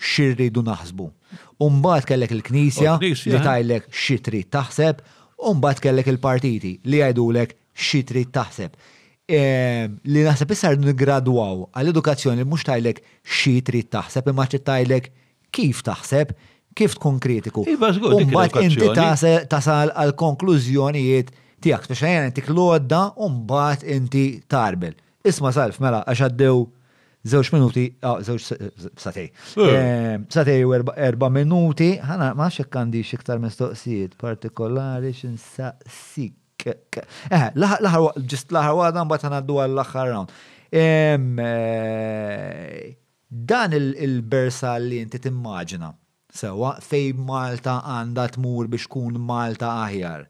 xirridu 0.01 0.63
naħsbu. 0.65 1.09
Umbat 1.61 2.07
kellek 2.09 2.31
il-knisja 2.33 2.95
oh, 2.95 3.03
li 3.03 3.13
tajlek 3.43 3.89
xitri 3.93 4.41
taħseb, 4.51 5.03
umbat 5.51 5.81
kellek 5.83 6.09
il-partiti 6.09 6.77
li 6.89 7.03
għajdulek 7.05 7.53
xitri 7.77 8.23
taħseb. 8.33 8.73
E, 9.31 9.41
li 10.09 10.23
naħseb 10.25 10.53
issa 10.55 10.71
n-gradwaw 10.75 11.67
għall-edukazzjoni 11.77 12.41
li 12.41 12.47
mux 12.49 12.65
tajlek 12.67 13.03
xitri 13.23 13.83
taħseb, 13.93 14.31
imma 14.33 14.47
tajlek 14.49 15.11
kif 15.53 15.83
taħseb, 15.85 16.33
kif 16.75 16.97
tkun 16.97 17.19
kritiku. 17.21 17.67
Imbat 17.69 18.01
iva, 18.25 18.47
inti 18.65 18.89
tasal 19.51 19.93
għal 19.93 20.15
konklużjonijiet 20.17 21.37
tijak 21.61 21.85
t 21.87 21.93
jtik 21.97 22.47
l 22.49 22.57
klodda 22.57 23.01
un-bat 23.21 23.83
inti 23.83 24.41
tarbel. 24.49 24.95
Isma 25.23 25.51
salf, 25.53 25.77
mela, 25.83 25.99
għaxaddew 26.09 26.63
zewx 27.31 27.51
minuti, 27.53 27.83
ah, 28.01 28.17
zewx 28.25 28.41
satej. 29.03 29.27
Eh. 29.31 29.69
Eh, 29.69 30.17
satej 30.33 30.65
u 30.65 30.73
erba 30.79 31.29
minuti, 31.29 31.91
ħana 32.01 32.31
ma 32.37 32.47
xekkandi 32.49 33.01
xiktar 33.05 33.37
mistoqsijiet 33.43 34.11
partikolari 34.17 35.11
xin 35.13 35.37
saqsik. 35.41 36.35
Eh, 36.65 37.51
laħar, 37.57 38.17
ġist 38.21 38.51
laħar 38.53 38.73
għadan 38.89 39.07
bat 39.09 39.21
d-dua 39.29 39.63
għall-axar 39.67 40.07
round. 40.15 40.29
Eh, 40.73 41.17
dan 43.29 43.73
il-bersa 43.77 44.71
li 44.81 44.97
inti 45.05 45.17
timmaġina, 45.21 45.89
sewa 46.41 46.69
fej 46.81 47.07
Malta 47.29 47.73
għandat 47.85 48.31
tmur 48.39 48.65
biex 48.73 48.85
kun 48.89 49.13
Malta 49.21 49.67
aħjar 49.85 50.21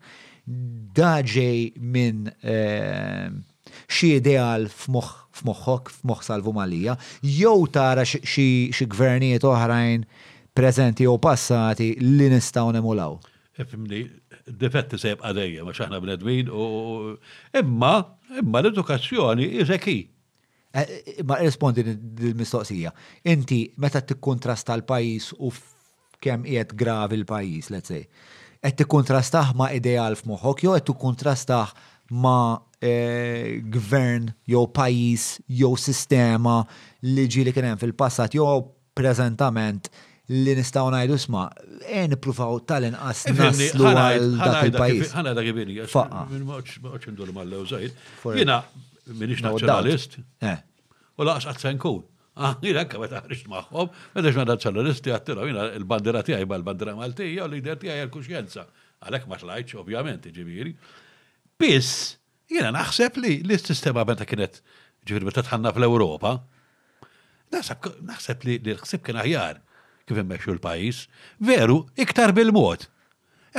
daġej 0.96 1.78
minn 1.78 2.28
ehm, 2.44 3.42
xie 3.88 4.18
ideal 4.20 4.66
f'moħħok, 4.70 5.92
f'moħħ 6.02 6.28
salvu 6.28 6.54
malija, 6.56 6.96
jew 7.24 7.68
tara 7.72 8.04
xi 8.06 8.86
gvernijiet 8.96 9.46
oħrajn 9.48 10.06
prezenti 10.56 11.08
u 11.08 11.16
passati 11.24 11.94
li 12.02 12.28
nistgħu 12.34 12.74
nemulaw. 12.78 13.18
E 13.62 13.66
fimni, 13.68 14.02
difetti 14.48 15.00
sejb 15.00 15.24
għadejja, 15.32 15.64
ma 15.68 15.76
xaħna 15.78 16.02
bnedmin, 16.04 16.50
u 16.52 16.68
imma, 17.62 17.94
imma 18.42 18.64
l-edukazzjoni 18.64 19.52
jizeki. 19.62 19.98
Eh, 20.72 20.92
ma 21.28 21.38
rispondi 21.44 21.84
l-mistoqsija. 21.84 22.92
Inti, 23.28 23.64
meta 23.84 24.00
t-kontrasta 24.08 24.76
l-pajis 24.80 25.34
u 25.40 25.52
kem 26.22 26.46
qiegħed 26.48 26.76
gravi 26.78 27.18
l-pajis, 27.22 27.72
let's 27.74 27.92
say 27.92 28.06
qed 28.62 28.78
tikkuntrastaħ 28.78 29.50
ma' 29.58 29.72
ideal 29.74 30.14
f'moħħok 30.20 30.68
jew 30.68 30.76
qed 30.78 30.86
tikkuntrastaħ 30.92 31.72
ma' 32.14 32.62
gvern 33.74 34.30
jew 34.50 34.68
pajjiż 34.74 35.24
jew 35.62 35.74
sistema 35.82 36.60
li 37.06 37.26
ġieli 37.28 37.54
kien 37.54 37.72
hemm 37.72 37.82
fil-passat 37.82 38.38
jew 38.38 38.46
preżentament 38.98 39.90
li 40.32 40.54
nistaw 40.58 40.88
najdu 40.94 41.18
sma, 41.20 41.48
e 41.90 42.06
niprufaw 42.08 42.60
tal-inqas 42.70 43.26
naslu 43.36 43.88
għal 43.90 44.38
dak 44.40 44.62
il-pajis. 44.70 45.10
Għana 45.12 45.34
dak 45.36 45.50
ibini, 45.52 45.80
minn 46.32 46.46
maċ 46.48 47.10
ndur 47.12 47.34
mal-lew 47.36 47.66
zaħid. 47.68 47.98
Jena, 48.40 48.62
minix 49.12 49.44
u 51.22 51.26
laqas 51.26 51.46
għatsen 51.52 51.82
kun. 51.82 52.06
Għina 52.32 52.84
ah, 52.86 52.88
kama 52.88 53.10
taħriġt 53.12 53.50
maħħom, 53.52 53.90
meta 54.16 54.30
xnada 54.32 54.56
ċallaristi 54.64 55.12
għattila, 55.12 55.48
jina 55.50 55.66
il-bandera 55.76 56.22
tijaj 56.24 56.46
ba 56.48 56.56
l-bandera 56.62 56.94
maltija, 56.96 57.44
u 57.44 57.48
l-lider 57.50 57.80
tijaj 57.82 58.06
għal-kuxjenza. 58.06 58.64
Għalek 59.04 59.26
ma 59.28 59.40
tlajċ, 59.42 59.80
ovvjament, 59.82 60.30
ġiviri. 60.38 60.72
Biss, 61.60 62.14
jina 62.48 62.72
naħseb 62.72 63.20
li 63.20 63.34
l-sistema 63.44 64.06
meta 64.08 64.24
kienet 64.30 64.62
ġiviri 65.10 65.28
meta 65.28 65.44
tħanna 65.44 65.76
fl-Europa, 65.76 66.38
naħseb 67.52 68.48
li 68.48 68.56
l-ħsib 68.64 69.04
kien 69.10 69.20
aħjar 69.26 69.60
kif 70.08 70.18
immexxu 70.24 70.54
l-pajis, 70.56 71.04
veru, 71.44 71.82
iktar 72.00 72.32
bil-mod. 72.36 72.88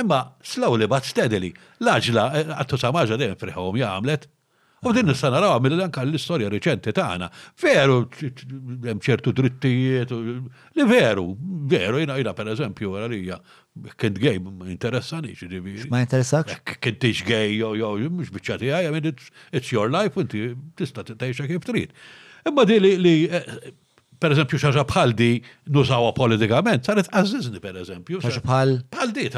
Imma 0.01 0.25
slowly 0.41 0.89
but 0.89 1.05
steadily, 1.05 1.53
laġla, 1.85 2.29
eh, 2.41 2.49
għattu 2.57 2.81
samaġa 2.81 3.21
dejjem 3.21 3.37
friħom 3.37 3.77
jgħamlet, 3.83 4.27
U 4.85 4.91
din 4.91 5.03
s 5.07 5.13
nista' 5.13 5.29
naraw 5.31 5.59
mill 5.63 5.79
anka 5.85 6.01
l-istorja 6.03 6.49
riċenti 6.51 6.91
tagħna. 6.95 7.29
Veru 7.61 8.01
hemm 8.19 8.99
ċertu 9.03 9.31
drittijiet 9.35 10.11
li 10.13 10.85
veru, 10.89 11.23
veru 11.71 12.01
jina 12.01 12.17
jiena 12.17 12.17
jiena 12.19 12.33
pereżempju 12.39 12.91
wara 12.91 13.07
lija 13.11 13.37
kent 13.97 14.19
gay 14.21 14.41
ma 14.43 14.67
interessani 14.71 15.31
ġifieri. 15.37 15.87
Ma 15.91 16.03
interessax? 16.03 16.57
Kentix 16.83 17.23
gay 17.27 17.55
jew 17.55 17.71
jo, 17.79 17.93
jo, 18.01 18.09
mux 18.11 18.33
bieċati 18.35 18.71
għaj, 18.73 18.89
għamil, 18.89 19.23
it's 19.53 19.71
your 19.71 19.87
life 19.93 20.19
unti 20.19 20.49
tista 20.75 21.05
tista' 21.07 21.15
tgħixha 21.21 21.47
kif 21.53 21.67
trid. 21.69 21.95
Imma 22.49 22.65
di 22.67 22.79
li 22.83 23.15
eh, 23.29 23.69
per 24.19 24.35
eżempju, 24.35 24.59
xaġa 24.59 24.83
bħal 24.91 25.15
di 25.19 25.31
nużawa 25.75 26.11
politikament, 26.15 26.83
saret 26.87 27.07
għazizni 27.11 27.59
per 27.63 27.79
eżempju. 27.85 28.19
bħal? 28.23 28.75
Bħal 28.93 29.15
di 29.15 29.29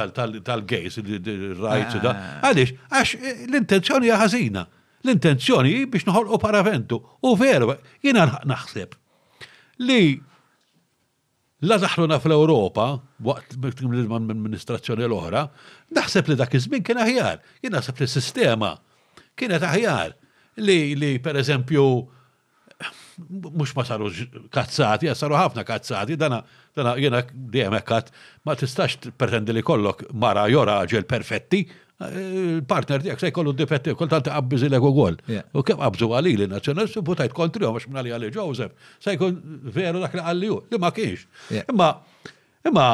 tal-gejs, 0.45 0.99
il-rajt, 1.05 1.95
ah. 1.95 1.95
da. 2.07 2.11
Għalix, 2.49 2.76
għax 2.91 3.15
eh, 3.22 3.38
l-intenzjoni 3.47 4.13
għazina. 4.17 4.65
L-intenzjoni 5.06 5.73
biex 5.86 6.06
noħolqu 6.07 6.40
paraventu. 6.41 6.99
U 7.22 7.36
veru, 7.38 7.73
jina 8.03 8.26
naħseb 8.48 8.95
li 9.86 10.15
la 11.68 11.77
taħluna 11.82 12.18
fl-Europa, 12.22 12.86
waqt 13.26 13.56
l 13.57 14.06
amministrazzjoni 14.15 15.06
l-oħra, 15.07 15.45
naħseb 15.98 16.30
li 16.32 16.40
dak 16.40 16.57
iż-żmien 16.60 16.84
kien 16.86 17.02
aħjar. 17.03 17.40
Jien 17.64 17.76
naħseb 17.76 18.02
li 18.03 18.10
sistema 18.11 18.73
kienet 19.36 19.64
aħjar 19.68 20.14
li, 20.68 20.77
li 20.95 21.11
per 21.19 21.40
eżempju, 21.41 21.86
mux 23.57 23.76
ma 23.77 23.86
saru 23.88 24.11
kazzati, 24.53 25.10
saru 25.18 25.36
ħafna 25.40 25.65
kazzati, 25.68 26.18
dana, 26.19 26.41
dana 26.76 26.95
jena 26.99 27.23
dejjem 27.34 27.80
ma 28.45 28.56
tistax 28.56 29.11
pretendi 29.18 29.56
li 29.57 29.64
kollok 29.65 30.10
mara 30.14 30.48
jo 30.52 30.64
raġel 30.69 31.06
perfetti, 31.07 31.65
il-partner 31.99 32.99
tijak 33.01 33.19
sej 33.19 33.31
kollu 33.31 33.51
se 33.51 33.55
jkollu 33.55 33.65
difetti, 33.65 33.93
kultant 33.95 34.27
għabbiż 34.27 34.63
il 34.67 34.76
u 34.80 34.91
għol. 34.91 35.17
U 35.59 35.63
kem 35.63 35.80
għabżu 35.80 36.09
għalli 36.17 36.34
li 36.41 36.47
nazjonalistu, 36.51 37.01
butajt 37.01 37.34
kontri 37.34 37.63
għu 37.63 37.72
għax 37.77 37.88
minnali 37.88 38.11
għalli 38.11 38.31
Joseph, 38.35 38.76
sej 38.99 39.17
kun 39.19 39.39
veru 39.63 40.01
dak 40.03 40.13
li 40.13 40.23
għalli 40.26 40.49
ju, 40.49 40.57
li 40.72 40.80
ma 40.81 40.91
kienx. 40.91 41.23
Imma, 41.63 41.89
imma, 42.67 42.88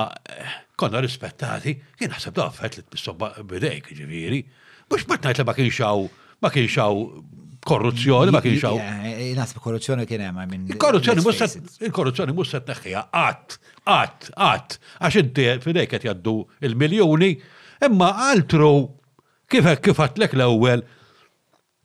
konna 0.78 1.02
rispettati, 1.02 1.74
jena 2.00 2.20
sebda 2.22 2.46
għaffet 2.46 2.78
li 2.82 2.86
t-bissobba 2.86 3.34
b'dejk 3.42 3.92
ġiviri, 3.98 4.42
biex 4.92 5.10
batnajt 5.10 5.42
li 5.42 5.46
ma 5.50 5.56
għaw, 5.58 6.06
ma 6.46 6.52
għaw 6.62 7.06
korruzzjoni, 7.66 8.32
ma 8.34 8.40
kienxaw. 8.42 8.78
Nasib 9.38 9.60
korruzzjoni 9.64 10.06
kien 10.10 10.22
hemm 10.28 10.40
minn. 10.50 10.64
Il-korruzzjoni 10.76 11.22
mhux 11.26 11.82
il-korruzzjoni 11.90 12.34
mhux 12.38 12.54
se 12.56 12.62
tneħħija 12.70 13.04
qatt, 13.14 13.58
qatt, 13.86 14.30
Għax 14.32 15.22
inti 15.24 15.46
f'dejk 15.62 15.94
għet 15.98 16.08
jaddu 16.10 16.34
il 16.68 16.74
miljoni 16.78 17.32
Imma 17.86 18.12
altru 18.30 18.72
kifek 19.50 19.90
lek 20.22 20.36
l-ewwel 20.38 20.84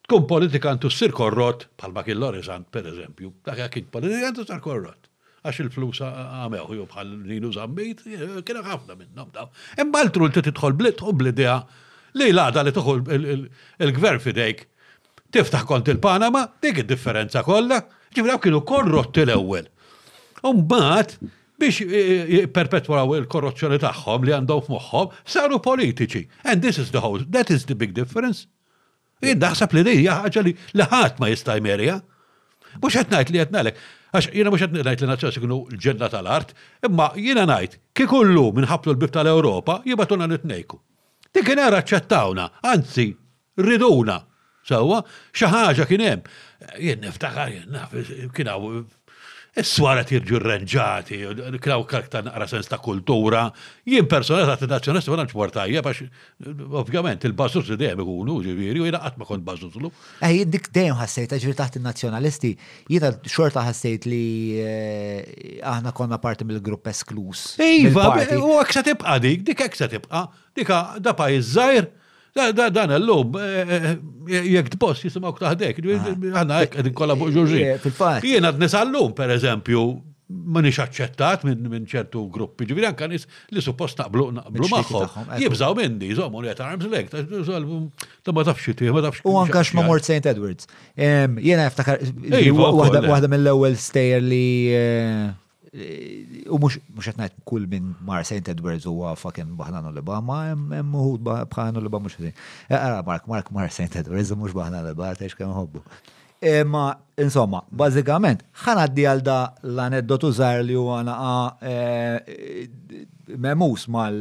tkun 0.06 0.26
politikantu 0.28 0.90
s-sir 0.92 1.10
korrot, 1.12 1.64
palma 1.80 2.04
kien 2.06 2.20
orizant 2.22 2.68
per 2.70 2.84
eżempju, 2.90 3.32
dak 3.48 3.62
kien 3.74 3.88
politikantu 3.92 4.44
s-sir 4.44 4.60
korrot. 4.62 5.08
Għax 5.46 5.60
il-flus 5.62 6.00
għamew, 6.02 6.66
ju 6.74 6.84
bħal 6.90 7.10
Ninu 7.26 7.52
Zambit, 7.54 8.00
eh, 8.10 8.42
kiena 8.46 8.64
ħafna 8.66 8.96
minnom 8.98 9.30
daw. 9.34 9.48
Imma 9.80 10.00
altru 10.04 10.26
li 10.28 10.34
tidħol 10.36 10.74
blit 10.78 11.02
u 11.06 11.14
bl 11.16 11.32
li 12.16 12.30
l-għada 12.32 12.62
li 12.64 12.72
tħol 12.74 13.02
il-gvern 13.12 14.22
fidejk 14.24 14.64
tiftaħ 15.36 15.64
kont 15.68 15.88
il-Panama, 15.92 16.44
dik 16.64 16.80
id-differenza 16.84 17.42
kollha, 17.44 17.80
ġivraw 18.16 18.40
kienu 18.42 18.62
korrotti 18.68 19.22
l-ewwel. 19.26 19.66
Umbat, 20.48 21.18
biex 21.58 21.80
eh, 21.80 21.96
eh, 21.96 22.48
perpetwaw 22.52 23.14
il-korruzzjoni 23.20 23.78
tagħhom 23.82 24.26
li 24.26 24.34
għandhom 24.36 24.64
f'moħħom 24.66 25.14
saru 25.34 25.60
politiċi. 25.64 26.24
And 26.44 26.62
this 26.62 26.78
is 26.80 26.90
the 26.92 27.00
whole, 27.04 27.24
that 27.32 27.50
is 27.52 27.64
the 27.70 27.74
big 27.78 27.94
difference. 27.96 28.46
Jien 29.24 29.40
daħseb 29.40 29.72
li 29.78 29.84
dejja 29.88 30.18
ħaġa 30.26 30.42
li 30.44 30.52
ħadd 30.92 31.20
ma 31.22 31.30
jista' 31.32 31.56
jmerja. 31.60 31.98
Mhux 32.76 32.98
qed 33.00 33.12
ngħid 33.16 33.32
li 33.32 33.40
qed 33.46 33.54
nagħlek, 33.56 33.80
għax 34.16 34.30
jiena 34.36 34.52
mhux 34.52 34.66
qed 34.66 34.76
ngħid 34.76 34.88
li 34.88 35.08
nazzjonali 35.10 35.44
kienu 35.44 35.60
l-ġenna 35.72 36.10
tal-art, 36.12 36.52
imma 36.90 37.08
jiena 37.16 37.46
ngħid 37.48 37.78
kikullu 37.96 38.46
kullu 38.58 38.94
l-bib 38.94 39.14
tal-Ewropa 39.16 39.78
jibatuna 39.88 40.28
nitnejku. 40.34 40.82
Dik 41.36 41.48
kien 41.48 41.64
era 41.64 41.80
ċċettawna, 41.82 42.50
anzi 42.72 43.12
riduna. 43.64 44.20
Sawa, 44.66 44.98
xi 45.32 45.46
ħaġa 45.48 45.84
kien 45.88 46.02
hemm. 46.04 46.30
Jien 46.82 46.98
niftakar 47.00 47.52
jien 47.54 47.68
naf 47.72 47.92
kien 48.34 48.48
hawn 48.50 48.82
s-swara 49.62 50.04
tirġu 50.04 50.38
rranġati, 50.42 51.16
kraw 51.64 51.84
karakter 51.88 52.24
naqra 52.26 52.44
sens 52.50 52.68
ta' 52.68 52.76
kultura, 52.82 53.46
jien 53.88 54.04
personali 54.08 54.44
ta' 54.60 54.68
nazjonista 54.68 55.12
ma' 55.14 55.20
namx 55.22 55.32
portajja, 55.32 55.80
bax, 55.84 56.02
ovvjament, 56.82 57.24
il-bazus 57.24 57.70
dejjem 57.80 58.02
ikunu, 58.04 58.36
ġiviri, 58.44 58.82
u 58.84 58.88
jina 58.90 59.00
għatma 59.06 59.24
kon 59.28 59.44
bazuzlu. 59.48 59.88
Ej, 60.28 60.42
eh, 60.44 60.46
dik 60.52 60.68
dejjem 60.76 60.98
ħassejt, 61.00 61.32
ġiviri 61.40 61.56
taħt 61.60 61.80
il-nazjonalisti, 61.80 62.52
jina 62.92 63.14
xorta 63.32 63.64
ħassejt 63.70 64.08
li 64.12 64.22
eh, 64.60 65.60
aħna 65.72 65.94
konna 65.96 66.20
parti 66.20 66.44
mill-grupp 66.44 66.92
esklus. 66.92 67.54
Iva, 67.64 68.10
u 68.36 68.58
għaksa 68.60 68.84
tibqa 68.90 69.16
dik, 69.24 69.46
dik 69.48 69.64
għaksa 69.70 69.88
tibqa, 69.96 70.26
dika 70.58 70.82
da 71.00 71.16
pajiz 71.16 71.54
Da, 72.36 72.50
da, 72.52 72.68
dan 72.70 72.90
l-lum, 73.00 73.30
eh, 73.40 73.62
eh, 73.64 73.84
eh, 74.28 74.48
jek 74.52 74.68
t-post 74.74 75.06
jisimak 75.06 75.38
taħdek, 75.40 75.78
ah. 75.94 76.08
għanna 76.42 76.58
għek 76.66 76.74
għedin 76.82 76.96
kolla 76.98 77.16
buħġu 77.16 77.38
ġurġi. 77.46 77.60
Fil-fat. 77.86 78.26
Jena 78.28 78.50
t-nisallum, 78.52 79.14
per 79.16 79.32
eżempju, 79.38 79.84
ma 80.52 80.60
nix 80.60 80.76
aċċettat 80.84 81.46
minn 81.48 81.86
ċertu 81.88 82.26
gruppi, 82.34 82.66
ġivirja, 82.68 82.90
anka 82.92 83.08
nis 83.08 83.24
li 83.56 83.62
suppost 83.64 84.02
naqblu 84.02 84.26
naqblu 84.36 84.68
maħħom. 84.68 85.30
Jibżaw 85.46 85.76
minni, 85.78 86.12
zomu 86.18 86.44
li 86.44 86.52
għatarms 86.52 86.90
lek, 86.92 87.08
ta' 87.14 87.24
ta' 87.24 88.34
ma 88.36 88.44
tafxi 88.50 88.76
ti, 88.82 88.90
ma 88.92 89.06
tafxi. 89.06 89.24
U 89.24 89.38
għankax 89.40 89.72
ma 89.78 89.86
mort 89.88 90.04
St. 90.04 90.28
Edwards. 90.28 90.68
Jena 90.94 91.70
jaftakar, 91.70 92.04
għahda 92.04 93.04
iva, 93.06 93.32
mill-ewel 93.38 93.80
stejer 93.80 94.24
li 94.26 94.44
Eh, 95.76 96.48
u 96.48 96.56
mux 96.62 96.72
mux 96.94 97.06
etnajt 97.10 97.34
kull 97.48 97.64
minn 97.68 97.86
Mar 98.08 98.22
St. 98.24 98.46
Edwards 98.48 98.84
u 98.88 98.90
huwa 98.94 99.10
fucking 99.20 99.50
baħlan 99.58 99.86
Alabama, 99.90 100.36
hemm 100.48 100.90
uħud 100.96 101.20
bħalan 101.26 101.76
mux 101.90 102.02
mhux 102.06 102.16
Għara, 102.22 102.32
eh, 102.70 103.02
Mark, 103.04 103.24
Mark 103.28 103.46
Mar 103.52 103.68
St. 103.68 103.96
Edwards 104.00 104.30
mux 104.32 104.40
mhux 104.46 104.52
baħlan 104.56 104.76
Alabama 104.80 105.18
tex 105.20 105.32
kem 105.36 105.52
hobbu. 105.52 105.80
Eh, 106.40 106.64
ma, 106.64 106.96
insomma, 107.20 107.60
bazzikament, 107.84 108.40
ħanaddi 108.64 109.02
għal 109.08 109.20
għalda 109.20 109.38
l-aneddotu 109.74 110.28
zaħr 110.38 110.60
li 110.64 110.76
u 110.80 110.84
għana 110.96 111.14
għa 111.20 111.54
memus 113.46 113.84
mal 113.92 114.16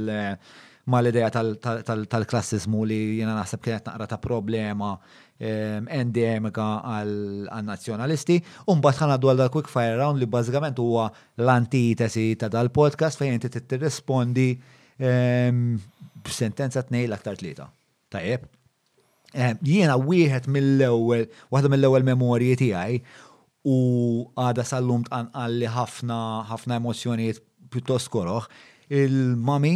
mal-ideja 0.86 1.32
tal-klassizmu 1.34 2.84
li 2.86 2.99
jena 3.22 3.34
naħseb 3.40 3.57
kienet 3.65 3.88
naqra 3.90 4.06
ta' 4.11 4.19
problema 4.22 4.90
endemika 5.44 6.66
għal-nazjonalisti. 6.80 8.40
Umbat 8.72 8.95
ħana 9.02 9.18
għal 9.20 9.38
dal-quick 9.41 9.68
fire 9.72 9.98
round 9.99 10.20
li 10.22 10.26
bazzikament 10.28 10.80
huwa 10.80 11.10
l-antitesi 11.38 12.30
ta' 12.40 12.48
dal-podcast 12.48 13.20
fejn 13.20 13.34
inti 13.36 13.49
t-rispondi 13.52 14.48
b-sentenza 14.98 16.84
t 16.88 16.91
l-aktar 17.06 17.36
tlieta. 17.38 17.68
Tajjeb. 18.10 18.48
Jiena 19.60 19.98
wieħed 19.99 20.48
mill-ewwel, 20.48 21.26
waħda 21.52 21.70
mill-ewwel 21.74 22.06
memorji 22.07 22.56
tiegħi 22.62 23.02
u 23.68 23.80
għada 24.40 24.64
sal-lum 24.64 25.03
tqanqalli 25.10 25.68
ħafna 25.76 26.20
ħafna 26.53 26.78
emozjonijiet 26.80 27.44
pjuttost 27.74 28.07
koroħ. 28.14 28.48
Il-mami 28.88 29.76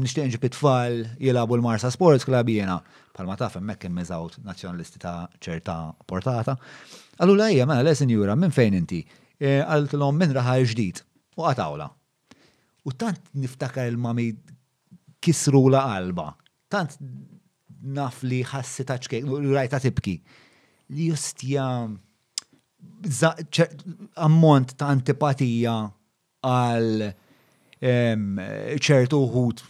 nixtieq 0.00 0.28
nġib 0.30 0.46
it-tfal 0.48 0.98
jilagħbu 1.24 1.58
l-Marsa 1.58 1.90
Sports 1.90 2.26
Club 2.28 2.52
jiena. 2.54 2.78
Palma 3.16 3.34
taf 3.38 3.58
hemmhekk 3.58 3.84
kien 3.88 3.96
miżawt 3.96 4.38
nazzjonalisti 4.46 5.02
ta' 5.02 5.26
ċerta 5.42 5.76
portata. 6.08 6.54
Għallu 7.18 7.36
la 7.38 7.48
hija 7.50 7.66
mela 7.68 7.82
le 7.84 7.96
sinjura 7.98 8.36
minn 8.38 8.54
fejn 8.54 8.78
inti? 8.78 9.00
E, 9.40 9.58
għaltilhom 9.66 10.16
minn 10.20 10.34
raħa 10.36 10.54
ġdid 10.70 11.02
u 11.40 11.48
għatawla. 11.50 11.88
U 12.88 12.94
tant 13.00 13.32
niftakar 13.36 13.90
il-mami 13.90 14.28
kisru 15.20 15.66
la 15.74 15.82
qalba. 15.90 16.30
Tant 16.70 16.94
naf 17.98 18.22
li 18.24 18.44
ħassi 18.46 18.86
u 19.26 19.40
rajta 19.50 19.82
tibki. 19.82 20.14
Li 20.94 21.10
justjam 21.10 21.98
ammont 24.20 24.74
ta' 24.78 24.88
antipatija 24.92 25.74
għal 26.44 27.10
ċertu 27.80 29.20
uħut 29.24 29.64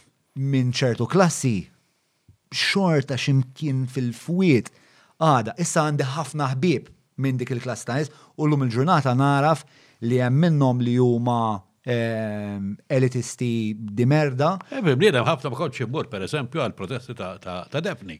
minn 0.51 0.71
ċertu 0.75 1.07
klassi, 1.11 1.55
xorta 2.51 3.15
ximkien 3.19 3.85
fil-fwiet, 3.87 4.69
għada, 5.23 5.55
issa 5.61 5.85
għandi 5.87 6.07
ħafna 6.17 6.51
ħbib 6.55 6.89
minn 7.21 7.39
dik 7.39 7.53
il-klass 7.57 7.87
ta' 7.87 8.01
u 8.05 8.45
l-lum 8.47 8.65
il-ġurnata 8.67 9.13
naraf 9.19 9.63
li 10.07 10.19
hemm 10.19 10.39
minnhom 10.45 10.81
li 10.83 10.97
huma 10.99 11.39
elitisti 12.91 13.73
di 13.73 14.05
merda. 14.05 14.53
Ebbi, 14.69 14.91
eh, 14.93 14.97
blieda 14.99 15.23
ħafna 15.25 15.49
ma 15.49 15.65
xibbur, 15.71 16.07
per 16.11 16.27
eżempju, 16.27 16.61
għal 16.61 16.75
protesti 16.77 17.15
ta' 17.17 17.81
Defni 17.81 18.19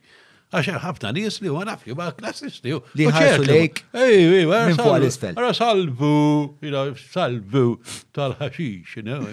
għax 0.52 0.80
ħafna 0.84 1.10
nis 1.16 1.38
li 1.42 1.50
huma 1.52 1.64
nafju 1.68 1.96
ma' 1.96 2.10
klassisti. 2.18 2.74
Li 3.00 3.06
ħarsu 3.08 3.46
lejk. 3.48 3.82
Ej, 3.96 4.46
minn 4.50 4.76
fuq 4.80 4.98
l-isfel. 5.00 5.38
Ara 5.40 5.54
salbu, 5.56 6.74
salbu 7.14 7.66
tal-ħaxix, 8.18 8.98
you 9.00 9.06
know. 9.06 9.28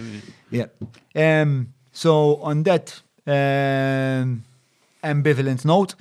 Yeah. 0.55 0.70
Um, 1.19 1.74
so 1.93 2.36
on 2.43 2.62
that 2.70 2.95
um, 3.27 4.43
ambivalent 5.05 5.65
note, 5.66 5.97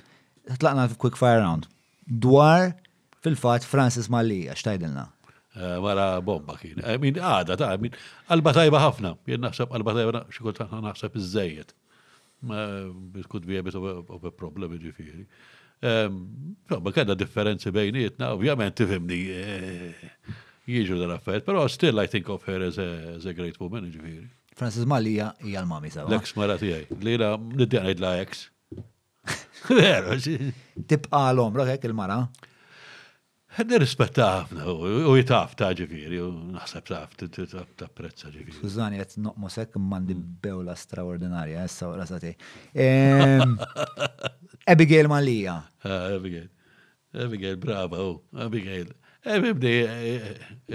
tlaqna 0.60 0.86
quick 0.98 1.18
fire 1.18 1.42
round. 1.42 1.66
Dwar 2.08 2.72
fil-fat 3.22 3.66
Francis 3.66 4.08
Malli 4.08 4.44
għax 4.52 4.64
tajdilna. 4.70 5.08
Eh, 5.58 6.20
bomba 6.22 6.54
kien. 6.60 6.78
għada 6.78 7.56
ta' 7.58 7.72
min 7.82 7.96
tajba 8.30 8.84
ħafna. 8.86 9.16
Jien 9.26 9.42
naħseb 9.42 9.74
qalba 9.74 9.96
tajba 9.98 10.24
xikultant 10.30 10.78
naħseb 10.86 11.18
iż 11.18 11.26
It 12.46 13.28
could 13.28 13.46
be 13.46 13.56
a 13.56 13.62
bit 13.62 13.74
of 13.74 13.82
a, 13.82 14.12
of 14.12 14.24
a 14.24 14.30
problem, 14.30 14.76
ġifiri. 14.78 15.24
Insomma, 16.68 16.90
kellna 16.94 17.14
differenzi 17.18 17.70
bejnietna, 17.74 18.32
ovvjament 18.36 18.74
tifimni 18.78 19.18
eh, 19.34 20.04
jiġu 20.70 20.98
dal-affarijiet, 21.00 21.44
però 21.46 21.66
still 21.70 21.98
I 22.02 22.06
think 22.06 22.28
of 22.28 22.42
her 22.46 22.60
as 22.62 22.78
a, 22.78 22.86
as 23.16 23.26
a 23.26 23.34
great 23.34 23.58
woman, 23.60 23.90
ġifiri. 23.94 24.26
Francis 24.58 24.86
Mali 24.90 25.12
hija 25.18 25.34
l-mami 25.64 25.90
sawa. 25.94 26.10
L-ex 26.12 26.34
mara 26.38 26.58
tiegħi. 26.62 26.98
Lila 27.06 27.34
id 27.66 27.74
jidla 27.78 28.14
ex. 28.24 28.46
Tibqa 30.88 31.26
l-omra 31.32 31.66
hekk 31.72 31.90
il-mara. 31.92 32.22
Għadni 33.58 33.78
rispetta 33.82 34.22
għafna 34.38 34.64
u 34.70 35.12
jitaf 35.18 35.56
ta' 35.58 35.72
ġifiri, 35.74 36.20
u 36.22 36.28
naħseb 36.54 36.84
taf, 36.86 37.16
ta' 37.74 37.88
prezza 37.90 38.28
ġifiri. 38.30 38.52
Skużani, 38.54 39.00
għet 39.02 39.16
noqmu 39.24 39.48
sekk 39.50 39.80
mandi 39.82 40.14
mm. 40.14 40.26
bewla 40.44 40.76
straordinarja, 40.78 41.64
essa 41.66 41.88
u 41.90 41.96
rasati. 41.98 42.30
Ehm, 42.84 43.56
Abigail 44.70 45.10
Malija. 45.10 45.56
Ah, 45.82 46.04
Abigail. 46.14 46.46
Abigail, 47.24 47.56
brava, 47.64 47.98
u, 48.04 48.12
Abigail. 48.44 48.94
Ebibdi, 49.28 49.72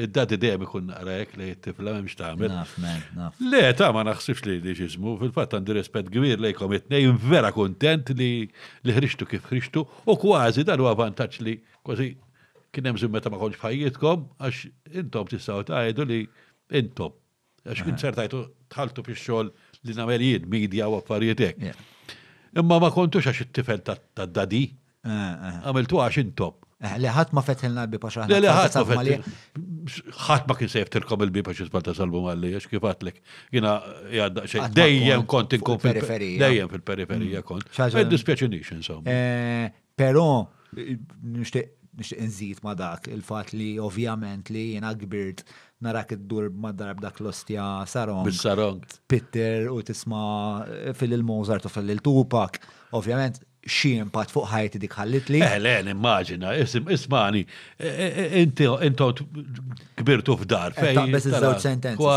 id-dati 0.03 0.35
eh, 0.35 0.39
dejjem 0.43 0.65
ikun 0.67 0.89
naqrek 0.91 1.31
li 1.39 1.53
t-tifla 1.55 1.93
memx 1.95 2.17
għamil. 2.19 2.51
Naf, 2.51 2.73
naf. 3.15 3.39
Le, 3.39 3.63
ta' 3.79 3.93
ma 3.95 4.03
naħsibx 4.09 4.43
li 4.49 4.57
li 4.65 4.75
xizmu, 4.77 5.15
fil 5.21 5.31
fat 5.33 5.55
għandi 5.55 5.77
rispett 5.79 6.11
kbir 6.11 6.43
lejkom 6.49 6.75
it-nejn 6.81 7.15
vera 7.31 7.53
kontent 7.55 8.11
li 8.19 8.29
ħriġtu 8.83 9.29
kif 9.31 9.47
ħriġtu 9.53 9.87
u 9.87 10.17
kważi 10.19 10.67
dan 10.67 10.83
u 10.83 10.91
vantaġġ 10.91 11.39
li 11.47 11.55
kważi 11.79 12.09
kien 12.75 12.85
hemm 12.89 13.13
meta 13.15 13.29
ma 13.33 13.39
konċ 13.41 13.59
fħajjitkom 13.61 14.25
għax 14.41 14.63
intom 15.03 15.29
tistgħu 15.31 15.61
tgħidu 15.69 16.05
li 16.09 16.19
intom. 16.79 17.13
Għax 17.67 17.85
kien 17.87 17.99
sertajtu 18.01 18.41
tħaltu 18.73 19.05
fix-xogħol 19.07 19.51
li 19.87 19.97
nagħmel 19.99 20.25
jien 20.27 20.47
media 20.51 20.89
u 20.89 20.97
affarijiet 20.97 21.43
hekk. 21.45 21.83
Imma 22.61 22.79
ma 22.83 22.89
kontux 22.95 23.29
għax 23.29 23.43
it-tifel 23.47 23.83
tad-dadi. 23.87 24.63
Eh, 25.03 25.11
eh. 25.11 25.59
Għamiltu 25.67 26.01
għax 26.03 26.21
intom. 26.23 26.57
Eh, 26.83 26.95
li 26.99 27.07
ħadd 27.15 27.35
ma 27.37 27.43
fetħilna 27.47 27.83
l-biba 27.85 28.09
xaħna. 28.15 28.39
Li 28.41 28.49
ħadd 28.57 28.79
ma 28.79 28.85
fetħilna. 28.89 29.35
ħadd 30.31 30.49
ma 30.49 30.57
kien 30.59 30.73
se 30.73 30.81
jeftilkom 30.83 31.27
il-biba 31.27 31.53
xi 31.55 31.69
spalta 31.69 31.93
salbu 31.99 32.23
għalli, 32.33 32.55
għax 32.57 32.69
kif 32.73 32.89
għatlek. 32.89 33.21
Jina 33.53 33.75
jgħadda 34.09 34.47
xej. 34.49 34.65
Dejjem 34.81 35.27
kont 35.35 35.55
inkom 35.59 35.79
fil-periferija. 35.85 36.41
Dejjem 36.47 36.73
fil-periferija 36.73 37.43
mm. 37.43 37.47
kont. 37.51 37.69
Ma 37.79 37.91
jiddispjaċinix 38.03 38.73
insomma. 38.79 39.21
Però 39.99 40.27
nishtiq 40.73 41.71
nixtieq 41.99 42.59
ma 42.65 42.73
dak 42.77 43.07
il-fatt 43.11 43.51
li 43.53 43.71
ovvjament 43.87 44.49
li 44.55 44.63
jiena 44.73 44.93
kbirt 44.97 45.43
narak 45.85 46.13
id-dur 46.17 46.47
ma 46.65 46.71
darb 46.79 47.01
dak 47.03 47.17
l-ostja 47.19 47.65
sarong. 47.91 48.23
Bil-sarong. 48.23 48.79
Pitter 49.11 49.67
u 49.69 49.81
tisma 49.83 50.23
eh, 50.69 50.93
fil-Mozart 50.95 51.65
u 51.67 51.71
fil-Tupac. 51.73 52.55
Ovvjament, 52.95 53.41
xie 53.67 53.97
impat 53.99 54.31
fuq 54.31 54.47
ħajti 54.53 54.79
dik 54.85 54.95
ħallitli. 54.95 55.41
Eh, 55.43 55.57
le, 55.59 55.73
immaġina, 55.91 56.53
ismani, 56.95 57.43
eh, 57.75 57.99
eh, 58.07 58.37
inti 58.45 58.69
kbirtu 59.99 60.37
f'dar. 60.45 60.71
bis 61.11 61.27
iż-żewġ 61.27 61.59
sentenzi. 61.65 62.13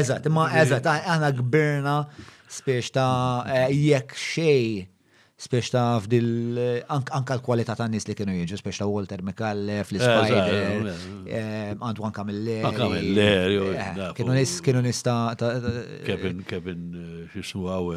Eżat, 0.00 0.26
imma 0.26 0.48
eżat, 0.64 0.90
għana 0.90 1.30
kbirna 1.38 1.96
spiex 2.56 2.90
ta' 2.98 3.46
jekk 3.70 4.18
xej 4.18 4.88
spiex 5.40 5.70
ta' 5.74 5.96
fdil 5.98 6.58
anka 6.86 7.34
l-kwalità 7.34 7.74
ta' 7.78 7.86
nis 7.90 8.06
li 8.06 8.14
kienu 8.16 8.36
jiġu, 8.36 8.58
spiex 8.60 8.78
ta' 8.82 8.86
Walter 8.88 9.22
Mikalle, 9.26 9.80
Flispider, 9.86 10.90
Antoine 11.80 12.14
Camilleri. 12.14 12.74
Camilleri, 12.76 13.56
oh, 13.60 13.70
eh, 13.74 14.02
kienu 14.16 14.36
nis, 14.36 14.58
oh. 14.60 14.64
kienu 14.68 14.84
nis 14.84 15.00
ta' 15.04 15.34
Kevin, 16.06 16.38
eh, 16.44 16.48
Kevin, 16.52 16.84
eh, 16.94 17.16
xismu 17.34 17.66
għaw. 17.66 17.90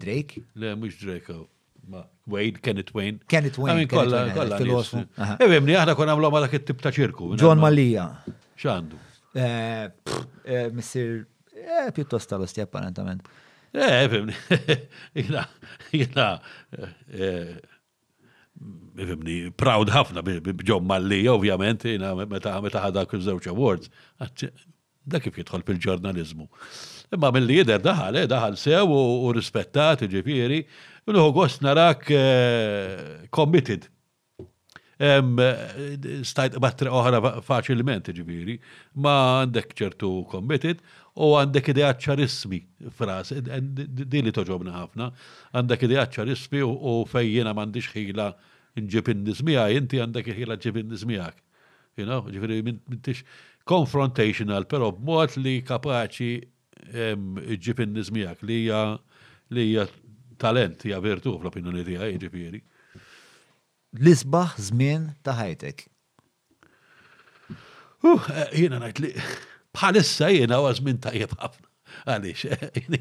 Drake? 0.00 0.44
Le, 0.62 0.76
mux 0.78 1.00
Drake 1.02 1.34
għaw. 1.34 1.42
Oh, 1.90 2.06
Wade, 2.30 2.60
Kenneth 2.62 2.92
Wayne. 2.94 3.18
Kenneth 3.32 3.56
Wayne. 3.58 3.74
Għamin 3.80 3.88
kolla, 3.90 4.20
kolla. 4.36 4.58
Filosofu. 4.62 5.00
Ebimni, 5.42 5.74
għahna 5.74 5.96
kon 5.98 6.12
għamlu 6.12 6.28
għala 6.30 6.50
kittib 6.52 6.84
ta' 6.84 6.92
ċirku. 6.94 7.32
John 7.40 7.58
Malija. 7.58 8.06
ċandu. 8.62 9.00
Missir, 10.70 11.24
pjuttost 11.90 12.30
tal-osti 12.30 12.62
apparentament. 12.62 13.26
Eh, 13.72 14.08
fimni, 14.10 14.32
jina, 15.16 15.44
jina, 15.92 16.40
eh, 16.72 16.88
eh, 17.14 17.60
fimni, 19.06 19.36
proud 19.54 19.92
ħafna 19.94 20.24
bġom 20.50 20.82
malli, 20.90 21.20
ovvjament, 21.30 21.86
jina, 21.92 22.10
meta 22.26 22.56
ħada 22.58 23.04
kull 23.06 23.22
zewċ 23.22 23.52
awards, 23.52 23.92
da 25.06 25.22
kif 25.22 25.38
jitħol 25.38 25.62
fil-ġurnalizmu. 25.68 26.48
Imma 27.14 27.30
mill-li 27.34 27.60
jider 27.60 27.78
daħal, 27.84 28.18
eh, 28.18 28.26
daħal 28.30 28.58
sew 28.58 28.82
u 28.90 29.30
rispettat, 29.38 30.02
ġifiri, 30.10 30.64
unuħu 31.10 31.30
għost 31.30 31.38
gost 31.38 31.62
narak 31.68 32.08
committed. 33.34 33.86
Stajt 36.26 36.58
battra 36.60 36.90
oħra 36.92 37.22
faċilment, 37.46 38.10
ġifiri, 38.18 38.58
ma 39.00 39.14
għandek 39.44 39.78
ċertu 39.78 40.10
committed, 40.34 40.82
u 41.20 41.28
għandek 41.36 41.68
idea 41.74 41.90
ċarismi 42.04 42.58
fras, 42.96 43.30
di 43.36 44.22
li 44.24 44.32
toġobna 44.32 44.72
ħafna, 44.76 45.10
għandek 45.58 45.84
idea 45.88 46.06
ċarismi 46.16 46.62
u 46.64 46.94
fejjena 47.10 47.52
mandiġ 47.56 47.90
ħila 47.94 48.28
nġib 48.80 49.10
in-nizmijaj, 49.14 49.76
inti 49.82 50.00
għandek 50.00 50.30
ħila 50.38 50.56
ġib 50.64 50.78
in-nizmijak. 50.80 51.36
You 52.00 52.06
know, 52.08 52.22
ġifiri 52.32 52.62
mintix 52.64 53.24
confrontational, 53.68 54.64
pero 54.70 54.92
b'mod 54.96 55.36
li 55.44 55.58
kapaċi 55.66 56.30
ġib 57.60 57.84
in 57.84 57.98
li 57.98 58.58
hija 58.62 58.84
li 59.52 59.66
hija 59.72 59.84
talent, 60.40 60.86
hija 60.88 61.00
virtu 61.04 61.34
fl-opinjoni 61.36 61.84
tiegħi 61.84 62.14
ġifieri. 62.24 62.62
L-isbaħ 64.00 64.56
żmien 64.70 65.10
ta' 65.26 65.36
ħajtek. 65.36 65.84
Uh, 68.00 68.16
eh, 68.32 68.46
jiena 68.62 68.78
ngħid 68.80 69.02
li 69.04 69.12
bħalissa 69.76 70.28
jena 70.34 70.58
għaz 70.66 70.80
minn 70.84 71.00
tajjeb 71.02 71.34
ħafna. 71.38 71.66
Għalix, 72.06 72.46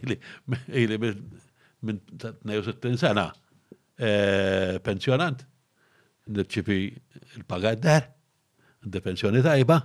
ili 0.82 0.98
minn 1.02 2.00
62 2.20 2.98
sena 3.02 3.28
eh, 3.98 4.78
pensjonant, 4.84 5.46
nirċipi 6.30 6.80
il-pagaddar, 7.40 8.10
għandi 8.86 9.04
pensjoni 9.08 9.44
tajba, 9.46 9.78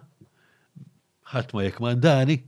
ħadd 1.35 1.53
ma 1.57 1.67
jekmandani, 1.69 2.39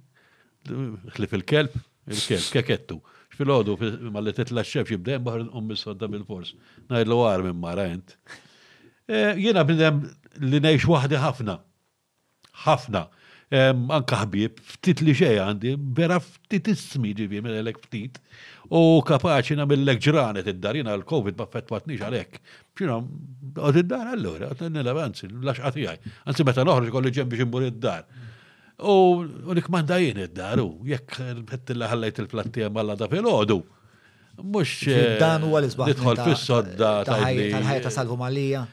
xlif 1.17 1.37
il-kelb, 1.39 1.77
il-kelb, 2.13 2.49
kekettu. 2.57 2.99
Xfil-ħodu, 3.37 3.77
malli 4.15 4.33
titla 4.33 4.63
xef 4.65 4.91
jibdem 4.95 5.25
baħar 5.25 5.45
ummi 5.61 5.77
sodda 5.77 6.09
bil-fors. 6.09 6.55
Najdlu 6.89 7.19
għar 7.29 7.43
minn 7.45 7.59
mara 7.61 7.85
jent. 7.91 8.15
Eh, 9.07 9.37
jena 9.45 9.65
bnidem 9.69 10.01
li 10.43 10.61
nejx 10.65 10.89
wahdi 10.89 11.21
ħafna. 11.21 11.59
ħafna 12.65 13.05
anka 13.55 14.17
ħbib, 14.27 14.59
ftit 14.75 15.01
li 15.05 15.13
xej 15.15 15.37
għandi, 15.39 15.75
vera 15.95 16.17
ftit 16.19 16.67
ismi 16.73 17.13
ġivi 17.15 17.41
minn 17.45 17.55
elek 17.55 17.79
ftit, 17.87 18.19
u 18.71 19.01
kapaċi 19.07 19.57
namillek 19.61 20.01
ġranet 20.03 20.47
id-darina 20.51 20.95
l-Covid 20.99 21.39
ma 21.39 21.47
fetwatniġ 21.47 22.03
għalek. 22.09 22.41
ċina, 22.77 22.97
għod 23.63 23.77
id-dar 23.85 24.11
għallura, 24.17 24.49
għod 24.51 24.63
n-nela 24.69 24.93
għanzi, 25.07 25.29
laxqati 25.47 25.87
għaj, 25.87 26.01
għanzi 26.27 26.45
meta 26.47 26.65
noħroġ 26.67 26.91
kolli 26.97 27.11
ġem 27.15 27.29
biex 27.31 27.45
imbur 27.47 27.67
id-dar. 27.71 28.03
U 28.83 29.25
nikmanda 29.57 29.99
jien 30.03 30.19
id-dar, 30.27 30.61
u 30.61 30.71
jekk 30.85 31.21
l-ħettilla 31.31 31.87
ħallajt 31.95 32.19
il-plattija 32.25 32.71
malla 32.75 32.97
da 32.99 33.07
fil-ħodu. 33.09 33.61
Mux. 34.43 34.83
Dan 35.21 35.47
u 35.49 35.55
għal-izbaħ. 35.57 35.89
Eh, 35.89 35.95
nidħol 35.95 36.19
fis-sodda. 36.27 36.91
Tal-ħajja 37.09 37.89
ta' 37.89 38.17
malija. 38.19 38.67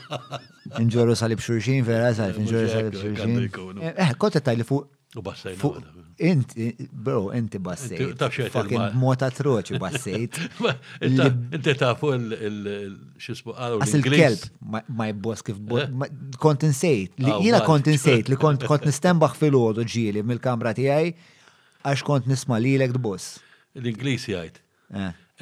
Nġorru 0.86 1.16
salib 1.18 1.40
xurxin, 1.42 1.80
vera 1.86 2.12
salib, 2.14 2.36
eh, 2.38 2.44
nġorru 2.44 2.68
salib 2.70 2.98
xurxin. 3.00 3.80
Eh, 3.82 3.92
eh 4.04 4.12
kotta 4.14 4.38
tajli 4.46 4.62
fuq. 4.68 4.92
U 5.18 5.22
bassajt. 5.26 5.64
Inti, 6.30 6.68
bro, 6.92 7.32
inti 7.36 7.58
bassejt. 7.62 8.22
Fucking 8.54 8.94
mota 9.00 9.28
troċi 9.34 9.80
bassejt. 9.82 10.38
Inti 11.08 11.74
tafu 11.80 12.10
il-xisbu 12.20 13.54
għalu. 13.56 13.80
Ah, 13.80 13.82
Għas 13.86 13.96
il-kelb, 13.98 14.46
eh? 14.46 14.86
ma' 15.00 15.08
jibbos 15.10 15.42
kif 15.50 15.58
kont 16.46 16.68
insejt. 16.70 17.18
Ah, 17.24 17.38
jina 17.42 17.62
kont 17.66 17.90
insejt 17.90 18.30
li 18.32 18.38
kont 18.38 18.66
nistembaħ 18.92 19.36
fil-ħodu 19.42 19.86
ġili 19.96 20.22
mill-kamra 20.22 20.74
tijaj 20.78 21.10
għax 21.86 22.06
kont 22.10 22.30
nisma 22.30 22.60
li 22.62 22.76
l-ek 22.78 22.94
d-boss. 22.94 23.40
L-Inglisi 23.74 24.36
għajt. 24.38 24.62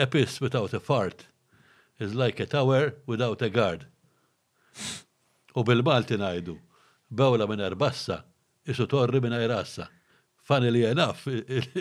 Epis 0.09 0.41
without 0.43 0.73
a 0.75 0.81
fart 0.83 1.27
is 1.99 2.15
like 2.15 2.41
a 2.41 2.47
tower 2.47 2.95
without 3.07 3.43
a 3.43 3.51
guard. 3.51 3.87
U 5.57 5.63
bil-Malti 5.63 6.17
najdu, 6.19 6.59
Bawla 7.13 7.49
minn 7.49 7.61
erbassa, 7.61 8.23
isu 8.67 8.87
torri 8.89 9.21
minn 9.23 9.39
rassa. 9.53 9.89
Funnily 10.45 10.83
enough, 10.85 11.25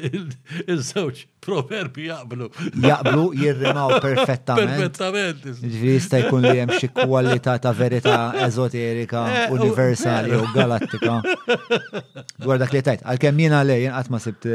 il-żewġ 0.71 1.17
proverbi 1.43 2.05
jaqblu. 2.07 2.45
Jaqblu 2.79 3.25
jirrimaw 3.41 3.97
perfettament. 3.99 4.69
Perfettament. 4.69 5.41
Ġviri 5.59 5.95
sta 6.05 6.21
jkun 6.21 6.45
li 6.47 6.53
hemm 6.61 6.71
xi 6.77 6.87
kwalità 6.95 7.57
ta' 7.65 7.73
verità 7.75 8.19
ezoterika, 8.45 9.23
eh, 9.27 9.55
universali 9.57 10.31
u 10.37 10.45
eh. 10.45 10.53
galattika. 10.55 11.17
Dwar 12.39 12.61
dak 12.63 12.71
li 12.71 12.79
tajt, 12.87 13.03
għalkemm 13.03 13.41
jiena 13.43 13.59
le 13.67 13.77
jien 13.81 14.07
ma 14.15 14.21
sibt 14.23 14.47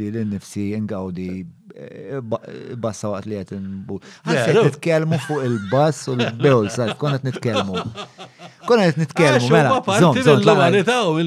li 0.00 0.08
l-nifsi 0.14 0.70
ingawdi 0.78 1.28
eh, 1.76 2.16
bassa 2.30 3.10
waqt 3.18 3.28
li 3.28 3.36
qed 3.42 3.52
nbu. 3.60 4.00
Għalfejn 4.30 4.62
nitkellmu 4.70 5.18
fuq 5.26 5.44
il-bass 5.50 6.08
u 6.08 6.16
l-bewl 6.16 6.72
sa 6.72 6.88
konna 6.96 7.20
qed 7.20 7.28
nitkellmu. 7.34 7.84
Konna 8.70 8.88
qed 8.88 8.96
nitkellmu 8.98 9.46
mela. 9.52 9.76
Zom, 10.24 11.20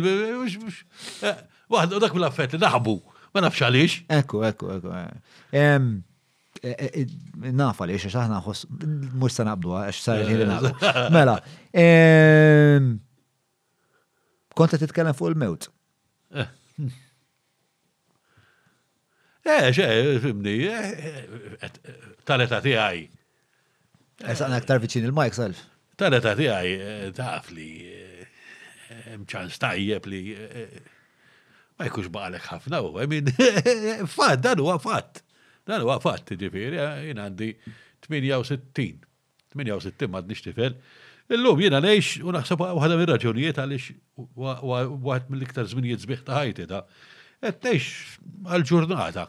Waħd, 1.70 2.00
dak 2.02 2.16
mill 2.18 2.26
affetti 2.26 2.58
naħbu, 2.60 2.94
ma 3.34 3.44
nafx 3.46 3.66
għaliex. 3.68 3.98
Ekku, 4.20 4.40
ekku, 4.48 4.72
ekku. 4.78 5.90
Nafa 7.56 7.88
li 7.88 8.00
xax 8.02 8.16
aħna 8.24 8.40
ħoss, 8.46 8.66
mux 9.22 9.36
sa 9.38 9.46
naqbdu, 9.48 9.76
għax 9.78 10.00
sa 10.08 10.16
ħin 10.24 10.48
Mela, 11.16 11.38
konta 14.60 14.80
titkellem 14.82 15.16
fuq 15.18 15.36
il-mewt. 15.36 15.70
Eh, 16.34 16.50
eh 19.46 19.70
xe, 19.76 19.86
fimni, 20.26 20.58
eh, 20.74 21.24
eh, 21.70 21.96
tal-eta 22.28 22.64
tiegħi. 22.66 23.06
Esaqna 24.26 24.58
aktar 24.60 24.82
viċin 24.84 25.06
il-mic 25.14 25.38
self. 25.38 25.62
Tal-eta 26.02 26.34
għaj, 26.34 26.78
taf 27.14 27.54
li 27.54 27.70
mċan 29.20 29.54
stajjeb 29.54 30.10
li 30.10 30.24
ma 31.80 31.88
jkunx 31.88 32.10
baqalek 32.12 32.48
ħafna 32.52 32.80
u, 32.84 32.90
għamin, 33.04 33.30
fat, 34.18 34.42
dan 34.44 34.60
huwa 34.62 34.76
fatt. 34.84 35.24
Dan 35.70 35.84
huwa 35.86 35.98
fatt, 36.04 36.34
ġifiri, 36.40 36.80
eh, 36.80 37.06
jien 37.08 37.22
għandi 37.24 37.52
68, 38.04 39.06
68 39.56 40.10
ma 40.12 40.22
nix 40.28 40.44
tifel. 40.46 40.76
Illum 41.36 41.60
jiena 41.64 41.80
ngħix 41.84 42.26
u 42.26 42.34
naħseb 42.36 42.64
waħda 42.66 42.98
minn 43.00 43.12
raġunijiet 43.14 43.62
għaliex 43.62 43.94
waħed 44.40 45.32
mill-iktar 45.34 45.68
żminijiet 45.72 46.04
sbieħ 46.08 46.24
ta' 46.26 46.40
ħajti 46.42 46.68
ta' 46.72 46.84
qed 47.46 47.62
ngħix 47.62 48.50
għall-ġurnata. 48.50 49.28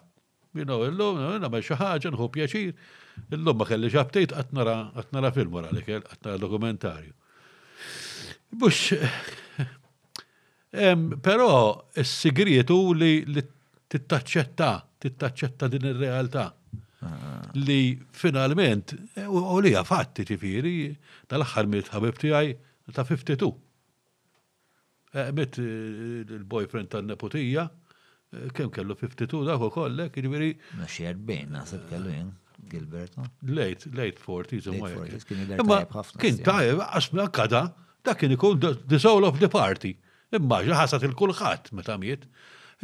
Jiena 0.58 0.80
illum 0.88 1.20
nagħmel 1.44 1.62
xi 1.66 1.78
ħaġa 1.78 2.10
nħu 2.16 2.28
pjaċir. 2.38 2.72
Illum 3.36 3.60
ma 3.60 3.68
kellix 3.68 3.98
abtejt 4.00 4.34
għatnara 4.40 4.76
nara 5.12 5.30
film 5.36 5.60
għalik, 5.60 5.92
għatnara 6.00 6.40
dokumentarju. 6.46 7.14
Bux 8.50 8.90
Però 10.70 11.50
s-sigrietu 11.98 12.78
li 12.94 13.12
tittaċċetta, 13.90 14.68
tittaċċetta 15.02 15.68
din 15.72 15.88
ir-realtà. 15.90 16.44
Ah. 17.02 17.50
Li 17.56 17.96
finalment, 18.14 18.92
e, 19.18 19.24
u 19.26 19.58
li 19.64 19.72
għafatti 19.74 20.26
ġifiri, 20.28 20.74
tal-axħar 21.32 21.66
mit 21.72 21.88
ħabibti 21.90 22.30
għaj 22.36 22.50
ta' 22.94 23.04
52. 23.08 23.48
E, 25.16 25.24
mit 25.34 25.58
e, 25.58 25.64
il-boyfriend 26.22 26.90
tal-nepotija, 26.92 27.64
kem 28.54 28.70
kellu 28.70 28.94
52 28.94 29.40
dak 29.48 29.64
u 29.64 29.70
kollek, 29.74 30.14
ġifiri. 30.22 30.52
Maxie 30.78 31.08
40, 31.16 31.50
nasib 31.56 31.82
kellu 31.90 32.14
jen. 32.14 32.30
Gilbert, 32.70 33.14
Late, 33.56 33.88
late 33.96 34.20
40s, 34.20 34.66
kien 35.24 35.46
tajb 35.48 35.94
Kien 36.20 36.36
tajb, 36.44 36.82
għasbna 36.84 37.24
kada, 37.32 37.62
dak 38.04 38.18
kien 38.20 38.34
ikun 38.36 38.60
the 38.60 39.00
soul 39.00 39.24
of 39.24 39.40
the 39.40 39.48
party. 39.48 39.94
Imma 40.36 40.58
ħasat 40.62 41.04
il-kulħadd 41.08 41.70
meta 41.74 41.96
miet. 41.98 42.26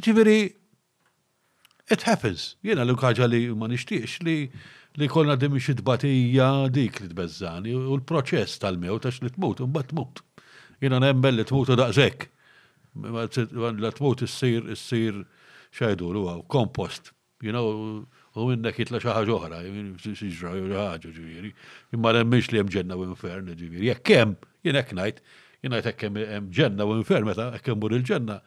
Ġifieri 0.02 0.38
it 1.94 2.06
happens. 2.10 2.46
Jena 2.66 2.82
l 2.84 2.96
ħaġa 2.98 3.28
li 3.30 3.40
ma 3.54 3.68
nixtiex 3.70 4.20
li 4.26 4.34
li 4.96 5.08
kolna 5.12 5.36
dimmi 5.38 5.60
xi 5.62 5.76
dbatija 5.78 6.48
dik 6.74 7.02
li 7.04 7.08
tbezzani, 7.12 7.74
u 7.76 7.94
l-proċess 8.00 8.58
tal 8.62 8.78
mew 8.80 8.96
għax 8.98 9.20
li 9.22 9.30
tmut, 9.36 9.62
imbagħad 9.62 9.92
tmut. 9.92 10.24
Jena 10.82 10.98
nemmel 11.04 11.38
li 11.38 11.44
tmut 11.46 11.70
u 11.70 11.78
daqshekk. 11.78 12.26
La 13.14 13.92
tmut 13.94 14.24
issir 14.26 14.66
s-sir 14.74 15.22
xajdu 15.78 16.10
l 16.16 16.24
kompost. 16.50 17.12
You 17.44 17.52
know, 17.52 18.06
u 18.34 18.48
minnek 18.50 18.78
jitla 18.82 18.98
xi 18.98 19.12
ħaġa 19.12 19.36
oħra, 19.38 19.62
xi 20.16 20.34
ħaġa 20.42 20.88
ġifieri. 21.12 21.54
Imma 21.94 22.16
nemmix 22.18 22.50
li 22.50 22.58
hemm 22.58 22.72
ġenna 22.74 22.96
u 22.98 23.06
infern 23.12 23.52
ġiviri. 23.54 23.92
Jekk 23.92 24.16
hemm, 24.18 24.34
jien 24.66 24.80
ngħid, 24.82 25.20
jina 25.64 25.80
kem 25.96 26.16
ġenna 26.56 26.84
u 26.88 26.96
infermeta, 26.98 27.50
ekkem 27.56 27.78
mur 27.80 27.94
il-ġenna. 27.96 28.40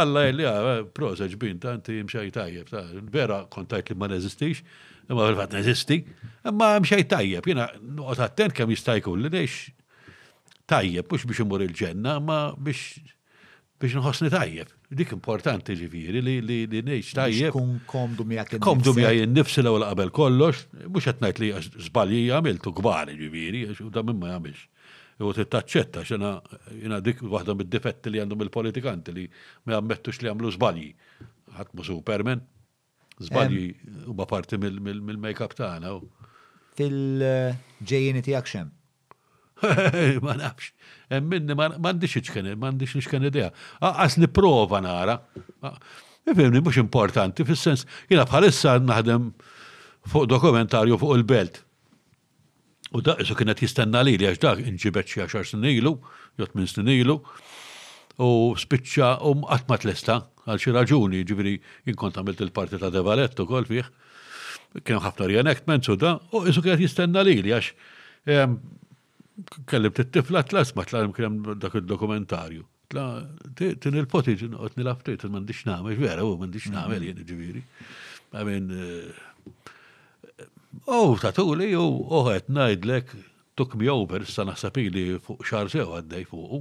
Alla 0.00 0.22
li 0.32 0.44
għa, 0.46 0.56
ah, 0.58 0.80
eh, 0.80 0.90
proza 0.96 1.26
ġbin, 1.28 1.58
inti 1.76 2.00
mxaj 2.04 2.30
tajjeb, 2.32 2.68
ta' 2.72 2.84
vera 3.12 3.42
kontajt 3.50 3.90
li 3.92 3.96
ma' 4.00 4.08
neżistix, 4.08 4.62
imma 5.10 5.26
fil-fat 5.28 5.52
nezisti, 5.58 5.98
imma 6.48 6.70
mxaj 6.80 7.04
tajjeb, 7.12 7.46
jina 7.48 7.68
nuqot 7.82 8.22
attent 8.24 8.56
kem 8.56 8.72
jistajku 8.72 9.12
li 9.20 9.28
nix 9.32 9.68
tajjeb, 10.66 11.04
mux 11.10 11.26
biex 11.28 11.42
imur 11.44 11.60
il-ġenna, 11.66 12.16
ma 12.24 12.38
biex 12.56 12.96
biex 13.78 13.98
nħosni 14.00 14.32
tajjeb. 14.32 14.72
Dik 14.94 15.12
importanti 15.18 15.74
ġifiri 15.76 16.20
li 16.22 16.40
li 16.40 16.58
li 16.70 16.80
nex 16.86 17.12
tajjeb. 17.18 17.52
Kun 17.52 17.80
komdu 17.90 18.24
miħak 18.24 18.56
Komdu 18.64 18.94
miħak 18.96 19.26
nifsi 19.36 19.60
l-għu 19.60 19.84
qabel 19.84 20.10
kollox, 20.16 20.64
mux 20.88 21.10
għetnajt 21.10 21.38
li 21.42 21.52
zbalji 21.90 22.28
għamiltu 22.32 22.72
gbar 22.80 23.12
ġifiri, 23.12 23.66
għax 23.68 23.84
u 23.84 23.90
da 23.92 24.02
minn 24.06 24.18
ma 24.22 24.32
għamilx 24.32 24.64
u 25.22 25.30
t-taċċetta 25.36 26.02
xena 26.08 26.30
jina 26.74 26.98
dik 27.00 27.20
waħda 27.22 27.54
mid-difetti 27.58 28.10
li 28.10 28.20
għandhom 28.22 28.42
il-politikanti 28.48 29.14
li 29.14 29.26
ma 29.66 29.76
jammettux 29.76 30.18
li 30.24 30.30
għamlu 30.30 30.50
zbalji. 30.56 30.90
Għatmu 31.54 31.84
supermen, 31.86 32.40
zbalji 33.22 33.68
u 34.10 34.14
ma 34.18 34.26
parti 34.26 34.58
mill-make-up 34.58 35.54
tagħna. 35.58 35.92
Fil-ġejjini 36.80 38.24
tijak 38.26 38.48
xem? 38.50 38.72
Ma 40.24 40.34
nafx. 40.34 40.72
Minni 41.22 41.54
mandiċ 41.54 42.18
iċkene, 42.24 42.56
mandiċ 42.58 42.98
iċkene 43.04 43.30
dija. 43.32 43.52
Għas 43.78 44.18
niprofa 44.18 44.80
nara. 44.82 45.20
Fimni, 46.24 46.58
mux 46.64 46.76
importanti, 46.80 47.44
fil-sens, 47.46 47.84
jina 48.10 48.24
bħalissa 48.26 48.74
naħdem 48.82 49.30
fuq 50.10 50.26
dokumentarju 50.28 50.98
fuq 51.00 51.14
il-belt 51.20 51.62
U 52.94 53.00
da, 53.02 53.16
isu 53.18 53.34
kienet 53.34 53.58
jistenna 53.58 54.04
li 54.06 54.14
li 54.20 54.26
għax 54.28 54.38
da, 54.42 54.52
nġibet 54.56 55.08
xie 55.10 55.24
10 55.26 55.48
snilu, 55.56 55.96
jot 56.38 56.52
minn 56.54 56.68
snilu, 56.70 57.16
u 58.22 58.28
spiċċa 58.58 59.08
u 59.26 59.32
għatmat 59.50 59.86
l-esta, 59.88 60.20
għal 60.46 60.60
xi 60.62 60.74
raġuni, 60.76 61.24
ġiviri 61.26 61.56
jinkont 61.90 62.20
għamilt 62.20 62.44
il-parti 62.46 62.78
ta' 62.78 62.92
Devaletto 62.94 63.48
kol 63.50 63.66
fih, 63.66 63.88
kien 64.86 65.02
ħafna 65.02 65.26
reenactment 65.32 65.90
u 65.90 65.98
da, 65.98 66.12
u 66.38 66.44
isu 66.46 66.62
kienet 66.62 66.84
jistenna 66.86 67.26
li 67.26 67.34
li 67.42 67.54
għax 67.56 67.74
kellim 69.66 69.90
t-tifla 69.98 70.44
tlas 70.46 70.70
ma 70.78 70.86
tlarim 70.86 71.10
kien 71.18 71.42
dak 71.58 71.74
il-dokumentarju. 71.80 72.62
Tin 73.58 73.98
il 73.98 74.06
potiġ 74.06 74.44
ġinqot 74.46 74.78
nil-aftit, 74.78 75.26
mandiċ 75.34 75.66
namel, 75.66 75.98
vera, 75.98 76.22
u 76.30 76.38
mandiċ 76.38 76.70
namel 76.78 77.08
jien 77.10 77.18
ġiviri. 77.26 77.62
Għamin, 78.38 78.74
eh, 78.78 79.73
Oh, 80.86 81.16
tuli, 81.34 81.72
u 81.76 81.84
uħet 82.20 82.48
najdlek, 82.56 83.10
took 83.56 83.74
me 83.78 83.88
over, 83.92 84.24
sa 84.26 84.44
naħsabili 84.48 85.02
fuq 85.26 85.44
xar 85.46 85.70
sew 85.70 85.90
għaddej 85.98 86.24
fuq. 86.30 86.60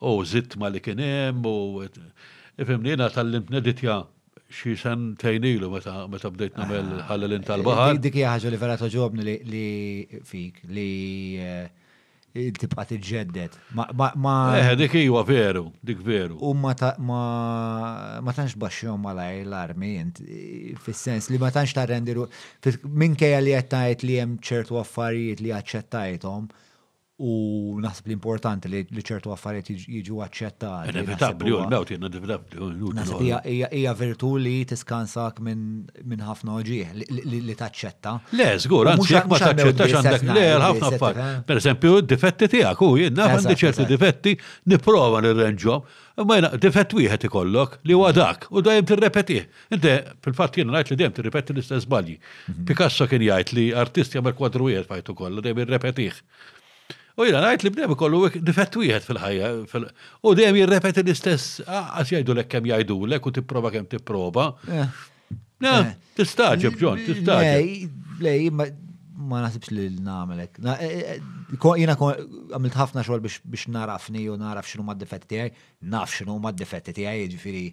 U 0.00 0.12
zitt 0.24 0.56
ma 0.60 0.68
li 0.68 0.80
kienem, 0.84 1.40
u 1.44 1.82
ifimni 2.60 2.92
jena 2.94 3.08
tal-limt 3.10 3.50
neditja 3.52 3.98
xi 4.58 4.76
san 4.78 5.14
tajnilu 5.18 5.70
meta 5.72 5.96
meta 6.06 6.30
bdejt 6.30 6.58
namel 6.60 6.92
ah, 7.00 7.06
ħallin 7.08 7.40
eh, 7.40 7.46
tal 7.48 7.64
bahar 7.66 7.96
Dik 7.98 8.14
hija 8.20 8.36
li 8.52 8.60
vera 8.60 8.76
toġobni 8.78 9.34
li 9.50 9.64
fik 10.28 10.60
li 10.70 10.84
eh, 11.42 11.66
tibqa 12.58 12.84
t-ġeddet. 12.84 13.56
Ma. 13.72 14.34
Eh, 14.58 14.72
dik 14.78 14.94
iwa 15.00 15.22
veru, 15.28 15.70
dik 15.80 16.00
veru. 16.06 16.36
U 16.40 16.52
ma 16.54 16.74
tantx 16.78 18.54
baxxhom 18.58 19.06
laj 19.16 19.42
l-armi 19.46 19.94
fil 20.16 20.78
fis-sens 20.84 21.30
li 21.32 21.38
ma 21.40 21.50
tantx 21.50 21.74
tarrendiru, 21.76 22.26
minkejja 22.88 23.40
li 23.44 23.56
qed 23.56 23.70
tgħid 23.74 24.06
li 24.08 24.18
hemm 24.20 24.36
ċertu 24.44 24.80
affarijiet 24.82 25.42
li 25.44 25.54
aċċettajthom 25.58 26.48
u 27.18 27.78
naħseb 27.80 28.10
l-importanti 28.10 28.68
li 28.68 29.02
ċertu 29.02 29.30
affarijiet 29.32 29.86
jiġu 29.88 30.18
aċċettati. 30.26 30.90
Inevitabli, 30.92 31.52
u 31.54 31.60
l-mewt 31.62 31.92
jenna 31.94 32.10
Naħseb 32.10 33.22
Hija 33.72 33.94
virtu 33.96 34.34
li 34.36 34.56
tiskansak 34.68 35.38
minn 35.40 36.20
ħafna 36.28 36.58
oġieħ 36.58 36.90
li 37.00 37.54
taċċetta. 37.56 38.12
Le, 38.36 38.48
żgur, 38.60 38.90
anzi 38.92 39.14
jekk 39.14 39.30
ma 39.32 39.38
taċċettax 39.40 39.96
għandek 39.96 40.26
le 40.28 40.42
ħafna 40.62 40.90
affarijiet. 40.92 41.46
Per 41.48 41.62
d 41.86 41.94
difetti 42.16 42.48
tiegħek 42.52 42.82
u 42.84 42.90
jien 43.00 43.16
għandi 43.26 43.56
ċerti 43.62 43.86
difetti 43.94 44.34
nipprova 44.74 45.22
nirrenġhom. 45.24 45.86
Ma 46.26 46.38
jena, 46.38 46.48
difett 46.60 46.92
wieħed 46.96 47.24
ikollok 47.28 47.78
li 47.84 47.96
huwa 47.96 48.10
dak 48.16 48.46
u 48.52 48.60
dajem 48.64 48.84
tirrepetih. 48.88 49.48
Inte, 49.76 49.96
fil-fatt 50.24 50.56
jien 50.56 50.68
ngħid 50.72 50.92
li 50.94 51.00
dejjem 51.00 51.16
tirrepeti 51.18 51.54
l-istess 51.56 51.84
żbalji. 51.88 52.18
Mhm. 52.48 52.68
Picasso 52.68 53.08
kien 53.08 53.24
jgħid 53.24 53.54
li 53.56 53.66
artisti 53.76 54.16
jagħmel 54.20 54.36
kwadru 54.36 54.68
wieħed 54.68 54.88
fajtu 54.92 55.16
kollha 55.16 55.44
dejjem 55.44 55.64
irrepetih. 55.66 56.22
U 57.18 57.24
jina 57.24 57.40
najt 57.40 57.62
li 57.64 57.70
bnebi 57.72 57.94
kollu 57.96 58.26
difett 58.44 58.74
wieħed 58.76 59.04
fil-ħajja. 59.08 59.52
U 60.28 60.32
dejjem 60.36 60.58
jirrepeti 60.58 61.00
l-istess, 61.00 61.60
ah, 61.64 61.86
għas 61.96 62.10
jajdu 62.12 62.34
l 62.36 62.42
kem 62.44 62.66
jajdu 62.68 62.98
l 63.08 63.16
ek 63.16 63.28
u 63.28 63.32
t-prova 63.38 63.70
kem 63.72 63.86
t-prova. 63.94 64.50
t 64.66 64.74
eh. 64.82 65.04
Na, 65.64 65.78
tistaġib, 66.16 66.76
t 66.76 67.06
tistaġib. 67.06 67.94
Lej, 68.20 68.44
ma 68.52 69.40
nasibx 69.46 69.70
li 69.72 69.86
l 69.94 70.02
namelek. 70.04 70.60
Eh, 70.74 71.16
eh, 71.16 71.22
jina 71.80 71.96
għamilt 71.96 72.76
ħafna 72.82 73.04
xol 73.06 73.24
biex 73.24 73.64
narafni 73.72 74.26
u 74.28 74.36
naraf 74.36 74.68
x'inhu 74.68 74.84
mad-difetti 74.84 75.40
għaj, 75.40 75.54
naf 75.96 76.12
x'inhu 76.12 76.36
mad-difetti 76.44 77.08
għaj, 77.08 77.24
ġifiri. 77.32 77.64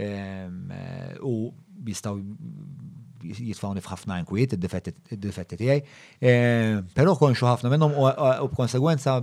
Ehm, 0.00 0.72
u 1.28 1.36
jistgħu 1.84 2.14
jitfawni 3.24 3.82
f'ħafna 3.84 4.20
inkwiet 4.24 4.54
id-difetti 4.56 5.58
tiegħi. 5.60 5.78
Eh, 6.20 6.80
però 6.96 7.16
konxu 7.18 7.46
ħafna 7.48 7.72
minnhom 7.72 7.94
u 8.00 8.50
b'konsegwenza 8.52 9.20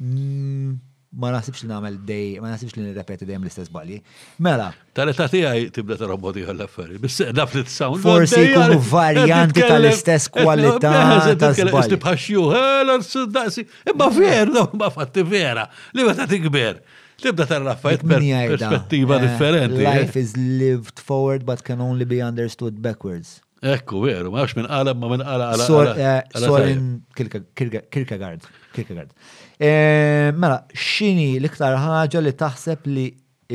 mm, 0.00 0.74
ma 1.20 1.30
nasibx 1.34 1.62
li 1.66 1.70
nagħmel 1.70 1.98
dej, 2.08 2.28
ma 2.42 2.50
nasibx 2.52 2.76
li 2.78 2.86
nirrepeti 2.88 3.26
dejjem 3.28 3.44
l-istess 3.46 3.72
balji. 3.74 4.00
Mela. 4.42 4.70
Tal-età 4.96 5.28
tiegħi 5.30 5.68
tibda 5.76 5.98
tarobot 6.00 6.38
jew 6.42 6.56
affarijiet 6.66 7.04
Biss 7.04 7.22
daf 7.36 7.54
li 7.58 7.62
tsawn. 7.68 8.00
Forsi 8.02 8.42
jkunu 8.48 8.80
varjanti 8.90 9.62
tal-istess 9.68 10.30
eh, 10.30 10.40
kwalità 10.40 10.96
ta' 11.38 11.54
żbalji. 11.58 11.94
Tibħaxxju, 11.94 12.50
ħela 12.56 12.98
eh, 12.98 13.04
s-daqsi. 13.06 13.66
Imma 13.94 14.10
vera, 14.20 14.68
ma 14.80 14.90
fatti 14.94 15.22
vera. 15.26 15.68
Li 15.94 16.06
meta 16.10 16.26
tikber 16.30 16.82
tibda 17.24 17.46
tara 17.46 17.64
raffajt 17.68 18.00
perspettiva 18.00 19.22
differenti. 19.22 19.84
Life 19.84 20.20
is 20.20 20.36
lived 20.36 20.98
forward 21.00 21.44
but 21.46 21.62
can 21.66 21.80
only 21.80 22.06
be 22.14 22.20
understood 22.30 22.74
backwards. 22.86 23.40
Ekku, 23.74 24.00
veru, 24.04 24.28
ma 24.34 24.42
minn 24.58 24.66
qalab 24.68 24.98
ma 25.02 25.08
minn 25.08 25.22
qala 25.24 25.46
għala. 25.54 25.94
Eh, 25.96 26.40
sorin 26.44 26.84
Kierkegaard. 27.16 28.44
Kierkegaard. 28.76 29.14
Eh, 29.60 30.32
mela, 30.36 30.58
xini 30.76 31.30
l-iktar 31.40 31.72
ħaġa 31.80 32.20
li 32.26 32.34
taħseb 32.44 32.88
li 32.92 33.06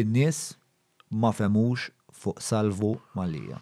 n-nies 0.01 0.39
ma 1.11 1.29
femux 1.35 1.89
fuq 2.23 2.41
salvu 2.41 2.95
malija. 3.13 3.61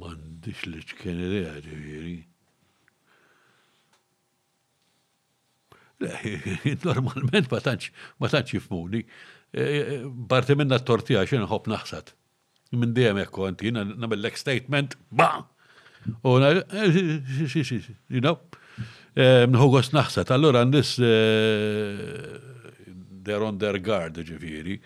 Mandiċ 0.00 0.66
li 0.74 0.82
ċkeni 0.90 1.32
li 1.32 1.40
għadiviri. 1.48 2.18
Eh, 6.00 6.76
normalment 6.88 7.46
ma 7.52 7.58
tantx 7.60 7.90
ma 8.18 8.28
tantx 8.32 8.54
jifmuni. 8.54 9.02
Eh, 9.52 9.60
eh, 9.60 10.06
parti 10.30 10.56
minna 10.56 10.78
t-torti 10.80 11.16
għax 11.20 11.36
nħob 11.42 11.68
naħsat. 11.72 12.14
Minn 12.78 12.94
dejjem 12.96 13.20
hekk 13.24 13.34
kont 13.36 13.64
jiena 13.66 13.82
nagħmellek 13.88 14.38
statement 14.40 14.96
ba! 15.10 15.44
U 16.24 16.38
you 16.40 18.20
know, 18.24 18.38
nħogos 19.52 19.90
naħsad. 19.92 20.30
Allura 20.32 20.62
nis 20.64 20.94
they're 23.20 23.44
on 23.44 23.58
their 23.60 23.76
guard 23.84 24.16
ġifiri. 24.24 24.78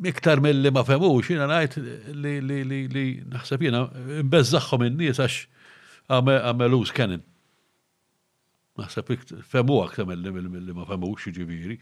Miktar 0.00 0.40
mill-li 0.40 0.70
ma 0.72 0.84
femux, 0.88 1.28
jina 1.28 1.44
najt 1.50 1.76
li 2.24 3.10
naħseb 3.34 3.66
jina, 3.68 3.84
mbezzaxħom 4.22 4.86
in-nies 4.88 5.20
għax 5.20 5.42
għamelu 6.08 6.80
skenin 6.88 7.26
naħseb 8.80 9.40
femu 9.50 9.76
aktar 9.84 10.08
mill-li 10.08 10.74
ma 10.74 10.86
femux 10.88 11.28
ġiviri. 11.36 11.76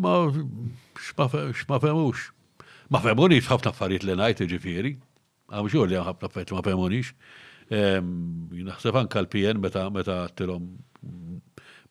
Ma 0.00 0.14
xma 0.30 1.80
femux. 1.80 2.26
Ma 2.90 3.00
femunix 3.02 3.48
ħafna 3.50 3.72
affarijiet 3.72 4.06
li 4.06 4.16
najt 4.20 4.44
ġifiri. 4.50 4.94
Għam 5.50 5.70
xur 5.72 5.90
li 5.90 5.98
ħafna 5.98 6.30
affarijiet 6.30 6.54
ma 6.56 6.64
femunix. 6.66 7.12
Ehm, 7.76 8.52
naħseb 8.68 8.96
anka 9.00 9.22
l-PN 9.24 9.62
meta 9.62 9.86
meta 9.90 10.18
tilom 10.38 10.66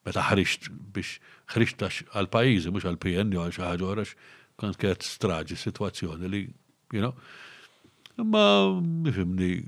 meta 0.06 0.22
ħrixt 0.30 0.69
biex 0.95 1.18
ħrixt 1.56 1.81
għal-pajizi, 2.14 2.72
mux 2.73 2.85
għal-PN 2.89 3.34
jew 3.35 3.41
għal 3.43 3.56
xi 3.56 3.61
kan 3.65 3.88
oħra 3.89 4.06
kont 4.56 4.77
kienet 4.80 5.03
straġi 5.03 5.57
situazzjoni 5.60 6.30
li, 6.31 6.43
you 6.95 7.02
know. 7.03 7.15
Ma 8.23 8.43
nifimni 9.03 9.65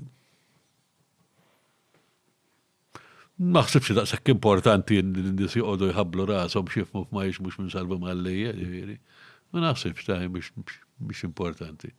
Maħsib 3.38 3.84
xie 3.86 3.94
daqsak 3.94 4.32
importanti 4.32 4.96
n-nies 4.98 5.52
joqogħdu 5.54 5.88
jħablu 5.92 6.24
rashom 6.26 6.66
muf 6.90 7.02
maħiex 7.14 7.38
mux 7.44 7.58
minn 7.60 7.68
salbu 7.70 7.98
maħallija, 8.02 8.50
lejja 8.50 8.52
ġifieri. 8.58 8.96
Ma 9.52 9.60
naħsibx 9.62 10.06
ta' 10.06 10.22
mhix 10.26 11.22
importanti. 11.28 11.92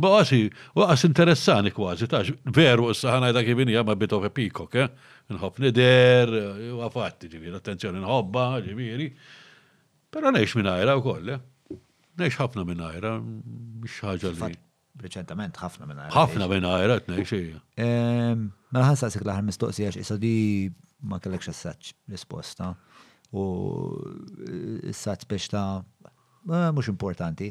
Baqasi, 0.00 0.40
waqas 0.74 1.04
interessani 1.06 1.70
kważi, 1.74 2.08
tax, 2.10 2.32
veru, 2.56 2.88
s-saħana 2.90 3.30
jda 3.30 3.44
kibini 3.46 3.76
jgħamma 3.76 3.94
bit 4.00 4.14
of 4.16 4.26
a 4.26 4.30
peacock, 4.40 4.74
eh? 4.82 4.90
Nħobni 5.30 5.70
għafatti, 5.70 7.30
ġiviri, 7.36 7.54
attenzjoni, 7.60 8.00
nħobba, 8.02 8.48
ġiviri. 8.66 9.06
Pero 10.10 10.32
neħx 10.34 10.58
minajra 10.58 10.98
u 10.98 11.04
koll, 11.06 11.30
eh? 11.36 11.78
neħx 12.24 12.40
ħafna 12.42 12.66
minajra, 12.66 13.14
biex 13.22 14.02
ħagġa 14.08 14.34
li 14.40 14.58
reċentament 15.04 15.56
ħafna 15.60 15.86
minn 15.88 16.00
għajrat. 16.00 16.14
ħafna 16.16 16.48
minn 16.50 16.66
għajrat, 16.68 17.08
nejxie. 17.08 17.60
Mela 18.70 18.88
ħan 18.90 18.98
saqsik 19.00 19.24
laħar 19.26 19.46
mistoqsija 19.48 19.92
jisa 19.96 20.16
di 20.22 20.34
ma 21.10 21.18
kellekx 21.18 21.50
s-saċ 21.54 21.94
risposta. 22.12 22.72
U 23.32 23.44
s-saċ 24.92 25.28
biex 25.30 25.48
ta' 25.52 25.64
mux 26.74 26.90
importanti. 26.92 27.50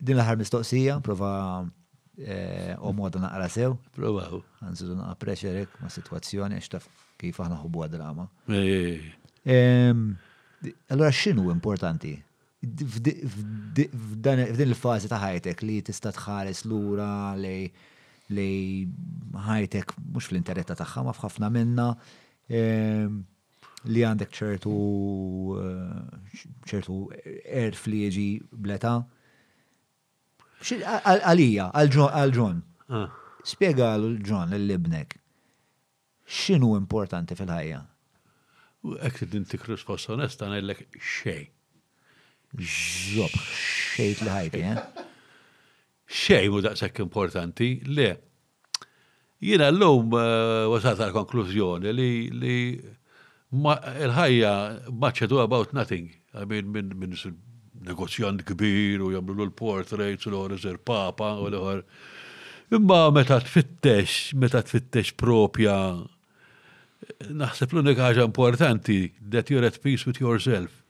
Din 0.00 0.16
laħar 0.16 0.38
mistoqsija, 0.40 0.98
prova 1.04 1.34
u 1.60 2.22
e, 2.22 2.92
modu 2.96 3.20
naqra 3.22 3.48
sew. 3.52 3.76
Prova 3.96 4.24
Provaw. 4.28 4.42
Għanżidu 4.64 4.96
naqra 4.98 5.20
preċerek 5.26 5.76
ma' 5.84 5.92
situazzjoni 5.92 6.56
għax 6.60 6.72
taf 6.76 6.88
kif 7.20 7.40
aħna 7.44 7.58
ħubu 7.62 7.86
drama. 7.92 8.28
Allora 10.90 11.12
xinu 11.16 11.48
importanti? 11.52 12.16
f'din 12.60 14.42
il-fazi 14.50 15.08
ta' 15.08 15.16
ħajtek 15.20 15.62
li 15.64 15.78
tista' 15.84 16.10
tħares 16.12 16.64
lura 16.68 17.32
li 17.40 17.72
li 18.36 18.86
ħajtek 19.46 19.86
mhux 19.96 20.24
fl-interetta 20.28 20.74
tagħha 20.78 21.00
ma 21.08 21.12
f'ħafna 21.16 21.48
minna 21.56 21.86
ehm, 22.58 23.12
li 23.88 24.00
għandek 24.04 24.30
ċertu 24.36 24.74
eh, 25.56 26.00
ċertu 26.68 26.96
erf 27.16 27.88
li 27.90 27.98
jiġi 28.04 28.28
bleta. 28.52 28.92
Għalija, 30.60 31.66
għal-ġon. 31.72 32.58
Ah. 32.92 33.08
Spiega 33.42 33.84
għal-ġon 33.96 34.48
l-libnek. 34.60 35.10
Xinu 36.30 36.70
importanti 36.78 37.34
fil-ħajja? 37.40 37.80
Ek 39.10 39.14
t-dinti 39.24 39.56
fost 39.58 40.08
onesta, 40.14 40.40
għanellek 40.46 40.80
xej. 41.00 41.42
Zob, 42.58 43.30
xejt 43.94 44.20
li 44.26 44.32
ħajti, 44.34 44.62
eh? 44.66 45.04
Xej 46.10 46.48
mu 46.50 46.58
daqshekk 46.64 47.04
importanti, 47.04 47.68
le. 47.94 48.08
Jiena 49.40 49.68
llum 49.70 50.10
eh, 50.18 50.66
wasat 50.68 50.98
għal 51.00 51.14
konklużjoni 51.14 51.92
li 51.94 52.08
li 52.34 52.54
il-ħajja 53.54 54.50
much 54.90 55.22
ado 55.22 55.38
about 55.44 55.72
nothing. 55.72 56.10
I 56.34 56.44
mean, 56.44 56.72
minn 56.74 56.90
min, 56.98 57.14
negozjant 57.86 58.42
kbir 58.46 59.00
u 59.06 59.12
jamlu 59.14 59.46
l-portraits 59.46 60.26
u 60.26 60.34
l-ħor 60.34 60.58
eżer 60.58 60.82
papa 60.84 61.36
u 61.40 61.46
l-ħor. 61.52 61.84
Imma 62.76 62.98
meta 63.14 63.38
tfittex, 63.42 64.32
meta 64.42 64.60
tfittex 64.62 65.14
propja 65.18 65.78
naħseb 67.30 67.72
l-unika 67.72 68.10
ħaġa 68.10 68.26
importanti 68.26 69.12
that 69.30 69.50
you're 69.54 69.66
at 69.66 69.80
peace 69.86 70.04
with 70.06 70.18
yourself 70.20 70.82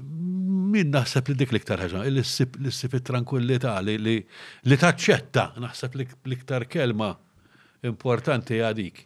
min 0.76 0.92
naħseb 0.92 1.30
li 1.32 1.38
dik 1.40 1.54
liktar 1.56 1.82
ħaġa, 1.86 2.04
li 2.12 2.24
s-sib 2.24 2.96
tranquillità 3.08 3.78
li 3.86 3.96
li 4.02 4.78
taċċetta, 4.82 5.48
naħseb 5.64 6.00
li 6.02 6.08
l-iktar 6.30 6.66
kelma 6.72 7.10
importanti 7.88 8.60
għadik. 8.62 9.04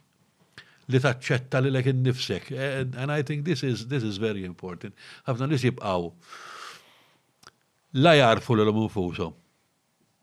Li 0.90 0.98
taċċetta 0.98 1.60
li 1.62 1.70
l-ek 1.70 1.92
nifsek. 1.96 2.50
And 2.98 3.14
I 3.14 3.22
think 3.22 3.44
this 3.46 3.62
is, 3.62 3.86
this 3.86 4.02
is 4.02 4.18
very 4.18 4.44
important. 4.46 4.94
ħafna 5.28 5.50
nis 5.52 5.66
jibqaw 5.68 6.10
la 8.02 8.16
jarfu 8.18 8.56
l-lum 8.58 8.86
fusom 8.90 9.36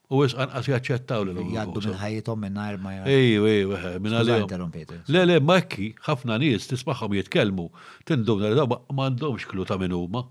U 0.08 0.22
wis 0.22 0.34
anqas 0.42 0.68
jaċċettaw 0.72 1.24
li 1.28 1.34
l-għu. 1.34 1.44
Jaddu 1.58 1.82
minn 1.84 1.98
ħajjithom 2.02 2.40
minn 2.40 2.54
nar 2.58 2.78
Ejju, 3.12 3.48
ejju, 3.48 3.80
minn 4.06 4.14
għalli. 4.20 4.86
Le, 5.12 5.24
le, 5.28 5.36
makki, 5.52 5.90
ħafna 6.06 6.38
nies 6.44 6.70
tismaħħom 6.72 7.18
jitkellmu, 7.18 7.66
tindumna 8.08 8.54
li 8.54 8.56
daw 8.56 8.70
m'għandhomx 8.94 9.50
klu 9.52 9.66
ta' 9.68 9.76
minn 9.82 9.92
huma. 9.98 10.22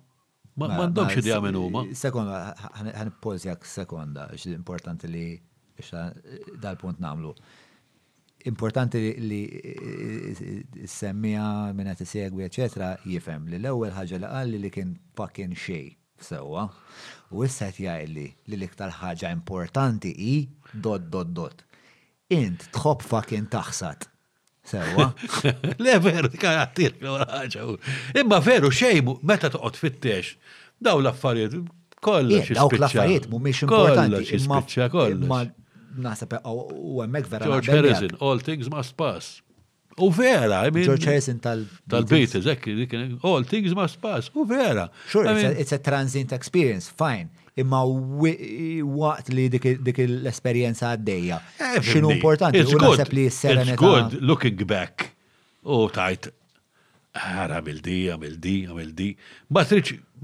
Ma 0.57 0.70
m'għandhomx 0.70 1.20
idea 1.20 1.43
minn 1.44 1.59
huma. 1.61 1.82
Sekonda, 2.05 2.39
ħanippożjak 2.86 3.69
sekonda, 3.74 4.31
importanti 4.57 5.12
li 5.12 5.27
dal-punt 6.65 7.05
namlu. 7.05 7.35
Importanti 8.48 9.03
li 9.28 9.43
semmija 10.89 11.44
minna 11.77 11.93
t-segwi, 12.01 12.48
eccetera, 12.48 12.94
jifem 13.05 13.44
li 13.53 13.61
l-ewwel 13.61 13.93
ħaġa 13.93 14.24
li 14.24 14.31
qal 14.35 14.59
li 14.69 14.73
kien 14.81 14.97
fucking 15.16 15.53
xej 15.66 15.93
Sewa. 16.22 16.66
U 17.32 17.44
issa 17.44 17.68
jgħajli 17.74 18.26
li 18.26 18.55
l-iktar 18.56 18.93
ħaġa 19.01 19.32
importanti 19.36 20.12
i 20.30 20.34
dot 20.86 21.09
dot 21.12 21.32
dot. 21.38 21.64
Int 22.36 22.68
tħob 22.74 23.02
fakin 23.06 23.48
taħsat. 23.52 24.06
Sewa. 24.66 25.09
Le 25.82 25.98
veru, 26.02 26.30
karattir 26.43 26.97
ħaġa. 27.02 27.66
Imma 28.22 28.40
veru 28.43 28.70
xejmu, 28.74 29.18
meta 29.22 29.51
toqgħod 29.52 29.80
fittex, 29.82 30.32
daw 30.82 30.98
l-affarijiet 31.05 31.59
kollha 32.06 32.40
xi 32.47 32.56
Dawk 32.59 32.74
l-affarijiet 32.80 33.28
mhumiex 33.30 33.66
importanti. 33.66 34.40
Imma 34.40 35.44
naħseb 36.09 36.36
u 36.44 37.01
hemmhekk 37.05 37.30
vera. 37.36 37.48
George 37.52 37.72
Harrison, 37.76 38.16
all 38.20 38.43
things 38.51 38.70
must 38.72 38.97
pass. 38.97 39.36
U 39.98 40.10
vera, 40.10 40.66
I 40.66 40.70
mean, 40.70 40.85
George 40.85 41.06
Harrison 41.09 41.39
tal-Beatles, 41.39 42.31
tal 42.31 42.52
exactly, 42.52 43.18
all 43.23 43.43
things 43.44 43.73
must 43.74 43.98
pass, 44.01 44.28
u 44.35 44.44
vera. 44.44 44.90
Sure, 45.09 45.27
I 45.27 45.32
mean, 45.32 45.47
a, 45.47 45.51
it's 45.51 45.73
a 45.73 45.78
transient 45.78 46.32
experience, 46.32 46.86
fine, 46.90 47.31
imma 47.56 47.81
waqt 47.86 49.31
li 49.32 49.47
dik 49.48 50.02
l-esperienza 50.05 50.90
għaddeja. 50.93 51.39
Xinu 51.81 52.12
importanti, 52.12 52.60
u 52.60 52.82
naħseb 52.82 53.14
li 53.16 53.24
s-serenita. 53.31 53.73
It's 53.73 53.81
good 53.81 54.18
looking 54.20 54.60
back, 54.68 55.14
u 55.64 55.86
tajt, 55.97 56.28
għara 57.16 57.62
għamil-di, 57.62 57.97
għamil-di, 58.18 58.56
għamil-di, 58.68 59.09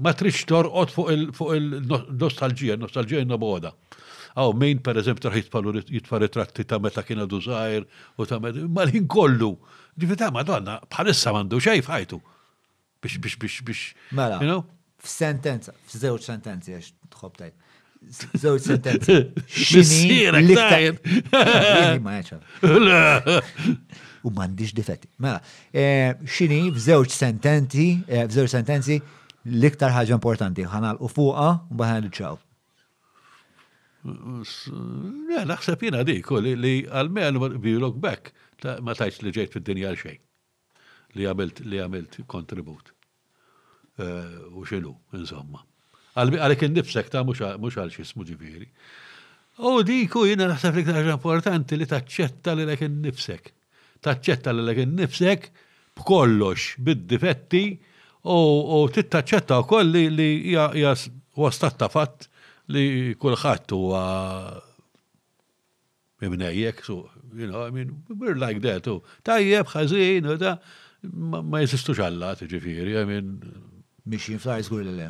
ma 0.05 0.13
triċ 0.21 0.43
torqot 0.53 0.93
fuq 0.93 1.57
il-nostalġija, 1.57 2.77
il 2.77 2.85
nostalġija 2.85 3.25
innoboda. 3.25 3.73
Il 3.73 4.12
għaw 4.37 4.53
min 4.57 4.79
per 4.83 4.97
eżempju 5.01 5.27
traħ 5.27 5.35
jitfalu 5.39 5.73
jitfa 5.91 6.19
ritratti 6.23 6.65
ta' 6.67 6.79
meta 6.81 7.03
kiena 7.05 7.25
dużajr 7.29 7.85
u 8.17 8.25
ta' 8.29 8.39
meta 8.41 8.65
malin 8.79 9.07
kollu. 9.07 9.53
Difi 9.97 10.15
ta' 10.17 10.31
madonna, 10.33 10.79
bħalissa 10.89 11.33
mandu 11.35 11.59
xej 11.61 11.83
fajtu. 11.85 12.19
Bix, 13.03 13.17
bix, 13.21 13.37
bix, 13.41 13.59
bix. 13.61 13.83
Mela, 14.15 14.39
you 14.41 14.49
know? 14.49 14.63
f-sentenza, 15.03 15.73
f-zewċ 15.89 16.27
sentenzi 16.33 16.77
għax 16.77 16.93
tħob 17.15 17.45
Zewċ 18.03 18.59
sentenzi. 18.67 19.13
Xini, 19.69 20.15
liktajn. 20.49 20.97
Mela, 21.31 21.93
ma 22.03 23.37
U 24.27 24.31
mandiġ 24.35 24.73
difetti. 24.75 25.07
Mela, 25.23 25.37
eh, 25.71 26.11
xini, 26.27 26.65
f-zewċ 26.75 27.15
sentenzi, 27.15 27.85
eh, 28.09 28.25
f-zewċ 28.27 28.53
sentenzi, 28.57 28.97
l-iktar 29.55 29.95
ħaġa 29.95 30.17
importanti, 30.17 30.67
ħanal 30.73 30.99
u 31.03 31.11
fuqa, 31.11 31.47
u 31.71 31.79
baħan 31.79 32.01
l-ċaw. 32.09 32.41
Naħseb 34.03 35.81
jina 35.87 36.03
dik, 36.03 36.27
li 36.43 36.73
għal-men 36.91 37.55
bi 37.63 37.75
look 37.79 37.95
back, 38.03 38.33
ma 38.83 38.93
tajt 38.99 39.21
li 39.23 39.31
ġejt 39.31 39.53
fil-dinja 39.55 39.93
għal 39.93 40.01
xejn 40.03 40.19
li 41.13 41.27
għamilt 41.29 41.59
li 41.69 41.77
għamilt 41.77 42.17
kontribut. 42.25 42.89
Eh, 44.01 44.49
u 44.49 44.63
xinu, 44.65 44.95
insomma. 45.13 45.59
Għalek 46.17 46.65
nifsek 46.73 47.11
ta' 47.13 47.23
mux 47.23 47.39
għal 47.45 47.93
xismu 47.93 48.25
ġiviri. 48.25 48.67
U 49.61 49.83
diku 49.85 50.25
jina 50.25 50.47
naħseb 50.49 50.73
li 50.75 50.83
ktaġa 50.87 51.13
importanti 51.15 51.77
li 51.77 51.85
taċċetta 51.87 52.55
li 52.57 52.65
n 52.67 52.99
nifsek. 53.05 53.53
Taċċetta 54.03 54.53
li 54.57 54.83
n 54.85 54.97
nifsek 54.99 55.47
b'kollox, 55.95 56.79
bid-difetti 56.81 57.65
u 58.25 58.81
tittaċċetta 58.89 59.61
u 59.63 59.67
koll 59.69 59.93
li 59.93 60.29
hija 60.49 60.97
fatt 61.93 62.32
li 62.73 62.83
kulħadd 63.23 63.75
huwa 63.75 64.03
imnejjek, 66.23 66.81
so, 66.87 66.97
you 67.35 67.47
know, 67.49 67.65
I 67.67 67.71
mean, 67.75 67.97
we're 68.09 68.37
like 68.39 68.61
that, 68.65 68.85
too. 68.87 69.01
Tajjeb, 69.27 69.69
ħażin, 69.73 70.29
da, 70.41 70.53
ma 71.35 71.63
jesistux 71.63 71.99
għalla, 72.05 72.35
ġifiri, 72.49 72.97
I 72.99 73.05
mean. 73.09 73.35
Mixin 74.11 74.35
fl-għajżgur 74.35 74.81
l-le. 74.83 75.05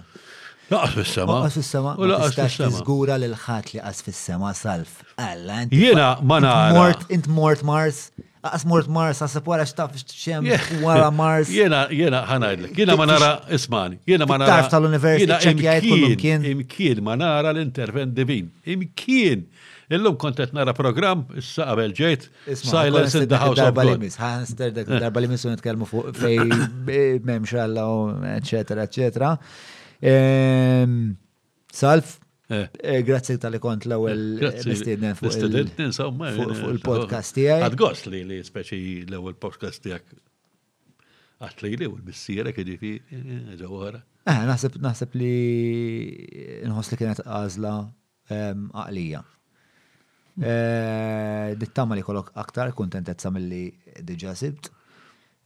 Laqas 0.69 0.93
fis-sema. 0.95 1.33
Laqas 1.39 1.53
fis-sema. 1.57 1.95
U 1.99 2.07
laqas 2.07 2.35
fis-sema. 2.35 2.77
Żgura 2.79 3.17
lil 3.19 3.33
ħadd 3.37 3.73
li 3.75 3.81
qas 3.83 4.03
fis-sema 4.05 4.53
salf. 4.55 4.93
Alla. 5.19 5.61
Jiena 5.71 6.13
ma 6.23 6.39
Mort 6.73 7.09
int 7.11 7.27
mort 7.27 7.63
Mars. 7.63 8.11
Aqas 8.43 8.65
mort 8.67 8.89
Mars, 8.91 9.21
għasab 9.23 9.45
wara 9.47 9.63
xtaf 9.67 9.95
xem 10.07 10.47
wara 10.83 11.09
Mars. 11.15 11.47
Jena, 11.59 11.85
jena, 11.95 12.25
ħanajdlek, 12.27 12.73
jena 12.75 12.97
ma 12.99 13.05
nara, 13.07 13.29
ismani, 13.55 14.01
jena 14.05 14.27
ma 14.27 14.35
nara. 14.41 14.57
Tarf 14.57 14.71
tal-univers, 14.73 15.23
ċekjajt 15.45 15.87
kullumkien. 15.87 16.43
Imkien, 16.51 16.99
ma 17.07 17.15
nara 17.15 17.53
l-intervent 17.55 18.11
divin. 18.17 18.49
Imkien. 18.67 19.45
Illum 19.95 20.17
kontet 20.19 20.51
nara 20.55 20.73
program, 20.75 21.23
issa 21.39 21.69
għabel 21.71 21.95
ġejt, 21.95 22.27
Silence 22.59 23.15
in 23.21 23.31
the 23.31 23.39
House 23.39 23.63
of 23.63 23.73
God. 23.79 24.03
Ħanster 24.19 24.75
dak 24.75 24.91
darba 24.91 25.23
li 25.23 25.31
misun 25.31 25.55
fuq 25.87 26.11
fej 26.25 27.21
memxalla, 27.23 27.87
eccetera, 28.35 28.89
eccetera. 28.91 29.37
Salf, 30.11 32.11
eh. 32.49 32.67
Eh, 32.83 33.03
Grazzi 33.07 33.37
tal 33.39 33.55
kont 33.63 33.85
l-ewel 33.87 34.35
mistiednen 34.67 35.15
eh, 35.15 35.15
fuq 35.15 35.31
il-podcast 36.73 37.33
tijaj. 37.37 37.61
Għadgost 37.69 38.09
li 38.11 38.19
li 38.27 38.41
speċi 38.43 39.05
l-ewel 39.07 39.37
podcast 39.39 39.81
tijak. 39.85 40.03
Għat 41.39 41.61
li 41.65 41.73
li 41.79 41.85
u 41.87 41.93
l-missiera 41.95 42.51
fi 42.55 42.91
ġawara. 43.63 43.99
Eh, 44.27 44.39
naħseb 44.47 45.09
li 45.19 45.35
nħos 46.67 46.87
li 46.93 46.97
kienet 46.99 47.19
għazla 47.23 47.73
għalija. 48.75 49.21
Dittama 51.63 51.93
li 51.95 52.03
kolok 52.03 52.29
aktar 52.43 52.67
kontentet 52.75 53.19
samilli 53.23 53.65
li 53.71 53.73
diġa 54.03 54.35
sibt 54.35 54.71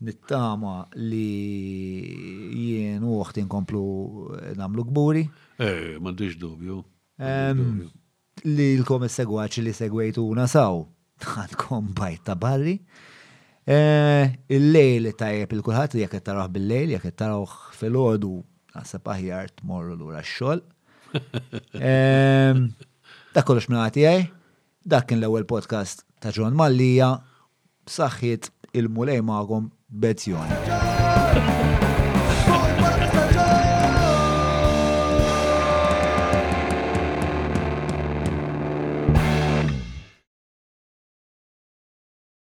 nittama 0.05 0.85
li 0.95 1.65
jien 2.53 3.03
u 3.03 3.15
uħti 3.21 3.43
nkomplu 3.45 3.83
namlu 4.59 4.83
gburi. 4.87 5.23
Eh, 5.59 5.97
mandiġ 6.01 6.37
dubju. 6.41 6.81
Li 8.47 8.67
l-kom 8.77 9.07
segwaċi 9.09 9.63
li 9.65 9.73
segwejtuna 9.73 10.43
nasaw, 10.45 10.83
għandkom 11.33 11.93
bajt 11.97 12.27
ta' 12.27 12.35
barri. 12.39 12.75
Eh, 13.67 14.27
il-lejl 14.55 15.09
tajjeb 15.17 15.57
il-kulħat, 15.57 15.97
jek 15.99 16.13
taraħ 16.23 16.51
bil-lejl, 16.53 16.93
jek 16.95 17.09
taraħ 17.19 17.55
fil-ħodu, 17.75 18.29
għasab 18.77 19.09
aħjart 19.15 19.63
morru 19.65 19.95
l-ura 19.97 20.21
xol. 20.23 20.61
Da 23.37 23.41
kollox 23.45 23.67
minn 23.69 23.77
għaj, 23.77 24.21
dak 24.89 25.03
kien 25.05 25.19
l-ewel 25.19 25.43
podcast 25.45 25.99
ta' 26.23 26.31
John 26.33 26.55
Mallija, 26.57 27.11
saħħit 27.85 28.47
il-mulej 28.79 29.19
ma' 29.21 29.43
bet 29.89 30.27
you 30.27 30.35
on 30.35 30.51
it. 30.51 30.86